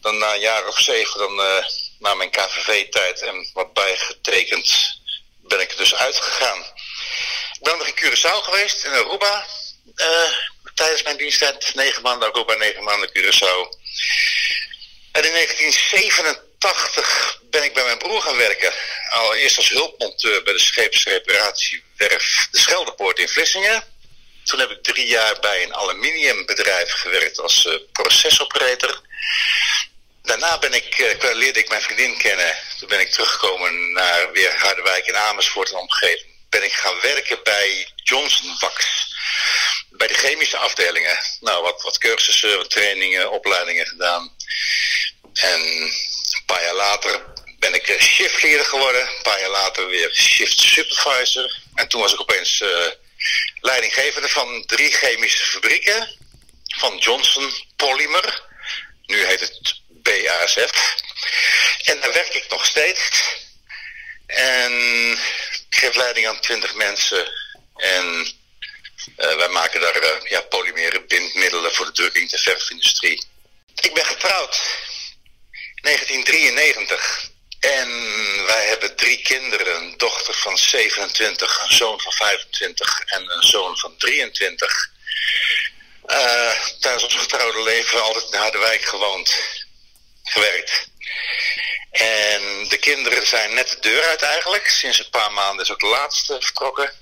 dan 0.00 0.18
na 0.18 0.34
een 0.34 0.40
jaar 0.40 0.66
of 0.66 0.78
zeven, 0.78 1.18
dan, 1.18 1.42
eh, 1.42 1.64
na 1.98 2.14
mijn 2.14 2.30
KVV-tijd 2.30 3.20
en 3.20 3.50
wat 3.52 3.72
bijgetekend, 3.72 4.96
ben 5.42 5.60
ik 5.60 5.70
er 5.70 5.76
dus 5.76 5.94
uitgegaan. 5.94 6.58
Ik 7.52 7.62
ben 7.62 7.78
nog 7.78 7.86
in 7.86 7.94
Curaçao 7.94 8.42
geweest, 8.42 8.84
in 8.84 8.92
Aruba. 8.92 9.46
eh, 9.96 10.32
tijdens 10.74 11.02
mijn 11.02 11.16
diensttijd, 11.16 11.74
negen 11.74 12.02
maanden 12.02 12.32
Aruba, 12.32 12.54
negen 12.54 12.84
maanden 12.84 13.08
Curaçao. 13.08 13.68
En 15.12 15.24
in 15.24 15.32
1987 15.32 17.40
ben 17.50 17.62
ik 17.62 17.74
bij 17.74 17.84
mijn 17.84 17.98
broer 17.98 18.22
gaan 18.22 18.36
werken. 18.36 18.72
Allereerst 19.10 19.56
als 19.56 19.68
hulpmonteur 19.68 20.42
bij 20.42 20.52
de 20.52 20.58
scheepsreparatiewerf 21.98 22.48
De 22.50 22.58
Scheldepoort 22.58 23.18
in 23.18 23.28
Vlissingen. 23.28 23.84
Toen 24.44 24.58
heb 24.58 24.70
ik 24.70 24.82
drie 24.82 25.06
jaar 25.06 25.40
bij 25.40 25.62
een 25.62 25.74
aluminiumbedrijf 25.74 26.92
gewerkt 26.92 27.38
als 27.38 27.66
eh, 27.66 27.74
procesoperator. 27.92 29.00
Daarna 30.22 30.58
ben 30.58 30.72
ik, 30.72 30.98
eh, 30.98 31.34
leerde 31.34 31.58
ik 31.58 31.68
mijn 31.68 31.82
vriendin 31.82 32.18
kennen. 32.18 32.56
Toen 32.78 32.88
ben 32.88 33.00
ik 33.00 33.10
teruggekomen 33.10 33.92
naar 33.92 34.32
weer 34.32 34.58
Harderwijk 34.58 35.06
en 35.06 35.16
Amersfoort 35.16 35.70
en 35.70 35.78
omgeving. 35.78 36.36
Ben 36.48 36.64
ik 36.64 36.72
gaan 36.72 37.00
werken 37.00 37.42
bij 37.42 37.88
Johnson 37.94 38.56
Wax. 38.58 39.06
Bij 39.90 40.06
de 40.06 40.14
chemische 40.14 40.56
afdelingen. 40.56 41.18
Nou, 41.40 41.62
wat, 41.62 41.82
wat 41.82 41.98
cursussen, 41.98 42.56
wat 42.56 42.70
trainingen, 42.70 43.30
opleidingen 43.30 43.86
gedaan. 43.86 44.36
En 45.32 45.60
een 45.60 46.44
paar 46.46 46.62
jaar 46.62 46.74
later 46.74 47.24
ben 47.58 47.74
ik 47.74 47.88
eh, 47.88 48.00
shiftleader 48.00 48.64
geworden. 48.64 49.00
Een 49.00 49.22
paar 49.22 49.40
jaar 49.40 49.50
later 49.50 49.86
weer 49.86 50.14
shift 50.14 50.60
supervisor. 50.60 51.56
En 51.74 51.88
toen 51.88 52.00
was 52.00 52.12
ik 52.12 52.20
opeens 52.20 52.60
eh, 52.60 52.86
leidinggevende 53.60 54.28
van 54.28 54.64
drie 54.66 54.90
chemische 54.90 55.46
fabrieken. 55.46 56.16
Van 56.78 56.96
Johnson 56.98 57.52
Polymer. 57.76 58.42
Nu 59.06 59.24
heet 59.24 59.40
het 59.40 59.80
BASF. 59.88 60.96
En 61.82 62.00
daar 62.00 62.12
werk 62.12 62.34
ik 62.34 62.48
nog 62.48 62.66
steeds. 62.66 63.10
En 64.26 64.72
ik 65.70 65.78
geef 65.78 65.94
leiding 65.94 66.26
aan 66.26 66.40
20 66.40 66.74
mensen. 66.74 67.32
En 67.76 68.26
eh, 69.16 69.36
wij 69.36 69.48
maken 69.48 69.80
daar 69.80 70.20
ja, 70.28 70.40
polymeren 70.40 71.06
bindmiddelen 71.06 71.74
voor 71.74 71.86
de 71.86 71.92
drukking 71.92 72.30
de 72.30 72.38
verfindustrie. 72.38 73.26
Ik 73.80 73.94
ben 73.94 74.04
getrouwd. 74.04 74.60
1993. 75.80 77.30
En 77.60 77.88
wij 78.46 78.66
hebben 78.66 78.96
drie 78.96 79.22
kinderen. 79.22 79.76
Een 79.76 79.94
dochter 79.96 80.34
van 80.34 80.58
27, 80.58 81.62
een 81.62 81.76
zoon 81.76 82.00
van 82.00 82.12
25 82.12 83.00
en 83.00 83.30
een 83.30 83.42
zoon 83.42 83.78
van 83.78 83.96
23. 83.96 84.90
Eh, 86.06 86.60
tijdens 86.80 87.04
ons 87.04 87.14
getrouwde 87.14 87.62
leven 87.62 88.02
altijd 88.02 88.32
in 88.32 88.38
Harderwijk 88.38 88.82
gewoond. 88.84 89.34
Gewerkt. 90.22 90.88
En 91.90 92.68
de 92.68 92.76
kinderen 92.80 93.26
zijn 93.26 93.54
net 93.54 93.68
de 93.68 93.78
deur 93.80 94.02
uit 94.04 94.22
eigenlijk. 94.22 94.68
Sinds 94.68 94.98
een 94.98 95.10
paar 95.10 95.32
maanden 95.32 95.64
is 95.64 95.70
ook 95.72 95.80
de 95.80 95.86
laatste 95.86 96.36
vertrokken. 96.40 96.92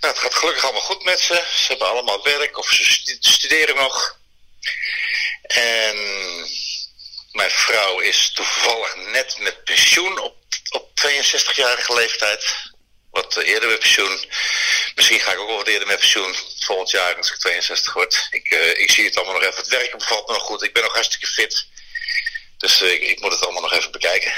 Nou, 0.00 0.14
het 0.14 0.22
gaat 0.22 0.34
gelukkig 0.34 0.64
allemaal 0.64 0.82
goed 0.82 1.04
met 1.04 1.20
ze. 1.20 1.34
Ze 1.54 1.66
hebben 1.66 1.88
allemaal 1.88 2.22
werk 2.24 2.58
of 2.58 2.68
ze 2.70 2.84
stu- 2.84 3.16
studeren 3.20 3.76
nog. 3.76 4.18
En 5.42 5.96
mijn 7.36 7.50
vrouw 7.50 8.00
is 8.00 8.30
toevallig 8.34 8.96
net 8.96 9.38
met 9.38 9.64
pensioen 9.64 10.18
op, 10.20 10.36
op 10.70 10.90
62-jarige 11.06 11.94
leeftijd. 11.94 12.44
Wat 13.10 13.36
eerder 13.36 13.68
met 13.68 13.78
pensioen. 13.78 14.24
Misschien 14.94 15.20
ga 15.20 15.32
ik 15.32 15.38
ook 15.38 15.46
wel 15.46 15.56
wat 15.56 15.66
eerder 15.66 15.86
met 15.86 15.98
pensioen. 15.98 16.34
Volgend 16.58 16.90
jaar 16.90 17.16
als 17.16 17.30
ik 17.30 17.38
62 17.38 17.92
word. 17.92 18.26
Ik, 18.30 18.50
eh, 18.50 18.78
ik 18.78 18.90
zie 18.90 19.04
het 19.04 19.16
allemaal 19.16 19.34
nog 19.34 19.42
even. 19.42 19.56
Het 19.56 19.68
werken 19.68 19.98
bevalt 19.98 20.26
me 20.26 20.32
nog 20.32 20.42
goed. 20.42 20.62
Ik 20.62 20.72
ben 20.72 20.82
nog 20.82 20.92
hartstikke 20.92 21.26
fit. 21.26 21.66
Dus 22.58 22.80
eh, 22.80 23.10
ik, 23.10 23.20
moet 23.20 23.32
het 23.32 23.42
allemaal 23.42 23.62
nog 23.62 23.72
even 23.72 23.90
bekijken. 23.90 24.32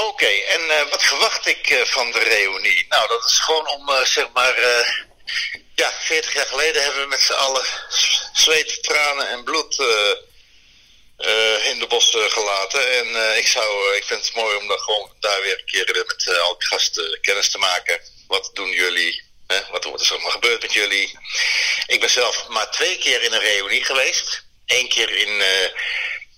Oké, 0.00 0.26
en 0.26 0.70
eh, 0.70 0.90
wat 0.90 1.04
verwacht 1.04 1.46
ik 1.46 1.80
van 1.84 2.12
de 2.12 2.18
reunie? 2.18 2.86
Nou, 2.88 3.08
dat 3.08 3.24
is 3.24 3.38
gewoon 3.38 3.68
om, 3.68 4.04
zeg 4.04 4.28
maar, 4.32 4.60
ja, 5.74 5.92
40 5.92 6.32
jaar 6.32 6.46
geleden 6.46 6.82
hebben 6.82 7.02
we 7.02 7.08
met 7.08 7.20
z'n 7.20 7.32
allen 7.32 7.64
zweet, 8.32 8.82
tranen 8.82 9.28
en 9.28 9.44
bloed 9.44 9.76
eh, 11.24 11.70
in 11.70 11.78
de 11.78 11.86
bossen 11.86 12.30
gelaten. 12.30 12.92
En 12.92 13.06
eh, 13.16 13.36
ik 13.36 13.46
zou, 13.46 13.90
eh, 13.90 13.96
ik 13.96 14.04
vind 14.04 14.26
het 14.26 14.34
mooi 14.34 14.56
om 14.56 14.68
dan 14.68 14.78
gewoon 14.78 15.12
daar 15.20 15.42
weer 15.42 15.58
een 15.58 15.64
keer 15.64 16.04
met 16.06 16.38
al 16.38 16.58
die 16.58 16.66
gasten 16.66 17.18
kennis 17.20 17.50
te 17.50 17.58
maken. 17.58 18.00
Wat 18.26 18.50
doen 18.52 18.70
jullie? 18.70 19.22
Hè? 19.46 19.60
Wat, 19.70 19.84
wat 19.84 20.00
is 20.00 20.06
er 20.06 20.12
allemaal 20.12 20.30
gebeurd 20.30 20.62
met 20.62 20.72
jullie? 20.72 21.18
Ik 21.86 22.00
ben 22.00 22.10
zelf 22.10 22.48
maar 22.48 22.70
twee 22.70 22.98
keer 22.98 23.22
in 23.22 23.32
een 23.32 23.40
reunie 23.40 23.84
geweest. 23.84 24.44
Eén 24.66 24.88
keer 24.88 25.10
in, 25.10 25.36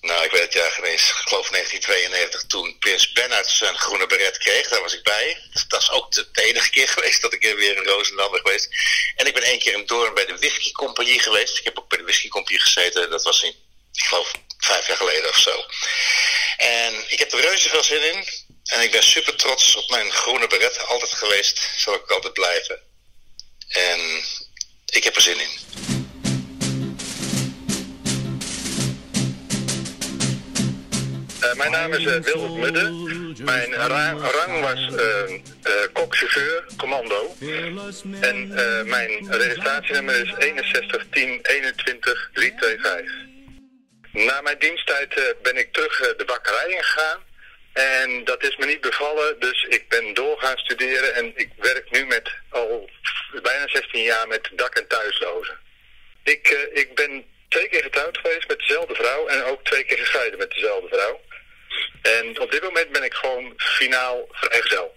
nou 0.01 0.25
ik 0.25 0.31
weet 0.31 0.43
het 0.43 0.53
jaar 0.53 0.71
geen 0.71 0.85
eens, 0.85 1.11
ik 1.11 1.29
geloof 1.29 1.49
1992, 1.49 2.45
toen 2.47 2.79
Prins 2.79 3.13
Bernhard 3.13 3.47
zijn 3.47 3.79
groene 3.79 4.07
beret 4.07 4.39
kreeg. 4.39 4.69
Daar 4.69 4.83
was 4.83 4.95
ik 4.95 5.03
bij. 5.03 5.39
Dat 5.69 5.81
is 5.81 5.91
ook 5.91 6.13
de, 6.13 6.29
de 6.33 6.43
enige 6.43 6.71
keer 6.71 6.89
geweest 6.97 7.23
dat 7.23 7.33
ik 7.33 7.43
weer 7.43 7.77
in 7.77 7.85
Roosendaal 7.85 8.31
ben 8.31 8.41
geweest. 8.41 8.69
En 9.17 9.27
ik 9.27 9.35
ben 9.35 9.43
één 9.43 9.59
keer 9.59 9.73
in 9.73 9.87
Doorn 9.87 10.15
bij 10.15 10.27
de 10.27 10.37
Whisky 10.37 10.73
Compagnie 10.73 11.21
geweest. 11.21 11.59
Ik 11.59 11.65
heb 11.65 11.79
ook 11.79 11.89
bij 11.89 11.99
de 11.99 12.05
Whisky 12.05 12.29
Compagnie 12.29 12.61
gezeten. 12.61 13.11
Dat 13.11 13.23
was 13.23 13.43
in, 13.43 13.55
ik 13.97 14.07
geloof, 14.07 14.33
vijf 14.59 14.87
jaar 14.87 14.97
geleden 14.97 15.29
of 15.29 15.39
zo. 15.39 15.65
En 16.57 16.95
ik 17.09 17.19
heb 17.19 17.33
er 17.33 17.41
reuze 17.41 17.69
veel 17.69 17.85
zin 17.85 18.15
in. 18.15 18.25
En 18.65 18.81
ik 18.81 18.91
ben 18.91 19.03
super 19.03 19.37
trots 19.37 19.77
op 19.77 19.91
mijn 19.91 20.13
groene 20.13 20.47
beret. 20.47 20.87
Altijd 20.87 21.13
geweest. 21.13 21.69
Zal 21.77 21.95
ik 21.95 22.11
altijd 22.11 22.33
blijven. 22.33 22.81
En 23.69 24.01
ik 24.87 25.05
heb 25.05 25.17
er 25.17 25.23
zin 25.23 25.41
in. 25.41 25.49
mijn 31.57 31.71
naam 31.71 31.93
is 31.93 32.05
uh, 32.05 32.21
Wilbert. 32.21 33.39
Mijn 33.39 33.75
rang, 33.75 34.61
was 34.61 34.91
kokchauffeur, 35.93 36.65
commando. 36.77 37.37
En 38.21 38.49
mijn 38.89 39.27
registratienummer 39.31 40.21
is 40.21 40.35
61 40.39 41.07
10 41.11 41.41
21 41.43 42.31
325. 42.33 43.36
Na 44.25 44.41
mijn 44.41 44.59
diensttijd 44.59 45.35
ben 45.43 45.57
ik 45.57 45.73
terug 45.73 46.17
de 46.17 46.25
bakkerij 46.25 46.69
ingegaan. 46.69 47.25
En 47.73 48.25
dat 48.25 48.43
is 48.43 48.57
me 48.57 48.67
niet 48.67 48.81
bevallen, 48.81 49.41
dus 49.41 49.67
ik 49.69 49.89
ben 49.89 50.15
door 50.15 50.39
gaan 50.39 50.59
studeren 50.59 51.15
en 51.15 51.33
ik 51.35 51.49
werk 51.57 51.91
nu 51.91 52.07
met 52.07 52.31
al 52.51 52.91
bijna 53.43 53.69
16 53.69 54.03
jaar 54.03 54.29
met 54.29 54.51
dak- 54.53 54.75
en 54.75 54.87
thuislozen. 54.87 55.59
Ik, 56.25 56.51
uh, 56.51 56.83
ik 56.83 56.95
ben 56.95 57.25
twee 57.49 57.69
keer 57.69 57.83
getrouwd 57.83 58.19
geweest 58.19 58.49
met 58.49 58.59
dezelfde 58.59 58.95
vrouw 58.95 59.27
en 59.27 59.45
ook 59.45 59.65
twee 59.65 59.85
keer 59.85 59.99
gescheiden 59.99 60.39
met 60.39 60.51
dezelfde 60.51 60.89
vrouw. 60.89 61.21
En 62.03 62.41
op 62.41 62.51
dit 62.51 62.63
moment 62.63 62.93
ben 62.93 63.03
ik 63.03 63.15
gewoon 63.15 63.53
finaal 63.57 64.29
vrijgezel. 64.33 64.97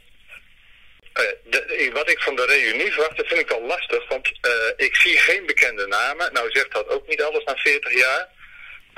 Uh, 1.19 1.25
de, 1.43 1.89
wat 1.93 2.09
ik 2.09 2.19
van 2.19 2.35
de 2.35 2.45
reunie 2.45 2.91
verwacht, 2.91 3.17
dat 3.17 3.27
vind 3.27 3.39
ik 3.39 3.51
al 3.51 3.61
lastig, 3.61 4.07
want 4.07 4.31
ik 4.75 4.95
zie 4.95 5.17
geen 5.17 5.45
bekende 5.45 5.87
namen. 5.87 6.33
Nou 6.33 6.51
zegt 6.51 6.71
dat 6.71 6.87
ook 6.87 7.07
niet 7.07 7.21
alles 7.21 7.43
na 7.43 7.55
40 7.55 7.93
jaar. 7.93 8.37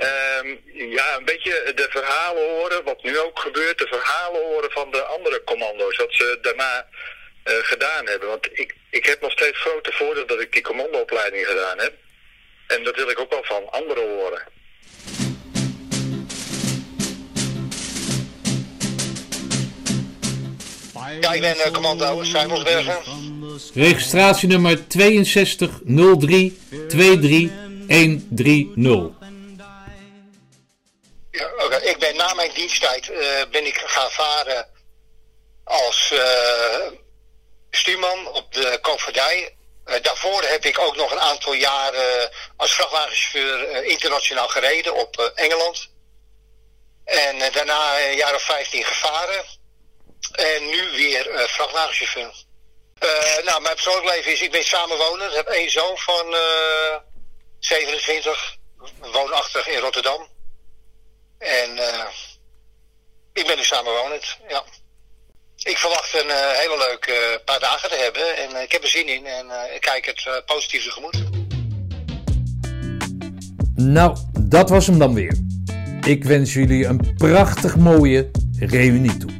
Um, 0.01 0.59
ja, 0.73 1.17
een 1.17 1.25
beetje 1.25 1.71
de 1.75 1.87
verhalen 1.89 2.49
horen, 2.49 2.83
wat 2.83 3.03
nu 3.03 3.19
ook 3.19 3.39
gebeurt, 3.39 3.77
de 3.77 3.87
verhalen 3.87 4.41
horen 4.41 4.71
van 4.71 4.91
de 4.91 5.01
andere 5.01 5.43
commando's, 5.43 5.97
wat 5.97 6.13
ze 6.13 6.37
daarna 6.41 6.87
uh, 7.45 7.53
gedaan 7.61 8.07
hebben. 8.07 8.27
Want 8.27 8.49
ik, 8.51 8.75
ik 8.89 9.05
heb 9.05 9.21
nog 9.21 9.31
steeds 9.31 9.59
grote 9.59 9.91
voordeel 9.91 10.25
dat 10.25 10.41
ik 10.41 10.51
die 10.51 10.61
commandoopleiding 10.61 11.45
gedaan 11.45 11.79
heb. 11.79 11.93
En 12.67 12.83
dat 12.83 12.95
wil 12.95 13.09
ik 13.09 13.19
ook 13.19 13.31
wel 13.31 13.43
van 13.43 13.71
anderen 13.71 14.09
horen. 14.09 14.41
Ja, 21.19 21.33
ik 21.33 21.41
ben 21.41 21.55
uh, 21.55 21.71
commando 21.71 22.23
Simonsbergen. 22.23 22.97
Registratienummer 23.73 24.79
6203 24.87 26.57
23130. 26.87 29.20
Oké. 31.45 31.75
Ik 31.75 31.99
ben 31.99 32.15
na 32.15 32.33
mijn 32.33 32.51
diensttijd 32.53 33.09
uh, 33.09 33.41
ben 33.51 33.65
ik 33.65 33.77
gaan 33.85 34.11
varen 34.11 34.67
als 35.63 36.11
uh, 36.13 36.87
stuurman 37.69 38.27
op 38.27 38.53
de 38.53 38.79
koopvaardij. 38.81 39.55
Uh, 39.85 39.95
daarvoor 40.01 40.43
heb 40.43 40.65
ik 40.65 40.79
ook 40.79 40.95
nog 40.95 41.11
een 41.11 41.19
aantal 41.19 41.53
jaren 41.53 42.31
als 42.57 42.73
vrachtwagenchauffeur 42.73 43.83
internationaal 43.83 44.47
gereden 44.47 44.93
op 44.95 45.31
Engeland. 45.35 45.89
En 47.05 47.51
daarna 47.51 47.99
een 47.99 48.15
jaar 48.15 48.35
of 48.35 48.43
15 48.43 48.83
gevaren. 48.83 49.45
En 50.31 50.65
nu 50.65 50.91
weer 50.91 51.49
vrachtwagenchauffeur. 51.49 52.33
nou, 53.43 53.61
mijn 53.61 53.75
persoonlijk 53.75 54.15
leven 54.15 54.31
is, 54.31 54.41
ik 54.41 54.51
ben 54.51 54.63
samenwoner. 54.63 55.29
Ik 55.29 55.35
heb 55.35 55.47
één 55.47 55.71
zoon 55.71 55.97
van 55.97 56.35
27, 57.59 58.55
woonachtig 58.99 59.67
in 59.67 59.79
Rotterdam. 59.79 60.29
En 61.41 61.69
uh, 61.75 62.05
ik 63.33 63.47
ben 63.47 63.57
nu 63.57 63.63
samenwonend, 63.63 64.37
ja. 64.47 64.63
Ik 65.63 65.77
verwacht 65.77 66.13
een 66.13 66.27
uh, 66.27 66.51
hele 66.51 66.77
leuke 66.77 67.11
uh, 67.11 67.45
paar 67.45 67.59
dagen 67.59 67.89
te 67.89 67.95
hebben 67.95 68.37
en 68.37 68.61
ik 68.63 68.71
heb 68.71 68.83
er 68.83 68.89
zin 68.89 69.07
in 69.07 69.25
en 69.25 69.45
ik 69.75 69.81
kijk 69.81 70.05
het 70.05 70.45
positief 70.45 70.83
tegemoet. 70.83 71.23
Nou, 73.75 74.17
dat 74.39 74.69
was 74.69 74.87
hem 74.87 74.99
dan 74.99 75.13
weer. 75.13 75.37
Ik 76.05 76.23
wens 76.23 76.53
jullie 76.53 76.85
een 76.85 77.15
prachtig 77.17 77.75
mooie 77.75 78.31
reunie 78.59 79.17
toe. 79.17 79.30